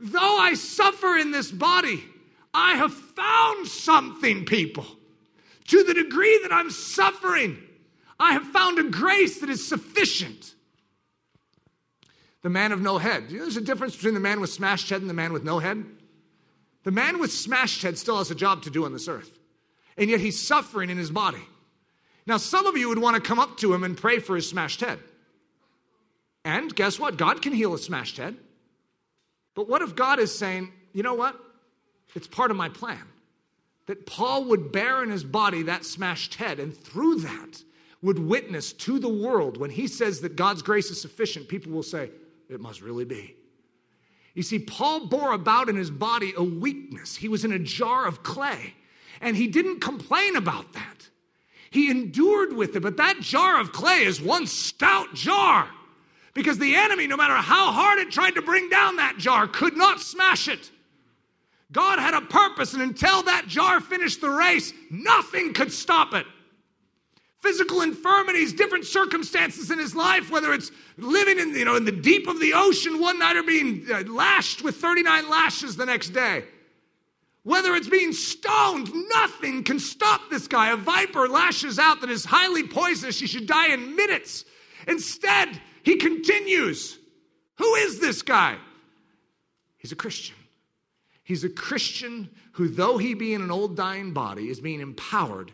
though 0.00 0.38
I 0.38 0.54
suffer 0.54 1.18
in 1.18 1.32
this 1.32 1.50
body, 1.50 2.04
I 2.54 2.76
have 2.76 2.94
found 2.94 3.66
something, 3.66 4.44
people. 4.44 4.86
To 5.66 5.82
the 5.82 5.92
degree 5.92 6.38
that 6.44 6.52
I'm 6.52 6.70
suffering, 6.70 7.58
I 8.20 8.34
have 8.34 8.44
found 8.44 8.78
a 8.78 8.84
grace 8.84 9.40
that 9.40 9.50
is 9.50 9.66
sufficient. 9.66 10.54
The 12.42 12.50
man 12.50 12.70
of 12.70 12.80
no 12.80 12.98
head. 12.98 13.32
You 13.32 13.38
know, 13.38 13.44
there's 13.46 13.56
a 13.56 13.60
difference 13.60 13.96
between 13.96 14.14
the 14.14 14.20
man 14.20 14.40
with 14.40 14.50
smashed 14.50 14.88
head 14.88 15.00
and 15.00 15.10
the 15.10 15.14
man 15.14 15.32
with 15.32 15.42
no 15.42 15.58
head. 15.58 15.84
The 16.84 16.92
man 16.92 17.18
with 17.18 17.32
smashed 17.32 17.82
head 17.82 17.98
still 17.98 18.18
has 18.18 18.30
a 18.30 18.36
job 18.36 18.62
to 18.62 18.70
do 18.70 18.84
on 18.84 18.92
this 18.92 19.08
earth, 19.08 19.36
and 19.96 20.08
yet 20.08 20.20
he's 20.20 20.40
suffering 20.40 20.90
in 20.90 20.96
his 20.96 21.10
body. 21.10 21.42
Now, 22.26 22.38
some 22.38 22.66
of 22.66 22.76
you 22.76 22.88
would 22.88 22.98
want 22.98 23.16
to 23.16 23.22
come 23.22 23.38
up 23.38 23.58
to 23.58 23.74
him 23.74 23.84
and 23.84 23.96
pray 23.96 24.18
for 24.18 24.34
his 24.36 24.48
smashed 24.48 24.80
head. 24.80 24.98
And 26.44 26.74
guess 26.74 26.98
what? 26.98 27.16
God 27.16 27.42
can 27.42 27.52
heal 27.52 27.74
a 27.74 27.78
smashed 27.78 28.16
head. 28.16 28.36
But 29.54 29.68
what 29.68 29.82
if 29.82 29.94
God 29.94 30.18
is 30.18 30.36
saying, 30.36 30.72
you 30.92 31.02
know 31.02 31.14
what? 31.14 31.38
It's 32.14 32.26
part 32.26 32.50
of 32.50 32.56
my 32.56 32.68
plan 32.68 33.02
that 33.86 34.06
Paul 34.06 34.44
would 34.46 34.72
bear 34.72 35.02
in 35.02 35.10
his 35.10 35.24
body 35.24 35.62
that 35.64 35.84
smashed 35.84 36.36
head, 36.36 36.58
and 36.58 36.74
through 36.74 37.16
that 37.16 37.62
would 38.00 38.18
witness 38.18 38.72
to 38.72 38.98
the 38.98 39.08
world 39.08 39.58
when 39.58 39.70
he 39.70 39.86
says 39.86 40.20
that 40.20 40.36
God's 40.36 40.62
grace 40.62 40.90
is 40.90 41.00
sufficient, 41.00 41.48
people 41.48 41.72
will 41.72 41.82
say, 41.82 42.10
it 42.48 42.60
must 42.60 42.80
really 42.80 43.04
be. 43.04 43.36
You 44.34 44.42
see, 44.42 44.58
Paul 44.58 45.06
bore 45.06 45.32
about 45.32 45.68
in 45.68 45.76
his 45.76 45.90
body 45.90 46.32
a 46.36 46.42
weakness. 46.42 47.16
He 47.16 47.28
was 47.28 47.44
in 47.44 47.52
a 47.52 47.58
jar 47.58 48.06
of 48.06 48.22
clay, 48.22 48.74
and 49.20 49.36
he 49.36 49.46
didn't 49.46 49.80
complain 49.80 50.36
about 50.36 50.72
that. 50.72 51.08
He 51.74 51.90
endured 51.90 52.52
with 52.52 52.76
it, 52.76 52.80
but 52.84 52.98
that 52.98 53.18
jar 53.20 53.60
of 53.60 53.72
clay 53.72 54.04
is 54.04 54.20
one 54.20 54.46
stout 54.46 55.12
jar 55.12 55.68
because 56.32 56.56
the 56.56 56.76
enemy, 56.76 57.08
no 57.08 57.16
matter 57.16 57.34
how 57.34 57.72
hard 57.72 57.98
it 57.98 58.12
tried 58.12 58.36
to 58.36 58.42
bring 58.42 58.68
down 58.68 58.94
that 58.96 59.18
jar, 59.18 59.48
could 59.48 59.76
not 59.76 60.00
smash 60.00 60.46
it. 60.46 60.70
God 61.72 61.98
had 61.98 62.14
a 62.14 62.20
purpose, 62.20 62.74
and 62.74 62.82
until 62.82 63.24
that 63.24 63.48
jar 63.48 63.80
finished 63.80 64.20
the 64.20 64.30
race, 64.30 64.72
nothing 64.88 65.52
could 65.52 65.72
stop 65.72 66.14
it 66.14 66.26
physical 67.40 67.82
infirmities, 67.82 68.54
different 68.54 68.86
circumstances 68.86 69.70
in 69.70 69.78
his 69.78 69.94
life, 69.94 70.30
whether 70.30 70.54
it's 70.54 70.70
living 70.96 71.38
in, 71.38 71.50
you 71.54 71.66
know, 71.66 71.76
in 71.76 71.84
the 71.84 71.92
deep 71.92 72.26
of 72.26 72.40
the 72.40 72.54
ocean 72.54 72.98
one 72.98 73.18
night 73.18 73.36
or 73.36 73.42
being 73.42 73.84
uh, 73.92 74.02
lashed 74.10 74.62
with 74.62 74.76
39 74.76 75.28
lashes 75.28 75.76
the 75.76 75.84
next 75.84 76.10
day. 76.10 76.44
Whether 77.44 77.74
it's 77.74 77.88
being 77.88 78.12
stoned, 78.12 78.90
nothing 79.10 79.64
can 79.64 79.78
stop 79.78 80.22
this 80.30 80.48
guy. 80.48 80.72
A 80.72 80.76
viper 80.76 81.28
lashes 81.28 81.78
out 81.78 82.00
that 82.00 82.10
is 82.10 82.24
highly 82.24 82.66
poisonous. 82.66 83.20
He 83.20 83.26
should 83.26 83.46
die 83.46 83.72
in 83.72 83.94
minutes. 83.94 84.46
Instead, 84.88 85.60
he 85.82 85.96
continues. 85.96 86.98
Who 87.58 87.74
is 87.74 88.00
this 88.00 88.22
guy? 88.22 88.56
He's 89.76 89.92
a 89.92 89.96
Christian. 89.96 90.36
He's 91.22 91.44
a 91.44 91.50
Christian 91.50 92.30
who, 92.52 92.68
though 92.68 92.96
he 92.96 93.12
be 93.12 93.34
in 93.34 93.42
an 93.42 93.50
old 93.50 93.76
dying 93.76 94.12
body, 94.12 94.48
is 94.48 94.60
being 94.60 94.80
empowered 94.80 95.52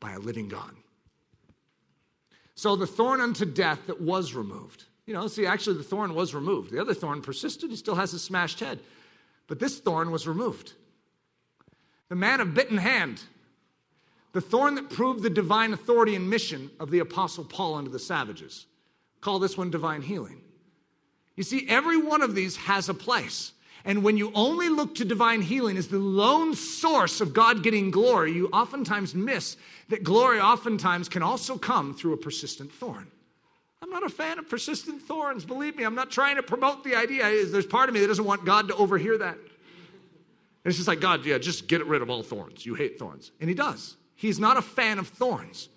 by 0.00 0.12
a 0.12 0.18
living 0.18 0.48
God. 0.48 0.72
So 2.54 2.76
the 2.76 2.86
thorn 2.86 3.20
unto 3.20 3.46
death 3.46 3.86
that 3.86 4.02
was 4.02 4.34
removed. 4.34 4.84
You 5.06 5.14
know, 5.14 5.26
see, 5.28 5.46
actually, 5.46 5.78
the 5.78 5.82
thorn 5.82 6.14
was 6.14 6.34
removed. 6.34 6.70
The 6.70 6.80
other 6.80 6.94
thorn 6.94 7.22
persisted. 7.22 7.70
He 7.70 7.76
still 7.76 7.94
has 7.94 8.12
a 8.12 8.18
smashed 8.18 8.60
head. 8.60 8.80
But 9.52 9.58
this 9.58 9.80
thorn 9.80 10.10
was 10.10 10.26
removed. 10.26 10.72
The 12.08 12.14
man 12.14 12.40
of 12.40 12.54
bitten 12.54 12.78
hand, 12.78 13.20
the 14.32 14.40
thorn 14.40 14.76
that 14.76 14.88
proved 14.88 15.22
the 15.22 15.28
divine 15.28 15.74
authority 15.74 16.14
and 16.14 16.30
mission 16.30 16.70
of 16.80 16.90
the 16.90 17.00
Apostle 17.00 17.44
Paul 17.44 17.74
unto 17.74 17.90
the 17.90 17.98
savages. 17.98 18.64
Call 19.20 19.38
this 19.38 19.58
one 19.58 19.70
divine 19.70 20.00
healing. 20.00 20.40
You 21.36 21.42
see, 21.42 21.66
every 21.68 21.98
one 21.98 22.22
of 22.22 22.34
these 22.34 22.56
has 22.56 22.88
a 22.88 22.94
place. 22.94 23.52
And 23.84 24.02
when 24.02 24.16
you 24.16 24.32
only 24.34 24.70
look 24.70 24.94
to 24.94 25.04
divine 25.04 25.42
healing 25.42 25.76
as 25.76 25.88
the 25.88 25.98
lone 25.98 26.54
source 26.54 27.20
of 27.20 27.34
God 27.34 27.62
getting 27.62 27.90
glory, 27.90 28.32
you 28.32 28.48
oftentimes 28.54 29.14
miss 29.14 29.58
that 29.90 30.02
glory 30.02 30.40
oftentimes 30.40 31.10
can 31.10 31.22
also 31.22 31.58
come 31.58 31.92
through 31.92 32.14
a 32.14 32.16
persistent 32.16 32.72
thorn. 32.72 33.10
I'm 33.82 33.90
not 33.90 34.04
a 34.04 34.08
fan 34.08 34.38
of 34.38 34.48
persistent 34.48 35.02
thorns, 35.02 35.44
believe 35.44 35.76
me. 35.76 35.82
I'm 35.82 35.96
not 35.96 36.10
trying 36.10 36.36
to 36.36 36.42
promote 36.42 36.84
the 36.84 36.94
idea. 36.94 37.24
There's 37.46 37.66
part 37.66 37.88
of 37.88 37.94
me 37.94 38.00
that 38.00 38.06
doesn't 38.06 38.24
want 38.24 38.44
God 38.44 38.68
to 38.68 38.76
overhear 38.76 39.18
that. 39.18 39.34
And 39.34 40.70
it's 40.70 40.76
just 40.76 40.86
like, 40.86 41.00
God, 41.00 41.26
yeah, 41.26 41.38
just 41.38 41.66
get 41.66 41.84
rid 41.86 42.00
of 42.00 42.08
all 42.08 42.22
thorns. 42.22 42.64
You 42.64 42.74
hate 42.74 42.96
thorns. 42.98 43.32
And 43.40 43.48
He 43.48 43.54
does. 43.54 43.96
He's 44.14 44.38
not 44.38 44.56
a 44.56 44.62
fan 44.62 45.00
of 45.00 45.08
thorns. 45.08 45.68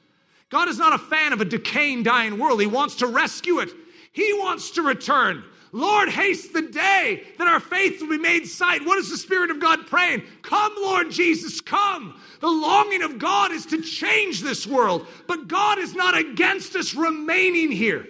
God 0.49 0.67
is 0.67 0.77
not 0.77 0.93
a 0.93 0.99
fan 0.99 1.33
of 1.33 1.41
a 1.41 1.45
decaying, 1.45 2.03
dying 2.03 2.37
world. 2.37 2.61
He 2.61 2.67
wants 2.67 2.95
to 2.97 3.07
rescue 3.07 3.59
it, 3.59 3.71
He 4.11 4.33
wants 4.33 4.71
to 4.71 4.83
return. 4.83 5.43
Lord, 5.75 6.07
haste 6.07 6.53
the 6.53 6.61
day 6.61 7.23
that 7.37 7.49
our 7.49 7.59
faith 7.59 7.99
will 7.99 8.07
be 8.07 8.17
made 8.17 8.45
sight. 8.47 8.85
What 8.85 8.97
is 8.97 9.09
the 9.09 9.17
Spirit 9.17 9.51
of 9.51 9.59
God 9.59 9.87
praying? 9.87 10.23
Come, 10.41 10.71
Lord 10.77 11.11
Jesus, 11.11 11.59
come. 11.59 12.17
The 12.39 12.47
longing 12.47 13.03
of 13.03 13.19
God 13.19 13.51
is 13.51 13.65
to 13.65 13.81
change 13.81 14.39
this 14.39 14.65
world, 14.65 15.05
but 15.27 15.49
God 15.49 15.77
is 15.77 15.93
not 15.93 16.17
against 16.17 16.77
us 16.77 16.95
remaining 16.95 17.71
here. 17.71 18.07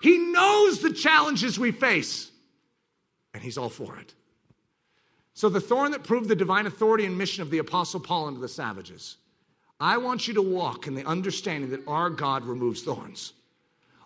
He 0.00 0.16
knows 0.16 0.80
the 0.80 0.94
challenges 0.94 1.58
we 1.58 1.72
face, 1.72 2.30
and 3.34 3.42
He's 3.42 3.58
all 3.58 3.68
for 3.68 3.98
it. 3.98 4.14
So, 5.34 5.50
the 5.50 5.60
thorn 5.60 5.90
that 5.90 6.04
proved 6.04 6.30
the 6.30 6.34
divine 6.34 6.64
authority 6.64 7.04
and 7.04 7.18
mission 7.18 7.42
of 7.42 7.50
the 7.50 7.58
Apostle 7.58 8.00
Paul 8.00 8.28
into 8.28 8.40
the 8.40 8.48
savages, 8.48 9.18
I 9.78 9.98
want 9.98 10.26
you 10.26 10.32
to 10.32 10.42
walk 10.42 10.86
in 10.86 10.94
the 10.94 11.04
understanding 11.04 11.68
that 11.72 11.86
our 11.86 12.08
God 12.08 12.46
removes 12.46 12.82
thorns. 12.82 13.34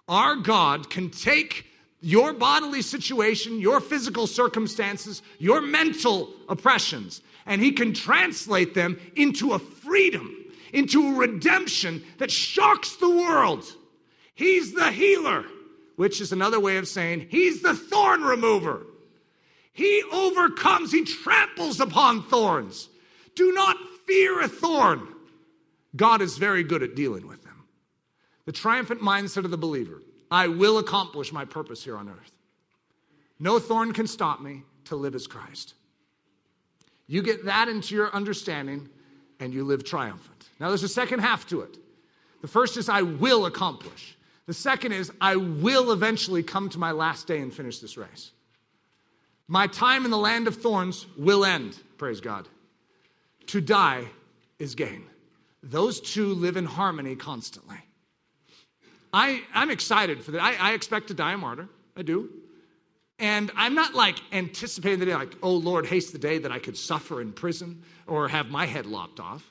Our 0.08 0.34
God 0.34 0.90
can 0.90 1.10
take 1.10 1.66
your 2.02 2.32
bodily 2.32 2.82
situation, 2.82 3.60
your 3.60 3.80
physical 3.80 4.26
circumstances, 4.26 5.22
your 5.38 5.62
mental 5.62 6.28
oppressions, 6.48 7.22
and 7.46 7.62
He 7.62 7.72
can 7.72 7.94
translate 7.94 8.74
them 8.74 9.00
into 9.16 9.52
a 9.52 9.58
freedom, 9.58 10.36
into 10.72 11.08
a 11.08 11.16
redemption 11.16 12.02
that 12.18 12.30
shocks 12.30 12.96
the 12.96 13.08
world. 13.08 13.64
He's 14.34 14.74
the 14.74 14.90
healer, 14.90 15.44
which 15.96 16.20
is 16.20 16.32
another 16.32 16.58
way 16.58 16.76
of 16.76 16.88
saying 16.88 17.28
He's 17.30 17.62
the 17.62 17.74
thorn 17.74 18.22
remover. 18.22 18.82
He 19.72 20.02
overcomes, 20.12 20.92
He 20.92 21.04
tramples 21.04 21.80
upon 21.80 22.24
thorns. 22.24 22.88
Do 23.36 23.52
not 23.52 23.76
fear 24.06 24.40
a 24.40 24.48
thorn. 24.48 25.06
God 25.94 26.20
is 26.20 26.36
very 26.36 26.64
good 26.64 26.82
at 26.82 26.96
dealing 26.96 27.28
with 27.28 27.44
them. 27.44 27.64
The 28.44 28.52
triumphant 28.52 29.00
mindset 29.00 29.44
of 29.44 29.52
the 29.52 29.56
believer 29.56 30.02
I 30.32 30.48
will 30.48 30.78
accomplish 30.78 31.30
my 31.30 31.44
purpose 31.44 31.84
here 31.84 31.96
on 31.96 32.08
earth. 32.08 32.32
No 33.38 33.58
thorn 33.58 33.92
can 33.92 34.06
stop 34.06 34.40
me 34.40 34.62
to 34.86 34.96
live 34.96 35.14
as 35.14 35.26
Christ. 35.26 35.74
You 37.06 37.22
get 37.22 37.44
that 37.44 37.68
into 37.68 37.94
your 37.94 38.10
understanding 38.14 38.88
and 39.40 39.52
you 39.52 39.62
live 39.62 39.84
triumphant. 39.84 40.48
Now, 40.58 40.68
there's 40.68 40.84
a 40.84 40.88
second 40.88 41.18
half 41.18 41.46
to 41.48 41.60
it. 41.60 41.76
The 42.40 42.48
first 42.48 42.78
is, 42.78 42.88
I 42.88 43.02
will 43.02 43.44
accomplish. 43.44 44.16
The 44.46 44.54
second 44.54 44.92
is, 44.92 45.12
I 45.20 45.36
will 45.36 45.92
eventually 45.92 46.42
come 46.42 46.70
to 46.70 46.78
my 46.78 46.92
last 46.92 47.26
day 47.26 47.40
and 47.40 47.52
finish 47.52 47.80
this 47.80 47.98
race. 47.98 48.32
My 49.48 49.66
time 49.66 50.06
in 50.06 50.10
the 50.10 50.16
land 50.16 50.48
of 50.48 50.56
thorns 50.56 51.06
will 51.18 51.44
end, 51.44 51.76
praise 51.98 52.22
God. 52.22 52.48
To 53.48 53.60
die 53.60 54.06
is 54.58 54.74
gain. 54.74 55.04
Those 55.62 56.00
two 56.00 56.32
live 56.32 56.56
in 56.56 56.64
harmony 56.64 57.16
constantly. 57.16 57.76
I, 59.12 59.42
I'm 59.52 59.70
excited 59.70 60.22
for 60.22 60.32
that. 60.32 60.42
I, 60.42 60.54
I 60.54 60.72
expect 60.72 61.08
to 61.08 61.14
die 61.14 61.32
a 61.32 61.36
martyr. 61.36 61.68
I 61.96 62.02
do. 62.02 62.30
And 63.18 63.52
I'm 63.54 63.74
not 63.74 63.94
like 63.94 64.16
anticipating 64.32 64.98
the 64.98 65.06
day, 65.06 65.14
like, 65.14 65.36
oh 65.42 65.52
Lord, 65.52 65.86
haste 65.86 66.12
the 66.12 66.18
day 66.18 66.38
that 66.38 66.50
I 66.50 66.58
could 66.58 66.76
suffer 66.76 67.20
in 67.20 67.32
prison 67.32 67.82
or 68.06 68.28
have 68.28 68.48
my 68.48 68.66
head 68.66 68.86
lopped 68.86 69.20
off. 69.20 69.48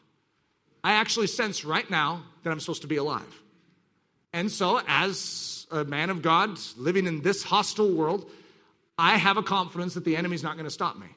I 0.83 0.93
actually 0.93 1.27
sense 1.27 1.63
right 1.63 1.89
now 1.89 2.23
that 2.43 2.49
I'm 2.49 2.59
supposed 2.59 2.81
to 2.81 2.87
be 2.87 2.97
alive. 2.97 3.41
And 4.33 4.51
so, 4.51 4.81
as 4.87 5.67
a 5.71 5.83
man 5.83 6.09
of 6.09 6.21
God 6.21 6.57
living 6.77 7.05
in 7.05 7.21
this 7.21 7.43
hostile 7.43 7.93
world, 7.93 8.29
I 8.97 9.17
have 9.17 9.37
a 9.37 9.43
confidence 9.43 9.93
that 9.93 10.05
the 10.05 10.15
enemy's 10.15 10.43
not 10.43 10.55
going 10.55 10.65
to 10.65 10.71
stop 10.71 10.97
me. 10.97 11.07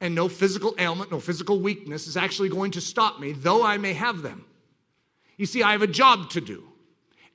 And 0.00 0.14
no 0.14 0.28
physical 0.28 0.74
ailment, 0.78 1.10
no 1.10 1.20
physical 1.20 1.60
weakness 1.60 2.06
is 2.06 2.16
actually 2.16 2.48
going 2.48 2.72
to 2.72 2.80
stop 2.80 3.20
me, 3.20 3.32
though 3.32 3.64
I 3.64 3.78
may 3.78 3.92
have 3.92 4.22
them. 4.22 4.44
You 5.36 5.46
see, 5.46 5.62
I 5.62 5.72
have 5.72 5.82
a 5.82 5.86
job 5.86 6.30
to 6.30 6.40
do. 6.40 6.64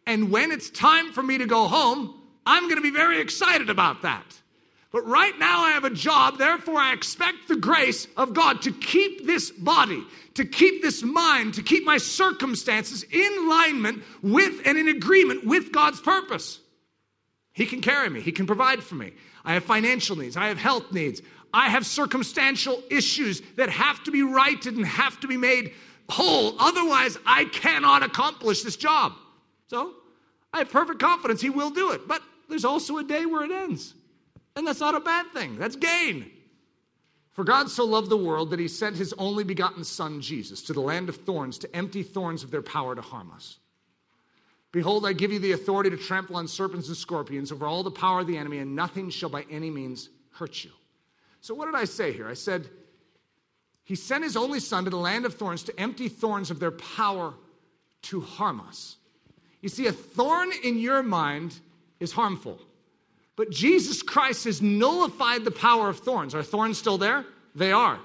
And 0.10 0.31
when 0.31 0.49
it's 0.49 0.72
time 0.72 1.11
for 1.11 1.22
me 1.22 1.38
to 1.38 1.45
go 1.45 1.68
home, 1.68 2.19
I'm 2.44 2.64
going 2.64 2.77
to 2.77 2.81
be 2.81 2.90
very 2.90 3.22
excited 3.22 3.69
about 3.69 4.02
that. 4.02 4.26
But 4.91 5.06
right 5.06 5.38
now 5.38 5.61
I 5.61 5.69
have 5.73 5.84
a 5.84 5.91
job, 5.91 6.40
therefore 6.40 6.80
I 6.80 6.94
expect 6.94 7.48
the 7.48 7.56
grace 7.56 8.07
of 8.18 8.34
God 8.34 8.64
to 8.64 8.72
keep 8.72 9.27
this 9.27 9.52
body, 9.52 10.03
to 10.34 10.45
keep 10.45 10.81
this 10.81 11.03
mind, 11.03 11.53
to 11.53 11.61
keep 11.61 11.86
my 11.86 11.99
circumstances 11.99 13.03
in 13.03 13.31
alignment 13.45 14.02
with 14.23 14.61
and 14.65 14.80
in 14.80 14.88
agreement 14.88 15.45
with 15.45 15.72
God's 15.72 15.99
purpose. 15.99 16.60
He 17.53 17.68
can 17.68 17.80
carry 17.80 18.10
me, 18.10 18.19
He 18.19 18.31
can 18.31 18.48
provide 18.48 18.81
for 18.81 18.95
me. 18.95 19.14
I 19.45 19.53
have 19.53 19.64
financial 19.64 20.15
needs, 20.15 20.36
I 20.36 20.48
have 20.48 20.57
health 20.57 20.91
needs, 20.91 21.22
I 21.53 21.69
have 21.69 21.86
circumstantial 21.86 22.81
issues 22.90 23.44
that 23.57 23.69
have 23.69 24.03
to 24.06 24.11
be 24.11 24.23
righted 24.23 24.76
and 24.76 24.88
have 24.88 25.19
to 25.19 25.27
be 25.27 25.38
made 25.38 25.72
whole. 26.10 26.56
Otherwise, 26.60 27.15
I 27.27 27.45
cannot 27.45 28.02
accomplish 28.02 28.64
this 28.64 28.76
job. 28.76 29.14
So 29.68 29.94
I 30.53 30.59
have 30.59 30.71
perfect 30.71 30.99
confidence 30.99 31.41
he 31.41 31.49
will 31.49 31.69
do 31.69 31.91
it. 31.91 32.07
But 32.07 32.21
there's 32.49 32.65
also 32.65 32.97
a 32.97 33.03
day 33.03 33.26
where 33.26 33.43
it 33.43 33.51
ends. 33.51 33.93
And 34.55 34.65
that's 34.65 34.80
not 34.80 34.95
a 34.95 34.99
bad 34.99 35.27
thing, 35.31 35.57
that's 35.57 35.76
gain. 35.76 36.31
For 37.31 37.43
God 37.43 37.69
so 37.69 37.85
loved 37.85 38.09
the 38.09 38.17
world 38.17 38.49
that 38.49 38.59
he 38.59 38.67
sent 38.67 38.97
his 38.97 39.13
only 39.13 39.45
begotten 39.45 39.84
Son, 39.84 40.19
Jesus, 40.19 40.61
to 40.63 40.73
the 40.73 40.81
land 40.81 41.07
of 41.07 41.15
thorns 41.15 41.57
to 41.59 41.73
empty 41.73 42.03
thorns 42.03 42.43
of 42.43 42.51
their 42.51 42.61
power 42.61 42.95
to 42.95 43.01
harm 43.01 43.31
us. 43.34 43.59
Behold, 44.71 45.05
I 45.05 45.13
give 45.13 45.31
you 45.31 45.39
the 45.39 45.53
authority 45.53 45.89
to 45.89 45.97
trample 45.97 46.35
on 46.35 46.47
serpents 46.47 46.89
and 46.89 46.97
scorpions 46.97 47.51
over 47.51 47.65
all 47.65 47.81
the 47.81 47.91
power 47.91 48.19
of 48.19 48.27
the 48.27 48.38
enemy, 48.38 48.59
and 48.59 48.76
nothing 48.76 49.09
shall 49.09 49.30
by 49.30 49.45
any 49.49 49.69
means 49.69 50.09
hurt 50.31 50.63
you. 50.63 50.71
So, 51.41 51.55
what 51.55 51.65
did 51.65 51.76
I 51.76 51.85
say 51.85 52.11
here? 52.11 52.27
I 52.27 52.34
said, 52.34 52.67
He 53.84 53.95
sent 53.95 54.23
His 54.23 54.35
only 54.35 54.59
Son 54.59 54.84
to 54.84 54.89
the 54.89 54.97
land 54.97 55.26
of 55.26 55.35
thorns 55.35 55.63
to 55.63 55.80
empty 55.80 56.09
thorns 56.09 56.51
of 56.51 56.59
their 56.59 56.71
power 56.71 57.34
to 58.03 58.21
harm 58.21 58.61
us. 58.61 58.97
You 59.61 59.69
see, 59.69 59.88
a 59.88 59.91
thorn 59.91 60.52
in 60.64 60.77
your 60.77 61.03
mind 61.03 61.60
is 61.99 62.11
harmful. 62.11 62.60
But 63.36 63.52
Jesus 63.52 64.02
Christ 64.02 64.45
has 64.45 64.61
nullified 64.61 65.45
the 65.45 65.52
power 65.52 65.90
of 65.90 65.99
thorns. 65.99 66.36
Are 66.36 66.44
thorns 66.44 66.77
still 66.77 66.98
there? 66.98 67.26
They 67.56 67.72
are. 67.72 67.99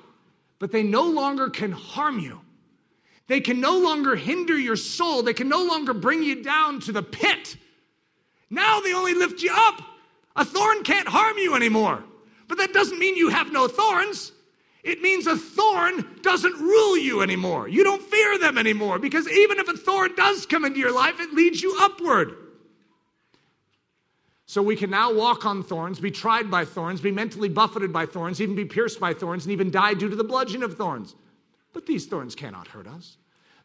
But 0.59 0.73
they 0.73 0.83
no 0.83 1.03
longer 1.03 1.51
can 1.51 1.73
harm 1.73 2.19
you. 2.19 2.41
They 3.27 3.41
can 3.41 3.61
no 3.61 3.79
longer 3.79 4.17
hinder 4.17 4.59
your 4.59 4.77
soul. 4.77 5.23
They 5.23 5.33
can 5.33 5.49
no 5.49 5.65
longer 5.65 5.95
bring 5.95 6.23
you 6.23 6.43
down 6.43 6.81
to 6.81 6.93
the 6.93 7.03
pit. 7.03 7.57
Now 8.51 8.81
they 8.81 8.95
only 8.95 9.15
lift 9.15 9.43
you 9.43 9.53
up. 9.53 9.83
A 10.37 10.45
thorn 10.45 10.83
can't 10.83 11.09
harm 11.09 11.39
you 11.39 11.55
anymore. 11.55 12.05
But 12.49 12.59
that 12.59 12.73
doesn't 12.73 12.99
mean 12.99 13.17
you 13.17 13.31
have 13.31 13.51
no 13.53 13.67
thorns. 13.69 14.33
It 14.85 15.01
means 15.01 15.27
a 15.27 15.37
thorn 15.37 16.19
doesn't 16.21 16.61
rule 16.61 16.99
you 16.99 17.23
anymore. 17.23 17.69
You 17.69 17.83
don't 17.85 18.03
fear 18.03 18.39
them 18.39 18.59
anymore 18.59 18.99
because 18.99 19.27
even 19.29 19.59
if 19.59 19.67
a 19.67 19.77
thorn 19.77 20.15
does 20.15 20.45
come 20.45 20.67
into 20.67 20.79
your 20.79 20.95
life, 20.95 21.19
it 21.21 21.33
leads 21.33 21.63
you 21.63 21.75
upward. 21.81 22.37
So 24.47 24.63
we 24.63 24.77
can 24.77 24.91
now 24.91 25.13
walk 25.13 25.47
on 25.47 25.63
thorns, 25.63 25.99
be 25.99 26.11
tried 26.11 26.51
by 26.51 26.67
thorns, 26.67 27.01
be 27.01 27.11
mentally 27.11 27.49
buffeted 27.49 27.95
by 27.95 28.05
thorns, 28.05 28.43
even 28.43 28.55
be 28.55 28.67
pierced 28.67 29.01
by 29.01 29.15
thorns, 29.15 29.47
and 29.47 29.53
even 29.53 29.71
die 29.71 29.95
due 29.95 30.11
to 30.11 30.17
the 30.17 30.23
bludgeon 30.23 30.63
of 30.63 30.77
thorns. 30.77 31.15
But 31.73 31.87
these 31.87 32.05
thorns 32.05 32.35
cannot 32.35 32.69
hurt 32.69 32.87
us. 32.87 33.17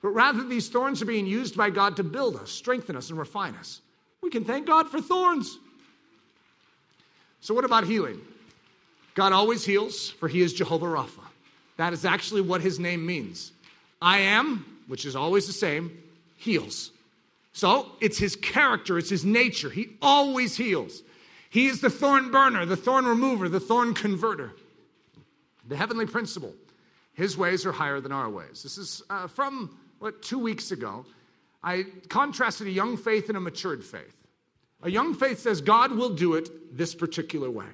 But 0.02 0.10
rather, 0.10 0.44
these 0.46 0.70
thorns 0.70 1.02
are 1.02 1.06
being 1.06 1.28
used 1.28 1.58
by 1.58 1.70
God 1.70 1.98
to 1.98 2.04
build 2.04 2.38
us, 2.38 2.50
strengthen 2.50 2.96
us, 2.96 3.10
and 3.10 3.20
refine 3.20 3.56
us. 3.56 3.82
We 4.22 4.30
can 4.30 4.46
thank 4.46 4.68
God 4.68 4.88
for 4.88 5.02
thorns. 5.02 5.58
So, 7.42 7.54
what 7.54 7.66
about 7.66 7.84
healing? 7.84 8.22
God 9.16 9.34
always 9.34 9.66
heals, 9.66 10.10
for 10.10 10.28
he 10.28 10.42
is 10.42 10.54
Jehovah 10.54 10.86
Rapha. 10.86 11.26
That 11.78 11.94
is 11.94 12.06
actually 12.06 12.42
what 12.42 12.62
his 12.62 12.80
name 12.80 13.06
means. 13.06 13.52
I 14.02 14.20
am, 14.20 14.66
which 14.88 15.06
is 15.06 15.16
always 15.16 15.48
the 15.48 15.54
same, 15.54 15.98
heals. 16.38 16.92
So 17.54 17.88
it's 18.00 18.18
his 18.18 18.36
character, 18.36 18.98
it's 18.98 19.10
his 19.10 19.26
nature. 19.26 19.70
He 19.70 19.90
always 20.02 20.56
heals. 20.56 21.04
He 21.50 21.68
is 21.68 21.82
the 21.82 21.90
thorn 21.90 22.32
burner, 22.32 22.66
the 22.66 22.78
thorn 22.78 23.06
remover, 23.06 23.50
the 23.50 23.60
thorn 23.60 23.94
converter. 23.94 24.54
The 25.68 25.76
heavenly 25.76 26.06
principle. 26.06 26.54
His 27.14 27.38
ways 27.38 27.66
are 27.66 27.72
higher 27.72 28.00
than 28.00 28.12
our 28.12 28.30
ways. 28.30 28.64
This 28.64 28.78
is 28.78 29.02
uh, 29.10 29.28
from, 29.28 29.78
what, 30.00 30.22
two 30.22 30.40
weeks 30.40 30.72
ago. 30.72 31.06
I 31.64 31.86
contrasted 32.08 32.68
a 32.68 32.72
young 32.72 32.96
faith 32.96 33.28
and 33.28 33.38
a 33.38 33.42
matured 33.42 33.84
faith. 33.84 34.16
A 34.84 34.90
young 34.90 35.14
faith 35.14 35.40
says, 35.40 35.60
God 35.60 35.92
will 35.92 36.12
do 36.12 36.36
it 36.36 36.78
this 36.78 36.96
particular 36.96 37.52
way. 37.52 37.66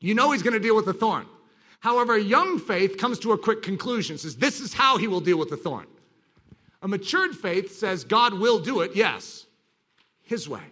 You 0.00 0.14
know 0.14 0.32
he's 0.32 0.42
going 0.42 0.54
to 0.54 0.60
deal 0.60 0.76
with 0.76 0.84
the 0.84 0.92
thorn. 0.92 1.26
However, 1.80 2.18
young 2.18 2.58
faith 2.58 2.98
comes 2.98 3.18
to 3.20 3.32
a 3.32 3.38
quick 3.38 3.62
conclusion, 3.62 4.18
says, 4.18 4.36
This 4.36 4.60
is 4.60 4.74
how 4.74 4.96
he 4.98 5.06
will 5.06 5.20
deal 5.20 5.38
with 5.38 5.50
the 5.50 5.56
thorn. 5.56 5.86
A 6.82 6.88
matured 6.88 7.34
faith 7.34 7.76
says, 7.76 8.04
God 8.04 8.34
will 8.34 8.58
do 8.58 8.80
it, 8.80 8.94
yes, 8.94 9.46
his 10.22 10.48
way. 10.48 10.62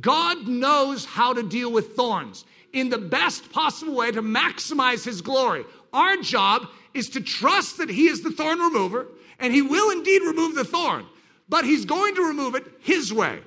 God 0.00 0.46
knows 0.46 1.04
how 1.04 1.32
to 1.32 1.42
deal 1.42 1.72
with 1.72 1.96
thorns 1.96 2.44
in 2.72 2.90
the 2.90 2.98
best 2.98 3.50
possible 3.52 3.94
way 3.94 4.10
to 4.10 4.22
maximize 4.22 5.04
his 5.04 5.20
glory. 5.20 5.64
Our 5.92 6.16
job 6.18 6.68
is 6.94 7.08
to 7.10 7.20
trust 7.20 7.78
that 7.78 7.88
he 7.88 8.06
is 8.06 8.22
the 8.22 8.30
thorn 8.30 8.58
remover, 8.58 9.06
and 9.38 9.52
he 9.52 9.62
will 9.62 9.90
indeed 9.90 10.22
remove 10.22 10.54
the 10.54 10.64
thorn, 10.64 11.06
but 11.48 11.64
he's 11.64 11.84
going 11.84 12.14
to 12.16 12.22
remove 12.22 12.54
it 12.54 12.64
his 12.80 13.12
way. 13.12 13.40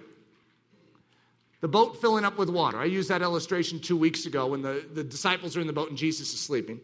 The 1.62 1.68
boat 1.68 2.02
filling 2.02 2.26
up 2.26 2.38
with 2.38 2.50
water. 2.50 2.80
I 2.80 2.86
used 2.86 3.10
that 3.10 3.22
illustration 3.22 3.80
two 3.80 3.96
weeks 3.96 4.26
ago 4.26 4.48
when 4.48 4.62
the, 4.62 4.84
the 4.94 5.04
disciples 5.04 5.56
are 5.56 5.62
in 5.62 5.68
the 5.68 5.74
boat 5.74 5.90
and 5.90 5.98
Jesus 5.98 6.34
is 6.34 6.40
sleeping. 6.40 6.80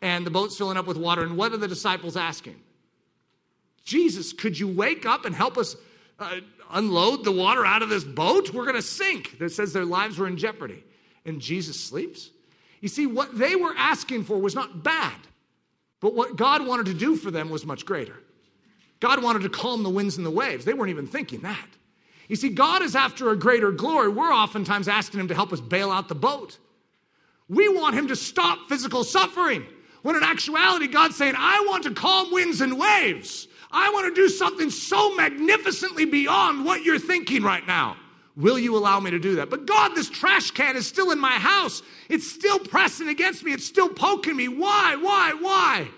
And 0.00 0.24
the 0.24 0.30
boat's 0.30 0.56
filling 0.56 0.76
up 0.76 0.86
with 0.86 0.96
water. 0.96 1.22
And 1.22 1.36
what 1.36 1.52
are 1.52 1.56
the 1.56 1.68
disciples 1.68 2.16
asking? 2.16 2.60
Jesus, 3.84 4.32
could 4.32 4.58
you 4.58 4.68
wake 4.68 5.06
up 5.06 5.24
and 5.24 5.34
help 5.34 5.58
us 5.58 5.76
uh, 6.18 6.36
unload 6.70 7.24
the 7.24 7.32
water 7.32 7.66
out 7.66 7.82
of 7.82 7.88
this 7.88 8.04
boat? 8.04 8.52
We're 8.52 8.64
going 8.64 8.76
to 8.76 8.82
sink. 8.82 9.38
That 9.38 9.50
says 9.50 9.72
their 9.72 9.84
lives 9.84 10.18
were 10.18 10.28
in 10.28 10.36
jeopardy. 10.36 10.84
And 11.24 11.40
Jesus 11.40 11.78
sleeps. 11.78 12.30
You 12.80 12.88
see, 12.88 13.06
what 13.06 13.36
they 13.36 13.56
were 13.56 13.74
asking 13.76 14.24
for 14.24 14.38
was 14.38 14.54
not 14.54 14.82
bad, 14.82 15.14
but 16.00 16.14
what 16.14 16.36
God 16.36 16.66
wanted 16.66 16.86
to 16.86 16.94
do 16.94 17.14
for 17.16 17.30
them 17.30 17.48
was 17.48 17.64
much 17.64 17.86
greater. 17.86 18.16
God 18.98 19.22
wanted 19.22 19.42
to 19.42 19.48
calm 19.48 19.84
the 19.84 19.90
winds 19.90 20.16
and 20.16 20.26
the 20.26 20.30
waves. 20.30 20.64
They 20.64 20.74
weren't 20.74 20.90
even 20.90 21.06
thinking 21.06 21.40
that. 21.40 21.68
You 22.32 22.36
see, 22.36 22.48
God 22.48 22.80
is 22.80 22.96
after 22.96 23.28
a 23.28 23.36
greater 23.36 23.70
glory. 23.70 24.08
We're 24.08 24.32
oftentimes 24.32 24.88
asking 24.88 25.20
Him 25.20 25.28
to 25.28 25.34
help 25.34 25.52
us 25.52 25.60
bail 25.60 25.90
out 25.90 26.08
the 26.08 26.14
boat. 26.14 26.56
We 27.46 27.68
want 27.68 27.94
Him 27.94 28.08
to 28.08 28.16
stop 28.16 28.70
physical 28.70 29.04
suffering. 29.04 29.66
When 30.00 30.16
in 30.16 30.22
actuality, 30.22 30.86
God's 30.86 31.14
saying, 31.14 31.34
I 31.36 31.62
want 31.68 31.84
to 31.84 31.90
calm 31.90 32.32
winds 32.32 32.62
and 32.62 32.78
waves. 32.78 33.48
I 33.70 33.90
want 33.90 34.06
to 34.06 34.18
do 34.18 34.30
something 34.30 34.70
so 34.70 35.14
magnificently 35.14 36.06
beyond 36.06 36.64
what 36.64 36.84
you're 36.84 36.98
thinking 36.98 37.42
right 37.42 37.66
now. 37.66 37.98
Will 38.34 38.58
you 38.58 38.78
allow 38.78 38.98
me 38.98 39.10
to 39.10 39.18
do 39.18 39.34
that? 39.34 39.50
But 39.50 39.66
God, 39.66 39.94
this 39.94 40.08
trash 40.08 40.52
can 40.52 40.74
is 40.74 40.86
still 40.86 41.10
in 41.10 41.18
my 41.18 41.32
house. 41.32 41.82
It's 42.08 42.26
still 42.26 42.60
pressing 42.60 43.08
against 43.08 43.44
me. 43.44 43.52
It's 43.52 43.66
still 43.66 43.90
poking 43.90 44.36
me. 44.36 44.48
Why, 44.48 44.96
why, 44.96 45.34
why? 45.38 45.88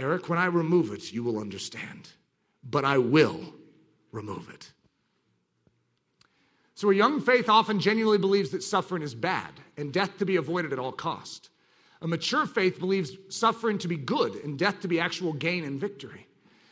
Eric, 0.00 0.28
when 0.28 0.40
I 0.40 0.46
remove 0.46 0.92
it, 0.92 1.12
you 1.12 1.22
will 1.22 1.38
understand. 1.38 2.08
But 2.68 2.84
I 2.84 2.98
will 2.98 3.54
remove 4.10 4.50
it. 4.50 4.71
So, 6.82 6.90
a 6.90 6.94
young 6.94 7.20
faith 7.20 7.48
often 7.48 7.78
genuinely 7.78 8.18
believes 8.18 8.50
that 8.50 8.64
suffering 8.64 9.04
is 9.04 9.14
bad 9.14 9.52
and 9.76 9.92
death 9.92 10.18
to 10.18 10.26
be 10.26 10.34
avoided 10.34 10.72
at 10.72 10.80
all 10.80 10.90
cost. 10.90 11.48
A 12.00 12.08
mature 12.08 12.44
faith 12.44 12.80
believes 12.80 13.12
suffering 13.28 13.78
to 13.78 13.86
be 13.86 13.96
good 13.96 14.34
and 14.42 14.58
death 14.58 14.80
to 14.80 14.88
be 14.88 14.98
actual 14.98 15.32
gain 15.32 15.62
and 15.62 15.78
victory. 15.78 16.26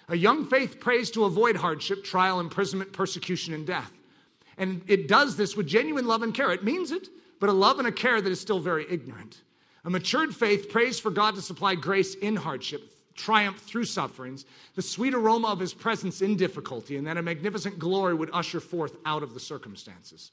A 0.09 0.17
young 0.17 0.47
faith 0.47 0.81
prays 0.81 1.13
to 1.13 1.27
avoid 1.27 1.55
hardship, 1.55 2.03
trial, 2.03 2.41
imprisonment, 2.41 2.93
persecution, 2.93 3.55
and 3.55 3.65
death. 3.65 3.93
And 4.59 4.83
it 4.89 5.07
does 5.07 5.37
this 5.37 5.57
with 5.57 5.69
genuine 5.69 6.09
love 6.09 6.25
and 6.25 6.35
care. 6.35 6.51
It 6.51 6.65
means 6.65 6.91
it, 6.91 7.09
but 7.39 7.49
a 7.49 7.53
love 7.53 7.79
and 7.79 7.87
a 7.87 7.93
care 7.93 8.21
that 8.21 8.33
is 8.33 8.41
still 8.41 8.59
very 8.59 8.87
ignorant. 8.91 9.43
A 9.85 9.91
matured 9.91 10.35
faith 10.35 10.71
prays 10.71 10.99
for 10.99 11.13
God 11.13 11.37
to 11.37 11.41
supply 11.41 11.77
grace 11.77 12.17
in 12.17 12.35
hardship, 12.35 12.93
triumph 13.15 13.59
through 13.59 13.85
sufferings, 13.85 14.45
the 14.75 14.83
sweet 14.83 15.15
aroma 15.15 15.49
of 15.49 15.59
his 15.59 15.75
presence 15.75 16.23
in 16.23 16.37
difficulty, 16.37 16.97
and 16.97 17.07
that 17.07 17.17
a 17.17 17.23
magnificent 17.23 17.79
glory 17.79 18.15
would 18.15 18.31
usher 18.33 18.61
forth 18.61 18.97
out 19.05 19.23
of 19.23 19.35
the 19.35 19.41
circumstances. 19.41 20.33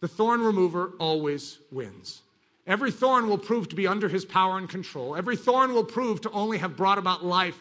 The 0.00 0.08
thorn 0.08 0.40
remover 0.40 0.92
always 0.98 1.58
wins. 1.70 2.22
Every 2.66 2.90
thorn 2.90 3.28
will 3.28 3.38
prove 3.38 3.68
to 3.68 3.76
be 3.76 3.86
under 3.86 4.08
his 4.08 4.24
power 4.24 4.58
and 4.58 4.68
control. 4.68 5.16
Every 5.16 5.36
thorn 5.36 5.74
will 5.74 5.84
prove 5.84 6.20
to 6.22 6.30
only 6.30 6.58
have 6.58 6.76
brought 6.76 6.98
about 6.98 7.24
life 7.24 7.58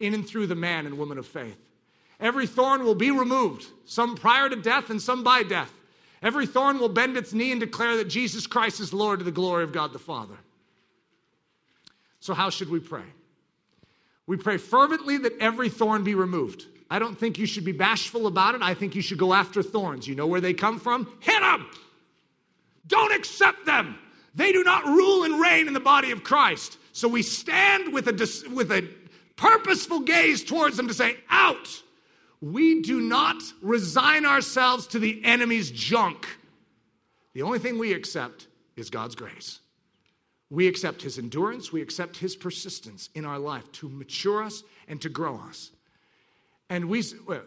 in 0.00 0.14
and 0.14 0.26
through 0.26 0.46
the 0.46 0.54
man 0.54 0.86
and 0.86 0.98
woman 0.98 1.18
of 1.18 1.26
faith. 1.26 1.58
Every 2.20 2.46
thorn 2.46 2.84
will 2.84 2.94
be 2.94 3.10
removed, 3.10 3.66
some 3.84 4.14
prior 4.14 4.48
to 4.48 4.56
death 4.56 4.90
and 4.90 5.02
some 5.02 5.24
by 5.24 5.42
death. 5.42 5.72
Every 6.22 6.46
thorn 6.46 6.78
will 6.78 6.88
bend 6.88 7.16
its 7.16 7.32
knee 7.32 7.50
and 7.50 7.60
declare 7.60 7.96
that 7.96 8.08
Jesus 8.08 8.46
Christ 8.46 8.78
is 8.78 8.92
Lord 8.92 9.18
to 9.18 9.24
the 9.24 9.32
glory 9.32 9.64
of 9.64 9.72
God 9.72 9.92
the 9.92 9.98
Father. 9.98 10.36
So, 12.20 12.32
how 12.32 12.50
should 12.50 12.70
we 12.70 12.78
pray? 12.78 13.02
We 14.26 14.36
pray 14.36 14.56
fervently 14.56 15.18
that 15.18 15.38
every 15.40 15.68
thorn 15.68 16.04
be 16.04 16.14
removed. 16.14 16.66
I 16.90 16.98
don't 16.98 17.18
think 17.18 17.38
you 17.38 17.46
should 17.46 17.64
be 17.64 17.72
bashful 17.72 18.26
about 18.26 18.54
it. 18.54 18.62
I 18.62 18.74
think 18.74 18.94
you 18.94 19.02
should 19.02 19.18
go 19.18 19.32
after 19.32 19.62
thorns. 19.62 20.06
You 20.06 20.14
know 20.14 20.26
where 20.26 20.40
they 20.40 20.54
come 20.54 20.78
from? 20.78 21.10
Hit 21.20 21.40
them! 21.40 21.66
Don't 22.86 23.12
accept 23.12 23.64
them. 23.64 23.98
They 24.34 24.52
do 24.52 24.62
not 24.62 24.84
rule 24.84 25.24
and 25.24 25.40
reign 25.40 25.68
in 25.68 25.74
the 25.74 25.80
body 25.80 26.10
of 26.10 26.24
Christ. 26.24 26.78
So 26.92 27.08
we 27.08 27.22
stand 27.22 27.92
with 27.92 28.08
a, 28.08 28.50
with 28.52 28.70
a 28.70 28.88
purposeful 29.36 30.00
gaze 30.00 30.44
towards 30.44 30.76
them 30.76 30.88
to 30.88 30.94
say, 30.94 31.16
out. 31.30 31.82
We 32.40 32.82
do 32.82 33.00
not 33.00 33.42
resign 33.60 34.26
ourselves 34.26 34.88
to 34.88 34.98
the 34.98 35.24
enemy's 35.24 35.70
junk. 35.70 36.26
The 37.34 37.42
only 37.42 37.58
thing 37.58 37.78
we 37.78 37.92
accept 37.92 38.48
is 38.76 38.90
God's 38.90 39.14
grace. 39.14 39.60
We 40.52 40.68
accept 40.68 41.00
his 41.00 41.16
endurance, 41.16 41.72
we 41.72 41.80
accept 41.80 42.18
his 42.18 42.36
persistence 42.36 43.08
in 43.14 43.24
our 43.24 43.38
life 43.38 43.72
to 43.72 43.88
mature 43.88 44.42
us 44.42 44.62
and 44.86 45.00
to 45.00 45.08
grow 45.08 45.40
us. 45.48 45.70
And, 46.68 46.90
we, 46.90 47.02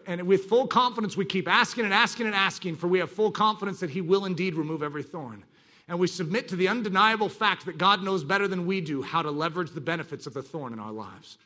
and 0.08 0.24
with 0.24 0.46
full 0.46 0.66
confidence, 0.66 1.16
we 1.16 1.24
keep 1.24 1.48
asking 1.48 1.86
and 1.86 1.94
asking 1.94 2.26
and 2.26 2.34
asking, 2.34 2.78
for 2.78 2.88
we 2.88 2.98
have 2.98 3.12
full 3.12 3.30
confidence 3.30 3.80
that 3.82 3.92
he 3.92 4.02
will 4.02 4.26
indeed 4.26 4.56
remove 4.56 4.82
every 4.82 5.04
thorn. 5.04 5.44
And 5.88 6.00
we 6.00 6.08
submit 6.08 6.48
to 6.48 6.56
the 6.56 6.68
undeniable 6.68 7.30
fact 7.30 7.68
that 7.68 7.78
God 7.78 8.02
knows 8.02 8.24
better 8.24 8.48
than 8.48 8.66
we 8.66 8.82
do 8.82 9.04
how 9.04 9.22
to 9.22 9.30
leverage 9.30 9.70
the 9.70 9.82
benefits 9.82 10.26
of 10.26 10.34
the 10.34 10.42
thorn 10.42 10.74
in 10.74 10.80
our 10.80 10.92
lives. 10.92 11.38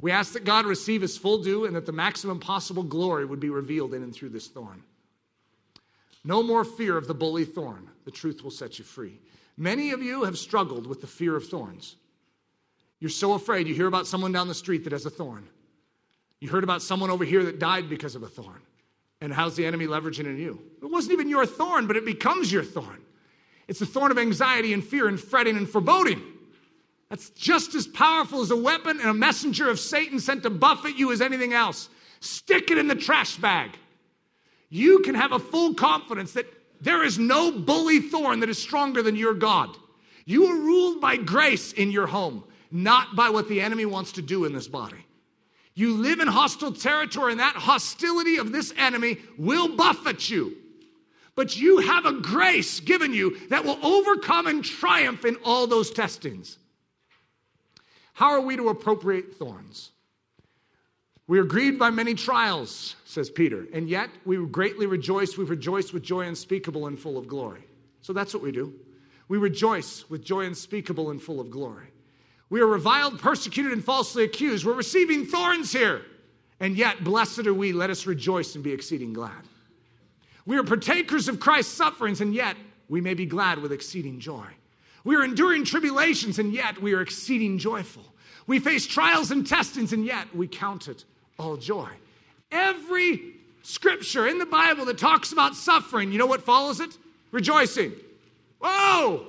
We 0.00 0.12
ask 0.12 0.32
that 0.32 0.46
God 0.46 0.64
receive 0.64 1.02
his 1.02 1.18
full 1.18 1.42
due 1.42 1.66
and 1.66 1.76
that 1.76 1.84
the 1.84 1.92
maximum 1.92 2.40
possible 2.40 2.82
glory 2.82 3.26
would 3.26 3.40
be 3.40 3.50
revealed 3.50 3.92
in 3.92 4.02
and 4.02 4.14
through 4.14 4.30
this 4.30 4.46
thorn. 4.46 4.82
No 6.24 6.42
more 6.42 6.64
fear 6.64 6.96
of 6.96 7.06
the 7.06 7.12
bully 7.14 7.44
thorn. 7.44 7.90
The 8.06 8.10
truth 8.10 8.42
will 8.42 8.50
set 8.50 8.78
you 8.78 8.86
free. 8.86 9.20
Many 9.58 9.90
of 9.90 10.00
you 10.00 10.22
have 10.22 10.38
struggled 10.38 10.86
with 10.86 11.00
the 11.00 11.08
fear 11.08 11.34
of 11.34 11.48
thorns. 11.48 11.96
You're 13.00 13.10
so 13.10 13.32
afraid. 13.32 13.66
You 13.66 13.74
hear 13.74 13.88
about 13.88 14.06
someone 14.06 14.30
down 14.30 14.46
the 14.46 14.54
street 14.54 14.84
that 14.84 14.92
has 14.92 15.04
a 15.04 15.10
thorn. 15.10 15.48
You 16.40 16.48
heard 16.48 16.62
about 16.62 16.80
someone 16.80 17.10
over 17.10 17.24
here 17.24 17.42
that 17.44 17.58
died 17.58 17.88
because 17.88 18.14
of 18.14 18.22
a 18.22 18.28
thorn. 18.28 18.62
And 19.20 19.32
how's 19.32 19.56
the 19.56 19.66
enemy 19.66 19.88
leveraging 19.88 20.26
in 20.26 20.38
you? 20.38 20.62
It 20.80 20.88
wasn't 20.88 21.14
even 21.14 21.28
your 21.28 21.44
thorn, 21.44 21.88
but 21.88 21.96
it 21.96 22.04
becomes 22.04 22.52
your 22.52 22.62
thorn. 22.62 23.02
It's 23.66 23.80
the 23.80 23.86
thorn 23.86 24.12
of 24.12 24.18
anxiety 24.18 24.72
and 24.72 24.82
fear 24.82 25.08
and 25.08 25.18
fretting 25.18 25.56
and 25.56 25.68
foreboding. 25.68 26.22
That's 27.08 27.30
just 27.30 27.74
as 27.74 27.88
powerful 27.88 28.42
as 28.42 28.52
a 28.52 28.56
weapon 28.56 29.00
and 29.00 29.08
a 29.08 29.14
messenger 29.14 29.68
of 29.68 29.80
Satan 29.80 30.20
sent 30.20 30.44
to 30.44 30.50
buffet 30.50 30.96
you 30.96 31.10
as 31.10 31.20
anything 31.20 31.52
else. 31.52 31.88
Stick 32.20 32.70
it 32.70 32.78
in 32.78 32.86
the 32.86 32.94
trash 32.94 33.36
bag. 33.36 33.76
You 34.68 35.00
can 35.00 35.16
have 35.16 35.32
a 35.32 35.38
full 35.40 35.74
confidence 35.74 36.32
that 36.34 36.46
there 36.80 37.04
is 37.04 37.18
no 37.18 37.50
bully 37.52 38.00
thorn 38.00 38.40
that 38.40 38.48
is 38.48 38.60
stronger 38.60 39.02
than 39.02 39.16
your 39.16 39.34
God. 39.34 39.76
You 40.24 40.46
are 40.46 40.56
ruled 40.56 41.00
by 41.00 41.16
grace 41.16 41.72
in 41.72 41.90
your 41.90 42.06
home, 42.06 42.44
not 42.70 43.16
by 43.16 43.30
what 43.30 43.48
the 43.48 43.60
enemy 43.60 43.86
wants 43.86 44.12
to 44.12 44.22
do 44.22 44.44
in 44.44 44.52
this 44.52 44.68
body. 44.68 45.04
You 45.74 45.94
live 45.94 46.20
in 46.20 46.28
hostile 46.28 46.72
territory, 46.72 47.32
and 47.32 47.40
that 47.40 47.54
hostility 47.56 48.36
of 48.36 48.52
this 48.52 48.72
enemy 48.76 49.18
will 49.38 49.76
buffet 49.76 50.28
you. 50.28 50.56
but 51.38 51.56
you 51.56 51.78
have 51.78 52.04
a 52.04 52.14
grace 52.14 52.80
given 52.80 53.14
you 53.14 53.38
that 53.48 53.64
will 53.64 53.78
overcome 53.80 54.48
and 54.48 54.64
triumph 54.64 55.24
in 55.24 55.36
all 55.44 55.68
those 55.68 55.92
testings. 55.92 56.58
How 58.14 58.30
are 58.32 58.40
we 58.40 58.56
to 58.56 58.70
appropriate 58.70 59.36
thorns? 59.36 59.92
We 61.28 61.38
are 61.38 61.44
grieved 61.44 61.78
by 61.78 61.90
many 61.90 62.14
trials, 62.14 62.96
says 63.04 63.28
Peter, 63.28 63.66
and 63.74 63.86
yet 63.86 64.08
we 64.24 64.38
greatly 64.46 64.86
rejoice. 64.86 65.36
We 65.36 65.44
rejoice 65.44 65.92
with 65.92 66.02
joy 66.02 66.22
unspeakable 66.22 66.86
and 66.86 66.98
full 66.98 67.18
of 67.18 67.28
glory. 67.28 67.64
So 68.00 68.14
that's 68.14 68.32
what 68.32 68.42
we 68.42 68.50
do. 68.50 68.72
We 69.28 69.36
rejoice 69.36 70.08
with 70.08 70.24
joy 70.24 70.46
unspeakable 70.46 71.10
and 71.10 71.22
full 71.22 71.38
of 71.38 71.50
glory. 71.50 71.88
We 72.48 72.62
are 72.62 72.66
reviled, 72.66 73.20
persecuted, 73.20 73.72
and 73.72 73.84
falsely 73.84 74.24
accused. 74.24 74.64
We're 74.64 74.72
receiving 74.72 75.26
thorns 75.26 75.70
here. 75.70 76.00
And 76.60 76.78
yet, 76.78 77.04
blessed 77.04 77.46
are 77.46 77.52
we, 77.52 77.72
let 77.72 77.90
us 77.90 78.06
rejoice 78.06 78.54
and 78.54 78.64
be 78.64 78.72
exceeding 78.72 79.12
glad. 79.12 79.44
We 80.46 80.56
are 80.56 80.64
partakers 80.64 81.28
of 81.28 81.40
Christ's 81.40 81.74
sufferings, 81.74 82.22
and 82.22 82.34
yet 82.34 82.56
we 82.88 83.02
may 83.02 83.12
be 83.12 83.26
glad 83.26 83.58
with 83.58 83.70
exceeding 83.70 84.18
joy. 84.18 84.46
We 85.04 85.14
are 85.14 85.24
enduring 85.24 85.64
tribulations, 85.64 86.38
and 86.38 86.54
yet 86.54 86.80
we 86.80 86.94
are 86.94 87.02
exceeding 87.02 87.58
joyful. 87.58 88.04
We 88.46 88.60
face 88.60 88.86
trials 88.86 89.30
and 89.30 89.46
testings, 89.46 89.92
and 89.92 90.06
yet 90.06 90.34
we 90.34 90.48
count 90.48 90.88
it 90.88 91.04
all 91.38 91.56
joy. 91.56 91.88
Every 92.50 93.34
scripture 93.62 94.26
in 94.26 94.38
the 94.38 94.46
Bible 94.46 94.84
that 94.86 94.98
talks 94.98 95.32
about 95.32 95.54
suffering, 95.54 96.12
you 96.12 96.18
know 96.18 96.26
what 96.26 96.42
follows 96.42 96.80
it? 96.80 96.96
Rejoicing. 97.30 97.92
Whoa! 98.60 99.26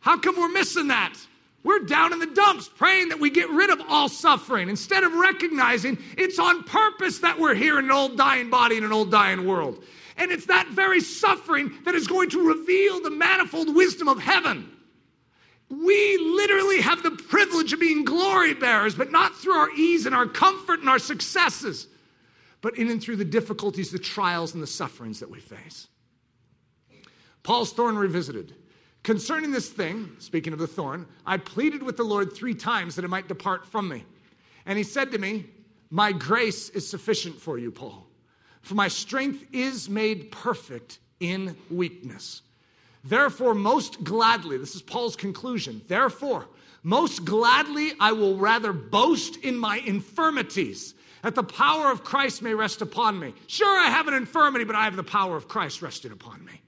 How 0.00 0.18
come 0.18 0.36
we're 0.36 0.48
missing 0.48 0.88
that? 0.88 1.14
We're 1.62 1.80
down 1.80 2.12
in 2.12 2.20
the 2.20 2.26
dumps 2.26 2.68
praying 2.68 3.08
that 3.08 3.18
we 3.18 3.28
get 3.28 3.50
rid 3.50 3.70
of 3.70 3.80
all 3.88 4.08
suffering 4.08 4.68
instead 4.68 5.02
of 5.02 5.12
recognizing 5.12 5.98
it's 6.16 6.38
on 6.38 6.62
purpose 6.62 7.18
that 7.18 7.40
we're 7.40 7.54
here 7.54 7.78
in 7.78 7.86
an 7.86 7.90
old 7.90 8.16
dying 8.16 8.50
body 8.50 8.76
in 8.76 8.84
an 8.84 8.92
old 8.92 9.10
dying 9.10 9.46
world. 9.46 9.82
And 10.16 10.30
it's 10.30 10.46
that 10.46 10.68
very 10.68 11.00
suffering 11.00 11.72
that 11.84 11.94
is 11.94 12.06
going 12.06 12.30
to 12.30 12.48
reveal 12.48 13.02
the 13.02 13.10
manifold 13.10 13.74
wisdom 13.74 14.08
of 14.08 14.20
heaven. 14.20 14.70
We 15.68 16.18
literally 16.18 16.80
have 16.80 17.02
the 17.02 17.10
privilege 17.10 17.72
of 17.72 17.80
being 17.80 18.04
glory 18.04 18.54
bearers, 18.54 18.94
but 18.94 19.10
not 19.10 19.36
through 19.36 19.54
our 19.54 19.70
ease 19.70 20.06
and 20.06 20.14
our 20.14 20.26
comfort 20.26 20.80
and 20.80 20.88
our 20.88 20.98
successes, 20.98 21.88
but 22.60 22.78
in 22.78 22.88
and 22.90 23.02
through 23.02 23.16
the 23.16 23.24
difficulties, 23.24 23.90
the 23.90 23.98
trials, 23.98 24.54
and 24.54 24.62
the 24.62 24.66
sufferings 24.68 25.20
that 25.20 25.30
we 25.30 25.40
face. 25.40 25.88
Paul's 27.42 27.72
thorn 27.72 27.96
revisited. 27.96 28.54
Concerning 29.02 29.52
this 29.52 29.68
thing, 29.68 30.10
speaking 30.18 30.52
of 30.52 30.58
the 30.58 30.66
thorn, 30.66 31.06
I 31.24 31.36
pleaded 31.36 31.82
with 31.82 31.96
the 31.96 32.02
Lord 32.02 32.32
three 32.32 32.54
times 32.54 32.96
that 32.96 33.04
it 33.04 33.08
might 33.08 33.28
depart 33.28 33.64
from 33.64 33.88
me. 33.88 34.04
And 34.66 34.76
he 34.76 34.84
said 34.84 35.12
to 35.12 35.18
me, 35.18 35.46
My 35.90 36.10
grace 36.10 36.70
is 36.70 36.88
sufficient 36.88 37.40
for 37.40 37.56
you, 37.56 37.70
Paul, 37.70 38.06
for 38.62 38.74
my 38.74 38.88
strength 38.88 39.44
is 39.52 39.88
made 39.88 40.32
perfect 40.32 40.98
in 41.20 41.56
weakness. 41.70 42.42
Therefore, 43.06 43.54
most 43.54 44.02
gladly, 44.02 44.58
this 44.58 44.74
is 44.74 44.82
Paul's 44.82 45.14
conclusion, 45.14 45.80
therefore, 45.86 46.46
most 46.82 47.24
gladly 47.24 47.92
I 48.00 48.12
will 48.12 48.36
rather 48.36 48.72
boast 48.72 49.36
in 49.36 49.56
my 49.56 49.78
infirmities, 49.78 50.94
that 51.22 51.34
the 51.34 51.44
power 51.44 51.90
of 51.90 52.04
Christ 52.04 52.42
may 52.42 52.52
rest 52.52 52.82
upon 52.82 53.18
me. 53.18 53.34
Sure, 53.46 53.78
I 53.78 53.90
have 53.90 54.08
an 54.08 54.14
infirmity, 54.14 54.64
but 54.64 54.76
I 54.76 54.84
have 54.84 54.96
the 54.96 55.04
power 55.04 55.36
of 55.36 55.48
Christ 55.48 55.82
resting 55.82 56.12
upon 56.12 56.44
me. 56.44 56.60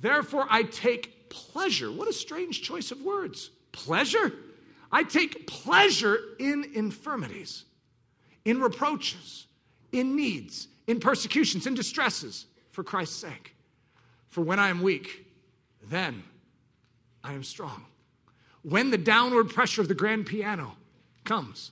Therefore, 0.00 0.46
I 0.50 0.64
take 0.64 1.28
pleasure. 1.28 1.90
What 1.90 2.08
a 2.08 2.12
strange 2.12 2.62
choice 2.62 2.90
of 2.90 3.00
words. 3.02 3.50
Pleasure? 3.72 4.32
I 4.92 5.02
take 5.02 5.46
pleasure 5.46 6.18
in 6.38 6.70
infirmities, 6.74 7.64
in 8.44 8.60
reproaches, 8.60 9.46
in 9.92 10.16
needs, 10.16 10.68
in 10.86 11.00
persecutions, 11.00 11.66
in 11.66 11.74
distresses, 11.74 12.46
for 12.70 12.84
Christ's 12.84 13.16
sake. 13.16 13.55
For 14.28 14.42
when 14.42 14.58
I 14.58 14.68
am 14.68 14.82
weak, 14.82 15.26
then 15.88 16.22
I 17.22 17.32
am 17.32 17.42
strong. 17.42 17.84
When 18.62 18.90
the 18.90 18.98
downward 18.98 19.50
pressure 19.50 19.80
of 19.80 19.88
the 19.88 19.94
grand 19.94 20.26
piano 20.26 20.76
comes, 21.24 21.70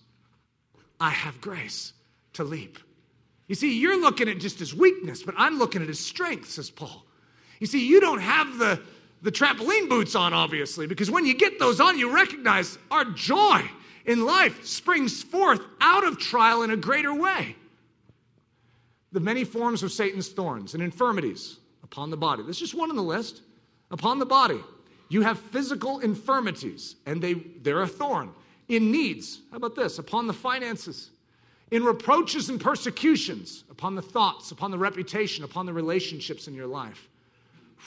I 1.01 1.11
have 1.11 1.41
grace 1.41 1.93
to 2.35 2.45
leap. 2.45 2.79
You 3.47 3.55
see, 3.55 3.79
you're 3.79 4.01
looking 4.01 4.29
at 4.29 4.39
just 4.39 4.61
as 4.61 4.75
weakness, 4.75 5.23
but 5.23 5.35
I'm 5.37 5.59
looking 5.59 5.83
at 5.83 5.89
his 5.89 6.01
strength, 6.01 6.49
says 6.49 6.71
Paul. 6.71 7.05
You 7.61 7.67
see, 7.67 7.87
you 7.87 8.01
don't 8.01 8.21
have 8.21 8.59
the, 8.59 8.81
the 9.23 9.31
trampoline 9.33 9.89
boots 9.89 10.15
on, 10.15 10.33
obviously, 10.33 10.87
because 10.87 11.11
when 11.11 11.27
you 11.27 11.35
get 11.35 11.59
those 11.59 11.81
on, 11.81 11.99
you 11.99 12.15
recognize 12.15 12.79
our 12.91 13.05
joy 13.05 13.63
in 14.07 14.25
life 14.25 14.65
springs 14.65 15.23
forth 15.23 15.61
out 15.81 16.05
of 16.05 16.19
trial 16.19 16.63
in 16.63 16.71
a 16.71 16.77
greater 16.77 17.15
way. 17.15 17.57
The 19.13 19.21
many 19.21 19.45
forms 19.45 19.83
of 19.83 19.93
Satan's 19.93 20.29
thorns 20.29 20.75
and 20.75 20.83
infirmities 20.83 21.59
upon 21.95 22.11
the 22.11 22.17
body. 22.17 22.43
This 22.43 22.57
is 22.57 22.61
just 22.61 22.75
one 22.75 22.91
on 22.91 22.97
the 22.97 23.03
list. 23.03 23.41
Upon 23.93 24.19
the 24.19 24.27
body, 24.27 24.59
you 25.09 25.23
have 25.23 25.39
physical 25.39 26.01
infirmities, 26.01 26.97
and 27.07 27.23
they, 27.23 27.35
they're 27.35 27.83
a 27.83 27.87
thorn. 27.87 28.33
In 28.69 28.91
needs, 28.91 29.41
how 29.53 29.59
about 29.59 29.77
this? 29.77 30.01
Upon 30.01 30.27
the 30.27 30.33
finances. 30.33 31.11
In 31.71 31.85
reproaches 31.85 32.49
and 32.49 32.61
persecutions, 32.61 33.63
upon 33.71 33.95
the 33.95 34.03
thoughts, 34.03 34.51
upon 34.51 34.73
the 34.73 34.79
reputation, 34.79 35.45
upon 35.45 35.67
the 35.67 35.73
relationships 35.73 36.49
in 36.49 36.55
your 36.55 36.67
life. 36.67 37.09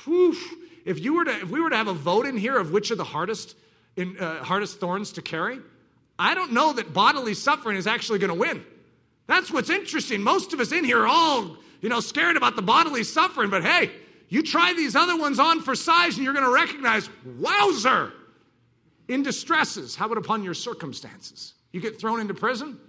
Whew. 0.06 0.38
If, 0.86 1.00
you 1.00 1.16
were 1.16 1.26
to, 1.26 1.32
if 1.32 1.50
we 1.50 1.60
were 1.60 1.70
to 1.70 1.76
have 1.76 1.88
a 1.90 1.94
vote 1.94 2.26
in 2.26 2.38
here 2.38 2.58
of 2.58 2.72
which 2.72 2.92
are 2.92 2.96
the 2.96 3.04
hardest, 3.04 3.58
in, 3.98 4.18
uh, 4.18 4.42
hardest 4.42 4.80
thorns 4.80 5.12
to 5.14 5.22
carry, 5.22 5.60
I 6.18 6.34
don't 6.34 6.54
know 6.54 6.72
that 6.72 6.94
bodily 6.94 7.34
suffering 7.34 7.76
is 7.76 7.88
actually 7.88 8.20
going 8.20 8.34
to 8.34 8.40
win. 8.40 8.64
That's 9.26 9.52
what's 9.52 9.70
interesting. 9.70 10.22
Most 10.22 10.54
of 10.54 10.62
us 10.62 10.72
in 10.72 10.86
here 10.86 11.02
are 11.02 11.08
all, 11.08 11.58
you 11.82 11.90
know, 11.90 11.99
scared 11.99 12.38
about 12.38 12.56
the 12.56 12.62
bodily 12.62 13.04
suffering, 13.04 13.49
but 13.49 13.64
hey, 13.64 13.91
you 14.30 14.44
try 14.44 14.74
these 14.74 14.95
other 14.95 15.18
ones 15.18 15.40
on 15.40 15.62
for 15.62 15.76
size 15.76 16.16
and 16.16 16.24
you're 16.24 16.34
going 16.34 16.45
to 16.45 16.52
recognize, 16.52 17.10
wowzer, 17.40 18.12
in 19.08 19.24
distresses. 19.24 19.95
How 19.95 20.06
about 20.06 20.18
upon 20.18 20.44
your 20.44 20.54
circumstances? 20.54 21.54
You 21.72 21.80
get 21.80 21.99
thrown 21.99 22.20
into 22.20 22.34
prison? 22.34 22.80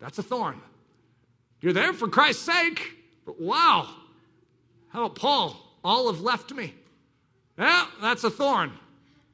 That's 0.00 0.18
a 0.18 0.22
thorn. 0.22 0.60
You're 1.60 1.72
there 1.72 1.92
for 1.92 2.08
Christ's 2.08 2.44
sake, 2.44 2.96
but 3.24 3.40
wow. 3.40 3.88
How 4.88 5.04
about 5.04 5.16
Paul? 5.16 5.56
All 5.84 6.12
have 6.12 6.20
left 6.20 6.52
me. 6.52 6.74
Well, 7.56 7.88
that's 8.00 8.24
a 8.24 8.30
thorn. 8.30 8.72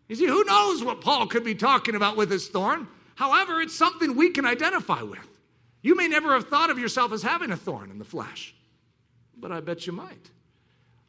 You 0.08 0.16
see, 0.16 0.26
who 0.26 0.44
knows 0.44 0.82
what 0.82 1.00
Paul 1.00 1.26
could 1.26 1.44
be 1.44 1.54
talking 1.54 1.94
about 1.94 2.16
with 2.16 2.30
his 2.30 2.48
thorn? 2.48 2.88
However, 3.14 3.60
it's 3.60 3.74
something 3.74 4.16
we 4.16 4.30
can 4.30 4.44
identify 4.44 5.02
with. 5.02 5.27
You 5.82 5.96
may 5.96 6.08
never 6.08 6.32
have 6.32 6.48
thought 6.48 6.70
of 6.70 6.78
yourself 6.78 7.12
as 7.12 7.22
having 7.22 7.50
a 7.50 7.56
thorn 7.56 7.90
in 7.90 7.98
the 7.98 8.04
flesh, 8.04 8.54
but 9.36 9.52
I 9.52 9.60
bet 9.60 9.86
you 9.86 9.92
might. 9.92 10.30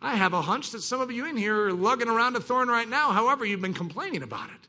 I 0.02 0.16
have 0.16 0.34
a 0.34 0.42
hunch 0.42 0.72
that 0.72 0.82
some 0.82 1.02
of 1.02 1.12
you 1.12 1.26
in 1.26 1.36
here 1.36 1.68
are 1.68 1.74
lugging 1.74 2.08
around 2.08 2.36
a 2.36 2.40
thorn 2.40 2.70
right 2.70 2.88
now. 2.88 3.12
However, 3.12 3.46
you've 3.46 3.62
been 3.62 3.74
complaining 3.74 4.24
about 4.24 4.50
it. 4.50 4.68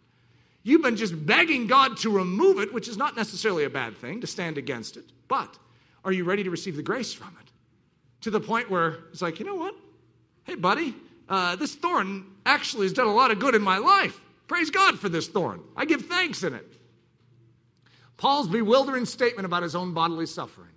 You've 0.62 0.82
been 0.82 0.97
just 0.97 1.27
begging 1.27 1.66
God 1.66 1.97
to 1.98 2.10
remove 2.10 2.59
it, 2.59 2.74
which 2.74 2.89
is 2.89 2.97
not 2.97 3.16
necessarily 3.16 3.64
a 3.64 3.70
bad 3.70 3.97
thing 3.97 4.20
to 4.20 4.27
stand 4.27 4.59
against 4.59 4.97
it. 4.97 5.05
But 5.28 5.56
are 6.05 6.12
you 6.12 6.24
ready 6.24 6.43
to 6.43 6.51
receive 6.51 6.77
the 6.77 6.82
grace 6.82 7.12
from 7.12 7.35
it? 7.40 7.51
To 8.22 8.31
the 8.31 8.40
point 8.40 8.70
where 8.70 8.98
it's 9.12 9.22
like, 9.22 9.39
you 9.39 9.47
know 9.47 9.55
what? 9.55 9.74
Hey, 10.44 10.56
buddy, 10.56 10.94
uh, 11.28 11.56
this 11.56 11.74
thorn 11.74 12.27
actually 12.44 12.86
has 12.86 12.93
done 12.93 13.06
a 13.06 13.14
lot 13.14 13.31
of 13.31 13.39
good 13.39 13.55
in 13.55 13.62
my 13.62 13.78
life. 13.78 14.20
Praise 14.48 14.70
God 14.70 14.98
for 14.98 15.09
this 15.09 15.28
thorn. 15.28 15.62
I 15.77 15.85
give 15.85 16.06
thanks 16.06 16.43
in 16.43 16.55
it. 16.55 16.66
Paul's 18.20 18.48
bewildering 18.48 19.06
statement 19.06 19.47
about 19.47 19.62
his 19.62 19.74
own 19.74 19.94
bodily 19.94 20.26
suffering. 20.26 20.68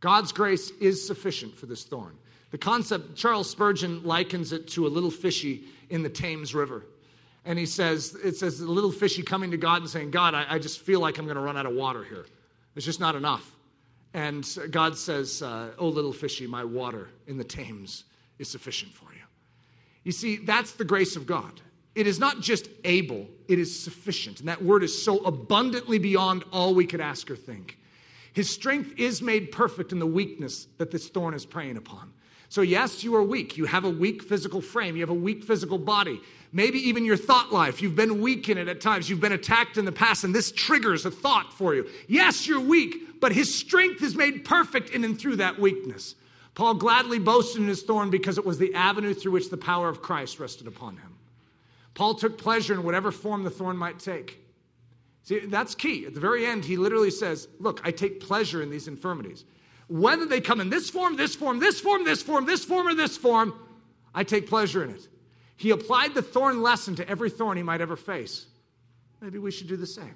God's 0.00 0.32
grace 0.32 0.68
is 0.82 1.04
sufficient 1.04 1.56
for 1.56 1.64
this 1.64 1.82
thorn. 1.82 2.14
The 2.50 2.58
concept, 2.58 3.16
Charles 3.16 3.48
Spurgeon 3.48 4.04
likens 4.04 4.52
it 4.52 4.68
to 4.68 4.86
a 4.86 4.88
little 4.88 5.10
fishy 5.10 5.64
in 5.88 6.02
the 6.02 6.10
Thames 6.10 6.54
River. 6.54 6.84
And 7.46 7.58
he 7.58 7.64
says, 7.64 8.14
it 8.22 8.36
says, 8.36 8.58
the 8.58 8.66
little 8.66 8.92
fishy 8.92 9.22
coming 9.22 9.50
to 9.52 9.56
God 9.56 9.80
and 9.80 9.88
saying, 9.88 10.10
God, 10.10 10.34
I, 10.34 10.44
I 10.46 10.58
just 10.58 10.78
feel 10.78 11.00
like 11.00 11.16
I'm 11.16 11.24
going 11.24 11.36
to 11.36 11.40
run 11.42 11.56
out 11.56 11.64
of 11.64 11.72
water 11.72 12.04
here. 12.04 12.26
It's 12.76 12.84
just 12.84 13.00
not 13.00 13.14
enough. 13.14 13.50
And 14.12 14.46
God 14.70 14.98
says, 14.98 15.40
uh, 15.40 15.70
Oh, 15.78 15.88
little 15.88 16.12
fishy, 16.12 16.46
my 16.46 16.64
water 16.64 17.08
in 17.26 17.38
the 17.38 17.44
Thames 17.44 18.04
is 18.38 18.50
sufficient 18.50 18.92
for 18.92 19.06
you. 19.14 19.22
You 20.02 20.12
see, 20.12 20.36
that's 20.36 20.72
the 20.72 20.84
grace 20.84 21.16
of 21.16 21.24
God. 21.24 21.62
It 21.94 22.06
is 22.06 22.18
not 22.18 22.40
just 22.40 22.68
able, 22.82 23.28
it 23.46 23.58
is 23.58 23.78
sufficient. 23.78 24.40
And 24.40 24.48
that 24.48 24.62
word 24.62 24.82
is 24.82 25.02
so 25.02 25.18
abundantly 25.18 25.98
beyond 25.98 26.44
all 26.52 26.74
we 26.74 26.86
could 26.86 27.00
ask 27.00 27.30
or 27.30 27.36
think. 27.36 27.78
His 28.32 28.50
strength 28.50 28.94
is 28.98 29.22
made 29.22 29.52
perfect 29.52 29.92
in 29.92 30.00
the 30.00 30.06
weakness 30.06 30.66
that 30.78 30.90
this 30.90 31.08
thorn 31.08 31.34
is 31.34 31.46
preying 31.46 31.76
upon. 31.76 32.12
So, 32.48 32.62
yes, 32.62 33.02
you 33.02 33.14
are 33.16 33.22
weak. 33.22 33.56
You 33.56 33.64
have 33.64 33.84
a 33.84 33.90
weak 33.90 34.22
physical 34.22 34.60
frame. 34.60 34.96
You 34.96 35.02
have 35.02 35.10
a 35.10 35.14
weak 35.14 35.44
physical 35.44 35.78
body. 35.78 36.20
Maybe 36.52 36.78
even 36.88 37.04
your 37.04 37.16
thought 37.16 37.52
life. 37.52 37.82
You've 37.82 37.96
been 37.96 38.20
weak 38.20 38.48
in 38.48 38.58
it 38.58 38.68
at 38.68 38.80
times. 38.80 39.10
You've 39.10 39.20
been 39.20 39.32
attacked 39.32 39.76
in 39.76 39.84
the 39.84 39.92
past, 39.92 40.22
and 40.22 40.34
this 40.34 40.52
triggers 40.52 41.04
a 41.04 41.10
thought 41.10 41.52
for 41.52 41.74
you. 41.74 41.88
Yes, 42.06 42.46
you're 42.46 42.60
weak, 42.60 43.20
but 43.20 43.32
his 43.32 43.52
strength 43.52 44.02
is 44.02 44.14
made 44.14 44.44
perfect 44.44 44.90
in 44.90 45.04
and 45.04 45.18
through 45.18 45.36
that 45.36 45.58
weakness. 45.58 46.14
Paul 46.54 46.74
gladly 46.74 47.18
boasted 47.18 47.60
in 47.60 47.66
his 47.66 47.82
thorn 47.82 48.10
because 48.10 48.38
it 48.38 48.46
was 48.46 48.58
the 48.58 48.74
avenue 48.74 49.14
through 49.14 49.32
which 49.32 49.50
the 49.50 49.56
power 49.56 49.88
of 49.88 50.00
Christ 50.00 50.38
rested 50.38 50.68
upon 50.68 50.96
him. 50.96 51.13
Paul 51.94 52.14
took 52.14 52.38
pleasure 52.38 52.74
in 52.74 52.82
whatever 52.82 53.10
form 53.10 53.44
the 53.44 53.50
thorn 53.50 53.76
might 53.76 53.98
take. 53.98 54.40
See, 55.22 55.40
that's 55.40 55.74
key. 55.74 56.06
At 56.06 56.14
the 56.14 56.20
very 56.20 56.44
end, 56.44 56.64
he 56.64 56.76
literally 56.76 57.10
says, 57.10 57.48
Look, 57.58 57.80
I 57.84 57.90
take 57.90 58.20
pleasure 58.20 58.62
in 58.62 58.70
these 58.70 58.88
infirmities. 58.88 59.44
Whether 59.88 60.26
they 60.26 60.40
come 60.40 60.60
in 60.60 60.70
this 60.70 60.90
form, 60.90 61.16
this 61.16 61.34
form, 61.34 61.58
this 61.58 61.80
form, 61.80 62.04
this 62.04 62.22
form, 62.22 62.46
this 62.46 62.64
form, 62.64 62.88
or 62.88 62.94
this 62.94 63.16
form, 63.16 63.54
I 64.14 64.24
take 64.24 64.48
pleasure 64.48 64.82
in 64.82 64.90
it. 64.90 65.08
He 65.56 65.70
applied 65.70 66.14
the 66.14 66.22
thorn 66.22 66.62
lesson 66.62 66.96
to 66.96 67.08
every 67.08 67.30
thorn 67.30 67.56
he 67.56 67.62
might 67.62 67.80
ever 67.80 67.96
face. 67.96 68.46
Maybe 69.20 69.38
we 69.38 69.50
should 69.50 69.68
do 69.68 69.76
the 69.76 69.86
same. 69.86 70.14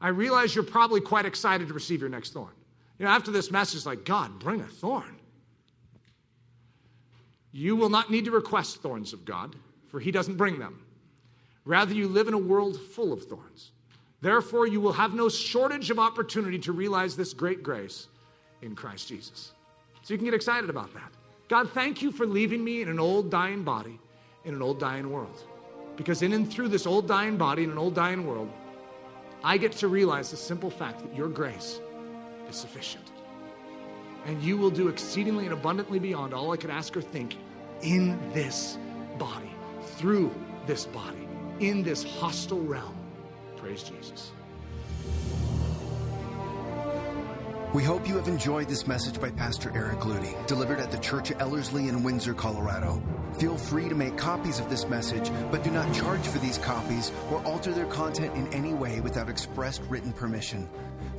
I 0.00 0.08
realize 0.08 0.54
you're 0.54 0.64
probably 0.64 1.00
quite 1.00 1.26
excited 1.26 1.68
to 1.68 1.74
receive 1.74 2.00
your 2.00 2.10
next 2.10 2.32
thorn. 2.32 2.52
You 2.98 3.04
know, 3.04 3.10
after 3.10 3.30
this 3.30 3.50
message, 3.50 3.84
like, 3.84 4.04
God, 4.04 4.38
bring 4.38 4.60
a 4.60 4.66
thorn. 4.66 5.16
You 7.52 7.76
will 7.76 7.88
not 7.88 8.10
need 8.10 8.26
to 8.26 8.30
request 8.30 8.82
thorns 8.82 9.12
of 9.12 9.24
God, 9.24 9.56
for 9.90 10.00
He 10.00 10.10
doesn't 10.10 10.36
bring 10.36 10.58
them. 10.58 10.82
Rather, 11.64 11.94
you 11.94 12.08
live 12.08 12.28
in 12.28 12.34
a 12.34 12.38
world 12.38 12.80
full 12.80 13.12
of 13.12 13.24
thorns. 13.24 13.72
Therefore, 14.20 14.66
you 14.66 14.80
will 14.80 14.92
have 14.92 15.14
no 15.14 15.28
shortage 15.28 15.90
of 15.90 15.98
opportunity 15.98 16.58
to 16.60 16.72
realize 16.72 17.16
this 17.16 17.32
great 17.34 17.62
grace 17.62 18.08
in 18.62 18.74
Christ 18.74 19.08
Jesus. 19.08 19.52
So 20.02 20.14
you 20.14 20.18
can 20.18 20.24
get 20.24 20.34
excited 20.34 20.70
about 20.70 20.92
that. 20.94 21.12
God, 21.48 21.70
thank 21.70 22.02
you 22.02 22.10
for 22.10 22.26
leaving 22.26 22.64
me 22.64 22.82
in 22.82 22.88
an 22.88 22.98
old 22.98 23.30
dying 23.30 23.62
body 23.62 23.98
in 24.48 24.54
an 24.54 24.62
old 24.62 24.80
dying 24.80 25.10
world. 25.10 25.44
Because 25.96 26.22
in 26.22 26.32
and 26.32 26.50
through 26.50 26.68
this 26.68 26.86
old 26.86 27.06
dying 27.06 27.36
body 27.36 27.64
in 27.64 27.70
an 27.70 27.78
old 27.78 27.94
dying 27.94 28.26
world, 28.26 28.50
I 29.44 29.58
get 29.58 29.72
to 29.72 29.88
realize 29.88 30.30
the 30.30 30.36
simple 30.36 30.70
fact 30.70 31.00
that 31.00 31.14
your 31.14 31.28
grace 31.28 31.80
is 32.48 32.56
sufficient. 32.56 33.04
And 34.26 34.42
you 34.42 34.56
will 34.56 34.70
do 34.70 34.88
exceedingly 34.88 35.44
and 35.44 35.52
abundantly 35.52 35.98
beyond 35.98 36.34
all 36.34 36.52
I 36.52 36.56
could 36.56 36.70
ask 36.70 36.96
or 36.96 37.02
think 37.02 37.36
in 37.82 38.18
this 38.32 38.78
body, 39.18 39.50
through 39.98 40.32
this 40.66 40.86
body, 40.86 41.28
in 41.58 41.82
this 41.82 42.04
hostile 42.04 42.60
realm. 42.60 42.94
Praise 43.56 43.82
Jesus. 43.82 44.30
We 47.74 47.82
hope 47.82 48.08
you 48.08 48.16
have 48.16 48.28
enjoyed 48.28 48.68
this 48.68 48.86
message 48.86 49.20
by 49.20 49.30
Pastor 49.30 49.70
Eric 49.74 49.98
Ludy, 49.98 50.34
delivered 50.46 50.80
at 50.80 50.90
the 50.90 50.98
Church 50.98 51.30
of 51.30 51.40
Ellerslie 51.40 51.88
in 51.88 52.02
Windsor, 52.02 52.32
Colorado. 52.32 53.02
Feel 53.38 53.58
free 53.58 53.88
to 53.88 53.94
make 53.94 54.16
copies 54.16 54.58
of 54.58 54.70
this 54.70 54.88
message, 54.88 55.30
but 55.50 55.62
do 55.62 55.70
not 55.70 55.92
charge 55.92 56.26
for 56.26 56.38
these 56.38 56.58
copies 56.58 57.12
or 57.30 57.44
alter 57.44 57.72
their 57.72 57.86
content 57.86 58.34
in 58.36 58.46
any 58.54 58.72
way 58.72 59.00
without 59.00 59.28
expressed 59.28 59.82
written 59.90 60.12
permission. 60.12 60.66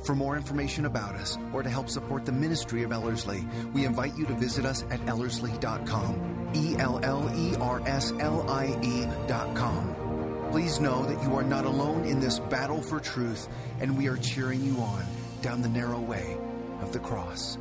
For 0.02 0.14
more 0.14 0.36
information 0.36 0.86
about 0.86 1.14
us 1.14 1.36
or 1.52 1.62
to 1.62 1.68
help 1.68 1.88
support 1.88 2.24
the 2.24 2.32
ministry 2.32 2.82
of 2.82 2.92
Ellerslie, 2.92 3.46
we 3.74 3.84
invite 3.84 4.16
you 4.16 4.26
to 4.26 4.34
visit 4.34 4.64
us 4.64 4.84
at 4.90 5.00
ellerslie.com. 5.06 6.50
E 6.54 6.76
L 6.78 7.00
L 7.02 7.30
E 7.36 7.54
R 7.60 7.82
S 7.86 8.12
L 8.18 8.48
I 8.50 8.76
E.com. 8.82 10.48
Please 10.50 10.80
know 10.80 11.04
that 11.04 11.22
you 11.22 11.36
are 11.36 11.44
not 11.44 11.64
alone 11.64 12.04
in 12.04 12.18
this 12.18 12.40
battle 12.40 12.82
for 12.82 12.98
truth, 12.98 13.48
and 13.80 13.96
we 13.96 14.08
are 14.08 14.16
cheering 14.16 14.64
you 14.64 14.76
on 14.78 15.04
down 15.42 15.62
the 15.62 15.68
narrow 15.68 16.00
way 16.00 16.36
of 16.80 16.92
the 16.92 16.98
cross. 16.98 17.56